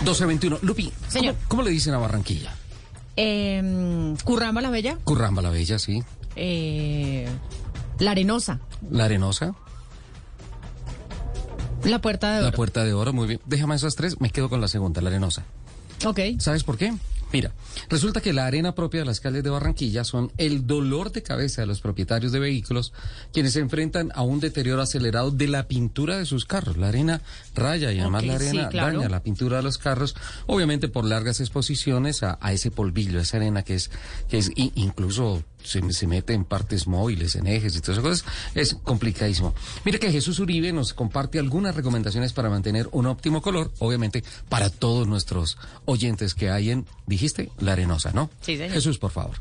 1221. 0.01 0.59
Lupi, 0.61 0.83
¿cómo, 0.91 1.09
Señor. 1.11 1.35
cómo 1.47 1.63
le 1.63 1.71
dicen 1.71 1.93
a 1.93 1.97
Barranquilla? 1.99 2.53
Eh, 3.15 4.13
Curramba 4.25 4.59
la 4.59 4.69
Bella, 4.69 4.97
Curramba 5.05 5.41
la 5.41 5.49
Bella, 5.49 5.79
sí. 5.79 6.03
eh, 6.35 7.29
La 7.99 8.11
Arenosa, 8.11 8.59
La 8.89 9.05
Arenosa, 9.05 9.55
La 11.83 12.01
Puerta 12.01 12.35
de 12.35 12.41
la 12.41 12.47
Oro. 12.47 12.55
Puerta 12.55 12.83
de 12.83 12.93
Oro, 12.93 13.13
muy 13.13 13.27
bien. 13.27 13.39
Déjame 13.45 13.75
esas 13.75 13.95
tres, 13.95 14.19
me 14.19 14.29
quedo 14.29 14.49
con 14.49 14.61
la 14.61 14.67
segunda, 14.67 15.01
la 15.01 15.09
Arenosa. 15.09 15.43
Ok. 16.05 16.19
¿Sabes 16.39 16.63
por 16.63 16.77
qué? 16.77 16.93
Mira, 17.33 17.51
resulta 17.89 18.21
que 18.21 18.31
la 18.31 18.45
arena 18.45 18.75
propia 18.75 18.99
de 18.99 19.07
las 19.07 19.19
calles 19.19 19.43
de 19.43 19.49
Barranquilla 19.49 20.03
son 20.03 20.31
el 20.37 20.67
dolor 20.67 21.11
de 21.11 21.23
cabeza 21.23 21.61
de 21.61 21.65
los 21.65 21.81
propietarios 21.81 22.31
de 22.31 22.39
vehículos, 22.39 22.93
quienes 23.31 23.53
se 23.53 23.59
enfrentan 23.59 24.11
a 24.13 24.21
un 24.21 24.39
deterioro 24.39 24.83
acelerado 24.83 25.31
de 25.31 25.47
la 25.47 25.67
pintura 25.67 26.19
de 26.19 26.27
sus 26.27 26.45
carros. 26.45 26.77
La 26.77 26.89
arena 26.89 27.21
raya 27.55 27.91
y 27.91 27.99
además 27.99 28.23
la 28.23 28.37
sí, 28.37 28.49
arena 28.49 28.69
claro. 28.69 28.99
daña 28.99 29.09
la 29.09 29.23
pintura 29.23 29.57
de 29.57 29.63
los 29.63 29.79
carros, 29.79 30.15
obviamente 30.45 30.89
por 30.89 31.05
largas 31.05 31.39
exposiciones 31.39 32.21
a, 32.21 32.37
a 32.39 32.53
ese 32.53 32.69
polvillo, 32.69 33.17
a 33.17 33.23
esa 33.23 33.37
arena 33.37 33.63
que 33.63 33.73
es, 33.73 33.89
que 34.29 34.37
es 34.37 34.51
incluso 34.55 35.43
se, 35.63 35.81
se 35.91 36.07
mete 36.07 36.33
en 36.33 36.45
partes 36.45 36.87
móviles, 36.87 37.35
en 37.35 37.47
ejes 37.47 37.75
y 37.75 37.81
todas 37.81 37.97
esas 37.97 38.03
cosas. 38.03 38.25
Es 38.55 38.75
complicadísimo. 38.83 39.53
Mira 39.85 39.99
que 39.99 40.11
Jesús 40.11 40.39
Uribe 40.39 40.71
nos 40.73 40.93
comparte 40.93 41.39
algunas 41.39 41.75
recomendaciones 41.75 42.33
para 42.33 42.49
mantener 42.49 42.89
un 42.91 43.05
óptimo 43.05 43.41
color, 43.41 43.71
obviamente 43.79 44.23
para 44.49 44.69
todos 44.69 45.07
nuestros 45.07 45.57
oyentes 45.85 46.33
que 46.35 46.49
hay 46.49 46.71
en, 46.71 46.85
dijiste, 47.07 47.51
la 47.59 47.73
arenosa, 47.73 48.11
¿no? 48.11 48.29
Sí, 48.41 48.57
señor. 48.57 48.73
Jesús, 48.73 48.97
por 48.97 49.11
favor. 49.11 49.35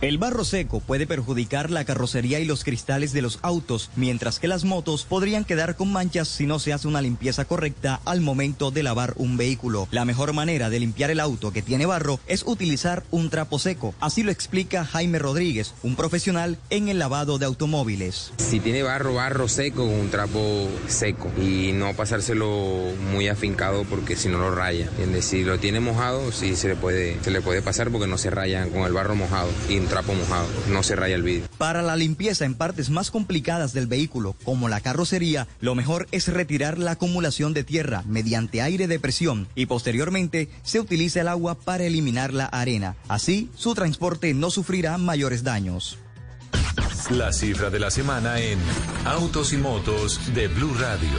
El 0.00 0.16
barro 0.16 0.44
seco 0.44 0.78
puede 0.78 1.08
perjudicar 1.08 1.72
la 1.72 1.84
carrocería 1.84 2.38
y 2.38 2.44
los 2.44 2.62
cristales 2.62 3.12
de 3.12 3.20
los 3.20 3.40
autos, 3.42 3.90
mientras 3.96 4.38
que 4.38 4.46
las 4.46 4.64
motos 4.64 5.04
podrían 5.04 5.44
quedar 5.44 5.74
con 5.74 5.90
manchas 5.90 6.28
si 6.28 6.46
no 6.46 6.60
se 6.60 6.72
hace 6.72 6.86
una 6.86 7.02
limpieza 7.02 7.46
correcta 7.46 8.00
al 8.04 8.20
momento 8.20 8.70
de 8.70 8.84
lavar 8.84 9.14
un 9.16 9.36
vehículo. 9.36 9.88
La 9.90 10.04
mejor 10.04 10.34
manera 10.34 10.70
de 10.70 10.78
limpiar 10.78 11.10
el 11.10 11.18
auto 11.18 11.50
que 11.50 11.62
tiene 11.62 11.84
barro 11.84 12.20
es 12.28 12.44
utilizar 12.46 13.02
un 13.10 13.28
trapo 13.28 13.58
seco. 13.58 13.92
Así 13.98 14.22
lo 14.22 14.30
explica 14.30 14.84
Jaime 14.84 15.18
Rodríguez, 15.18 15.74
un 15.82 15.96
profesional 15.96 16.58
en 16.70 16.86
el 16.86 17.00
lavado 17.00 17.38
de 17.38 17.46
automóviles. 17.46 18.30
Si 18.36 18.60
tiene 18.60 18.84
barro, 18.84 19.14
barro 19.14 19.48
seco, 19.48 19.82
un 19.82 20.10
trapo 20.10 20.68
seco 20.86 21.28
y 21.42 21.72
no 21.72 21.94
pasárselo 21.94 22.92
muy 23.10 23.26
afincado 23.26 23.82
porque 23.82 24.14
si 24.14 24.28
no 24.28 24.38
lo 24.38 24.54
raya. 24.54 24.86
¿entiendes? 24.90 25.24
Si 25.24 25.42
lo 25.42 25.58
tiene 25.58 25.80
mojado, 25.80 26.30
sí 26.30 26.54
se 26.54 26.68
le 26.68 26.76
puede, 26.76 27.18
se 27.24 27.32
le 27.32 27.40
puede 27.40 27.62
pasar 27.62 27.90
porque 27.90 28.06
no 28.06 28.16
se 28.16 28.30
rayan 28.30 28.70
con 28.70 28.82
el 28.82 28.92
barro 28.92 29.16
mojado. 29.16 29.48
Trapo 29.88 30.14
mojado, 30.14 30.46
no 30.68 30.82
se 30.82 30.96
raya 30.96 31.16
el 31.16 31.22
vidrio. 31.22 31.48
Para 31.58 31.82
la 31.82 31.96
limpieza 31.96 32.44
en 32.44 32.54
partes 32.54 32.90
más 32.90 33.10
complicadas 33.10 33.72
del 33.72 33.86
vehículo, 33.86 34.34
como 34.44 34.68
la 34.68 34.80
carrocería, 34.80 35.48
lo 35.60 35.74
mejor 35.74 36.06
es 36.12 36.28
retirar 36.28 36.78
la 36.78 36.92
acumulación 36.92 37.54
de 37.54 37.64
tierra 37.64 38.02
mediante 38.06 38.62
aire 38.62 38.86
de 38.86 39.00
presión 39.00 39.48
y 39.54 39.66
posteriormente 39.66 40.48
se 40.62 40.80
utiliza 40.80 41.20
el 41.20 41.28
agua 41.28 41.56
para 41.56 41.84
eliminar 41.84 42.32
la 42.32 42.46
arena. 42.46 42.96
Así, 43.08 43.50
su 43.54 43.74
transporte 43.74 44.34
no 44.34 44.50
sufrirá 44.50 44.98
mayores 44.98 45.42
daños. 45.42 45.98
La 47.10 47.32
cifra 47.32 47.70
de 47.70 47.80
la 47.80 47.90
semana 47.90 48.38
en 48.38 48.58
Autos 49.04 49.52
y 49.52 49.56
Motos 49.56 50.20
de 50.34 50.48
Blue 50.48 50.74
Radio. 50.74 51.18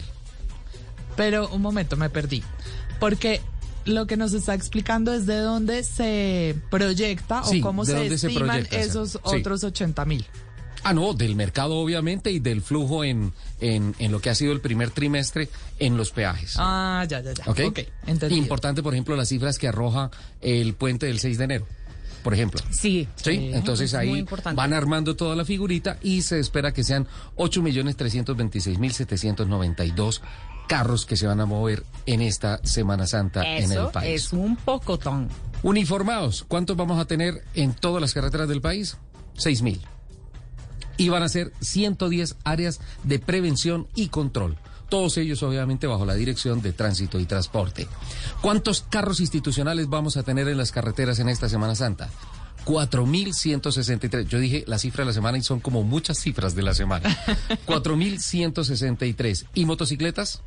Pero 1.15 1.49
un 1.49 1.61
momento, 1.61 1.97
me 1.97 2.09
perdí. 2.09 2.43
Porque 2.99 3.41
lo 3.89 4.07
que 4.07 4.15
nos 4.17 4.33
está 4.33 4.53
explicando 4.53 5.13
es 5.13 5.25
de 5.25 5.37
dónde 5.37 5.83
se 5.83 6.55
proyecta 6.69 7.43
Sí, 7.43 7.59
o 7.59 7.63
cómo 7.63 7.85
se 7.85 8.07
estiman 8.07 8.67
esos 8.71 9.11
sí. 9.11 9.17
otros 9.23 9.63
80 9.63 10.03
mil. 10.05 10.25
Ah, 10.83 10.93
no, 10.93 11.13
del 11.13 11.35
mercado 11.35 11.75
obviamente 11.75 12.31
y 12.31 12.39
del 12.39 12.61
flujo 12.61 13.03
en, 13.03 13.33
en, 13.59 13.93
en 13.99 14.11
lo 14.13 14.21
que 14.21 14.29
ha 14.29 14.35
sido 14.35 14.53
el 14.53 14.61
primer 14.61 14.91
trimestre 14.91 15.49
en 15.77 15.97
los 15.97 16.11
peajes. 16.11 16.53
Ah, 16.57 17.05
ya, 17.09 17.19
ya, 17.21 17.33
ya. 17.33 17.43
¿Ok? 17.47 17.59
Ok, 17.67 17.79
entendido. 18.07 18.41
Importante, 18.41 18.81
por 18.81 18.93
ejemplo, 18.93 19.17
las 19.17 19.27
cifras 19.27 19.57
que 19.57 19.67
arroja 19.67 20.09
el 20.39 20.73
puente 20.75 21.05
del 21.07 21.19
6 21.19 21.37
de 21.37 21.43
enero, 21.43 21.67
por 22.23 22.33
ejemplo. 22.33 22.61
Sí. 22.71 23.09
Sí, 23.15 23.49
entonces 23.53 23.93
es 23.93 24.07
muy 24.07 24.19
ahí 24.19 24.25
van 24.55 24.71
armando 24.73 25.17
toda 25.17 25.35
la 25.35 25.43
figurita 25.43 25.97
y 26.01 26.21
se 26.21 26.39
espera 26.39 26.71
que 26.73 26.85
sean 26.85 27.07
8.326.792 27.35 30.21
carros 30.69 31.07
que 31.07 31.17
se 31.17 31.25
van 31.25 31.41
a 31.41 31.47
mover 31.47 31.83
en 32.05 32.21
esta 32.21 32.61
Semana 32.63 33.07
Santa 33.07 33.57
en 33.57 33.71
el 33.71 33.87
país. 33.87 34.25
es 34.25 34.33
un 34.33 34.55
pocotón. 34.55 35.27
Uniformados, 35.63 36.45
¿cuántos 36.47 36.77
vamos 36.77 36.99
a 36.99 37.05
tener 37.05 37.43
en 37.55 37.73
todas 37.73 37.99
las 37.99 38.13
carreteras 38.13 38.47
del 38.47 38.61
país? 38.61 38.95
6.000. 39.35 39.81
Y 40.97 41.09
van 41.09 41.23
a 41.23 41.29
ser 41.29 41.51
110 41.59 42.35
áreas 42.43 42.79
de 43.03 43.17
prevención 43.17 43.87
y 43.95 44.09
control. 44.09 44.57
Todos 44.89 45.17
ellos 45.17 45.41
obviamente 45.41 45.87
bajo 45.87 46.05
la 46.05 46.13
dirección 46.13 46.61
de 46.61 46.71
tránsito 46.71 47.19
y 47.19 47.25
transporte. 47.25 47.87
¿Cuántos 48.41 48.81
carros 48.81 49.19
institucionales 49.21 49.89
vamos 49.89 50.17
a 50.17 50.23
tener 50.23 50.47
en 50.47 50.57
las 50.57 50.71
carreteras 50.71 51.17
en 51.17 51.29
esta 51.29 51.49
Semana 51.49 51.73
Santa? 51.73 52.09
4.163. 52.65 54.27
Yo 54.27 54.37
dije 54.37 54.65
la 54.67 54.77
cifra 54.77 55.03
de 55.03 55.07
la 55.07 55.13
semana 55.13 55.39
y 55.39 55.41
son 55.41 55.61
como 55.61 55.81
muchas 55.83 56.19
cifras 56.19 56.53
de 56.53 56.61
la 56.61 56.75
semana. 56.75 57.09
4.163. 57.65 59.47
¿Y 59.55 59.65
motocicletas? 59.65 60.43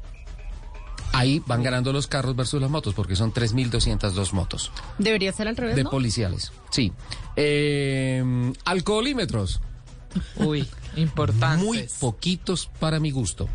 Ahí 1.12 1.42
van 1.46 1.62
ganando 1.62 1.92
los 1.92 2.06
carros 2.06 2.34
versus 2.34 2.60
las 2.60 2.70
motos 2.70 2.94
porque 2.94 3.16
son 3.16 3.32
3.202 3.34 4.32
motos 4.32 4.72
Debería 4.98 5.30
ser 5.32 5.46
al 5.48 5.56
revés, 5.56 5.76
de 5.76 5.84
¿no? 5.84 5.90
policiales. 5.90 6.52
Sí. 6.70 6.92
Eh, 7.36 8.52
alcoholímetros. 8.64 9.60
Uy, 10.36 10.66
importantes. 10.96 11.64
Muy 11.64 11.88
poquitos 12.00 12.70
para 12.80 12.98
mi 13.00 13.10
gusto. 13.10 13.48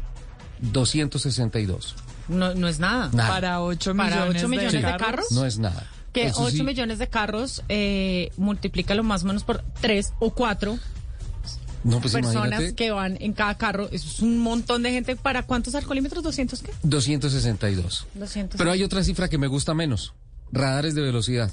262. 0.60 1.96
No, 2.30 2.54
no 2.54 2.68
es 2.68 2.80
nada. 2.80 3.10
Nada. 3.14 3.30
Para 3.30 3.62
8 3.62 3.96
Para 3.96 4.10
millones, 4.16 4.42
ocho 4.42 4.50
millones 4.50 4.74
de 4.74 4.82
carros. 4.82 5.02
carros. 5.08 5.32
No 5.32 5.46
es 5.46 5.58
nada. 5.60 5.88
Que 6.14 6.28
Eso 6.28 6.42
8 6.44 6.58
sí, 6.58 6.64
millones 6.64 7.00
de 7.00 7.08
carros, 7.10 7.64
eh, 7.70 8.32
multiplícalo 8.38 9.04
más 9.04 9.24
o 9.24 9.28
menos 9.28 9.44
por 9.44 9.64
3 9.82 10.14
o 10.20 10.32
4 10.32 10.78
No, 11.84 12.02
pues 12.02 12.14
personas 12.14 12.48
imagínate. 12.48 12.76
que 12.76 12.92
van 12.92 13.18
en 13.20 13.34
cada 13.34 13.58
carro. 13.58 13.90
Eso 13.92 14.08
es 14.08 14.20
un 14.20 14.40
montón 14.40 14.84
de 14.84 14.92
gente. 14.92 15.16
¿Para 15.16 15.44
cuántos 15.44 15.76
alcoholímetros? 15.76 16.24
¿200 16.24 16.62
qué? 16.62 16.72
262. 16.84 18.08
200. 18.14 18.58
Pero 18.58 18.72
hay 18.72 18.84
otra 18.84 19.04
cifra 19.04 19.30
que 19.30 19.38
me 19.38 19.48
gusta 19.48 19.74
menos. 19.74 20.14
Radares 20.52 20.96
de 20.96 21.02
velocidad. 21.02 21.52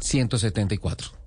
174. 0.00 1.21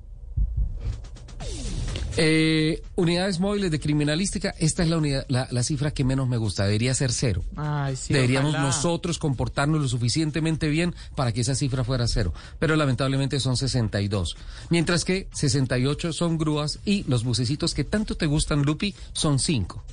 Eh, 2.18 2.82
unidades 2.96 3.40
móviles 3.40 3.72
de 3.72 3.80
criminalística, 3.80 4.54
esta 4.60 4.84
es 4.84 4.90
la, 4.90 4.98
unidad, 4.98 5.26
la, 5.28 5.48
la 5.52 5.64
cifra 5.64 5.92
que 5.92 6.04
menos 6.04 6.28
me 6.28 6.38
gusta, 6.38 6.64
debería 6.66 6.94
ser 6.94 7.12
cero. 7.12 7.44
Ay, 7.56 7.96
sí, 7.96 8.14
Deberíamos 8.14 8.52
ojalá. 8.52 8.68
nosotros 8.68 9.18
comportarnos 9.20 9.82
lo 9.82 9.88
suficientemente 9.88 10.70
bien 10.70 10.96
para 11.16 11.32
que 11.34 11.42
esa 11.42 11.56
cifra 11.56 11.84
fuera 11.84 12.08
cero. 12.08 12.34
Pero 12.60 12.76
lamentablemente 12.76 13.40
son 13.40 13.58
62. 13.58 14.38
Mientras 14.70 15.04
que 15.04 15.28
68 15.34 16.14
son 16.14 16.38
grúas 16.38 16.80
y 16.86 17.04
los 17.04 17.24
bucecitos 17.24 17.74
que 17.74 17.84
tanto 17.84 18.16
te 18.16 18.26
gustan, 18.28 18.62
Lupi, 18.64 18.96
son 19.14 19.40
5. 19.40 19.84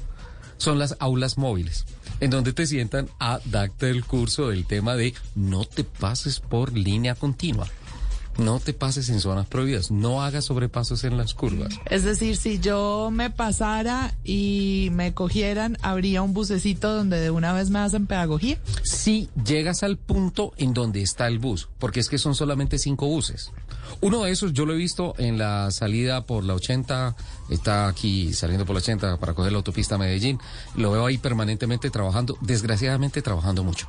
Son 0.59 0.79
las 0.79 0.97
aulas 1.01 1.39
móviles, 1.39 1.87
en 2.21 2.31
donde 2.31 2.53
te 2.53 2.67
sientan 2.69 3.09
a 3.19 3.41
darte 3.47 3.91
el 3.91 4.05
curso 4.05 4.49
del 4.51 4.65
tema 4.65 4.95
de 4.95 5.13
no 5.35 5.65
te 5.65 5.83
pases 5.83 6.39
por 6.39 6.73
línea 6.73 7.17
continua. 7.17 7.69
No 8.39 8.61
te 8.61 8.73
pases 8.73 9.09
en 9.09 9.21
zonas 9.21 9.47
prohibidas. 9.47 9.91
No 9.91 10.23
hagas 10.23 10.47
sobrepasos 10.47 11.05
en 11.05 11.17
las 11.17 11.35
curvas. 11.35 11.75
Es 11.87 12.05
decir, 12.05 12.37
si 12.37 12.59
yo 12.59 13.11
me 13.13 13.31
pasara 13.31 14.15
y 14.25 14.89
me 14.93 15.15
cogieran, 15.15 15.77
habría 15.83 16.23
un 16.23 16.33
bucecito 16.33 16.95
donde 16.95 17.21
de 17.21 17.31
una 17.31 17.53
vez 17.53 17.71
me 17.71 17.79
hacen 17.79 18.07
pedagogía. 18.07 18.59
si 18.83 19.29
llegas 19.45 19.83
al 19.83 19.99
punto 19.99 20.53
en 20.57 20.75
donde 20.75 21.03
está 21.03 21.27
el 21.29 21.39
bus, 21.39 21.69
porque 21.79 22.01
es 22.01 22.09
que 22.09 22.19
son 22.19 22.35
solamente 22.35 22.79
cinco 22.79 23.07
buses. 23.07 23.53
Uno 24.01 24.25
de 24.25 24.33
esos 24.33 24.53
yo 24.53 24.67
lo 24.67 24.75
he 24.75 24.77
visto 24.77 25.15
en 25.19 25.39
la 25.39 25.71
salida 25.71 26.27
por 26.27 26.45
la 26.45 26.55
80, 26.55 27.15
está 27.51 27.89
aquí 27.89 28.33
saliendo 28.33 28.65
por 28.65 28.75
la 28.75 28.81
80 28.81 29.19
para 29.19 29.35
coger 29.35 29.53
la 29.53 29.59
autopista 29.59 29.97
a 29.97 29.99
Medellín, 29.99 30.39
lo 30.77 30.91
veo 30.93 31.07
ahí 31.07 31.19
permanentemente 31.19 31.91
trabajando, 31.91 32.37
desgraciadamente 32.41 33.23
trabajando 33.23 33.63
mucho. 33.63 33.89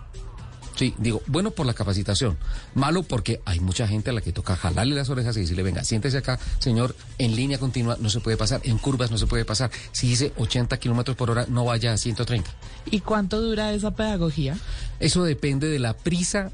Sí, 0.76 0.94
digo, 0.98 1.22
bueno 1.28 1.52
por 1.52 1.66
la 1.66 1.74
capacitación, 1.74 2.38
malo 2.74 3.04
porque 3.04 3.42
hay 3.46 3.60
mucha 3.60 3.88
gente 3.88 4.10
a 4.10 4.14
la 4.14 4.22
que 4.22 4.32
toca 4.34 4.56
jalarle 4.56 4.96
las 4.96 5.10
orejas 5.10 5.38
y 5.38 5.42
decirle, 5.42 5.64
venga, 5.64 5.84
siéntese 5.84 6.18
acá, 6.18 6.40
señor, 6.60 6.96
en 7.20 7.36
línea 7.36 7.60
continua 7.60 7.98
no 8.00 8.10
se 8.10 8.20
puede 8.22 8.38
pasar, 8.38 8.62
en 8.64 8.78
curvas 8.80 9.12
no 9.12 9.18
se 9.18 9.28
puede 9.28 9.46
pasar, 9.46 9.70
si 9.92 10.08
dice 10.08 10.34
80 10.38 10.78
kilómetros 10.78 11.16
por 11.16 11.30
hora, 11.30 11.46
no 11.48 11.66
vaya 11.66 11.94
a 11.94 11.98
130. 11.98 12.50
¿Y 12.90 13.02
cuánto 13.02 13.40
dura 13.40 13.72
esa 13.74 13.92
pedagogía? 13.92 14.58
Eso 15.00 15.24
depende 15.24 15.68
de 15.68 15.80
la 15.80 15.94
prisa 15.96 16.52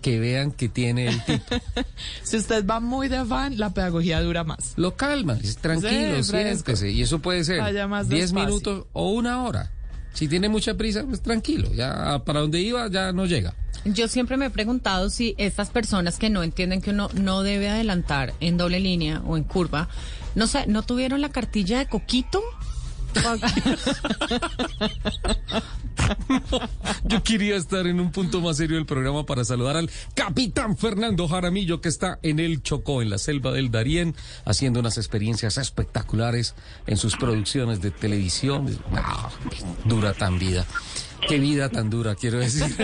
que 0.00 0.18
vean 0.18 0.50
que 0.52 0.70
tiene 0.70 1.08
el 1.08 1.24
tipo. 1.24 1.44
Si 2.22 2.38
usted 2.38 2.64
va 2.66 2.80
muy 2.80 3.08
de 3.08 3.18
afán, 3.18 3.58
la 3.58 3.74
pedagogía 3.74 4.22
dura 4.22 4.44
más. 4.44 4.72
Lo 4.76 4.96
calma, 4.96 5.38
es 5.42 5.58
tranquilo, 5.58 6.22
Sí, 6.22 6.30
siéntese. 6.30 6.90
Y 6.90 7.02
eso 7.02 7.18
puede 7.18 7.44
ser 7.44 7.58
Vaya 7.60 7.86
más 7.86 8.08
10 8.08 8.22
despacio. 8.22 8.46
minutos 8.46 8.86
o 8.94 9.10
una 9.10 9.42
hora. 9.44 9.70
Si 10.12 10.28
tiene 10.28 10.48
mucha 10.48 10.74
prisa, 10.74 11.04
pues 11.04 11.20
tranquilo. 11.20 11.72
Ya 11.74 12.22
para 12.24 12.40
donde 12.40 12.60
iba 12.60 12.88
ya 12.88 13.12
no 13.12 13.26
llega. 13.26 13.54
Yo 13.84 14.08
siempre 14.08 14.36
me 14.36 14.46
he 14.46 14.50
preguntado 14.50 15.08
si 15.08 15.34
estas 15.38 15.70
personas 15.70 16.18
que 16.18 16.28
no 16.28 16.42
entienden 16.42 16.82
que 16.82 16.90
uno 16.90 17.08
no 17.14 17.42
debe 17.42 17.70
adelantar 17.70 18.34
en 18.40 18.58
doble 18.58 18.78
línea 18.78 19.22
o 19.24 19.38
en 19.38 19.44
curva, 19.44 19.88
no 20.34 20.46
sé, 20.46 20.66
¿no 20.66 20.82
tuvieron 20.82 21.22
la 21.22 21.30
cartilla 21.30 21.78
de 21.78 21.86
Coquito? 21.86 22.42
Yo 27.04 27.22
quería 27.22 27.56
estar 27.56 27.86
en 27.86 28.00
un 28.00 28.10
punto 28.10 28.40
más 28.40 28.56
serio 28.56 28.76
del 28.76 28.86
programa 28.86 29.26
para 29.26 29.44
saludar 29.44 29.76
al 29.76 29.90
capitán 30.14 30.76
Fernando 30.76 31.28
Jaramillo 31.28 31.80
que 31.80 31.88
está 31.88 32.18
en 32.22 32.40
el 32.40 32.62
Chocó, 32.62 33.02
en 33.02 33.10
la 33.10 33.18
selva 33.18 33.52
del 33.52 33.70
Darién, 33.70 34.16
haciendo 34.44 34.80
unas 34.80 34.98
experiencias 34.98 35.58
espectaculares 35.58 36.54
en 36.86 36.96
sus 36.96 37.16
producciones 37.16 37.80
de 37.80 37.90
televisión. 37.90 38.78
Dura 39.84 40.14
tan 40.14 40.38
vida. 40.38 40.66
Qué 41.28 41.38
vida 41.38 41.68
tan 41.68 41.90
dura, 41.90 42.14
quiero 42.14 42.38
decir. 42.38 42.66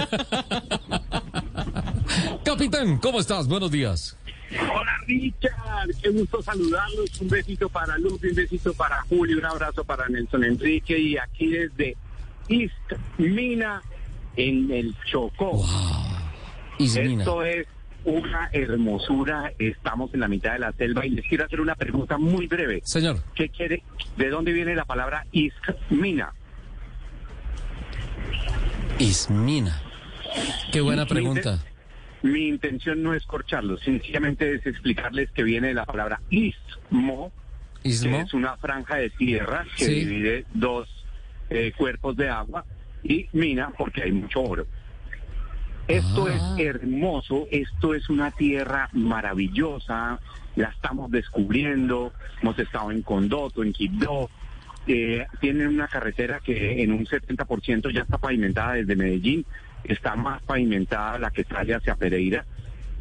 capitán, 2.44 2.98
¿cómo 2.98 3.20
estás? 3.20 3.48
Buenos 3.48 3.70
días. 3.70 4.16
Hola 4.52 4.98
Richard, 5.06 5.90
qué 6.02 6.08
gusto 6.10 6.42
saludarlos. 6.42 7.20
Un 7.20 7.28
besito 7.28 7.68
para 7.68 7.98
Lupi, 7.98 8.28
un 8.28 8.34
besito 8.34 8.72
para 8.74 9.02
Julio, 9.02 9.38
un 9.38 9.44
abrazo 9.44 9.84
para 9.84 10.08
Nelson 10.08 10.44
Enrique 10.44 10.98
y 10.98 11.16
aquí 11.16 11.48
desde 11.48 11.96
Ismina 12.48 13.82
en 14.36 14.70
el 14.70 14.94
Chocó. 15.04 15.64
Ismina. 16.78 17.22
Esto 17.22 17.42
es 17.42 17.66
una 18.04 18.48
hermosura. 18.52 19.52
Estamos 19.58 20.14
en 20.14 20.20
la 20.20 20.28
mitad 20.28 20.52
de 20.52 20.60
la 20.60 20.72
selva 20.72 21.04
y 21.04 21.10
les 21.10 21.26
quiero 21.26 21.44
hacer 21.44 21.60
una 21.60 21.74
pregunta 21.74 22.18
muy 22.18 22.46
breve. 22.46 22.80
Señor. 22.84 23.22
¿Qué 23.34 23.48
quiere? 23.48 23.82
¿De 24.16 24.28
dónde 24.28 24.52
viene 24.52 24.74
la 24.74 24.84
palabra 24.84 25.26
Ismina? 25.32 26.32
Ismina. 28.98 29.82
Qué 30.72 30.80
buena 30.80 31.06
pregunta. 31.06 31.58
Mi 32.26 32.48
intención 32.48 33.02
no 33.02 33.14
es 33.14 33.24
corcharlos, 33.24 33.80
sencillamente 33.82 34.52
es 34.54 34.66
explicarles 34.66 35.30
que 35.30 35.42
viene 35.44 35.68
de 35.68 35.74
la 35.74 35.84
palabra 35.84 36.20
istmo, 36.30 37.30
que 37.82 37.88
es 37.90 38.34
una 38.34 38.56
franja 38.56 38.96
de 38.96 39.10
tierra 39.10 39.64
que 39.76 39.84
Sí. 39.84 39.94
divide 40.04 40.44
dos 40.52 40.88
eh, 41.48 41.72
cuerpos 41.76 42.16
de 42.16 42.28
agua, 42.28 42.64
y 43.04 43.28
mina 43.32 43.70
porque 43.78 44.02
hay 44.02 44.10
mucho 44.10 44.42
oro. 44.42 44.66
Esto 45.86 46.26
Ah. 46.28 46.56
es 46.58 46.66
hermoso, 46.66 47.46
esto 47.52 47.94
es 47.94 48.08
una 48.10 48.32
tierra 48.32 48.88
maravillosa, 48.92 50.18
la 50.56 50.68
estamos 50.70 51.08
descubriendo, 51.12 52.12
hemos 52.42 52.58
estado 52.58 52.90
en 52.90 53.02
Condoto, 53.02 53.62
en 53.62 53.72
Quibdó, 53.72 54.28
eh, 54.88 55.24
tienen 55.40 55.68
una 55.68 55.86
carretera 55.86 56.40
que 56.40 56.82
en 56.82 56.92
un 56.92 57.06
70% 57.06 57.90
ya 57.90 58.00
está 58.02 58.18
pavimentada 58.18 58.72
desde 58.74 58.96
Medellín, 58.96 59.44
está 59.88 60.16
más 60.16 60.42
pavimentada 60.42 61.18
la 61.18 61.30
que 61.30 61.44
sale 61.44 61.74
hacia 61.74 61.96
Pereira 61.96 62.44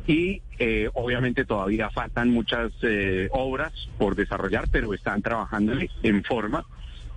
y 0.07 0.41
eh, 0.59 0.89
obviamente 0.93 1.45
todavía 1.45 1.89
faltan 1.89 2.29
muchas 2.29 2.71
eh, 2.83 3.27
obras 3.31 3.73
por 3.97 4.15
desarrollar, 4.15 4.67
pero 4.71 4.93
están 4.93 5.21
trabajando 5.21 5.73
en 6.03 6.23
forma 6.23 6.65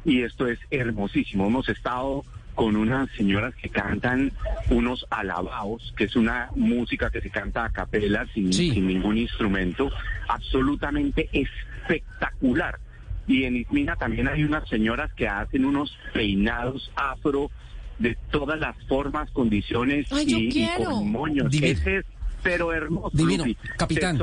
y 0.05 0.23
esto 0.23 0.47
es 0.47 0.59
hermosísimo. 0.71 1.47
Hemos 1.47 1.69
estado 1.69 2.25
con 2.55 2.75
unas 2.75 3.09
señoras 3.13 3.55
que 3.55 3.69
cantan 3.69 4.33
unos 4.71 5.07
alabaos, 5.11 5.95
que 5.97 6.05
es 6.05 6.17
una 6.17 6.51
música 6.57 7.11
que 7.11 7.21
se 7.21 7.31
canta 7.31 7.65
a 7.65 7.71
capela 7.71 8.27
sin, 8.35 8.53
sin 8.53 8.87
ningún 8.87 9.17
instrumento, 9.19 9.91
absolutamente 10.27 11.29
espectacular. 11.33 12.81
Y 13.29 13.45
en 13.45 13.57
Ismina 13.57 13.95
también 13.95 14.27
hay 14.27 14.43
unas 14.43 14.69
señoras 14.69 15.13
que 15.13 15.29
hacen 15.29 15.67
unos 15.67 15.97
peinados 16.13 16.91
afro 16.97 17.51
de 17.99 18.17
todas 18.31 18.59
las 18.61 18.77
formas, 18.87 19.31
condiciones 19.33 20.07
Ay, 20.11 20.25
y, 20.29 20.63
y 20.65 20.69
con 20.77 21.11
moños. 21.11 21.51
Divino. 21.51 21.79
Ese 21.81 21.99
es 21.99 22.05
pero 22.43 22.73
hermoso. 22.73 23.11
Divino. 23.17 23.45
Lupi. 23.45 23.57
Capitán. 23.77 24.19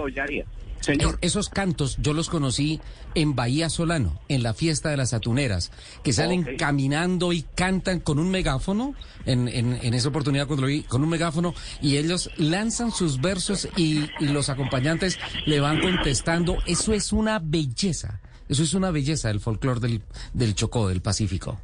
Señor. 0.81 1.17
Es- 1.21 1.31
esos 1.31 1.49
cantos 1.49 1.97
yo 1.99 2.13
los 2.13 2.29
conocí 2.29 2.79
en 3.15 3.33
Bahía 3.35 3.69
Solano, 3.69 4.19
en 4.27 4.43
la 4.43 4.53
fiesta 4.53 4.89
de 4.89 4.97
las 4.97 5.13
atuneras, 5.13 5.71
que 6.03 6.13
salen 6.13 6.57
caminando 6.57 7.33
y 7.33 7.41
cantan 7.55 7.99
con 7.99 8.19
un 8.19 8.29
megáfono, 8.29 8.93
en, 9.25 9.47
en, 9.47 9.79
en 9.81 9.93
esa 9.95 10.09
oportunidad 10.09 10.45
cuando 10.45 10.61
lo 10.61 10.67
vi, 10.67 10.83
con 10.83 11.01
un 11.01 11.09
megáfono, 11.09 11.55
y 11.81 11.97
ellos 11.97 12.29
lanzan 12.37 12.91
sus 12.91 13.19
versos 13.19 13.67
y, 13.75 14.05
y 14.19 14.27
los 14.27 14.49
acompañantes 14.49 15.17
le 15.47 15.59
van 15.59 15.81
contestando. 15.81 16.57
Eso 16.67 16.93
es 16.93 17.11
una 17.11 17.39
belleza, 17.39 18.21
eso 18.47 18.61
es 18.61 18.73
una 18.75 18.91
belleza 18.91 19.29
del 19.29 19.39
folclore 19.39 19.79
del, 19.79 20.01
del 20.33 20.53
Chocó, 20.53 20.87
del 20.87 21.01
Pacífico. 21.01 21.59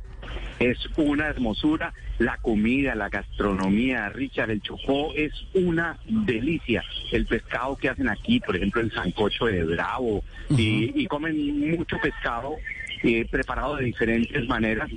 Es 0.60 0.78
una 0.98 1.28
hermosura. 1.28 1.94
La 2.20 2.38
comida, 2.38 2.94
la 2.94 3.10
gastronomía, 3.10 4.10
Richard, 4.10 4.52
el 4.52 4.62
Chocó 4.62 5.12
es 5.16 5.32
una 5.56 5.98
delicia. 6.06 6.84
El 7.12 7.26
pescado 7.26 7.76
que 7.76 7.90
hacen 7.90 8.08
aquí, 8.10 8.40
por 8.40 8.56
ejemplo, 8.56 8.82
el 8.82 8.92
sancocho 8.92 9.46
de 9.46 9.64
bravo, 9.64 10.24
y, 10.56 10.92
y 11.02 11.08
comen 11.08 11.72
mucho 11.76 11.98
pescado 12.00 12.56
eh, 13.04 13.26
preparado 13.32 13.78
de 13.78 13.86
diferentes 13.86 14.48
maneras 14.48 14.88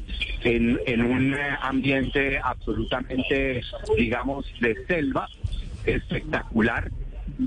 en, 0.43 0.79
en 0.87 1.01
un 1.01 1.35
ambiente 1.63 2.39
absolutamente, 2.43 3.63
digamos, 3.97 4.45
de 4.61 4.77
selva, 4.87 5.27
espectacular. 5.87 6.91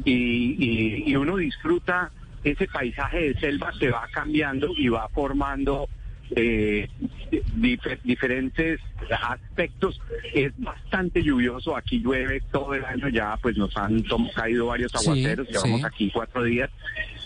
Y, 0.03 0.55
y- 0.57 1.03
y 1.11 1.15
uno 1.15 1.37
disfruta 1.37 2.11
ese 2.43 2.67
paisaje 2.67 3.33
de 3.33 3.39
selva 3.39 3.71
que 3.79 3.89
va 3.91 4.07
cambiando 4.11 4.69
y 4.75 4.87
va 4.89 5.07
formando 5.09 5.87
eh, 6.35 6.87
dif- 7.55 7.99
diferentes 8.03 8.79
aspectos. 9.21 9.99
Es 10.33 10.51
bastante 10.57 11.23
lluvioso, 11.23 11.75
aquí 11.75 11.99
llueve 11.99 12.41
todo 12.51 12.73
el 12.73 12.83
año, 12.85 13.09
ya 13.09 13.37
pues 13.41 13.57
nos 13.57 13.75
han 13.77 14.03
caído 14.35 14.67
varios 14.67 14.91
Sí, 14.91 14.97
aguaceros, 15.09 15.47
llevamos 15.49 15.79
sí. 15.81 15.85
aquí 15.85 16.11
cuatro 16.13 16.43
días, 16.43 16.69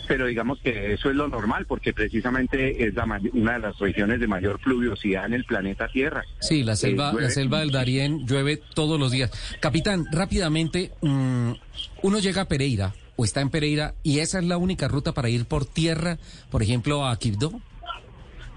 pero 0.07 0.25
digamos 0.27 0.59
que 0.59 0.93
eso 0.93 1.09
es 1.09 1.15
lo 1.15 1.27
normal 1.27 1.65
porque 1.65 1.93
precisamente 1.93 2.85
es 2.85 2.93
la 2.93 3.05
una 3.33 3.53
de 3.53 3.59
las 3.59 3.79
regiones 3.79 4.19
de 4.19 4.27
mayor 4.27 4.59
pluviosidad 4.59 5.25
en 5.25 5.33
el 5.33 5.45
planeta 5.45 5.87
Tierra. 5.87 6.23
Sí, 6.39 6.63
la 6.63 6.75
selva, 6.75 7.09
Eh, 7.09 7.11
llueve- 7.13 7.23
la 7.23 7.29
selva 7.29 7.59
del 7.59 7.71
Darién 7.71 8.25
llueve 8.27 8.59
todos 8.75 8.99
los 8.99 9.11
días. 9.11 9.31
Capitán, 9.59 10.05
rápidamente, 10.11 10.91
mm, 11.01 11.51
uno 12.03 12.19
llega 12.19 12.41
a 12.43 12.47
Pereira 12.47 12.93
o 13.15 13.25
está 13.25 13.41
en 13.41 13.49
Pereira 13.49 13.93
y 14.03 14.19
esa 14.19 14.39
es 14.39 14.45
la 14.45 14.57
única 14.57 14.87
ruta 14.87 15.13
para 15.13 15.29
ir 15.29 15.45
por 15.45 15.65
tierra, 15.65 16.17
por 16.49 16.63
ejemplo, 16.63 17.05
a 17.07 17.17
Quibdó. 17.17 17.59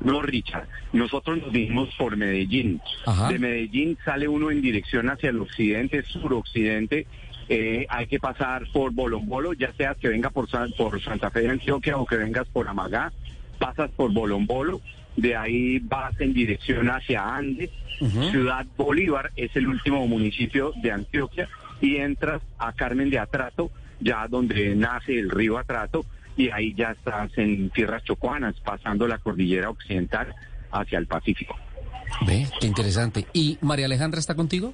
No, 0.04 0.22
Richard. 0.22 0.68
Nosotros 0.92 1.38
nos 1.38 1.50
vinimos 1.52 1.88
por 1.96 2.16
Medellín. 2.16 2.80
Ajá. 3.06 3.28
De 3.28 3.38
Medellín 3.38 3.96
sale 4.04 4.28
uno 4.28 4.50
en 4.50 4.60
dirección 4.60 5.08
hacia 5.10 5.30
el 5.30 5.40
occidente, 5.40 6.02
suroccidente. 6.02 7.06
Eh, 7.48 7.86
hay 7.88 8.06
que 8.06 8.18
pasar 8.20 8.66
por 8.72 8.92
Bolombolo, 8.92 9.52
ya 9.52 9.72
sea 9.74 9.94
que 9.94 10.08
venga 10.08 10.30
por, 10.30 10.48
San- 10.48 10.72
por 10.72 11.00
Santa 11.02 11.30
Fe 11.30 11.40
de 11.40 11.50
Antioquia 11.50 11.96
o 11.96 12.06
que 12.06 12.16
vengas 12.16 12.46
por 12.48 12.68
Amagá. 12.68 13.12
Pasas 13.58 13.90
por 13.90 14.12
Bolombolo, 14.12 14.80
de 15.16 15.36
ahí 15.36 15.78
vas 15.78 16.18
en 16.20 16.32
dirección 16.32 16.88
hacia 16.90 17.36
Andes. 17.36 17.70
Ciudad 18.30 18.66
Bolívar 18.76 19.30
es 19.36 19.54
el 19.56 19.68
último 19.68 20.06
municipio 20.08 20.72
de 20.82 20.90
Antioquia 20.90 21.48
y 21.80 21.96
entras 21.96 22.42
a 22.58 22.72
Carmen 22.72 23.08
de 23.10 23.18
Atrato, 23.18 23.70
ya 24.00 24.26
donde 24.26 24.74
nace 24.74 25.18
el 25.18 25.30
río 25.30 25.58
Atrato, 25.58 26.04
y 26.36 26.50
ahí 26.50 26.74
ya 26.74 26.90
estás 26.90 27.30
en 27.36 27.70
tierras 27.70 28.02
chocuanas, 28.04 28.54
pasando 28.64 29.06
la 29.06 29.18
cordillera 29.18 29.70
occidental 29.70 30.34
hacia 30.72 30.98
el 30.98 31.06
Pacífico. 31.06 31.56
Ve, 32.26 32.46
qué 32.60 32.66
interesante. 32.66 33.26
¿Y 33.32 33.58
María 33.60 33.86
Alejandra 33.86 34.20
está 34.20 34.34
contigo? 34.34 34.72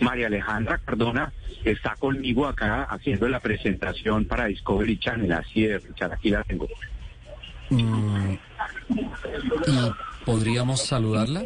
María 0.00 0.28
Alejandra 0.28 0.78
Cardona 0.78 1.32
está 1.64 1.94
conmigo 1.96 2.46
acá 2.46 2.84
haciendo 2.84 3.28
la 3.28 3.40
presentación 3.40 4.24
para 4.26 4.46
Discovery 4.46 4.98
Channel, 4.98 5.32
así 5.32 5.64
es, 5.66 5.82
Richard, 5.84 6.12
aquí 6.12 6.30
la 6.30 6.42
tengo. 6.44 6.68
Mm, 7.70 8.34
¿Y 9.66 10.24
podríamos 10.24 10.80
saludarla? 10.86 11.44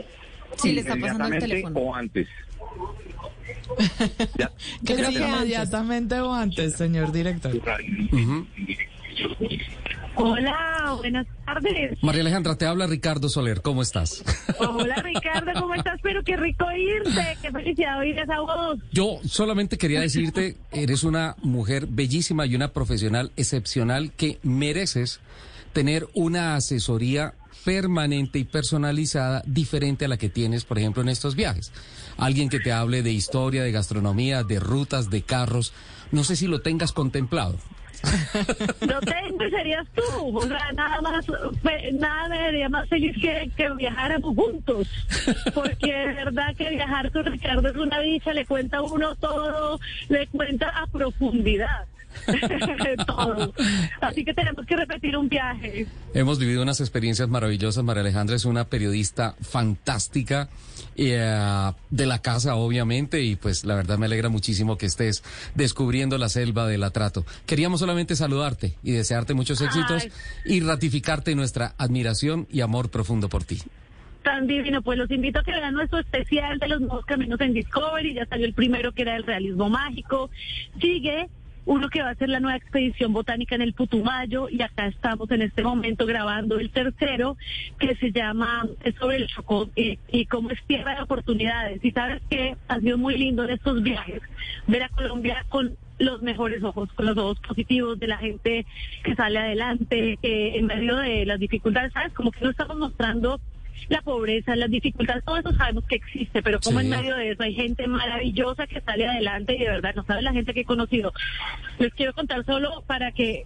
Sí, 0.57 0.73
le 0.73 0.81
está 0.83 0.95
pasando 0.97 1.25
el 1.25 1.35
Inmediatamente 1.35 1.47
teléfono. 1.49 1.81
o 1.81 1.95
antes. 1.95 2.29
Que 4.85 4.95
creo 4.95 5.11
sí, 5.11 5.17
que 5.17 5.25
antes. 5.25 5.37
inmediatamente 5.39 6.21
o 6.21 6.35
antes, 6.35 6.75
señor 6.77 7.13
director. 7.13 7.53
Hola, 10.17 10.97
buenas 10.99 11.27
tardes. 11.47 12.03
María 12.03 12.21
Alejandra, 12.21 12.57
te 12.57 12.67
habla 12.67 12.87
Ricardo 12.87 13.29
Soler, 13.29 13.63
¿cómo 13.63 13.83
estás? 13.83 14.23
Hola 14.59 14.97
Ricardo, 14.97 15.53
¿cómo 15.61 15.75
estás? 15.75 15.99
Pero 16.03 16.23
qué 16.23 16.37
rico 16.37 16.67
irte, 16.73 17.39
qué 17.41 17.51
felicidad 17.51 17.99
oír 17.99 18.19
esa 18.19 18.41
voz. 18.41 18.79
Yo 18.93 19.19
solamente 19.25 19.79
quería 19.79 20.01
decirte, 20.01 20.57
eres 20.73 21.05
una 21.05 21.37
mujer 21.43 21.87
bellísima 21.87 22.47
y 22.47 22.55
una 22.55 22.73
profesional 22.73 23.33
excepcional 23.37 24.13
que 24.13 24.39
mereces 24.43 25.21
tener 25.73 26.09
una 26.15 26.57
asesoría 26.57 27.35
permanente 27.65 28.39
y 28.39 28.45
personalizada 28.45 29.43
diferente 29.47 30.05
a 30.05 30.09
la 30.09 30.17
que 30.17 30.29
tienes, 30.29 30.65
por 30.65 30.79
ejemplo, 30.79 31.03
en 31.03 31.09
estos 31.09 31.37
viajes. 31.37 31.73
Alguien 32.17 32.49
que 32.49 32.61
te 32.61 32.73
hable 32.73 33.03
de 33.03 33.13
historia, 33.13 33.63
de 33.63 33.73
gastronomía, 33.73 34.43
de 34.45 34.61
rutas, 34.61 35.11
de 35.11 35.23
carros. 35.23 35.73
No 36.11 36.25
sé 36.25 36.37
si 36.37 36.47
lo 36.47 36.61
tengas 36.61 36.93
contemplado. 36.93 37.57
Lo 38.81 39.01
tengo 39.01 39.49
serías 39.51 39.87
tú. 39.95 40.39
O 40.39 40.43
sea, 40.43 40.73
nada 40.73 41.01
más, 41.01 41.27
nada 41.93 42.29
me 42.29 42.69
más 42.69 42.89
feliz 42.89 43.17
que, 43.21 43.51
que 43.57 43.71
viajáramos 43.75 44.35
juntos. 44.35 44.89
Porque 45.55 45.93
de 45.93 46.15
verdad 46.15 46.55
que 46.57 46.71
viajar 46.71 47.11
con 47.11 47.25
Ricardo 47.25 47.69
es 47.69 47.77
una 47.77 48.01
dicha, 48.01 48.33
le 48.33 48.47
cuenta 48.47 48.83
uno 48.83 49.15
todo, 49.17 49.79
le 50.09 50.27
cuenta 50.29 50.69
a 50.69 50.87
profundidad. 50.87 51.87
todo. 53.07 53.53
Así 54.01 54.25
que 54.25 54.35
tenemos 54.35 54.67
que 54.67 54.77
repetir 54.77 55.17
un 55.17 55.29
viaje. 55.29 55.87
Hemos 56.15 56.39
vivido 56.39 56.63
unas 56.63 56.81
experiencias 56.81 57.29
maravillosas. 57.29 57.85
María 57.85 58.03
Alejandra 58.03 58.37
es 58.37 58.45
una 58.45 58.65
periodista 58.65 59.35
fantástica 59.41 60.49
eh, 60.97 61.73
de 61.91 62.07
la 62.07 62.21
casa, 62.21 62.57
obviamente, 62.57 63.23
y 63.23 63.37
pues 63.37 63.65
la 63.65 63.75
verdad 63.75 63.99
me 63.99 64.07
alegra 64.07 64.29
muchísimo 64.29 64.77
que 64.77 64.87
estés 64.87 65.23
descubriendo 65.55 66.19
la 66.19 66.29
selva 66.29 66.67
del 66.67 66.83
atrato. 66.83 67.25
Queríamos 67.47 67.81
solamente 67.81 68.17
saludarte 68.17 68.75
y 68.83 68.93
desearte 68.93 69.35
muchos 69.35 69.61
éxitos 69.61 70.05
Ay. 70.05 70.13
y 70.45 70.61
ratificarte 70.61 71.35
nuestra 71.35 71.75
admiración 71.79 72.47
y 72.51 72.61
amor 72.61 72.91
profundo 72.91 73.29
por 73.29 73.45
ti. 73.45 73.59
Tan 74.23 74.47
divino, 74.47 74.83
pues 74.83 74.99
los 74.99 75.11
invito 75.11 75.39
a 75.39 75.43
que 75.43 75.53
vean 75.53 75.73
nuestro 75.73 75.99
especial 75.99 76.59
de 76.59 76.69
los 76.69 76.81
nuevos 76.81 77.07
caminos 77.07 77.41
en 77.41 77.55
Discovery, 77.55 78.13
ya 78.13 78.27
salió 78.27 78.45
el 78.45 78.53
primero 78.53 78.93
que 78.93 79.03
era 79.03 79.17
el 79.17 79.23
realismo 79.23 79.71
mágico, 79.71 80.29
sigue 80.79 81.31
uno 81.67 81.89
que 81.89 82.03
va 82.03 82.11
a 82.11 82.15
ser 82.15 82.29
la 82.29 82.41
nueva 82.41 82.57
expedición 82.57 83.13
botánica 83.13 83.55
en 83.55 83.63
el 83.63 83.75
Putumayo 83.75 84.49
y 84.49 84.63
acá 84.63 84.87
estamos 84.87 85.31
en 85.31 85.43
este 85.43 85.63
momento 85.63 86.07
grabando 86.07 86.59
el 86.59 86.71
tercero 86.71 87.37
que 87.79 87.95
se 87.97 88.13
llama 88.13 88.67
es 88.83 88.95
sobre 88.97 89.17
el 89.17 89.27
Chocó 89.29 89.69
y, 89.77 89.99
y 90.09 90.27
cómo 90.27 90.51
es 90.51 90.63
tierra 90.67 90.97
de 90.97 91.03
oportunidades. 91.03 91.85
Y 91.85 91.91
sabes 91.93 92.23
que 92.29 92.57
ha 92.69 92.81
sido 92.81 92.99
muy 92.99 93.17
lindo 93.19 93.45
en 93.45 93.51
estos 93.51 93.83
viajes 93.83 94.23
ver 94.67 94.85
a 94.85 94.89
Colombia 94.89 95.45
con 95.49 95.77
los 96.01 96.23
mejores 96.23 96.63
ojos, 96.63 96.91
con 96.95 97.07
los 97.07 97.17
ojos 97.17 97.39
positivos 97.41 97.99
de 98.01 98.07
la 98.07 98.17
gente 98.17 98.67
que 99.05 99.15
sale 99.15 99.39
adelante 99.39 100.19
que 100.21 100.57
en 100.57 100.67
medio 100.67 100.97
de 100.97 101.27
las 101.27 101.39
dificultades, 101.39 101.93
¿sabes? 101.93 102.13
Como 102.15 102.33
que 102.33 102.43
no 102.43 102.51
estamos 102.51 102.79
mostrando 102.79 103.39
la 103.89 104.03
pobreza, 104.03 104.55
las 104.57 104.71
dificultades, 104.71 105.25
todo 105.25 105.37
eso 105.39 105.53
sabemos 105.55 105.85
que 105.85 105.97
existe, 105.97 106.43
pero 106.43 106.61
como 106.61 106.81
Sí. 106.81 106.87
en 106.87 106.91
medio 106.91 107.17
de 107.17 107.31
eso 107.31 107.43
hay 107.43 107.55
gente 107.55 107.87
maravillosa 107.87 108.67
que 108.67 108.81
sale 108.81 109.07
adelante 109.07 109.55
y 109.57 109.59
de 109.61 109.69
verdad 109.71 109.95
no 109.95 110.05
sabe 110.05 110.23
la 110.23 110.33
gente 110.33 110.55
que 110.55 110.61
he 110.61 110.65
conocido. 110.65 111.13
Les 111.79 111.93
quiero 111.95 112.13
contar 112.13 112.45
solo 112.45 112.83
para 112.87 113.13
que 113.13 113.45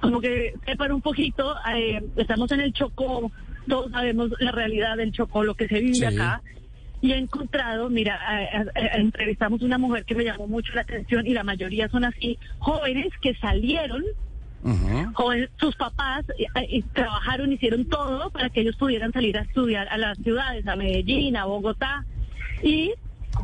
como 0.00 0.20
que 0.20 0.54
sepan 0.66 0.90
un 0.92 1.00
poquito, 1.00 1.54
eh, 1.74 2.02
estamos 2.16 2.50
en 2.52 2.60
el 2.60 2.72
Chocó, 2.72 3.30
todos 3.68 3.92
sabemos 3.92 4.30
la 4.40 4.50
realidad 4.50 4.96
del 4.96 5.12
Chocó, 5.12 5.44
lo 5.44 5.54
que 5.54 5.68
se 5.68 5.80
vive 5.80 5.94
Sí. 5.94 6.04
acá. 6.04 6.42
Y 7.00 7.12
he 7.12 7.16
encontrado, 7.18 7.88
mira, 7.88 8.16
a- 8.16 8.38
a- 8.58 8.64
a- 8.74 8.96
entrevistamos 8.96 9.62
una 9.62 9.78
mujer 9.78 10.04
que 10.04 10.14
me 10.16 10.24
llamó 10.24 10.46
mucho 10.48 10.72
la 10.74 10.80
atención 10.82 11.26
y 11.26 11.34
la 11.34 11.44
mayoría 11.44 11.88
son 11.88 12.04
así, 12.04 12.38
jóvenes 12.58 13.08
que 13.20 13.34
salieron 13.36 14.02
Joven- 15.14 15.48
sus 15.58 15.74
papás 15.76 16.24
eh, 16.38 16.46
eh, 16.54 16.82
trabajaron, 16.92 17.52
hicieron 17.52 17.84
todo 17.86 18.30
para 18.30 18.48
que 18.48 18.60
ellos 18.60 18.76
pudieran 18.76 19.12
salir 19.12 19.36
a 19.36 19.42
estudiar 19.42 19.88
a 19.88 19.98
las 19.98 20.16
ciudades, 20.18 20.66
a 20.66 20.76
Medellín, 20.76 21.36
a 21.36 21.44
Bogotá. 21.46 22.04
Y, 22.62 22.92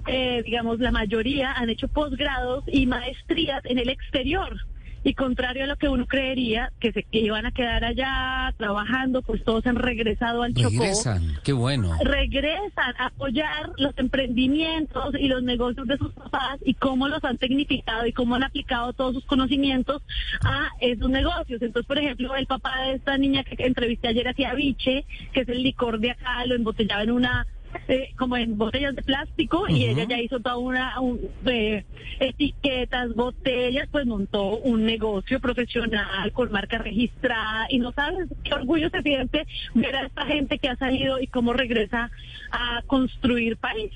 eh, 0.07 0.43
digamos, 0.45 0.79
la 0.79 0.93
mayoría 0.93 1.53
han 1.53 1.71
hecho 1.71 1.89
posgrados 1.89 2.65
y 2.69 2.87
maestrías 2.87 3.63
en 3.65 3.79
el 3.79 3.89
exterior. 3.89 4.57
Y 5.05 5.15
contrario 5.15 5.65
a 5.65 5.67
lo 5.67 5.77
que 5.77 5.89
uno 5.89 6.07
creería, 6.07 6.73
que 6.81 6.93
se 6.93 7.03
que 7.03 7.21
iban 7.21 7.47
a 7.47 7.53
quedar 7.53 7.85
allá 7.85 8.53
trabajando, 8.57 9.23
pues 9.23 9.45
todos 9.45 9.67
han 9.67 9.77
regresado 9.77 10.43
al 10.43 10.55
Chocó 10.55 10.71
Regresan, 10.71 11.39
qué 11.45 11.53
bueno. 11.53 11.97
regresan 12.03 12.95
a 12.99 13.07
apoyar 13.07 13.73
los 13.79 13.97
emprendimientos 13.97 15.15
y 15.19 15.29
los 15.29 15.43
negocios 15.43 15.87
de 15.87 15.97
sus 15.99 16.13
papás 16.13 16.59
y 16.65 16.75
cómo 16.75 17.09
los 17.09 17.23
han 17.25 17.39
tecnificado 17.39 18.07
y 18.07 18.13
cómo 18.13 18.35
han 18.35 18.43
aplicado 18.43 18.93
todos 18.93 19.15
sus 19.15 19.25
conocimientos 19.25 20.03
a 20.45 20.69
esos 20.81 21.09
negocios. 21.09 21.63
Entonces, 21.63 21.87
por 21.87 21.99
ejemplo, 21.99 22.35
el 22.37 22.47
papá 22.47 22.73
de 22.83 22.95
esta 22.95 23.17
niña 23.17 23.45
que 23.45 23.57
entrevisté 23.65 24.09
ayer 24.09 24.29
hacía 24.29 24.55
biche, 24.55 25.05
que 25.33 25.41
es 25.41 25.49
el 25.49 25.63
licor 25.63 26.01
de 26.01 26.11
acá, 26.11 26.45
lo 26.47 26.55
embotellaba 26.55 27.03
en 27.03 27.13
una 27.13 27.47
eh, 27.89 28.11
como 28.17 28.37
en 28.37 28.57
botellas 28.59 28.95
de 28.95 29.03
plástico 29.03 29.65
y 29.69 29.85
ella 29.85 30.05
ya 30.09 30.21
hizo 30.21 30.41
toda 30.41 30.57
una 30.59 31.01
un- 31.01 31.21
eh, 31.47 31.85
etiquetas, 32.21 33.15
botellas, 33.15 33.89
pues 33.91 34.07
montó 34.07 34.57
un 34.59 34.85
negocio 34.85 35.41
profesional 35.41 36.31
con 36.33 36.51
marca 36.53 36.79
registrada 36.79 37.67
y 37.71 37.79
no 37.79 37.93
sabes 37.93 38.29
qué 38.45 38.55
orgullo 38.55 38.91
se 38.91 39.03
siente 39.03 39.47
ver 39.75 39.97
a 39.97 40.07
esta 40.07 40.27
gente 40.27 40.59
que 40.59 40.69
ha 40.69 40.77
salido 40.77 41.21
y 41.21 41.27
cómo 41.27 41.53
regresa 41.53 42.11
a 42.51 42.83
construir 42.87 43.57
país. 43.57 43.91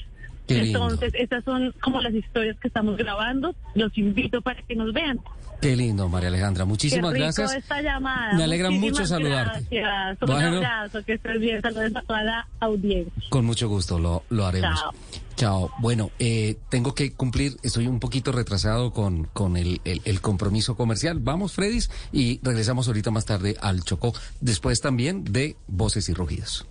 Qué 0.47 0.55
lindo. 0.55 0.81
Entonces, 0.83 1.15
estas 1.15 1.45
son 1.45 1.73
como 1.81 2.01
las 2.01 2.13
historias 2.15 2.59
que 2.59 2.67
estamos 2.69 2.97
grabando. 2.97 3.55
Los 3.75 3.97
invito 3.97 4.43
para 4.43 4.61
que 4.63 4.75
nos 4.75 4.93
vean. 4.93 5.21
Qué 5.63 5.77
lindo, 5.77 6.09
María 6.09 6.29
Alejandra. 6.29 6.65
Muchísimas 6.65 7.13
Qué 7.13 7.19
rico 7.21 7.25
gracias. 7.37 7.55
esta 7.63 7.81
llamada. 7.81 8.33
Me 8.35 8.43
alegra 8.43 8.69
mucho 8.71 8.81
Muchísimas 8.81 9.09
saludarte. 9.11 9.67
Gracias. 9.71 10.19
Un 10.23 10.27
Bueno. 10.29 10.57
abrazo, 10.57 11.05
que 11.05 11.13
estés 11.15 11.39
bien. 11.41 11.63
Saludos 11.63 11.93
a 11.95 12.03
toda 12.03 12.23
la 12.25 12.49
audiencia. 12.59 13.13
Con 13.31 13.45
mucho 13.47 13.69
gusto 13.69 14.01
lo, 14.01 14.25
lo 14.29 14.45
haremos. 14.45 14.77
Chao. 14.81 14.93
Chao. 15.37 15.71
Bueno, 15.79 16.11
eh, 16.19 16.59
tengo 16.69 16.95
que 16.97 17.13
cumplir, 17.13 17.57
estoy 17.63 17.87
un 17.87 18.01
poquito 18.01 18.33
retrasado 18.33 18.91
con, 18.93 19.25
con 19.33 19.57
el, 19.57 19.81
el- 19.85 20.03
el 20.05 20.21
compromiso 20.21 20.75
comercial. 20.77 21.21
Vamos, 21.21 21.53
Fredis, 21.53 21.91
y 22.13 22.41
regresamos 22.43 22.89
ahorita 22.89 23.13
más 23.13 23.25
tarde 23.25 23.57
al 23.61 23.85
Chocó, 23.85 24.13
después 24.41 24.81
también 24.81 25.23
de 25.25 25.57
Voces 25.69 26.09
y 26.09 26.13
Rugidos. 26.15 26.67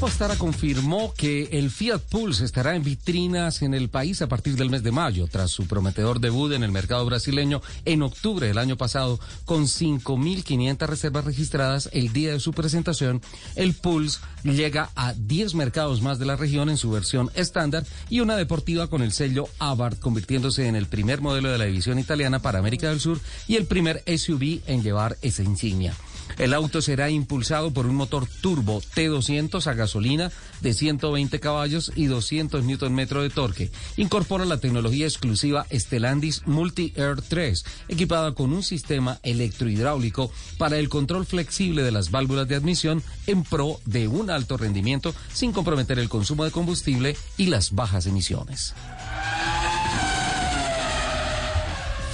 Grupo 0.00 0.14
Astara 0.14 0.36
confirmó 0.36 1.12
que 1.12 1.50
el 1.52 1.70
Fiat 1.70 2.00
Pulse 2.00 2.46
estará 2.46 2.74
en 2.74 2.82
vitrinas 2.82 3.60
en 3.60 3.74
el 3.74 3.90
país 3.90 4.22
a 4.22 4.28
partir 4.28 4.56
del 4.56 4.70
mes 4.70 4.82
de 4.82 4.92
mayo, 4.92 5.26
tras 5.30 5.50
su 5.50 5.66
prometedor 5.66 6.20
debut 6.20 6.52
en 6.52 6.62
el 6.62 6.72
mercado 6.72 7.04
brasileño 7.04 7.60
en 7.84 8.00
octubre 8.00 8.46
del 8.46 8.56
año 8.56 8.78
pasado, 8.78 9.20
con 9.44 9.64
5.500 9.64 10.86
reservas 10.86 11.26
registradas 11.26 11.90
el 11.92 12.14
día 12.14 12.32
de 12.32 12.40
su 12.40 12.54
presentación. 12.54 13.20
El 13.56 13.74
Pulse 13.74 14.20
llega 14.42 14.88
a 14.94 15.12
10 15.12 15.54
mercados 15.54 16.00
más 16.00 16.18
de 16.18 16.24
la 16.24 16.36
región 16.36 16.70
en 16.70 16.78
su 16.78 16.90
versión 16.90 17.30
estándar 17.34 17.84
y 18.08 18.20
una 18.20 18.36
deportiva 18.36 18.86
con 18.86 19.02
el 19.02 19.12
sello 19.12 19.48
Abarth, 19.58 20.00
convirtiéndose 20.00 20.66
en 20.66 20.76
el 20.76 20.86
primer 20.86 21.20
modelo 21.20 21.52
de 21.52 21.58
la 21.58 21.66
división 21.66 21.98
italiana 21.98 22.38
para 22.38 22.58
América 22.58 22.88
del 22.88 23.00
Sur 23.00 23.20
y 23.46 23.56
el 23.56 23.66
primer 23.66 24.02
SUV 24.06 24.62
en 24.66 24.82
llevar 24.82 25.18
esa 25.20 25.42
insignia. 25.42 25.94
El 26.38 26.54
auto 26.54 26.82
será 26.82 27.10
impulsado 27.10 27.72
por 27.72 27.86
un 27.86 27.96
motor 27.96 28.26
turbo 28.40 28.80
T200 28.80 29.66
a 29.66 29.74
gasolina 29.74 30.32
de 30.60 30.74
120 30.74 31.40
caballos 31.40 31.92
y 31.94 32.06
200 32.06 32.64
Nm 32.64 33.06
de 33.06 33.30
torque. 33.30 33.70
Incorpora 33.96 34.44
la 34.44 34.58
tecnología 34.58 35.06
exclusiva 35.06 35.66
Stellantis 35.72 36.46
Multi 36.46 36.92
Air 36.96 37.22
3, 37.22 37.64
equipada 37.88 38.32
con 38.34 38.52
un 38.52 38.62
sistema 38.62 39.18
electrohidráulico 39.22 40.30
para 40.58 40.78
el 40.78 40.88
control 40.88 41.26
flexible 41.26 41.82
de 41.82 41.92
las 41.92 42.10
válvulas 42.10 42.48
de 42.48 42.56
admisión 42.56 43.02
en 43.26 43.42
pro 43.42 43.80
de 43.84 44.08
un 44.08 44.30
alto 44.30 44.56
rendimiento 44.56 45.14
sin 45.32 45.52
comprometer 45.52 45.98
el 45.98 46.08
consumo 46.08 46.44
de 46.44 46.50
combustible 46.50 47.16
y 47.36 47.46
las 47.46 47.72
bajas 47.72 48.06
emisiones. 48.06 48.74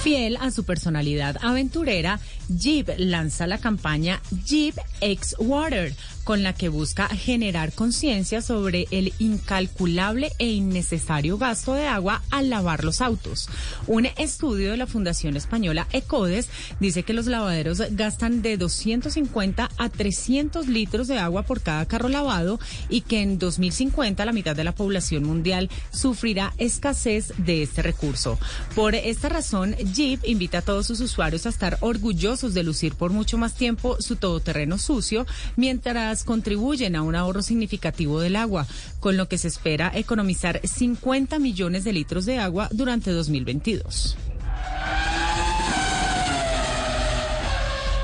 Fiel 0.03 0.37
a 0.37 0.51
su 0.51 0.63
personalidad 0.63 1.37
aventurera, 1.41 2.19
Jeep 2.49 2.89
lanza 2.97 3.47
la 3.47 3.57
campaña 3.57 4.21
Jeep 4.45 4.75
X 5.01 5.35
Water 5.39 5.93
con 6.23 6.43
la 6.43 6.51
que 6.51 6.67
busca 6.67 7.07
generar 7.07 7.71
conciencia 7.71 8.41
sobre 8.41 8.87
el 8.91 9.13
incalculable 9.17 10.33
e 10.39 10.49
innecesario 10.49 11.37
gasto 11.37 11.73
de 11.73 11.87
agua 11.87 12.21
al 12.31 12.49
lavar 12.49 12.83
los 12.83 12.99
autos. 12.99 13.47
Un 13.87 14.07
estudio 14.17 14.71
de 14.71 14.77
la 14.77 14.87
Fundación 14.87 15.37
Española 15.37 15.87
ECODES 15.93 16.49
dice 16.81 17.03
que 17.03 17.13
los 17.13 17.27
lavaderos 17.27 17.81
gastan 17.91 18.41
de 18.41 18.57
250 18.57 19.69
a 19.77 19.89
300 19.89 20.67
litros 20.67 21.07
de 21.07 21.17
agua 21.17 21.43
por 21.43 21.61
cada 21.61 21.85
carro 21.85 22.09
lavado 22.09 22.59
y 22.89 23.01
que 23.01 23.21
en 23.21 23.39
2050 23.39 24.25
la 24.25 24.33
mitad 24.33 24.55
de 24.55 24.65
la 24.65 24.75
población 24.75 25.23
mundial 25.23 25.69
sufrirá 25.91 26.53
escasez 26.57 27.31
de 27.37 27.63
este 27.63 27.81
recurso. 27.81 28.37
Por 28.75 28.95
esta 28.95 29.29
razón, 29.29 29.77
Jeep 29.93 30.19
invita 30.25 30.57
a 30.57 30.61
todos 30.61 30.87
sus 30.87 30.99
usuarios 30.99 31.45
a 31.45 31.49
estar 31.49 31.77
orgullosos 31.79 32.36
de 32.37 32.63
lucir 32.63 32.93
por 32.93 33.11
mucho 33.11 33.37
más 33.37 33.55
tiempo 33.55 33.97
su 33.99 34.15
todoterreno 34.15 34.77
sucio 34.77 35.25
mientras 35.55 36.23
contribuyen 36.23 36.95
a 36.95 37.01
un 37.01 37.15
ahorro 37.15 37.41
significativo 37.41 38.19
del 38.19 38.35
agua, 38.35 38.67
con 38.99 39.17
lo 39.17 39.27
que 39.27 39.37
se 39.37 39.47
espera 39.47 39.91
economizar 39.93 40.61
50 40.63 41.39
millones 41.39 41.83
de 41.83 41.93
litros 41.93 42.25
de 42.25 42.37
agua 42.37 42.69
durante 42.71 43.11
2022. 43.11 44.15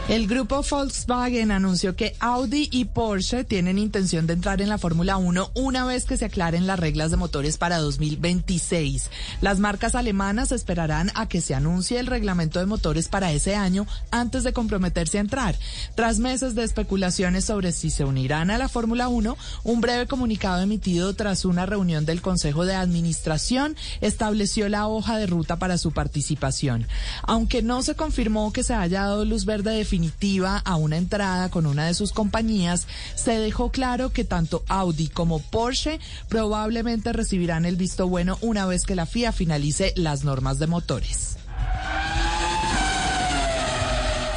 El 0.10 0.28
grupo 0.28 0.62
Volkswagen 0.70 1.50
anunció 1.50 1.96
que 1.96 2.14
Audi 2.20 2.68
y 2.74 2.84
Porsche 2.86 3.46
tienen 3.46 3.80
intención 3.80 4.28
de 4.28 4.34
entrar 4.34 4.62
en 4.62 4.68
la 4.68 4.78
Fórmula 4.78 5.16
1 5.16 5.52
una 5.54 5.86
vez 5.86 6.04
que 6.04 6.18
se 6.18 6.26
aclaren 6.26 6.68
las 6.68 6.78
reglas 6.78 7.10
de 7.10 7.16
motores 7.16 7.58
para 7.58 7.78
2026. 7.78 9.10
Las 9.40 9.60
marcas 9.60 9.96
alemanas 9.96 10.52
esperarán 10.52 11.10
a 11.16 11.30
que 11.30 11.40
se 11.40 11.56
anuncie 11.56 12.00
el 12.00 12.08
reglamento 12.08 12.60
de 12.60 12.66
motores 12.66 13.08
para 13.08 13.32
ese 13.32 13.56
año 13.56 13.88
antes 14.12 14.44
de 14.44 14.52
comprometerse 14.52 15.20
a 15.20 15.22
entrar. 15.22 15.56
Tras 15.96 16.20
meses 16.20 16.54
de 16.54 16.64
especulaciones 16.64 17.46
sobre 17.46 17.72
si 17.72 17.90
se 17.90 18.04
unirán 18.04 18.52
a 18.52 18.58
la 18.58 18.68
Fórmula 18.68 19.08
1, 19.08 19.38
un 19.64 19.82
breve 19.82 20.06
comunicado 20.06 20.62
emitido 20.62 21.14
tras 21.14 21.46
una 21.46 21.66
reunión 21.66 22.06
del 22.06 22.22
Consejo 22.22 22.66
de 22.66 22.76
Administración 22.76 23.78
estableció 24.02 24.68
la 24.68 24.86
hoja 24.86 25.18
de 25.18 25.28
ruta 25.28 25.60
para 25.60 25.78
su 25.78 25.94
participación. 25.94 26.88
Aunque 27.22 27.62
no 27.62 27.82
se 27.84 27.96
confirmó 27.96 28.52
que 28.52 28.64
se 28.64 28.74
haya 28.74 29.04
dado 29.04 29.24
luz 29.24 29.46
verde 29.46 29.72
definitiva, 29.72 29.93
definitiva 29.94 30.58
a 30.58 30.76
una 30.76 30.98
entrada 30.98 31.50
con 31.50 31.68
una 31.68 31.86
de 31.86 31.94
sus 31.94 32.14
compañías, 32.14 32.88
se 33.14 33.38
dejó 33.38 33.70
claro 33.70 34.10
que 34.10 34.24
tanto 34.24 34.64
Audi 34.68 35.08
como 35.08 35.38
Porsche 35.38 36.00
probablemente 36.30 37.14
recibirán 37.14 37.66
el 37.66 37.76
visto 37.76 38.08
bueno 38.08 38.40
una 38.42 38.66
vez 38.66 38.86
que 38.86 38.96
la 38.96 39.06
FIA 39.06 39.32
finalice 39.32 39.94
las 39.96 40.24
normas 40.24 40.58
de 40.58 40.66
motores. 40.66 41.38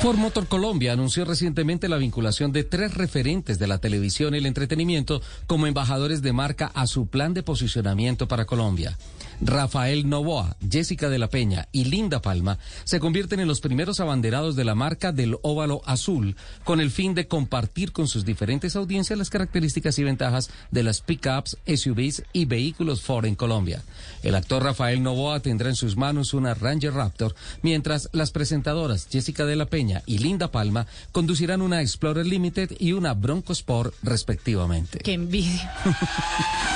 Ford 0.03 0.19
Motor 0.19 0.47
Colombia 0.47 0.93
anunció 0.93 1.25
recientemente 1.25 1.89
la 1.89 1.97
vinculación 1.97 2.53
de 2.53 2.63
tres 2.63 2.93
referentes 2.93 3.59
de 3.59 3.67
la 3.67 3.79
televisión 3.79 4.35
y 4.35 4.39
el 4.39 4.47
entretenimiento 4.47 5.23
como 5.47 5.67
embajadores 5.67 6.21
de 6.21 6.35
marca 6.35 6.71
a 6.75 6.87
su 6.87 7.07
plan 7.07 7.33
de 7.33 7.43
posicionamiento 7.43 8.29
para 8.29 8.45
Colombia. 8.45 8.99
Rafael 9.41 10.09
Novoa, 10.09 10.57
Jessica 10.69 11.09
de 11.09 11.19
la 11.19 11.29
Peña 11.29 11.69
y 11.73 11.85
Linda 11.85 12.23
Palma 12.23 12.59
se 12.85 13.01
convierten 13.01 13.41
en 13.41 13.49
los 13.49 13.61
primeros 13.61 14.01
abanderados 14.01 14.57
de 14.57 14.65
la 14.65 14.75
marca 14.75 15.13
del 15.13 15.37
óvalo 15.43 15.83
azul 15.85 16.37
con 16.65 16.81
el 16.81 16.91
fin 16.91 17.15
de 17.15 17.29
compartir 17.29 17.93
con 17.93 18.09
sus 18.09 18.25
diferentes 18.25 18.77
audiencias 18.77 19.19
las 19.19 19.31
características 19.31 19.99
y 19.99 20.05
ventajas 20.05 20.51
de 20.71 20.83
las 20.83 21.01
pickups, 21.01 21.59
SUVs 21.67 22.23
y 22.33 22.47
vehículos 22.47 23.03
Ford 23.03 23.27
en 23.27 23.35
Colombia. 23.35 23.83
El 24.23 24.35
actor 24.35 24.63
Rafael 24.63 25.03
Novoa 25.03 25.41
tendrá 25.41 25.69
en 25.69 25.77
sus 25.77 25.97
manos 25.97 26.35
una 26.35 26.55
Ranger 26.55 26.95
Raptor, 26.95 27.35
mientras 27.63 28.09
las 28.13 28.31
presentadoras 28.31 29.09
Jessica 29.11 29.45
de 29.45 29.57
la 29.57 29.67
Peña 29.67 30.03
y 30.07 30.19
Linda 30.19 30.51
Palma 30.51 30.87
conducirán 31.13 31.63
una 31.63 31.83
Explorer 31.83 32.27
Limited 32.27 32.73
y 32.79 32.93
una 32.93 33.15
Bronco 33.15 33.53
Sport 33.53 33.95
respectivamente. 34.03 34.99
¡Qué 34.99 35.13
envidia! 35.13 35.73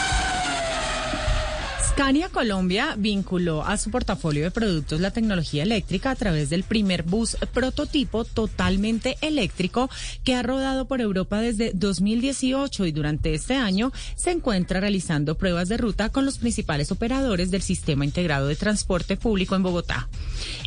Scania 1.91 2.29
Colombia 2.29 2.95
vinculó 2.97 3.65
a 3.65 3.77
su 3.77 3.91
portafolio 3.91 4.45
de 4.45 4.53
productos 4.53 5.01
la 5.01 5.11
tecnología 5.11 5.65
eléctrica 5.65 6.13
a 6.13 6.15
través 6.15 6.49
del 6.49 6.63
primer 6.63 7.03
bus 7.03 7.37
prototipo 7.53 8.25
totalmente 8.25 9.17
eléctrico 9.23 9.91
que 10.23 10.37
ha 10.37 10.43
rodado 10.43 10.87
por 10.87 11.01
Europa 11.01 11.41
desde 11.41 11.73
2018 11.75 12.87
y 12.87 12.93
durante 12.93 13.35
este 13.35 13.55
año 13.55 13.93
se 14.15 14.31
encuentra 14.31 14.81
realizando 14.81 15.37
pruebas 15.37 15.69
de 15.69 15.79
ruta 15.79 16.11
con 16.11 16.25
los 16.25 16.39
principales 16.39 16.93
operadores 16.93 17.51
del 17.51 17.61
sistema 17.61 18.05
integrado 18.05 18.47
de 18.47 18.57
transporte 18.57 19.17
público 19.17 19.57
en 19.57 19.65
Bogotá. 19.65 20.09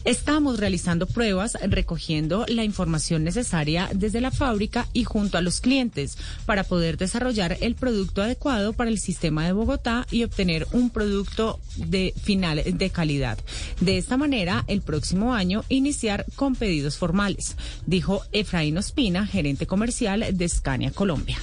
Estamos 0.04 0.60
realizando 0.60 1.08
pruebas 1.08 1.58
recogiendo 1.68 2.46
la 2.50 2.66
información 2.66 3.24
necesaria 3.24 3.90
desde 3.94 4.20
la 4.20 4.32
fábrica 4.32 4.88
y 4.92 5.06
junto 5.06 5.38
a 5.38 5.42
los 5.42 5.62
clientes 5.62 6.18
para 6.46 6.66
poder 6.66 6.98
desarrollar 6.98 7.58
el 7.62 7.76
producto 7.76 8.22
adecuado 8.22 8.74
para 8.74 8.90
el 8.90 9.00
sistema 9.00 9.46
de 9.46 9.54
Bogotá 9.54 10.06
y 10.12 10.24
obtener 10.24 10.68
un 10.74 10.90
producto 10.90 11.13
de 11.76 12.14
final 12.22 12.64
de 12.66 12.90
calidad. 12.90 13.38
De 13.80 13.98
esta 13.98 14.18
manera, 14.18 14.64
el 14.68 14.82
próximo 14.82 15.34
año 15.34 15.64
iniciar 15.70 16.26
con 16.36 16.56
pedidos 16.56 16.98
formales, 16.98 17.56
dijo 17.86 18.22
Efraín 18.32 18.78
Ospina, 18.78 19.28
gerente 19.28 19.68
comercial 19.68 20.26
de 20.32 20.50
Scania 20.50 20.92
Colombia. 20.92 21.38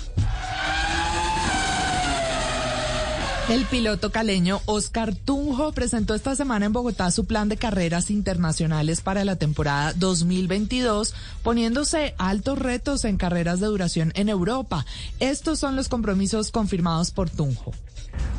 El 3.51 3.65
piloto 3.65 4.13
caleño 4.13 4.61
Oscar 4.67 5.13
Tunjo 5.13 5.73
presentó 5.73 6.15
esta 6.15 6.37
semana 6.37 6.67
en 6.67 6.73
Bogotá 6.73 7.11
su 7.11 7.25
plan 7.25 7.49
de 7.49 7.57
carreras 7.57 8.09
internacionales 8.09 9.01
para 9.01 9.25
la 9.25 9.35
temporada 9.35 9.93
2022, 9.95 11.15
poniéndose 11.43 12.15
altos 12.17 12.61
retos 12.61 13.05
en 13.05 13.17
carreras 13.17 13.59
de 13.59 13.67
duración 13.67 14.13
en 14.15 14.29
Europa. 14.29 14.87
Estos 15.19 15.59
son 15.59 15.75
los 15.75 15.89
compromisos 15.89 16.53
confirmados 16.53 17.11
por 17.11 17.29
Tunjo. 17.29 17.73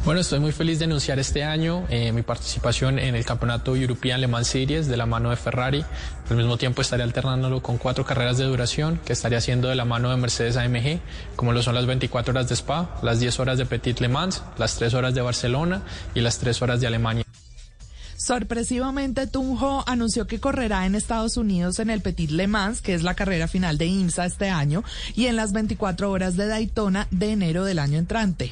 Bueno, 0.03 0.19
estoy 0.19 0.39
muy 0.39 0.51
feliz 0.51 0.79
de 0.79 0.85
anunciar 0.85 1.19
este 1.19 1.43
año 1.43 1.85
eh, 1.89 2.11
mi 2.11 2.23
participación 2.23 2.97
en 2.97 3.15
el 3.15 3.23
Campeonato 3.23 3.75
European 3.75 4.19
Le 4.19 4.27
Mans 4.27 4.47
Series 4.47 4.87
de 4.87 4.97
la 4.97 5.05
mano 5.05 5.29
de 5.29 5.35
Ferrari. 5.35 5.85
Al 6.27 6.37
mismo 6.37 6.57
tiempo 6.57 6.81
estaré 6.81 7.03
alternándolo 7.03 7.61
con 7.61 7.77
cuatro 7.77 8.03
carreras 8.03 8.39
de 8.39 8.45
duración 8.45 8.99
que 9.05 9.13
estaré 9.13 9.35
haciendo 9.35 9.69
de 9.69 9.75
la 9.75 9.85
mano 9.85 10.09
de 10.09 10.17
Mercedes 10.17 10.57
AMG, 10.57 10.99
como 11.35 11.53
lo 11.53 11.61
son 11.61 11.75
las 11.75 11.85
24 11.85 12.31
horas 12.31 12.49
de 12.49 12.55
Spa, 12.55 12.99
las 13.03 13.19
10 13.19 13.39
horas 13.41 13.59
de 13.59 13.67
Petit 13.67 13.99
Le 13.99 14.07
Mans, 14.07 14.41
las 14.57 14.75
3 14.75 14.91
horas 14.95 15.13
de 15.13 15.21
Barcelona 15.21 15.83
y 16.15 16.21
las 16.21 16.39
3 16.39 16.59
horas 16.63 16.81
de 16.81 16.87
Alemania. 16.87 17.23
Sorpresivamente, 18.17 19.27
Tunjo 19.27 19.83
anunció 19.87 20.25
que 20.25 20.39
correrá 20.39 20.85
en 20.85 20.95
Estados 20.95 21.37
Unidos 21.37 21.79
en 21.79 21.91
el 21.91 22.01
Petit 22.01 22.31
Le 22.31 22.47
Mans, 22.47 22.81
que 22.81 22.95
es 22.95 23.03
la 23.03 23.13
carrera 23.13 23.47
final 23.47 23.77
de 23.77 23.85
IMSA 23.85 24.25
este 24.25 24.49
año, 24.49 24.83
y 25.15 25.27
en 25.27 25.35
las 25.35 25.53
24 25.53 26.09
horas 26.09 26.37
de 26.37 26.47
Daytona 26.47 27.07
de 27.11 27.31
enero 27.31 27.65
del 27.65 27.77
año 27.77 27.99
entrante. 27.99 28.51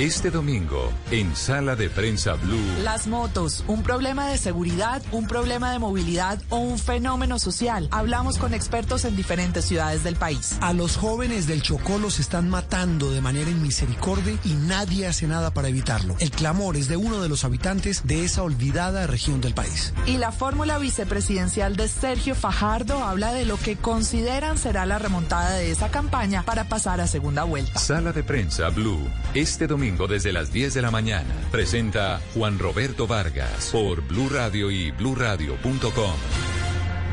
Este 0.00 0.32
domingo, 0.32 0.92
en 1.12 1.36
Sala 1.36 1.76
de 1.76 1.88
Prensa 1.88 2.34
Blue. 2.34 2.58
Las 2.82 3.06
motos, 3.06 3.62
un 3.68 3.84
problema 3.84 4.28
de 4.28 4.38
seguridad, 4.38 5.00
un 5.12 5.28
problema 5.28 5.70
de 5.70 5.78
movilidad 5.78 6.42
o 6.48 6.56
un 6.56 6.80
fenómeno 6.80 7.38
social. 7.38 7.88
Hablamos 7.92 8.36
con 8.36 8.54
expertos 8.54 9.04
en 9.04 9.14
diferentes 9.14 9.66
ciudades 9.66 10.02
del 10.02 10.16
país. 10.16 10.56
A 10.60 10.72
los 10.72 10.96
jóvenes 10.96 11.46
del 11.46 11.62
Chocó 11.62 11.98
los 11.98 12.18
están 12.18 12.50
matando 12.50 13.12
de 13.12 13.20
manera 13.20 13.48
inmisericordia 13.48 14.36
y 14.42 14.54
nadie 14.54 15.06
hace 15.06 15.28
nada 15.28 15.54
para 15.54 15.68
evitarlo. 15.68 16.16
El 16.18 16.32
clamor 16.32 16.76
es 16.76 16.88
de 16.88 16.96
uno 16.96 17.22
de 17.22 17.28
los 17.28 17.44
habitantes 17.44 18.04
de 18.04 18.24
esa 18.24 18.42
olvidada 18.42 19.06
región 19.06 19.40
del 19.40 19.54
país. 19.54 19.94
Y 20.06 20.16
la 20.16 20.32
fórmula 20.32 20.78
vicepresidencial 20.78 21.76
de 21.76 21.86
Sergio 21.86 22.34
Fajardo 22.34 23.04
habla 23.04 23.32
de 23.32 23.44
lo 23.44 23.58
que 23.58 23.76
consideran 23.76 24.58
será 24.58 24.86
la 24.86 24.98
remontada 24.98 25.52
de 25.52 25.70
esa 25.70 25.92
campaña 25.92 26.42
para 26.42 26.68
pasar 26.68 27.00
a 27.00 27.06
segunda 27.06 27.44
vuelta. 27.44 27.78
Sala 27.78 28.12
de 28.12 28.24
Prensa 28.24 28.70
Blue. 28.70 29.08
Este 29.34 29.68
domingo 29.68 29.83
desde 29.84 30.32
las 30.32 30.50
10 30.50 30.72
de 30.74 30.82
la 30.82 30.90
mañana. 30.90 31.34
Presenta 31.50 32.22
Juan 32.32 32.58
Roberto 32.58 33.06
Vargas 33.06 33.68
por 33.70 34.00
Blue 34.08 34.30
Radio 34.30 34.70
y 34.70 34.90
bluradio.com. 34.92 36.14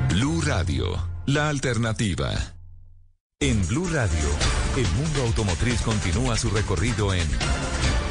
Blue 0.09 0.41
Radio, 0.41 1.09
la 1.25 1.49
alternativa. 1.49 2.31
En 3.41 3.67
Blue 3.67 3.89
Radio, 3.91 4.29
el 4.77 4.87
mundo 4.93 5.23
automotriz 5.23 5.81
continúa 5.81 6.37
su 6.37 6.49
recorrido 6.49 7.13
en 7.13 7.27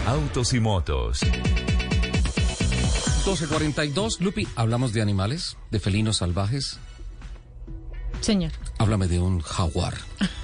Autos 0.06 0.52
y 0.52 0.60
motos. 0.60 1.22
1242, 1.22 4.20
Lupi, 4.20 4.46
hablamos 4.56 4.92
de 4.92 5.00
animales, 5.00 5.56
de 5.70 5.80
felinos 5.80 6.18
salvajes. 6.18 6.78
Señor. 8.20 8.52
Háblame 8.78 9.08
de 9.08 9.20
un 9.20 9.40
jaguar. 9.40 9.94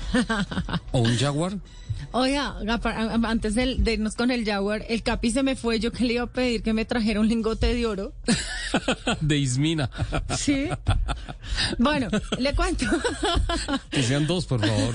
¿O 0.92 1.00
un 1.00 1.16
jaguar? 1.16 1.58
Oiga, 2.12 2.56
antes 3.24 3.54
del- 3.54 3.82
de 3.82 3.94
irnos 3.94 4.14
con 4.14 4.30
el 4.30 4.44
Jaguar, 4.44 4.84
el 4.88 5.02
Capi 5.02 5.30
se 5.30 5.42
me 5.42 5.56
fue. 5.56 5.80
Yo 5.80 5.92
que 5.92 6.04
le 6.04 6.14
iba 6.14 6.22
a 6.24 6.26
pedir 6.26 6.62
que 6.62 6.72
me 6.72 6.84
trajera 6.84 7.20
un 7.20 7.28
lingote 7.28 7.74
de 7.74 7.86
oro. 7.86 8.12
De 9.20 9.36
Ismina. 9.38 9.90
Sí. 10.38 10.68
Bueno, 11.78 12.08
le 12.38 12.54
cuento. 12.54 12.84
Que 13.90 14.02
sean 14.02 14.26
dos, 14.26 14.46
por 14.46 14.60
favor. 14.60 14.94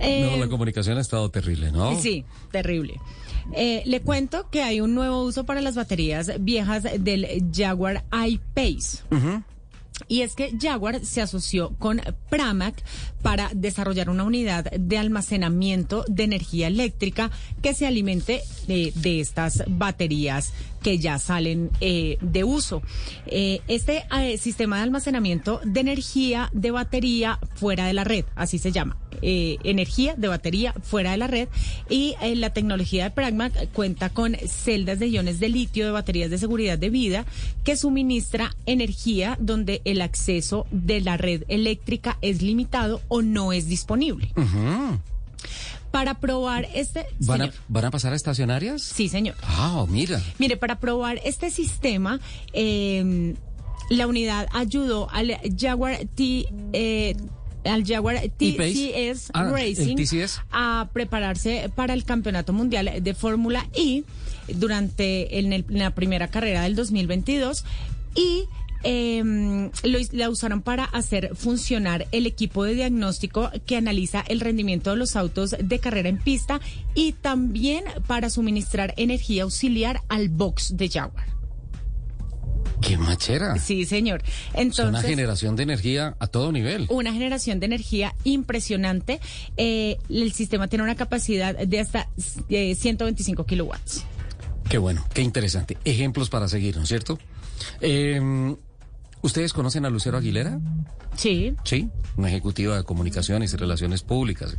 Eh, 0.00 0.28
No, 0.30 0.36
la 0.44 0.48
comunicación 0.48 0.98
ha 0.98 1.00
estado 1.00 1.30
terrible, 1.30 1.70
¿no? 1.72 1.98
Sí, 2.00 2.24
terrible. 2.52 3.00
Eh, 3.54 3.82
le 3.86 4.00
cuento 4.02 4.48
que 4.50 4.62
hay 4.62 4.80
un 4.80 4.94
nuevo 4.94 5.22
uso 5.24 5.44
para 5.44 5.60
las 5.60 5.74
baterías 5.74 6.30
viejas 6.40 6.82
del 6.98 7.26
Jaguar 7.54 8.04
I-Pace. 8.12 8.98
Y 10.06 10.22
es 10.22 10.34
que 10.34 10.56
Jaguar 10.60 11.04
se 11.04 11.20
asoció 11.20 11.74
con 11.78 12.00
Pramac 12.30 12.82
para 13.22 13.50
desarrollar 13.54 14.10
una 14.10 14.24
unidad 14.24 14.70
de 14.70 14.98
almacenamiento 14.98 16.04
de 16.08 16.24
energía 16.24 16.68
eléctrica 16.68 17.30
que 17.62 17.74
se 17.74 17.86
alimente 17.86 18.42
de, 18.66 19.20
estas 19.20 19.64
baterías 19.66 20.52
que 20.82 20.98
ya 20.98 21.18
salen 21.18 21.70
eh, 21.80 22.18
de 22.20 22.44
uso. 22.44 22.82
Eh, 23.26 23.60
este 23.66 24.04
eh, 24.16 24.38
sistema 24.38 24.76
de 24.76 24.82
almacenamiento 24.82 25.60
de 25.64 25.80
energía 25.80 26.50
de 26.52 26.70
batería 26.70 27.38
fuera 27.54 27.86
de 27.86 27.94
la 27.94 28.04
red, 28.04 28.24
así 28.36 28.58
se 28.58 28.70
llama. 28.70 28.96
Eh, 29.22 29.56
energía 29.64 30.14
de 30.16 30.28
batería 30.28 30.74
fuera 30.82 31.12
de 31.12 31.16
la 31.16 31.26
red 31.26 31.48
y 31.88 32.14
eh, 32.20 32.36
la 32.36 32.50
tecnología 32.50 33.04
de 33.04 33.10
Pragmac 33.10 33.72
cuenta 33.72 34.10
con 34.10 34.36
celdas 34.46 34.98
de 34.98 35.08
iones 35.08 35.40
de 35.40 35.48
litio 35.48 35.84
de 35.84 35.90
baterías 35.90 36.30
de 36.30 36.38
seguridad 36.38 36.78
de 36.78 36.90
vida 36.90 37.24
que 37.64 37.76
suministra 37.76 38.54
energía 38.66 39.36
donde 39.40 39.82
el 39.84 40.02
acceso 40.02 40.66
de 40.70 41.00
la 41.00 41.16
red 41.16 41.44
eléctrica 41.48 42.18
es 42.22 42.42
limitado 42.42 43.00
o 43.08 43.22
no 43.22 43.52
es 43.52 43.68
disponible. 43.68 44.30
Para 45.90 46.14
probar 46.14 46.68
este... 46.74 47.06
¿Van, 47.20 47.42
a. 47.42 47.50
¿Van 47.68 47.86
a 47.86 47.90
pasar 47.90 48.12
a 48.12 48.16
estacionarias? 48.16 48.82
Sí, 48.82 49.08
señor. 49.08 49.36
Ah, 49.42 49.86
mira. 49.88 50.22
Mire, 50.38 50.58
para 50.58 50.78
probar 50.78 51.18
este 51.24 51.50
sistema, 51.50 52.20
eh, 52.52 53.34
la 53.88 54.06
unidad 54.06 54.48
ayudó 54.52 55.08
al 55.10 55.38
Jaguar 55.58 55.98
T. 56.14 56.46
eh, 56.72 57.16
al 57.68 57.84
Jaguar. 57.86 58.20
TCS 58.36 59.30
Ah, 59.34 59.50
Racing 59.50 59.96
TCS. 59.96 60.40
a 60.50 60.88
prepararse 60.92 61.70
para 61.74 61.94
el 61.94 62.04
Campeonato 62.04 62.52
Mundial 62.52 62.90
de 63.00 63.14
Fórmula 63.14 63.66
I 63.76 64.04
durante 64.54 65.38
en, 65.38 65.52
el- 65.52 65.64
en 65.68 65.78
la 65.78 65.94
primera 65.94 66.28
carrera 66.28 66.62
del 66.62 66.74
2022 66.74 67.64
y 68.14 68.44
em, 68.84 69.70
lo, 69.82 69.98
la 70.12 70.30
usaron 70.30 70.62
para 70.62 70.84
hacer 70.84 71.34
funcionar 71.34 72.06
el 72.12 72.26
equipo 72.26 72.64
de 72.64 72.74
diagnóstico 72.74 73.50
que 73.66 73.76
analiza 73.76 74.24
el 74.28 74.40
rendimiento 74.40 74.90
de 74.90 74.96
los 74.96 75.16
autos 75.16 75.56
de 75.60 75.78
carrera 75.80 76.08
en 76.08 76.18
pista 76.18 76.60
y 76.94 77.12
también 77.12 77.84
para 78.06 78.30
suministrar 78.30 78.94
energía 78.96 79.42
auxiliar 79.42 80.02
al 80.08 80.28
box 80.28 80.76
de 80.76 80.88
Jaguar. 80.88 81.26
¡Qué 82.80 82.96
machera! 82.96 83.56
Sí, 83.58 83.84
señor. 83.84 84.22
Es 84.22 84.52
una 84.54 84.62
Entonces, 84.62 85.04
generación 85.10 85.56
de 85.56 85.62
energía 85.64 86.16
a 86.20 86.26
todo 86.28 86.52
nivel. 86.52 86.86
una 86.90 87.12
generación 87.12 87.58
de 87.60 87.66
energía 87.66 88.14
impresionante. 88.24 89.20
Eh, 89.56 89.98
el 90.08 90.32
sistema 90.32 90.68
tiene 90.68 90.84
una 90.84 90.94
capacidad 90.96 91.54
de 91.56 91.80
hasta 91.80 92.08
eh, 92.48 92.74
125 92.74 93.44
kilowatts. 93.46 94.04
Qué 94.68 94.78
bueno, 94.78 95.04
qué 95.14 95.22
interesante. 95.22 95.76
Ejemplos 95.84 96.28
para 96.30 96.46
seguir, 96.48 96.76
¿no 96.76 96.82
es 96.82 96.88
cierto? 96.88 97.18
Eh, 97.80 98.54
¿Ustedes 99.20 99.52
conocen 99.52 99.84
a 99.84 99.90
Lucero 99.90 100.16
Aguilera? 100.18 100.60
Sí. 101.16 101.54
Sí, 101.64 101.88
una 102.16 102.28
ejecutiva 102.28 102.76
de 102.76 102.84
comunicaciones 102.84 103.52
y 103.52 103.56
relaciones 103.56 104.02
públicas. 104.02 104.54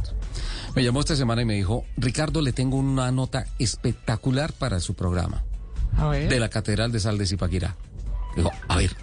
Me 0.76 0.84
llamó 0.84 1.00
esta 1.00 1.16
semana 1.16 1.44
y 1.44 1.46
me 1.46 1.54
dijo, 1.54 1.86
Ricardo, 1.96 2.42
le 2.42 2.52
tengo 2.52 2.76
una 2.76 3.10
nota 3.12 3.46
espectacular 3.60 4.52
para 4.52 4.82
su 4.82 4.96
programa 4.96 5.44
A 5.96 6.10
ver. 6.10 6.28
de 6.30 6.40
la 6.42 6.50
Catedral 6.50 6.92
de 6.92 7.00
Sal 7.00 7.18
de 7.18 7.26
Zipaquirá. 7.26 7.78
Digo, 8.40 8.52
a 8.68 8.78
ver, 8.78 8.96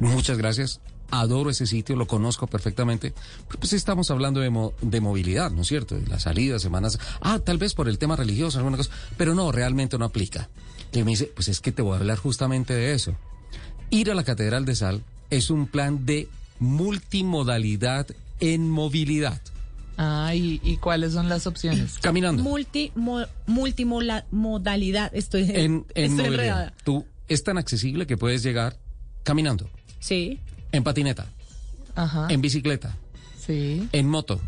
muchas 0.00 0.38
gracias. 0.38 0.80
Adoro 1.10 1.48
ese 1.50 1.66
sitio, 1.66 1.96
lo 1.96 2.06
conozco 2.06 2.46
perfectamente. 2.48 3.14
Pero 3.48 3.60
pues 3.60 3.72
estamos 3.72 4.10
hablando 4.10 4.40
de, 4.40 4.50
mo- 4.50 4.74
de 4.82 5.00
movilidad, 5.00 5.50
¿no 5.50 5.62
es 5.62 5.68
cierto? 5.68 5.94
De 5.94 6.06
las 6.06 6.22
salidas, 6.24 6.60
semanas. 6.60 6.98
Ah, 7.22 7.38
tal 7.38 7.56
vez 7.56 7.72
por 7.74 7.88
el 7.88 7.96
tema 7.98 8.14
religioso, 8.16 8.58
alguna 8.58 8.76
cosa. 8.76 8.90
Pero 9.16 9.34
no, 9.34 9.50
realmente 9.50 9.96
no 9.96 10.04
aplica. 10.04 10.50
Y 10.92 11.02
me 11.04 11.12
dice, 11.12 11.30
pues 11.34 11.48
es 11.48 11.60
que 11.60 11.72
te 11.72 11.80
voy 11.80 11.94
a 11.94 11.98
hablar 12.00 12.18
justamente 12.18 12.74
de 12.74 12.92
eso. 12.92 13.14
Ir 13.90 14.10
a 14.10 14.14
la 14.14 14.22
Catedral 14.24 14.66
de 14.66 14.74
Sal 14.76 15.02
es 15.30 15.48
un 15.48 15.66
plan 15.66 16.04
de 16.04 16.28
multimodalidad 16.58 18.06
en 18.40 18.68
movilidad. 18.68 19.40
Ah, 19.96 20.34
¿y, 20.34 20.60
y 20.62 20.76
cuáles 20.76 21.14
son 21.14 21.28
las 21.30 21.46
opciones? 21.46 21.98
Caminando. 22.00 22.42
Multi, 22.42 22.92
mo- 22.94 23.24
multimodalidad. 23.46 25.10
Estoy, 25.14 25.42
En, 25.42 25.56
en 25.56 25.84
estoy 25.94 26.08
movilidad. 26.08 26.32
enredada. 26.34 26.74
Tú 26.84 27.06
es 27.28 27.44
tan 27.44 27.58
accesible 27.58 28.06
que 28.06 28.16
puedes 28.16 28.42
llegar 28.42 28.78
caminando, 29.22 29.68
Sí. 30.00 30.40
en 30.72 30.82
patineta, 30.84 31.26
Ajá. 31.94 32.26
en 32.30 32.40
bicicleta, 32.40 32.96
Sí. 33.38 33.88
en 33.92 34.08
moto, 34.08 34.40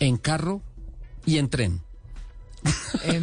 en 0.00 0.16
carro 0.16 0.62
y 1.26 1.38
en 1.38 1.48
tren. 1.48 1.80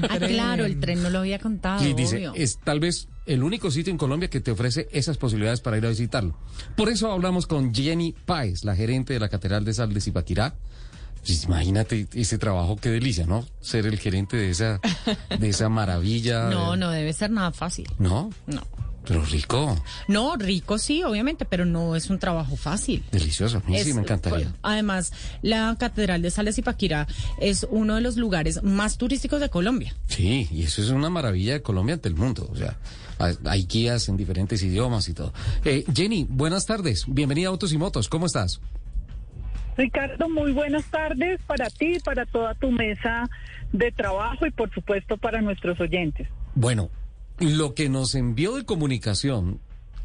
Ah, 0.10 0.20
claro, 0.20 0.66
el 0.66 0.80
tren 0.80 1.02
no 1.02 1.10
lo 1.10 1.20
había 1.20 1.40
contado. 1.40 1.84
y 1.88 1.94
dice, 1.94 2.18
obvio. 2.30 2.34
es 2.36 2.60
tal 2.60 2.80
vez 2.80 3.08
el 3.26 3.42
único 3.44 3.72
sitio 3.72 3.90
en 3.92 3.98
Colombia 3.98 4.30
que 4.30 4.40
te 4.40 4.52
ofrece 4.52 4.88
esas 4.92 5.18
posibilidades 5.18 5.62
para 5.62 5.78
ir 5.78 5.86
a 5.86 5.90
visitarlo. 5.90 6.38
Por 6.76 6.90
eso 6.90 7.12
hablamos 7.12 7.48
con 7.48 7.74
Jenny 7.74 8.14
Páez, 8.26 8.64
la 8.64 8.76
gerente 8.76 9.14
de 9.14 9.20
la 9.20 9.30
Catedral 9.30 9.66
de 9.66 9.74
Sal 9.74 9.94
de 9.94 10.02
Zipaquirá. 10.02 10.56
Pues 11.26 11.44
imagínate 11.44 12.08
ese 12.14 12.38
trabajo, 12.38 12.76
qué 12.78 12.90
delicia, 12.90 13.26
¿no? 13.26 13.46
Ser 13.62 13.86
el 13.86 14.00
gerente 14.00 14.38
de 14.38 14.50
esa, 14.50 14.80
de 15.40 15.50
esa 15.50 15.70
maravilla. 15.70 16.50
No, 16.50 16.76
no 16.76 16.90
debe 16.90 17.14
ser 17.14 17.30
nada 17.32 17.52
fácil. 17.52 17.88
¿No? 18.00 18.30
No. 18.48 18.62
Pero 19.04 19.26
rico, 19.26 19.84
No, 20.08 20.36
rico 20.36 20.78
sí, 20.78 21.02
obviamente, 21.04 21.44
pero 21.44 21.66
no 21.66 21.96
es 21.96 22.12
un 22.12 22.20
trabajo 22.20 22.56
fácil. 22.56 23.04
delicioso. 23.12 23.58
A 23.58 23.68
mí 23.70 23.80
sí 23.84 23.94
me 23.94 24.02
encantaría. 24.02 24.54
Además, 24.62 25.12
la 25.42 25.76
Catedral 25.80 26.22
de 26.22 26.30
Sal 26.30 26.46
de 26.46 26.54
Zipaquirá 26.54 27.08
es 27.40 27.66
uno 27.72 27.96
de 27.96 28.02
los 28.02 28.16
lugares 28.18 28.62
más 28.62 29.00
turísticos 29.00 29.42
de 29.42 29.50
Colombia. 29.50 29.96
Sí, 30.08 30.48
y 30.52 30.62
eso 30.64 30.84
es 30.84 30.90
una 30.90 31.10
maravilla 31.10 31.54
de 31.54 31.62
Colombia 31.64 31.96
ante 31.96 32.10
el 32.10 32.16
mundo. 32.16 32.48
O 32.52 32.56
sea, 32.56 32.78
hay- 33.18 33.38
hay 33.46 33.66
guías 33.66 34.08
en 34.08 34.18
diferentes 34.18 34.62
idiomas 34.62 35.10
y 35.10 35.16
todo. 35.16 35.34
Eh, 35.66 35.84
Jenny, 35.96 36.28
buenas 36.30 36.68
tardes. 36.68 37.06
Bienvenida 37.08 37.48
a 37.48 37.52
Autos 37.52 37.74
y 37.74 37.80
Motos. 37.80 38.08
¿Cómo 38.08 38.28
estás? 38.28 38.60
Ricardo, 39.78 40.30
muy 40.30 40.52
buenas 40.52 40.86
tardes 40.86 41.40
para 41.48 41.70
ti, 41.70 41.98
para 42.04 42.26
toda 42.26 42.54
tu 42.56 42.72
mesa 42.72 43.30
de 43.72 43.92
trabajo 43.92 44.46
y 44.46 44.52
por 44.52 44.72
supuesto 44.74 45.18
para 45.18 45.42
nuestros 45.42 45.80
oyentes. 45.80 46.28
Bueno, 46.56 46.90
lo 47.40 47.74
que 47.74 47.90
nos 47.90 48.16
envió 48.16 48.56
de 48.56 48.66
comunicación 48.66 49.60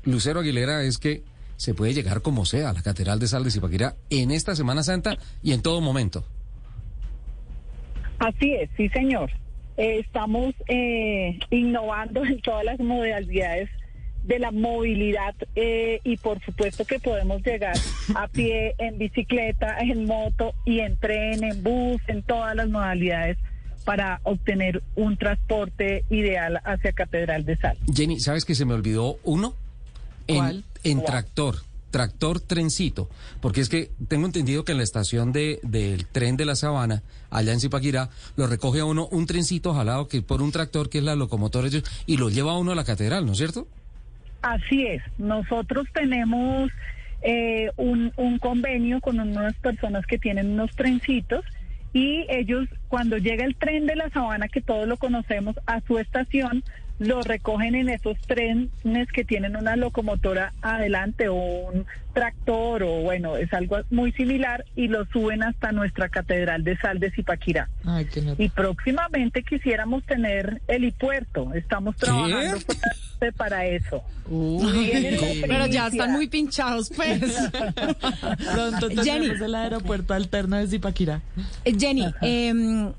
Lucero 0.05 0.41
Aguilera 0.41 0.83
es 0.83 0.99
que 0.99 1.23
se 1.57 1.75
puede 1.75 1.95
llegar 1.95 2.23
como 2.23 2.45
sea 2.45 2.71
a 2.71 2.73
la 2.73 2.83
Catedral 2.83 3.19
de 3.19 3.27
Sal 3.27 3.45
de 3.45 3.51
Zipaquirá 3.51 3.97
en 4.11 4.31
esta 4.31 4.55
Semana 4.55 4.83
Santa 4.83 5.17
y 5.43 5.53
en 5.53 5.63
todo 5.63 5.81
momento. 5.81 6.25
Así 8.19 8.55
es, 8.55 8.71
sí 8.77 8.89
señor. 8.91 9.31
Eh, 9.77 9.99
estamos 9.99 10.55
eh, 10.69 11.39
innovando 11.51 12.25
en 12.25 12.41
todas 12.41 12.65
las 12.65 12.79
modalidades 12.79 13.69
de 14.27 14.39
la 14.39 14.51
movilidad 14.51 15.35
eh, 15.55 16.01
y 16.03 16.17
por 16.17 16.41
supuesto 16.45 16.85
que 16.85 16.99
podemos 16.99 17.43
llegar 17.43 17.77
a 18.15 18.29
pie, 18.29 18.75
en 18.79 18.99
bicicleta, 18.99 19.79
en 19.79 20.05
moto 20.05 20.53
y 20.65 20.81
en 20.81 20.97
tren, 20.97 21.45
en 21.45 21.63
bus, 21.63 22.01
en 22.09 22.23
todas 22.23 22.55
las 22.57 22.69
modalidades 22.69 23.39
para 23.85 24.21
obtener 24.25 24.83
un 24.97 25.17
transporte 25.17 26.05
ideal 26.11 26.61
hacia 26.65 26.93
Catedral 26.93 27.45
de 27.45 27.57
Sal. 27.57 27.79
Jenny, 27.95 28.19
¿sabes 28.19 28.45
que 28.45 28.57
se 28.57 28.65
me 28.65 28.75
olvidó 28.75 29.19
uno? 29.23 29.55
En, 30.27 30.39
¿Cuál? 30.39 30.65
en 30.83 31.05
tractor, 31.05 31.59
tractor 31.93 32.41
trencito, 32.41 33.09
porque 33.41 33.61
es 33.61 33.69
que 33.69 33.93
tengo 34.09 34.27
entendido 34.27 34.65
que 34.65 34.73
en 34.73 34.79
la 34.79 34.85
estación 34.85 35.31
de, 35.31 35.61
del 35.63 36.07
tren 36.07 36.37
de 36.37 36.47
la 36.47 36.57
Sabana, 36.57 37.05
allá 37.31 37.53
en 37.53 37.61
Zipaquirá, 37.61 38.11
lo 38.35 38.49
recoge 38.49 38.81
a 38.81 38.85
uno 38.85 39.07
un 39.13 39.27
trencito 39.27 39.73
jalado 39.73 40.09
que 40.09 40.21
por 40.21 40.43
un 40.43 40.51
tractor 40.51 40.91
que 40.91 40.99
es 40.99 41.05
la 41.05 41.15
locomotora 41.15 41.69
y 42.07 42.17
lo 42.17 42.29
lleva 42.29 42.53
a 42.53 42.59
uno 42.59 42.73
a 42.73 42.75
la 42.75 42.85
catedral, 42.85 43.25
¿no 43.25 43.33
es 43.33 43.39
cierto? 43.39 43.69
Así 44.47 44.87
es, 44.87 45.03
nosotros 45.19 45.89
tenemos 45.93 46.71
eh, 47.21 47.73
un, 47.77 48.13
un 48.17 48.39
convenio 48.39 49.01
con 49.01 49.19
unas 49.19 49.55
personas 49.55 50.07
que 50.07 50.19
tienen 50.19 50.53
unos 50.53 50.71
trencitos 50.77 51.45
y 51.93 52.25
ellos 52.29 52.69
cuando 52.87 53.19
llega 53.19 53.45
el 53.45 53.57
tren 53.57 53.87
de 53.87 53.97
la 53.97 54.09
sabana, 54.11 54.47
que 54.47 54.61
todos 54.61 54.87
lo 54.87 54.99
conocemos, 54.99 55.57
a 55.67 55.81
su 55.81 55.99
estación, 55.99 56.63
los 56.99 57.27
recogen 57.27 57.75
en 57.75 57.89
esos 57.89 58.19
trenes 58.27 59.09
que 59.13 59.25
tienen 59.25 59.57
una 59.57 59.77
locomotora 59.77 60.53
adelante 60.63 61.29
o 61.29 61.35
un 61.35 61.87
tractor 62.15 62.83
o 62.83 63.03
bueno, 63.03 63.37
es 63.37 63.53
algo 63.53 63.77
muy 63.91 64.11
similar 64.13 64.65
y 64.75 64.89
los 64.89 65.07
suben 65.11 65.43
hasta 65.43 65.73
nuestra 65.73 66.09
Catedral 66.09 66.65
de 66.65 66.77
Sal 66.79 66.99
de 66.99 67.11
Zipaquirá. 67.11 67.69
Ay, 67.85 68.07
qué. 68.07 68.35
Y 68.39 68.49
próximamente 68.49 69.43
quisiéramos 69.43 70.03
tener 70.05 70.63
helipuerto. 70.67 71.53
Estamos 71.53 71.95
trabajando 71.97 72.57
para 73.37 73.67
eso. 73.67 74.03
Pero 74.29 75.67
ya 75.67 75.89
están 75.89 76.13
muy 76.13 76.29
pinchados, 76.29 76.91
pues. 76.95 77.21
Pronto 78.53 78.89
Jenny. 78.89 79.05
tendremos 79.05 79.41
el 79.41 79.55
aeropuerto 79.55 80.15
alterno 80.15 80.57
de 80.57 80.67
Zipaquirá. 80.67 81.21
Eh, 81.65 81.75
Jenny, 81.79 82.07
em, 82.23 82.93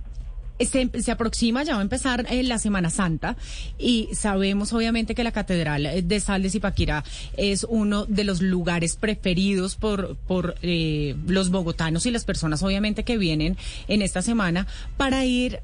se, 0.65 0.89
se 1.01 1.11
aproxima, 1.11 1.63
ya 1.63 1.73
va 1.73 1.79
a 1.79 1.83
empezar 1.83 2.25
eh, 2.29 2.43
la 2.43 2.57
Semana 2.57 2.89
Santa 2.89 3.35
y 3.77 4.09
sabemos 4.13 4.73
obviamente 4.73 5.15
que 5.15 5.23
la 5.23 5.31
Catedral 5.31 5.85
eh, 5.85 6.01
de 6.01 6.19
Sal 6.19 6.41
de 6.43 6.49
Zipaquirá 6.49 7.03
es 7.35 7.65
uno 7.67 8.05
de 8.05 8.23
los 8.23 8.41
lugares 8.41 8.95
preferidos 8.95 9.75
por, 9.75 10.15
por 10.15 10.55
eh, 10.61 11.15
los 11.27 11.49
bogotanos 11.49 12.05
y 12.05 12.11
las 12.11 12.25
personas 12.25 12.63
obviamente 12.63 13.03
que 13.03 13.17
vienen 13.17 13.57
en 13.87 14.01
esta 14.01 14.21
semana 14.21 14.67
para 14.97 15.25
ir 15.25 15.59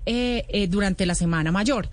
durante 0.70 1.06
la 1.06 1.16
Semana 1.16 1.52
Mayor. 1.52 1.90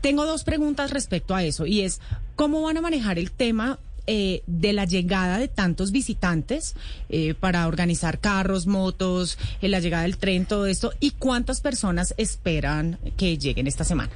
Tengo 0.00 0.26
dos 0.26 0.44
preguntas 0.44 0.90
respecto 0.90 1.34
a 1.34 1.44
eso 1.44 1.66
y 1.66 1.82
es, 1.82 2.00
¿cómo 2.36 2.62
van 2.62 2.76
a 2.76 2.80
manejar 2.80 3.18
el 3.18 3.30
tema 3.30 3.78
eh, 4.06 4.42
de 4.46 4.72
la 4.72 4.84
llegada 4.84 5.38
de 5.38 5.48
tantos 5.48 5.92
visitantes 5.92 6.74
eh, 7.08 7.34
para 7.34 7.66
organizar 7.66 8.18
carros, 8.18 8.66
motos, 8.66 9.38
eh, 9.60 9.68
la 9.68 9.80
llegada 9.80 10.02
del 10.02 10.18
tren, 10.18 10.46
todo 10.46 10.66
esto, 10.66 10.92
y 11.00 11.12
cuántas 11.12 11.60
personas 11.60 12.14
esperan 12.16 12.98
que 13.16 13.38
lleguen 13.38 13.66
esta 13.66 13.84
semana. 13.84 14.10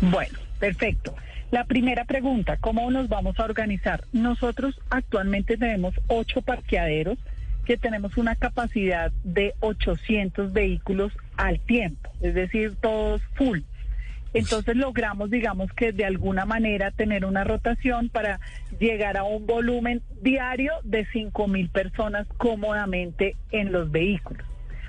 Bueno, 0.00 0.38
perfecto. 0.58 1.14
La 1.50 1.64
primera 1.64 2.04
pregunta, 2.04 2.56
¿cómo 2.56 2.90
nos 2.90 3.08
vamos 3.08 3.38
a 3.38 3.44
organizar? 3.44 4.04
Nosotros 4.12 4.80
actualmente 4.90 5.56
tenemos 5.56 5.94
ocho 6.08 6.42
parqueaderos 6.42 7.18
que 7.64 7.76
tenemos 7.76 8.16
una 8.16 8.34
capacidad 8.34 9.10
de 9.22 9.54
800 9.60 10.52
vehículos 10.52 11.12
al 11.36 11.60
tiempo, 11.60 12.10
es 12.20 12.34
decir, 12.34 12.76
todos 12.80 13.22
full. 13.34 13.60
Entonces 14.34 14.76
logramos, 14.76 15.30
digamos 15.30 15.72
que 15.72 15.92
de 15.92 16.04
alguna 16.04 16.44
manera 16.44 16.90
tener 16.90 17.24
una 17.24 17.44
rotación 17.44 18.08
para 18.08 18.40
llegar 18.80 19.16
a 19.16 19.22
un 19.22 19.46
volumen 19.46 20.02
diario 20.20 20.72
de 20.82 21.06
5 21.12 21.46
mil 21.46 21.70
personas 21.70 22.26
cómodamente 22.36 23.36
en 23.52 23.70
los 23.70 23.90
vehículos. 23.92 24.44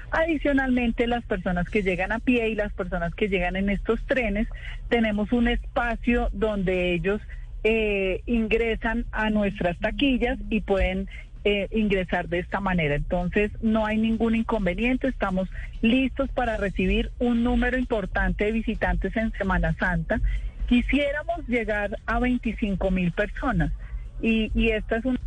Adicionalmente, 0.09 1.07
las 1.07 1.23
personas 1.25 1.69
que 1.69 1.83
llegan 1.83 2.11
a 2.11 2.19
pie 2.19 2.49
y 2.49 2.55
las 2.55 2.73
personas 2.73 3.13
que 3.13 3.27
llegan 3.27 3.55
en 3.55 3.69
estos 3.69 4.03
trenes, 4.05 4.47
tenemos 4.89 5.31
un 5.31 5.47
espacio 5.47 6.29
donde 6.31 6.93
ellos 6.93 7.21
eh, 7.63 8.21
ingresan 8.25 9.05
a 9.11 9.29
nuestras 9.29 9.77
taquillas 9.79 10.39
y 10.49 10.61
pueden 10.61 11.07
eh, 11.47 11.67
ingresar 11.69 12.27
de 12.27 12.39
esta 12.39 12.59
manera. 12.59 12.95
Entonces, 12.95 13.51
no 13.61 13.85
hay 13.85 13.99
ningún 13.99 14.33
inconveniente, 14.35 15.07
estamos 15.07 15.47
listos 15.83 16.27
para 16.31 16.57
recibir 16.57 17.11
un 17.19 17.43
número 17.43 17.77
importante 17.77 18.45
de 18.45 18.51
visitantes 18.51 19.15
en 19.15 19.31
Semana 19.33 19.75
Santa. 19.77 20.19
Quisiéramos 20.67 21.47
llegar 21.47 21.99
a 22.07 22.17
25 22.19 22.89
mil 22.89 23.11
personas 23.11 23.71
y, 24.23 24.49
esta 24.71 24.97
es 24.97 25.05
una 25.05 25.19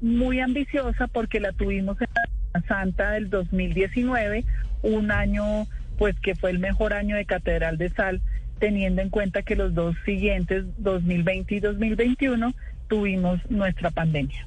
muy 0.00 0.38
ambiciosa 0.38 1.08
porque 1.08 1.40
la 1.40 1.52
tuvimos 1.52 2.00
en 2.00 2.06
la 2.14 2.60
Semana 2.60 2.68
Santa 2.68 3.10
del 3.10 3.28
2019, 3.28 4.44
un 4.82 5.10
año 5.10 5.66
pues 5.98 6.14
que 6.20 6.36
fue 6.36 6.50
el 6.50 6.60
mejor 6.60 6.92
año 6.92 7.16
de 7.16 7.24
Catedral 7.24 7.78
de 7.78 7.90
Sal, 7.90 8.20
teniendo 8.60 9.02
en 9.02 9.10
cuenta 9.10 9.42
que 9.42 9.56
los 9.56 9.74
dos 9.74 9.96
siguientes, 10.04 10.66
2020 10.78 11.56
y 11.56 11.58
2021, 11.58 12.54
tuvimos 12.88 13.38
nuestra 13.50 13.90
pandemia. 13.90 14.46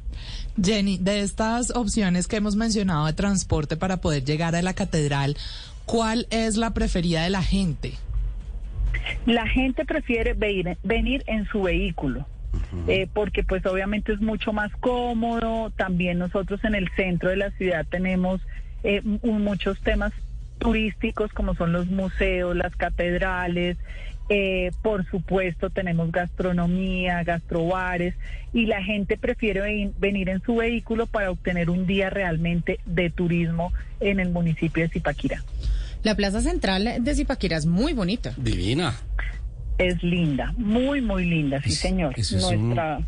Jenny, 0.61 0.97
de 0.97 1.21
estas 1.21 1.71
opciones 1.71 2.27
que 2.27 2.35
hemos 2.37 2.55
mencionado 2.55 3.05
de 3.05 3.13
transporte 3.13 3.77
para 3.77 3.97
poder 3.97 4.23
llegar 4.25 4.55
a 4.55 4.61
la 4.61 4.73
catedral, 4.73 5.37
¿cuál 5.85 6.27
es 6.29 6.57
la 6.57 6.71
preferida 6.73 7.23
de 7.23 7.29
la 7.29 7.41
gente? 7.41 7.93
La 9.25 9.47
gente 9.47 9.85
prefiere 9.85 10.33
venir, 10.33 10.77
venir 10.83 11.23
en 11.27 11.45
su 11.45 11.61
vehículo. 11.63 12.25
eh, 12.87 13.07
porque 13.13 13.43
pues 13.43 13.65
obviamente 13.65 14.11
es 14.11 14.19
mucho 14.19 14.51
más 14.51 14.71
cómodo. 14.81 15.69
También 15.77 16.19
nosotros 16.19 16.61
en 16.65 16.75
el 16.75 16.89
centro 16.97 17.29
de 17.29 17.37
la 17.37 17.51
ciudad 17.51 17.85
tenemos 17.89 18.41
eh, 18.83 19.01
mu- 19.03 19.39
muchos 19.39 19.79
temas 19.79 20.11
turísticos 20.59 21.31
como 21.31 21.55
son 21.55 21.71
los 21.71 21.87
museos, 21.87 22.55
las 22.55 22.75
catedrales. 22.75 23.77
Eh, 24.29 24.71
por 24.81 25.05
supuesto 25.09 25.69
tenemos 25.69 26.11
gastronomía, 26.11 27.23
gastrobares 27.23 28.15
y 28.53 28.65
la 28.65 28.83
gente 28.83 29.17
prefiere 29.17 29.61
ven- 29.61 29.93
venir 29.99 30.29
en 30.29 30.41
su 30.41 30.55
vehículo 30.57 31.07
para 31.07 31.31
obtener 31.31 31.69
un 31.69 31.85
día 31.85 32.09
realmente 32.09 32.79
de 32.85 33.09
turismo 33.09 33.73
en 33.99 34.19
el 34.19 34.29
municipio 34.29 34.83
de 34.83 34.89
Zipaquirá. 34.89 35.43
La 36.03 36.15
plaza 36.15 36.41
central 36.41 36.89
de 37.03 37.15
Zipaquirá 37.15 37.57
es 37.57 37.65
muy 37.65 37.93
bonita. 37.93 38.33
Divina. 38.37 38.95
Es 39.77 40.01
linda, 40.03 40.53
muy 40.57 41.01
muy 41.01 41.25
linda, 41.25 41.61
sí 41.61 41.71
señor. 41.71 42.13
ese 42.17 42.37
es 42.37 42.43
un- 42.43 42.67
Nuestra 42.69 42.99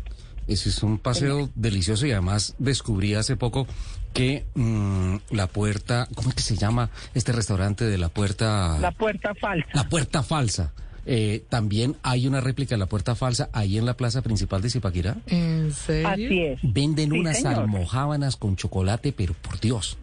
Ese 0.46 0.68
es 0.68 0.82
un 0.82 0.98
paseo 0.98 1.48
delicioso 1.54 2.06
y 2.06 2.12
además 2.12 2.54
descubrí 2.58 3.14
hace 3.14 3.34
poco 3.36 3.66
que 4.12 4.44
mm, 4.54 5.16
la 5.30 5.46
puerta, 5.46 6.06
¿cómo 6.14 6.28
es 6.28 6.34
que 6.34 6.42
se 6.42 6.56
llama 6.56 6.90
este 7.14 7.32
restaurante 7.32 7.84
de 7.86 7.96
la 7.98 8.08
puerta? 8.10 8.78
la 8.78 8.92
puerta 8.92 9.34
falsa. 9.34 9.68
La 9.72 9.88
puerta 9.88 10.22
falsa. 10.22 10.72
Eh, 11.06 11.44
también 11.48 11.96
hay 12.02 12.26
una 12.26 12.40
réplica 12.40 12.74
de 12.74 12.78
la 12.78 12.86
puerta 12.86 13.14
falsa 13.14 13.50
ahí 13.52 13.76
en 13.78 13.86
la 13.86 13.96
plaza 13.96 14.22
principal 14.22 14.62
de 14.62 14.70
Zipaquirá. 14.70 15.16
¿En 15.26 15.72
serio? 15.72 16.08
Así 16.08 16.40
es. 16.40 16.60
Venden 16.62 17.10
Sí, 17.10 17.18
unas 17.18 17.36
señor. 17.38 17.54
almojábanas 17.60 18.36
con 18.36 18.56
chocolate, 18.56 19.12
pero 19.12 19.34
por 19.34 19.60
Dios. 19.60 19.96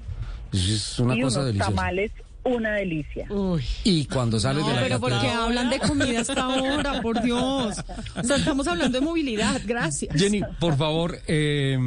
Es 0.54 1.00
una 1.00 1.18
y 1.18 1.22
cosa 1.22 1.40
unos 1.40 1.48
deliciosa. 1.48 1.72
tamales, 1.76 2.12
una 2.44 2.74
delicia. 2.74 3.28
Y 3.84 4.06
cuando 4.06 4.40
sales 4.40 4.66
de 4.66 4.74
la 4.74 4.82
pero 4.82 5.00
¿por 5.00 5.20
qué 5.22 5.30
hablan 5.30 5.70
de 5.70 5.80
comida 5.80 6.20
hasta 6.22 6.42
ahora? 6.44 7.02
Por 7.02 7.22
Dios. 7.24 7.78
O 8.16 8.24
sea, 8.24 8.36
estamos 8.38 8.68
hablando 8.68 9.00
de 9.00 9.06
movilidad. 9.06 9.62
Gracias. 9.66 10.14
Jenny, 10.16 10.42
por 10.60 10.76
favor, 10.78 11.20
eh, 11.28 11.78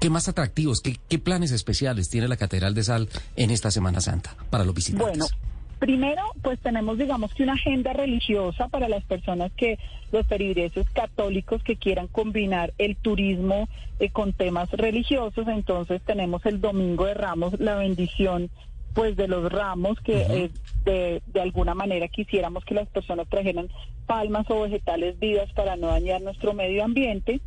¿qué 0.00 0.10
más 0.10 0.28
atractivos, 0.28 0.80
qué, 0.80 0.98
qué 1.08 1.18
planes 1.18 1.52
especiales 1.52 2.08
tiene 2.10 2.26
la 2.28 2.36
Catedral 2.36 2.74
de 2.74 2.82
Sal 2.84 3.08
en 3.36 3.50
esta 3.50 3.70
Semana 3.70 4.00
Santa 4.00 4.36
para 4.50 4.64
los 4.64 4.74
visitantes? 4.74 5.08
Bueno, 5.18 5.26
primero, 5.78 6.22
pues 6.42 6.58
tenemos, 6.60 6.98
digamos 6.98 7.34
que 7.34 7.42
una 7.42 7.54
agenda 7.54 7.92
religiosa 7.92 8.68
para 8.68 8.88
las 8.88 9.04
personas 9.04 9.52
que, 9.52 9.78
los 10.12 10.26
feligreses 10.26 10.88
católicos 10.90 11.62
que 11.62 11.76
quieran 11.76 12.06
combinar 12.06 12.72
el 12.78 12.96
turismo 12.96 13.68
eh, 13.98 14.10
con 14.10 14.32
temas 14.32 14.70
religiosos. 14.70 15.46
Entonces 15.48 16.00
tenemos 16.02 16.46
el 16.46 16.60
Domingo 16.60 17.06
de 17.06 17.14
Ramos, 17.14 17.58
la 17.60 17.76
bendición 17.76 18.50
pues 18.94 19.16
de 19.16 19.26
los 19.26 19.50
ramos 19.50 19.98
que 20.00 20.22
eh, 20.22 20.50
de, 20.84 21.20
de 21.26 21.40
alguna 21.40 21.74
manera 21.74 22.06
quisiéramos 22.06 22.64
que 22.64 22.74
las 22.74 22.86
personas 22.86 23.28
trajeran 23.28 23.68
palmas 24.06 24.48
o 24.50 24.62
vegetales 24.62 25.18
vivas 25.18 25.52
para 25.52 25.74
no 25.74 25.88
dañar 25.88 26.22
nuestro 26.22 26.54
medio 26.54 26.84
ambiente. 26.84 27.40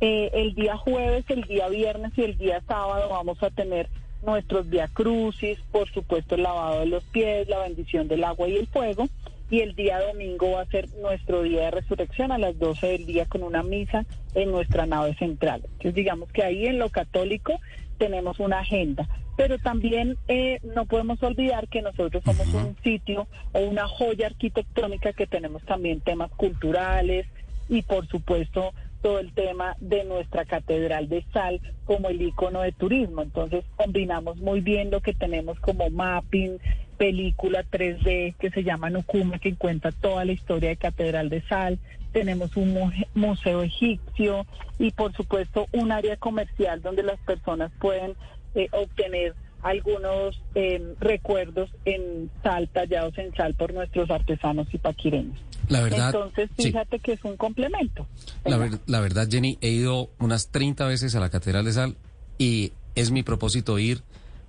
Eh, 0.00 0.30
el 0.34 0.54
día 0.54 0.76
jueves, 0.76 1.24
el 1.28 1.42
día 1.42 1.68
viernes 1.68 2.12
y 2.16 2.22
el 2.22 2.38
día 2.38 2.62
sábado 2.66 3.08
vamos 3.10 3.42
a 3.42 3.50
tener 3.50 3.88
nuestros 4.22 4.68
via 4.68 4.88
crucis, 4.88 5.58
por 5.70 5.90
supuesto 5.90 6.34
el 6.34 6.42
lavado 6.42 6.80
de 6.80 6.86
los 6.86 7.04
pies, 7.04 7.48
la 7.48 7.60
bendición 7.60 8.08
del 8.08 8.24
agua 8.24 8.48
y 8.48 8.56
el 8.56 8.66
fuego. 8.66 9.08
Y 9.50 9.60
el 9.60 9.74
día 9.74 9.98
domingo 10.00 10.52
va 10.52 10.60
a 10.60 10.66
ser 10.66 10.88
nuestro 11.00 11.42
día 11.42 11.62
de 11.62 11.70
resurrección 11.70 12.32
a 12.32 12.38
las 12.38 12.58
12 12.58 12.86
del 12.86 13.06
día 13.06 13.24
con 13.24 13.42
una 13.42 13.62
misa 13.62 14.04
en 14.34 14.50
nuestra 14.50 14.84
nave 14.84 15.14
central. 15.14 15.62
Entonces 15.64 15.94
digamos 15.94 16.30
que 16.30 16.42
ahí 16.42 16.66
en 16.66 16.78
lo 16.78 16.90
católico 16.90 17.58
tenemos 17.96 18.40
una 18.40 18.60
agenda. 18.60 19.08
Pero 19.36 19.58
también 19.58 20.16
eh, 20.26 20.58
no 20.74 20.86
podemos 20.86 21.22
olvidar 21.22 21.68
que 21.68 21.80
nosotros 21.80 22.22
somos 22.24 22.52
un 22.52 22.76
sitio 22.82 23.28
o 23.52 23.60
una 23.60 23.86
joya 23.86 24.26
arquitectónica 24.26 25.12
que 25.12 25.26
tenemos 25.26 25.62
también 25.62 26.00
temas 26.00 26.30
culturales 26.32 27.26
y 27.68 27.82
por 27.82 28.06
supuesto 28.08 28.72
todo 29.02 29.18
el 29.20 29.32
tema 29.32 29.76
de 29.80 30.04
nuestra 30.04 30.44
catedral 30.44 31.08
de 31.08 31.24
sal 31.32 31.60
como 31.84 32.08
el 32.08 32.20
icono 32.22 32.62
de 32.62 32.72
turismo. 32.72 33.22
Entonces 33.22 33.64
combinamos 33.76 34.38
muy 34.38 34.60
bien 34.60 34.90
lo 34.90 35.00
que 35.00 35.14
tenemos 35.14 35.58
como 35.60 35.88
mapping, 35.90 36.58
película 36.96 37.64
3D 37.70 38.34
que 38.38 38.50
se 38.50 38.64
llama 38.64 38.90
Nukume, 38.90 39.38
que 39.38 39.54
cuenta 39.54 39.92
toda 39.92 40.24
la 40.24 40.32
historia 40.32 40.70
de 40.70 40.76
Catedral 40.76 41.28
de 41.28 41.42
Sal. 41.42 41.78
Tenemos 42.12 42.56
un 42.56 42.72
mu- 42.72 42.90
museo 43.14 43.62
egipcio 43.62 44.46
y 44.78 44.90
por 44.90 45.12
supuesto 45.12 45.66
un 45.72 45.92
área 45.92 46.16
comercial 46.16 46.82
donde 46.82 47.02
las 47.02 47.18
personas 47.20 47.70
pueden 47.80 48.14
eh, 48.54 48.68
obtener 48.72 49.34
algunos 49.62 50.40
eh, 50.54 50.94
recuerdos 51.00 51.70
en 51.84 52.30
sal, 52.42 52.68
tallados 52.68 53.16
en 53.18 53.34
sal 53.34 53.54
por 53.54 53.74
nuestros 53.74 54.10
artesanos 54.10 54.66
y 54.72 54.78
paquireños. 54.78 55.36
La 55.68 55.80
verdad, 55.80 56.06
Entonces, 56.14 56.48
sí. 56.56 56.64
fíjate 56.68 56.98
que 56.98 57.12
es 57.12 57.24
un 57.24 57.36
complemento. 57.36 58.06
La, 58.44 58.56
ver- 58.56 58.78
la 58.86 59.00
verdad, 59.00 59.28
Jenny, 59.30 59.58
he 59.60 59.68
ido 59.70 60.10
unas 60.18 60.48
30 60.48 60.86
veces 60.86 61.14
a 61.14 61.20
la 61.20 61.28
Catedral 61.30 61.64
de 61.64 61.72
Sal 61.72 61.96
y 62.38 62.72
es 62.94 63.10
mi 63.10 63.22
propósito 63.22 63.78
ir 63.78 64.02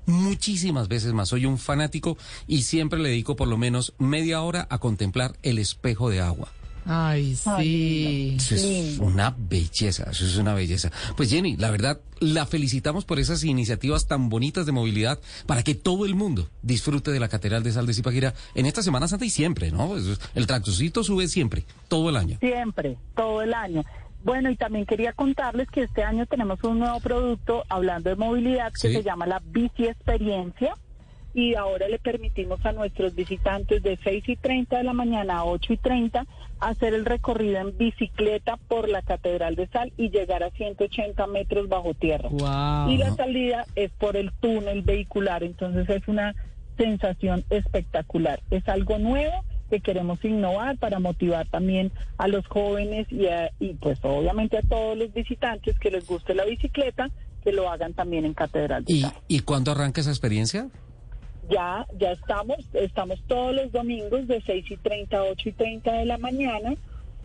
muchísimas 0.06 0.88
veces 0.88 1.14
más. 1.14 1.30
Soy 1.30 1.46
un 1.46 1.58
fanático 1.58 2.18
y 2.48 2.64
siempre 2.64 3.00
le 3.00 3.10
dedico 3.10 3.36
por 3.36 3.48
lo 3.48 3.58
menos 3.58 3.94
media 4.00 4.41
hora 4.41 4.68
a 4.70 4.78
contemplar 4.80 5.36
el 5.44 5.60
espejo 5.60 6.10
de 6.10 6.22
agua. 6.22 6.50
Ay, 6.85 7.35
sí. 7.35 8.35
Eso 8.38 8.56
es 8.56 8.97
una 8.99 9.35
belleza, 9.38 10.10
eso 10.11 10.26
es 10.26 10.38
una 10.38 10.53
belleza. 10.53 10.91
Pues 11.15 11.30
Jenny, 11.30 11.56
la 11.57 11.69
verdad, 11.72 11.99
la 12.19 12.45
felicitamos 12.45 13.06
por 13.06 13.19
esas 13.19 13.43
iniciativas 13.43 14.07
tan 14.07 14.30
bonitas 14.30 14.65
de 14.65 14.72
movilidad 14.72 15.19
para 15.45 15.64
que 15.64 15.76
todo 15.76 16.06
el 16.06 16.15
mundo 16.15 16.49
disfrute 16.64 17.11
de 17.11 17.19
la 17.19 17.30
Catedral 17.30 17.64
de 17.64 17.72
Sal 17.72 17.85
de 17.85 17.93
Zipaquirá 17.93 18.34
en 18.56 18.65
esta 18.65 18.81
Semana 18.81 19.07
Santa 19.07 19.26
y 19.26 19.30
siempre, 19.30 19.72
¿no? 19.72 19.95
Eso 19.97 20.14
es- 20.14 20.19
El 20.35 20.47
tractorcito 20.47 21.03
sube 21.03 21.27
siempre, 21.27 21.65
todo 21.88 22.10
el 22.10 22.18
año. 22.18 22.38
Siempre, 22.39 22.97
todo 23.15 23.41
el 23.41 23.53
año. 23.53 23.84
Bueno, 24.23 24.49
y 24.51 24.57
también 24.57 24.85
quería 24.85 25.14
contarles 25.14 25.69
que 25.69 25.84
este 25.84 26.03
año 26.03 26.26
tenemos 26.26 26.61
un 26.64 26.80
nuevo 26.80 26.99
producto 26.99 27.64
hablando 27.69 28.10
de 28.10 28.15
movilidad 28.18 28.72
que 28.73 28.89
Sí. 28.89 28.93
se 28.95 29.03
llama 29.03 29.26
la 29.26 29.41
Bici 29.45 29.85
Experiencia 29.85 30.73
y 31.34 31.56
ahora 31.56 31.88
le 31.88 31.99
permitimos 31.99 32.65
a 32.65 32.72
nuestros 32.72 33.14
visitantes 33.15 33.84
de 33.84 33.97
6 34.03 34.23
y 34.27 34.35
30 34.35 34.77
de 34.77 34.84
la 34.84 34.93
mañana 34.93 35.38
a 35.39 35.45
8 35.45 35.73
y 35.73 35.77
30 35.77 36.26
hacer 36.60 36.93
el 36.93 37.06
recorrido 37.06 37.60
en 37.60 37.77
bicicleta 37.77 38.57
por 38.68 38.89
la 38.89 39.01
Catedral 39.01 39.56
de 39.56 39.68
Sal 39.68 39.93
y 39.97 40.10
llegar 40.10 40.43
a 40.43 40.49
180 40.51 41.26
metros 41.27 41.69
bajo 41.69 41.93
tierra. 41.93 42.30
Wow. 42.30 42.89
Y 42.91 42.97
la 42.97 43.15
salida 43.15 43.65
es 43.76 43.91
por 43.91 44.18
el 44.18 44.31
túnel 44.41 44.81
vehicular, 44.81 45.43
entonces 45.43 45.88
es 45.89 46.07
una 46.07 46.35
sensación 46.77 47.43
espectacular. 47.49 48.41
Es 48.51 48.68
algo 48.68 48.97
nuevo 48.97 49.34
que 49.69 49.81
queremos 49.81 50.23
innovar 50.26 50.77
para 50.77 50.99
motivar 50.99 51.47
también 51.47 51.91
a 52.18 52.27
los 52.27 52.45
jóvenes 52.47 53.06
y, 53.11 53.27
a- 53.27 53.51
y 53.60 53.76
pues 53.76 53.99
obviamente 54.01 54.57
a 54.57 54.61
todos 54.61 54.97
los 54.97 55.14
visitantes 55.14 55.77
que 55.77 55.91
les 55.91 56.07
guste 56.07 56.34
la 56.34 56.43
bicicleta, 56.45 57.10
que 57.43 57.51
lo 57.51 57.69
hagan 57.69 57.93
también 57.93 58.26
en 58.26 58.34
Catedral 58.34 58.84
de 58.84 58.93
¿Y, 58.93 59.01
Sal. 59.01 59.14
¿Y 59.27 59.39
cuándo 59.41 59.72
arranca 59.72 60.01
esa 60.01 60.10
experiencia? 60.10 60.68
Ya, 61.49 61.88
ya 61.97 62.11
estamos, 62.11 62.57
estamos 62.73 63.19
todos 63.27 63.55
los 63.55 63.71
domingos 63.71 64.27
de 64.27 64.41
6 64.45 64.65
y 64.69 64.77
30 64.77 65.17
a 65.17 65.23
8 65.23 65.49
y 65.49 65.51
30 65.53 65.91
de 65.93 66.05
la 66.05 66.17
mañana 66.17 66.76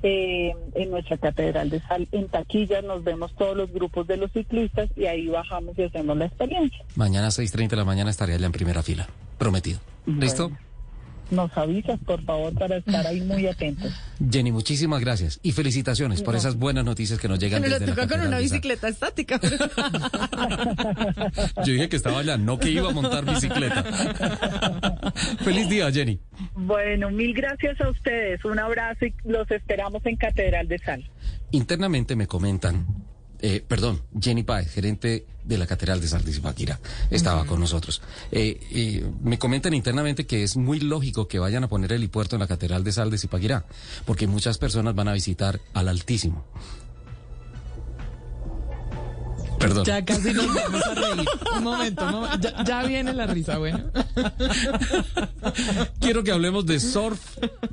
eh, 0.02 0.54
en 0.74 0.90
nuestra 0.90 1.16
Catedral 1.18 1.70
de 1.70 1.80
Sal. 1.80 2.08
En 2.12 2.28
taquillas 2.28 2.84
nos 2.84 3.04
vemos 3.04 3.34
todos 3.36 3.56
los 3.56 3.72
grupos 3.72 4.06
de 4.06 4.16
los 4.16 4.32
ciclistas 4.32 4.90
y 4.96 5.06
ahí 5.06 5.28
bajamos 5.28 5.78
y 5.78 5.82
hacemos 5.82 6.16
la 6.16 6.26
experiencia. 6.26 6.84
Mañana 6.96 7.28
a 7.28 7.30
6.30 7.30 7.68
de 7.68 7.76
la 7.76 7.84
mañana 7.84 8.10
estaré 8.10 8.34
allá 8.34 8.46
en 8.46 8.52
primera 8.52 8.82
fila, 8.82 9.08
prometido. 9.38 9.80
¿Listo? 10.06 10.50
Nos 11.30 11.56
avisas, 11.56 11.98
por 12.00 12.22
favor, 12.22 12.52
para 12.54 12.76
estar 12.76 13.06
ahí 13.06 13.20
muy 13.22 13.46
atentos. 13.46 13.92
Jenny, 14.30 14.52
muchísimas 14.52 15.00
gracias 15.00 15.40
y 15.42 15.52
felicitaciones 15.52 16.22
por 16.22 16.36
esas 16.36 16.56
buenas 16.56 16.84
noticias 16.84 17.18
que 17.18 17.28
nos 17.28 17.38
llegan 17.38 17.62
Pero 17.62 17.74
lo 17.74 17.80
desde 17.80 17.94
la 17.94 18.02
toca 18.02 18.16
con 18.16 18.26
una 18.26 18.38
bicicleta 18.38 18.88
estática. 18.88 19.40
Yo 21.64 21.72
dije 21.72 21.88
que 21.88 21.96
estaba 21.96 22.20
allá, 22.20 22.36
no 22.36 22.58
que 22.58 22.70
iba 22.70 22.90
a 22.90 22.92
montar 22.92 23.24
bicicleta. 23.24 23.82
Feliz 25.44 25.68
día, 25.68 25.90
Jenny. 25.90 26.20
Bueno, 26.54 27.10
mil 27.10 27.34
gracias 27.34 27.80
a 27.80 27.88
ustedes. 27.88 28.44
Un 28.44 28.58
abrazo 28.58 29.06
y 29.06 29.14
los 29.24 29.50
esperamos 29.50 30.04
en 30.06 30.16
Catedral 30.16 30.68
de 30.68 30.78
Sal. 30.78 31.10
Internamente 31.50 32.16
me 32.16 32.26
comentan, 32.26 32.86
eh, 33.46 33.62
perdón, 33.68 34.00
Jenny 34.18 34.42
Páez, 34.42 34.72
gerente 34.72 35.26
de 35.44 35.58
la 35.58 35.66
Catedral 35.66 36.00
de 36.00 36.08
Sal 36.08 36.24
de 36.24 36.32
Zipaquirá, 36.32 36.80
estaba 37.10 37.44
con 37.44 37.60
nosotros. 37.60 38.00
Eh, 38.32 38.58
eh, 38.70 39.04
me 39.22 39.38
comentan 39.38 39.74
internamente 39.74 40.24
que 40.24 40.44
es 40.44 40.56
muy 40.56 40.80
lógico 40.80 41.28
que 41.28 41.38
vayan 41.38 41.62
a 41.62 41.68
poner 41.68 41.92
el 41.92 41.98
helipuerto 41.98 42.36
en 42.36 42.40
la 42.40 42.46
Catedral 42.46 42.84
de 42.84 42.92
Sal 42.92 43.10
de 43.10 43.18
Zipaquirá, 43.18 43.66
porque 44.06 44.26
muchas 44.26 44.56
personas 44.56 44.94
van 44.94 45.08
a 45.08 45.12
visitar 45.12 45.60
al 45.74 45.88
Altísimo. 45.88 46.46
Perdón. 49.68 49.84
Ya 49.84 50.04
casi 50.04 50.32
nos 50.32 50.52
vamos 50.52 50.82
a 50.82 50.94
reír. 50.94 51.24
Un 51.56 51.64
momento, 51.64 52.04
un 52.04 52.12
momento. 52.12 52.38
Ya, 52.40 52.64
ya 52.64 52.82
viene 52.84 53.12
la 53.14 53.26
risa, 53.26 53.58
bueno. 53.58 53.80
Quiero 56.00 56.22
que 56.22 56.32
hablemos 56.32 56.66
de 56.66 56.80
surf 56.80 57.20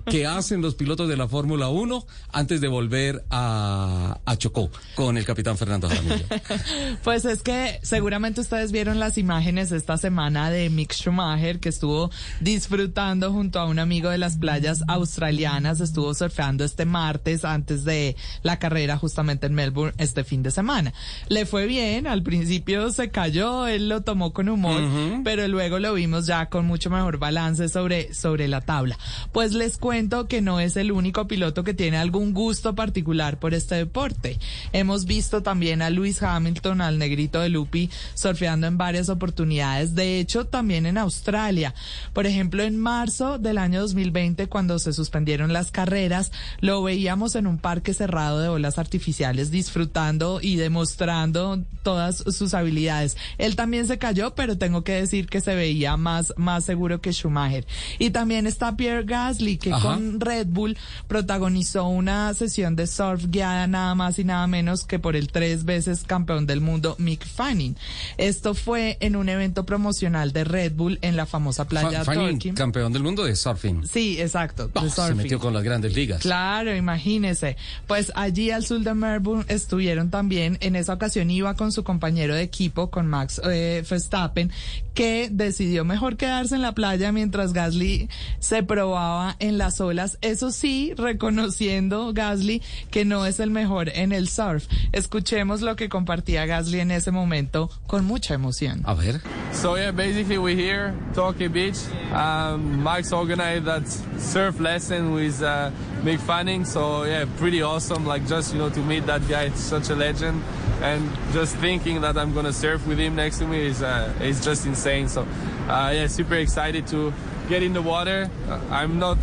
que 0.05 0.26
hacen 0.26 0.61
los 0.61 0.76
pilotos 0.76 1.09
de 1.09 1.18
la 1.18 1.27
Fórmula 1.27 1.69
1 1.69 2.05
antes 2.31 2.61
de 2.61 2.68
volver 2.68 3.26
a, 3.30 4.19
a 4.26 4.38
Chocó 4.38 4.72
con 4.95 5.18
el 5.18 5.26
capitán 5.26 5.57
Fernando 5.57 5.89
Jaramillo. 5.89 6.26
Pues 7.03 7.26
es 7.26 7.41
que 7.41 7.80
seguramente 7.84 8.41
ustedes 8.41 8.72
vieron 8.72 8.99
las 8.99 9.18
imágenes 9.18 9.72
esta 9.72 9.97
semana 9.97 10.49
de 10.51 10.69
Mick 10.69 10.93
Schumacher 10.93 11.59
que 11.59 11.69
estuvo 11.69 12.11
disfrutando 12.39 13.31
junto 13.31 13.59
a 13.59 13.65
un 13.65 13.80
amigo 13.80 14.09
de 14.09 14.18
las 14.18 14.38
playas 14.38 14.84
australianas, 14.88 15.80
estuvo 15.81 16.13
surfeando 16.13 16.63
este 16.63 16.85
martes 16.85 17.43
antes 17.45 17.84
de 17.84 18.15
la 18.43 18.59
carrera 18.59 18.97
justamente 18.97 19.47
en 19.47 19.53
Melbourne 19.53 19.93
este 19.97 20.23
fin 20.23 20.43
de 20.43 20.51
semana. 20.51 20.93
Le 21.27 21.45
fue 21.45 21.65
bien, 21.65 21.80
al 21.81 22.21
principio 22.21 22.91
se 22.91 23.09
cayó, 23.09 23.65
él 23.67 23.89
lo 23.89 24.01
tomó 24.01 24.33
con 24.33 24.49
humor, 24.49 24.81
pero 25.23 25.47
luego 25.47 25.79
lo 25.79 25.93
vimos 25.93 26.27
ya 26.27 26.47
con 26.47 26.65
mucho 26.65 26.89
mejor 26.89 27.17
balance 27.17 27.69
sobre, 27.69 28.13
sobre 28.13 28.47
la 28.47 28.61
tabla. 28.61 28.97
Pues 29.31 29.53
les 29.53 29.77
cuento 29.77 30.27
que 30.27 30.41
no 30.41 30.59
es 30.59 30.77
el 30.77 30.91
único 30.91 31.27
piloto 31.27 31.63
que 31.63 31.73
tiene 31.73 31.97
algún 31.97 32.33
gusto 32.33 32.75
particular 32.75 33.39
por 33.39 33.53
este 33.53 33.75
deporte. 33.75 34.37
Hemos 34.73 35.05
visto 35.05 35.41
también 35.41 35.81
a 35.81 35.89
Lewis 35.89 36.21
Hamilton, 36.21 36.81
al 36.81 36.99
negrito 36.99 37.39
de 37.39 37.49
Lupi, 37.49 37.89
surfeando 38.13 38.67
en 38.67 38.77
varias 38.77 39.09
oportunidades. 39.09 39.95
De 39.95 40.19
hecho, 40.19 40.45
también 40.45 40.85
en 40.85 40.97
Australia. 40.97 41.73
Por 42.13 42.27
ejemplo, 42.27 42.63
en 42.63 42.77
marzo 42.77 43.39
del 43.39 43.57
año 43.57 43.81
2020, 43.81 44.47
cuando 44.47 44.77
se 44.77 44.93
suspendieron 44.93 45.51
las 45.51 45.71
carreras, 45.71 46.31
lo 46.59 46.83
veíamos 46.83 47.35
en 47.35 47.47
un 47.47 47.57
parque 47.57 47.93
cerrado 47.93 48.39
de 48.39 48.49
olas 48.49 48.77
artificiales, 48.77 49.49
disfrutando 49.49 50.39
y 50.41 50.57
demostrando 50.57 51.61
todas 51.84 52.18
sus 52.18 52.53
habilidades. 52.53 53.18
Él 53.39 53.56
también 53.56 53.88
se 53.88 53.98
cayó, 53.98 54.35
pero 54.35 54.57
tengo 54.57 54.84
que 54.84 54.91
decir 54.93 55.27
que 55.27 55.41
se 55.41 55.56
veía 55.56 55.98
más, 55.98 56.34
más 56.38 56.64
seguro 56.64 57.02
que 57.02 57.11
Schumacher. 57.11 57.65
Y 57.98 58.11
también 58.11 58.45
está 58.48 58.76
Pierre 58.77 59.03
Gasly, 59.03 59.57
que 59.57 59.73
Ajá. 59.73 59.81
con 59.95 60.19
Red 60.19 60.48
Bull 60.48 60.77
protagonizó 61.07 61.85
una 61.88 62.34
sesión 62.34 62.76
de 62.76 62.88
surf 62.88 63.26
guiada 63.27 63.68
nada 63.68 63.93
más 63.95 64.18
y 64.19 64.23
nada 64.23 64.48
menos 64.48 64.85
que 64.85 64.98
por 64.99 65.15
el 65.15 65.27
tres 65.30 65.65
veces 65.65 66.03
campeón 66.06 66.45
del 66.48 66.61
mundo 66.61 66.95
Mick 66.99 67.26
Fanning. 67.26 67.76
Esto 68.18 68.53
fue 68.53 68.98
en 69.02 69.15
un 69.15 69.30
evento 69.30 69.65
promocional 69.65 70.31
de 70.34 70.43
Red 70.43 70.73
Bull 70.73 70.99
en 71.02 71.15
la 71.15 71.26
famosa 71.26 71.68
playa 71.68 72.03
Fa- 72.03 72.14
Fanning, 72.14 72.53
campeón 72.56 72.93
del 72.93 73.03
mundo 73.03 73.23
de 73.23 73.35
surfing. 73.35 73.88
Sí, 73.88 74.19
exacto. 74.22 74.68
de 74.68 74.72
Ah, 74.76 74.84
se 74.84 74.89
surfing. 74.89 75.18
metió 75.18 75.39
con 75.39 75.53
las 75.53 75.64
grandes 75.64 75.95
ligas. 75.95 76.22
Claro, 76.22 76.76
imagínese. 76.76 77.57
Pues 77.88 78.11
allí 78.15 78.52
al 78.52 78.65
sur 78.65 78.80
de 78.81 78.93
Melbourne 78.93 79.45
estuvieron 79.48 80.10
también, 80.10 80.57
en 80.61 80.76
esa 80.76 80.93
ocasión 80.93 81.30
iba 81.30 81.50
con 81.55 81.71
su 81.71 81.83
compañero 81.83 82.35
de 82.35 82.41
equipo, 82.41 82.89
con 82.89 83.07
Max 83.07 83.41
eh, 83.43 83.83
Verstappen, 83.89 84.51
que 84.93 85.29
decidió 85.31 85.85
mejor 85.85 86.17
quedarse 86.17 86.55
en 86.55 86.61
la 86.61 86.73
playa 86.73 87.11
mientras 87.11 87.53
Gasly 87.53 88.09
se 88.39 88.63
probaba 88.63 89.35
en 89.39 89.57
las 89.57 89.79
olas. 89.81 90.17
Eso 90.21 90.51
sí, 90.51 90.93
reconociendo 90.97 92.13
Gasly 92.13 92.61
que 92.89 93.05
no 93.05 93.25
es 93.25 93.39
el 93.39 93.51
mejor 93.51 93.89
en 93.89 94.11
el 94.11 94.27
surf. 94.27 94.67
Escuchemos 94.91 95.61
lo 95.61 95.75
que 95.75 95.89
compartía 95.89 96.45
Gasly 96.45 96.79
en 96.79 96.91
ese 96.91 97.11
momento 97.11 97.69
con 97.87 98.05
mucha 98.05 98.33
emoción. 98.33 98.81
A 98.85 98.93
ver. 98.93 99.21
So 99.53 99.75
yeah, 99.75 99.91
basically 99.91 100.37
we're 100.37 100.55
here, 100.55 100.93
Torquay 101.13 101.47
Beach. 101.47 101.77
Um, 102.13 102.81
Mike's 102.83 103.11
organized 103.11 103.65
that 103.65 103.87
surf 104.17 104.59
lesson 104.59 105.13
with 105.13 105.41
uh, 105.41 105.71
Mick 106.03 106.19
Fanning. 106.19 106.65
So 106.65 107.03
yeah, 107.03 107.25
pretty 107.37 107.61
awesome. 107.61 108.05
Like 108.05 108.25
just 108.27 108.53
you 108.53 108.59
know 108.59 108.69
to 108.69 108.79
meet 108.79 109.05
that 109.07 109.27
guy, 109.27 109.43
it's 109.43 109.59
such 109.61 109.89
a 109.89 109.95
legend, 109.95 110.41
and 110.81 111.09
just 111.33 111.40
thinking 111.45 112.01
that 112.01 112.18
I'm 112.18 112.34
gonna 112.34 112.53
surf 112.53 112.85
with 112.85 112.99
him 112.99 113.15
next 113.15 113.39
to 113.39 113.47
me 113.47 113.65
is 113.68 113.81
uh, 113.81 114.13
is 114.22 114.43
just 114.43 114.65
insane. 114.65 115.07
So 115.07 115.22
uh, 115.68 115.91
yeah, 115.93 116.07
super 116.07 116.35
excited 116.35 116.88
to 116.88 117.13
get 117.49 117.63
in 117.63 117.73
the 117.73 117.81
water. 117.81 118.30
Uh, 118.47 118.59
I'm 118.69 118.99
not 118.99 119.18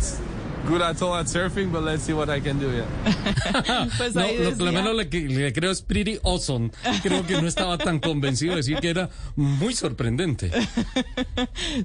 good 0.67 0.81
at 0.81 1.01
all 1.01 1.15
at 1.15 1.27
surfing, 1.27 1.71
but 1.71 1.83
let's 1.83 2.03
see 2.03 2.13
what 2.13 2.29
I 2.29 2.39
can 2.41 2.59
do. 2.59 2.69
Yeah. 2.71 3.87
Pues 3.97 4.13
No, 4.15 4.21
ahí 4.21 4.37
lo, 4.37 4.43
lo 4.43 4.51
decía- 4.51 4.71
menos 4.71 4.95
le, 4.95 5.09
que- 5.09 5.27
le 5.27 5.51
creo 5.53 5.71
es 5.71 5.81
pretty 5.81 6.19
awesome. 6.23 6.71
Creo 7.01 7.25
que 7.25 7.41
no 7.41 7.47
estaba 7.47 7.77
tan 7.77 7.99
convencido 7.99 8.51
de 8.51 8.57
decir 8.57 8.77
que 8.79 8.89
era 8.89 9.09
muy 9.35 9.73
sorprendente. 9.73 10.51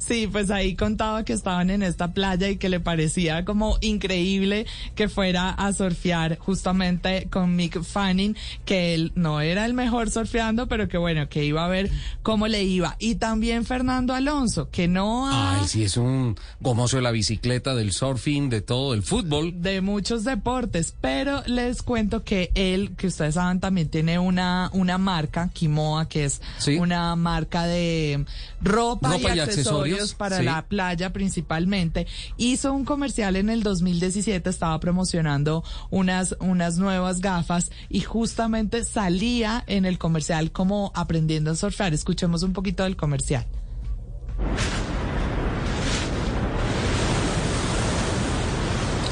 Sí, 0.01 0.29
pues 0.31 0.51
ahí 0.51 0.75
contaba 0.75 1.25
que 1.25 1.33
estaban 1.33 1.71
en 1.71 1.83
esta 1.83 2.13
playa 2.13 2.49
y 2.49 2.57
que 2.57 2.69
le 2.69 2.81
parecía 2.81 3.45
como 3.45 3.79
increíble 3.81 4.67
que 4.95 5.09
fuera 5.09 5.51
a 5.51 5.73
surfear 5.73 6.39
justamente 6.39 7.29
con 7.31 7.57
Mick 7.57 7.83
Fanning, 7.83 8.37
que 8.65 8.95
él 8.95 9.13
no 9.15 9.41
era 9.41 9.65
el 9.67 9.75
mejor 9.75 10.11
surfeando, 10.11 10.67
pero 10.67 10.89
que 10.89 10.99
bueno, 10.99 11.29
que 11.29 11.45
iba 11.45 11.65
a 11.65 11.69
ver 11.69 11.91
cómo 12.23 12.49
le 12.49 12.65
iba. 12.65 12.97
Y 12.99 13.17
también 13.17 13.65
Fernando 13.65 14.15
Alonso, 14.15 14.69
que 14.71 14.89
no 14.89 15.27
ha... 15.29 15.61
Ay, 15.61 15.69
sí, 15.69 15.85
es 15.85 15.97
un 15.97 16.37
gomoso 16.61 16.97
de 16.97 17.03
la 17.03 17.11
bicicleta, 17.11 17.75
del 17.75 17.93
surfing, 17.93 18.51
de 18.51 18.61
todo, 18.65 18.95
el 18.95 19.03
fútbol. 19.03 19.63
de 19.63 19.81
muchos 19.81 20.25
deportes, 20.25 20.95
pero 21.01 21.43
les 21.47 21.83
cuento 21.83 22.25
que 22.25 22.51
él, 22.55 22.95
que 22.97 23.07
ustedes 23.09 23.35
saben, 23.35 23.61
también 23.61 23.89
tiene 23.89 24.19
una, 24.19 24.71
una 24.73 24.99
marca, 24.99 25.51
Kimoa, 25.53 26.09
que 26.09 26.25
es 26.25 26.41
Sí. 26.59 26.77
una 26.77 27.15
marca 27.17 27.65
de 27.67 28.25
ropa, 28.61 29.13
Ropa 29.13 29.35
y, 29.35 29.37
y 29.37 29.41
accesorios, 29.41 29.49
accesorios, 29.49 30.15
para 30.15 30.39
sí. 30.39 30.45
la 30.45 30.67
playa 30.67 31.13
principalmente. 31.13 32.07
Hizo 32.37 32.73
un 32.73 32.85
comercial 32.85 33.37
en 33.37 33.51
el 33.51 33.63
2017, 33.63 34.49
estaba 34.51 34.79
promocionando 34.81 35.63
unas, 35.91 36.37
unas 36.41 36.79
nuevas 36.79 37.21
gafas 37.21 37.71
y 37.89 38.01
justamente 38.01 38.85
salía 38.85 39.63
en 39.67 39.85
el 39.85 39.99
comercial 39.99 40.51
como 40.53 40.91
aprendiendo 40.95 41.51
a 41.51 41.57
surfear. 41.57 41.95
Escuchemos 41.95 42.43
un 42.43 42.53
poquito 42.53 42.83
del 42.85 42.97
comercial. 42.97 43.47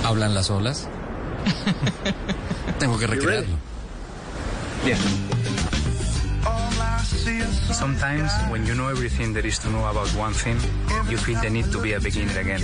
Hablan 0.05 0.35
las 0.35 0.51
olas. 0.51 0.89
Tengo 2.79 2.99
que 2.99 3.07
recrearlo. 3.07 3.57
Yeah. 4.85 4.97
Sometimes, 7.73 8.33
when 8.51 8.67
you 8.67 8.75
know 8.75 8.89
everything 8.89 9.33
there 9.33 9.47
is 9.47 9.59
to 9.61 9.71
know 9.71 9.85
about 9.87 10.09
one 10.17 10.35
thing, 10.35 10.59
you 11.09 11.17
feel 11.17 11.41
the 11.41 11.51
need 11.51 11.71
to 11.73 11.81
be 11.81 11.95
a 11.95 12.01
beginner 12.01 12.39
again. 12.41 12.61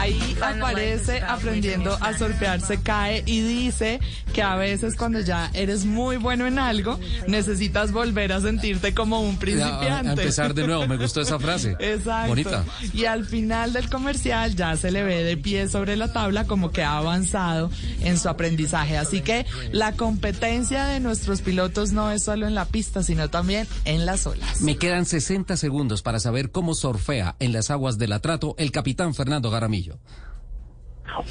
Ahí 0.00 0.34
aparece 0.40 1.20
aprendiendo 1.20 1.94
a 2.00 2.16
surfear, 2.16 2.62
se 2.62 2.80
cae 2.80 3.22
y 3.26 3.42
dice 3.42 4.00
que 4.32 4.42
a 4.42 4.56
veces 4.56 4.96
cuando 4.96 5.20
ya 5.20 5.50
eres 5.52 5.84
muy 5.84 6.16
bueno 6.16 6.46
en 6.46 6.58
algo, 6.58 6.98
necesitas 7.26 7.92
volver 7.92 8.32
a 8.32 8.40
sentirte 8.40 8.94
como 8.94 9.20
un 9.20 9.36
principiante. 9.36 9.90
A, 9.90 10.12
a 10.12 10.12
empezar 10.12 10.54
de 10.54 10.66
nuevo, 10.66 10.86
me 10.86 10.96
gustó 10.96 11.20
esa 11.20 11.38
frase. 11.38 11.76
Exacto. 11.80 12.28
Bonita. 12.28 12.64
Y 12.94 13.04
al 13.04 13.26
final 13.26 13.74
del 13.74 13.90
comercial 13.90 14.56
ya 14.56 14.74
se 14.76 14.90
le 14.90 15.02
ve 15.02 15.22
de 15.22 15.36
pie 15.36 15.68
sobre 15.68 15.96
la 15.96 16.10
tabla 16.10 16.46
como 16.46 16.70
que 16.70 16.82
ha 16.82 16.96
avanzado 16.96 17.70
en 18.00 18.18
su 18.18 18.30
aprendizaje. 18.30 18.96
Así 18.96 19.20
que 19.20 19.44
la 19.70 19.92
competencia 19.92 20.86
de 20.86 21.00
nuestros 21.00 21.42
pilotos 21.42 21.92
no 21.92 22.10
es 22.10 22.22
solo 22.22 22.46
en 22.46 22.54
la 22.54 22.64
pista, 22.64 23.02
sino 23.02 23.28
también 23.28 23.66
en 23.84 24.06
las 24.06 24.26
olas. 24.26 24.62
Me 24.62 24.76
quedan 24.78 25.04
60 25.04 25.58
segundos 25.58 26.00
para 26.00 26.20
saber 26.20 26.50
cómo 26.50 26.74
surfea 26.74 27.36
en 27.38 27.52
las 27.52 27.70
aguas 27.70 27.98
del 27.98 28.14
atrato 28.14 28.54
el 28.56 28.72
capitán 28.72 29.14
Fernando 29.14 29.50
Garamillo. 29.50 29.89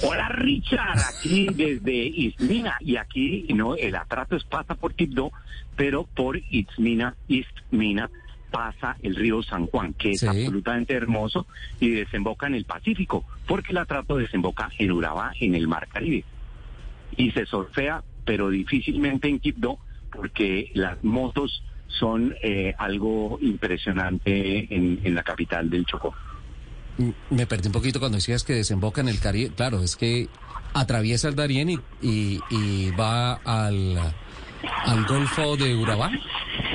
Hola 0.03 0.27
Richard, 0.29 0.97
aquí 0.99 1.47
desde 1.53 1.93
Ismina 1.93 2.75
y 2.81 2.97
aquí 2.97 3.47
no 3.53 3.75
el 3.75 3.95
atrato 3.95 4.35
es 4.35 4.43
pasa 4.43 4.75
por 4.75 4.93
Quibdó, 4.93 5.31
pero 5.77 6.03
por 6.03 6.37
Ismina, 6.49 7.15
Ismina 7.29 8.09
pasa 8.51 8.97
el 9.01 9.15
río 9.15 9.41
San 9.43 9.67
Juan, 9.67 9.93
que 9.93 10.11
es 10.11 10.19
Sí. 10.21 10.27
absolutamente 10.27 10.93
hermoso 10.95 11.47
y 11.79 11.89
desemboca 11.91 12.47
en 12.47 12.55
el 12.55 12.65
Pacífico, 12.65 13.23
porque 13.47 13.71
el 13.71 13.77
atrato 13.77 14.17
desemboca 14.17 14.69
en 14.77 14.91
Urabá, 14.91 15.31
en 15.39 15.55
el 15.55 15.67
Mar 15.67 15.87
Caribe. 15.87 16.25
Y 17.15 17.31
se 17.31 17.45
surfea, 17.45 18.03
pero 18.25 18.49
difícilmente 18.49 19.29
en 19.29 19.39
Quibdó, 19.39 19.79
porque 20.11 20.71
las 20.73 21.01
motos 21.03 21.63
son 21.87 22.35
eh, 22.41 22.73
algo 22.77 23.37
impresionante 23.41 24.73
en, 24.73 24.99
en 25.03 25.15
la 25.15 25.23
capital 25.23 25.69
del 25.69 25.85
Chocó. 25.85 26.13
Mm, 26.99 27.09
Me 27.31 27.47
perdí 27.47 27.67
un 27.67 27.73
poquito 27.73 27.99
cuando 27.99 28.17
decías 28.17 28.43
que 28.43 28.53
desemboca 28.53 29.01
en 29.01 29.07
el 29.09 29.19
Caribe. 29.19 29.51
Claro, 29.55 29.81
es 29.81 29.95
que 29.95 30.27
atraviesa 30.73 31.29
el 31.29 31.35
Darién 31.35 31.69
y, 31.71 31.79
y, 32.01 32.39
y 32.51 32.91
va 32.91 33.33
al, 33.33 33.97
al 34.85 35.05
Golfo 35.05 35.57
de 35.57 35.75
Urabá. 35.75 36.11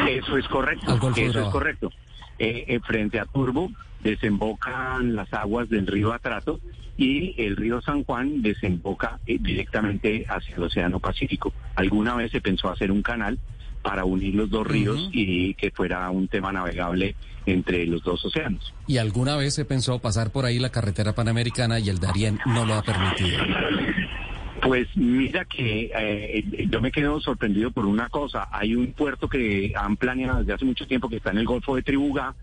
Eso 0.09 0.37
es 0.37 0.49
correcto. 0.49 0.91
Al 0.91 0.99
Golfo 0.99 1.21
de 1.21 1.27
Eso 1.29 1.41
es 1.41 1.49
correcto. 1.49 1.93
Eh, 2.39 2.65
eh, 2.67 2.81
frente 2.81 3.21
a 3.21 3.27
Turbo 3.27 3.71
desembocan 4.03 5.15
las 5.15 5.33
aguas 5.33 5.69
del 5.69 5.87
río 5.87 6.13
Atrato 6.13 6.61
y 6.97 7.41
el 7.43 7.57
río 7.57 7.81
San 7.81 8.05
Juan 8.05 8.43
desemboca 8.43 9.19
eh, 9.27 9.39
directamente 9.41 10.27
hacia 10.29 10.57
el 10.57 10.63
Océano 10.65 11.01
Pacífico. 11.01 11.53
Alguna 11.77 12.15
vez 12.15 12.33
se 12.33 12.41
pensó 12.41 12.71
hacer 12.71 12.91
un 12.91 13.03
canal 13.03 13.39
para 13.85 14.07
unir 14.07 14.35
los 14.35 14.49
dos 14.49 14.67
ríos 14.67 15.11
y 15.13 15.53
que 15.55 15.71
fuera 15.71 16.11
un 16.11 16.27
tema 16.27 16.51
navegable 16.51 17.15
entre 17.45 17.85
los 17.85 18.03
dos 18.03 18.25
océanos. 18.25 18.73
Y 18.87 18.97
alguna 18.97 19.37
vez 19.37 19.53
se 19.53 19.67
pensó 19.67 19.99
pasar 19.99 20.33
por 20.33 20.47
ahí 20.47 20.59
la 20.59 20.71
carretera 20.71 21.15
panamericana 21.15 21.79
y 21.79 21.91
el 21.91 22.01
Darién 22.01 22.41
no 22.47 22.65
lo 22.65 22.75
ha 22.75 22.83
permitido. 22.83 23.45
Pues 24.63 24.89
mira 24.97 25.45
que 25.45 25.91
eh, 25.95 26.67
yo 26.71 26.81
me 26.81 26.91
quedo 26.91 27.21
sorprendido 27.21 27.71
por 27.71 27.85
una 27.85 28.09
cosa. 28.09 28.49
Hay 28.51 28.75
un 28.75 28.93
puerto 28.93 29.29
que 29.29 29.75
han 29.77 29.99
planeado 29.99 30.39
desde 30.39 30.55
hace 30.55 30.65
mucho 30.65 30.87
tiempo 30.87 31.11
que 31.11 31.17
está 31.17 31.33
en 31.33 31.39
el 31.39 31.45
Golfo 31.45 31.77
de 31.77 31.83
Tribugá, 31.83 32.35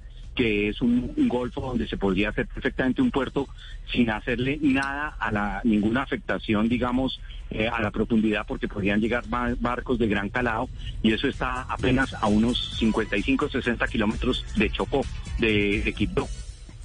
que 0.41 0.69
es 0.69 0.81
un, 0.81 1.13
golfo 1.27 1.61
donde 1.61 1.87
se 1.87 1.97
podría 1.97 2.29
hacer 2.29 2.47
perfectamente 2.47 2.99
un 2.99 3.11
puerto 3.11 3.47
sin 3.91 4.09
hacerle 4.09 4.57
nada 4.59 5.15
a 5.19 5.31
la 5.31 5.61
ninguna 5.63 6.01
afectación, 6.01 6.67
digamos, 6.67 7.21
eh, 7.51 7.67
a 7.67 7.79
la 7.79 7.91
profundidad, 7.91 8.47
porque 8.47 8.67
podrían 8.67 8.99
llegar 8.99 9.23
ba- 9.27 9.53
barcos 9.59 9.99
de 9.99 10.07
gran 10.07 10.29
calado 10.29 10.67
y 11.03 11.13
eso 11.13 11.27
está 11.27 11.61
apenas 11.69 12.15
a 12.15 12.25
unos 12.25 12.75
55, 12.79 13.49
60 13.49 13.87
kilómetros 13.87 14.43
de 14.55 14.71
Chocó, 14.71 15.01
de, 15.37 15.83
de. 15.83 15.93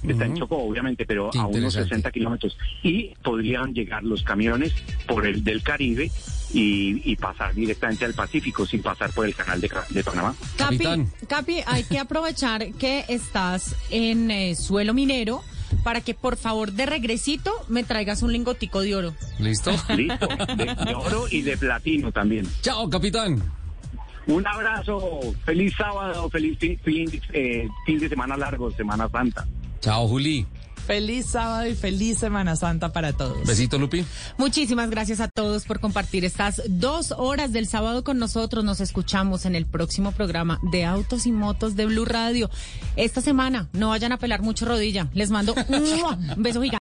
Está 0.03 0.25
en. 0.25 0.35
Chocó, 0.35 0.57
obviamente, 0.57 1.05
pero 1.05 1.31
a 1.33 1.47
unos 1.47 1.55
interesante. 1.55 1.89
60 1.89 2.11
kilómetros. 2.11 2.57
Y 2.83 3.13
podrían 3.23 3.73
llegar 3.73 4.03
los 4.03 4.23
camiones 4.23 4.73
por 5.07 5.25
el 5.25 5.43
del 5.43 5.63
Caribe 5.63 6.11
y, 6.53 7.11
y 7.11 7.15
pasar 7.15 7.53
directamente 7.53 8.05
al 8.05 8.13
Pacífico 8.13 8.65
sin 8.65 8.81
pasar 8.81 9.11
por 9.11 9.25
el 9.25 9.35
canal 9.35 9.59
de, 9.59 10.03
Panamá. 10.03 10.35
Capi, 10.57 10.77
Capitán. 10.77 11.11
Capi, 11.27 11.59
hay 11.65 11.83
que 11.83 11.99
aprovechar 11.99 12.71
que 12.73 13.05
estás 13.07 13.75
en 13.89 14.31
eh, 14.31 14.55
suelo 14.55 14.93
minero 14.93 15.41
para 15.83 16.01
que 16.01 16.13
por 16.13 16.37
favor 16.37 16.71
de 16.71 16.85
regresito 16.85 17.51
me 17.67 17.83
traigas 17.83 18.21
un 18.21 18.31
lingotico 18.31 18.81
de 18.81 18.95
oro. 18.95 19.13
¿Listo? 19.39 19.71
Listo, 19.95 20.27
de, 20.27 20.75
de 20.85 20.95
oro 20.95 21.25
y 21.29 21.41
de 21.41 21.57
platino 21.57 22.11
también. 22.11 22.47
Chao, 22.61 22.89
capitán. 22.89 23.41
Un 24.27 24.45
abrazo, 24.45 25.21
feliz 25.45 25.73
sábado, 25.77 26.29
feliz 26.29 26.59
fin, 26.59 26.77
fin, 26.79 27.21
eh, 27.31 27.67
fin 27.85 27.97
de 27.97 28.09
semana 28.09 28.35
largo, 28.35 28.69
Semana 28.71 29.07
Santa. 29.09 29.47
Chao, 29.79 30.07
Juli. 30.07 30.45
Feliz 30.87 31.25
sábado 31.25 31.67
y 31.67 31.75
feliz 31.75 32.17
Semana 32.17 32.55
Santa 32.55 32.93
para 32.93 33.11
todos. 33.11 33.45
Besito, 33.45 33.77
Lupi. 33.77 34.05
Muchísimas 34.37 34.89
gracias 34.89 35.19
a 35.19 35.27
todos 35.27 35.65
por 35.65 35.81
compartir 35.81 36.23
estas 36.23 36.61
dos 36.69 37.13
horas 37.17 37.51
del 37.51 37.67
sábado 37.67 38.05
con 38.05 38.19
nosotros. 38.19 38.63
Nos 38.63 38.79
escuchamos 38.79 39.45
en 39.45 39.55
el 39.55 39.65
próximo 39.65 40.13
programa 40.13 40.61
de 40.71 40.85
Autos 40.85 41.25
y 41.25 41.33
Motos 41.33 41.75
de 41.75 41.87
Blue 41.87 42.05
Radio. 42.05 42.49
Esta 42.95 43.19
semana 43.19 43.67
no 43.73 43.89
vayan 43.89 44.13
a 44.13 44.17
pelar 44.17 44.41
mucho 44.41 44.65
rodilla. 44.65 45.09
Les 45.13 45.29
mando 45.29 45.55
un 45.67 46.33
beso 46.37 46.61
gigante. 46.61 46.75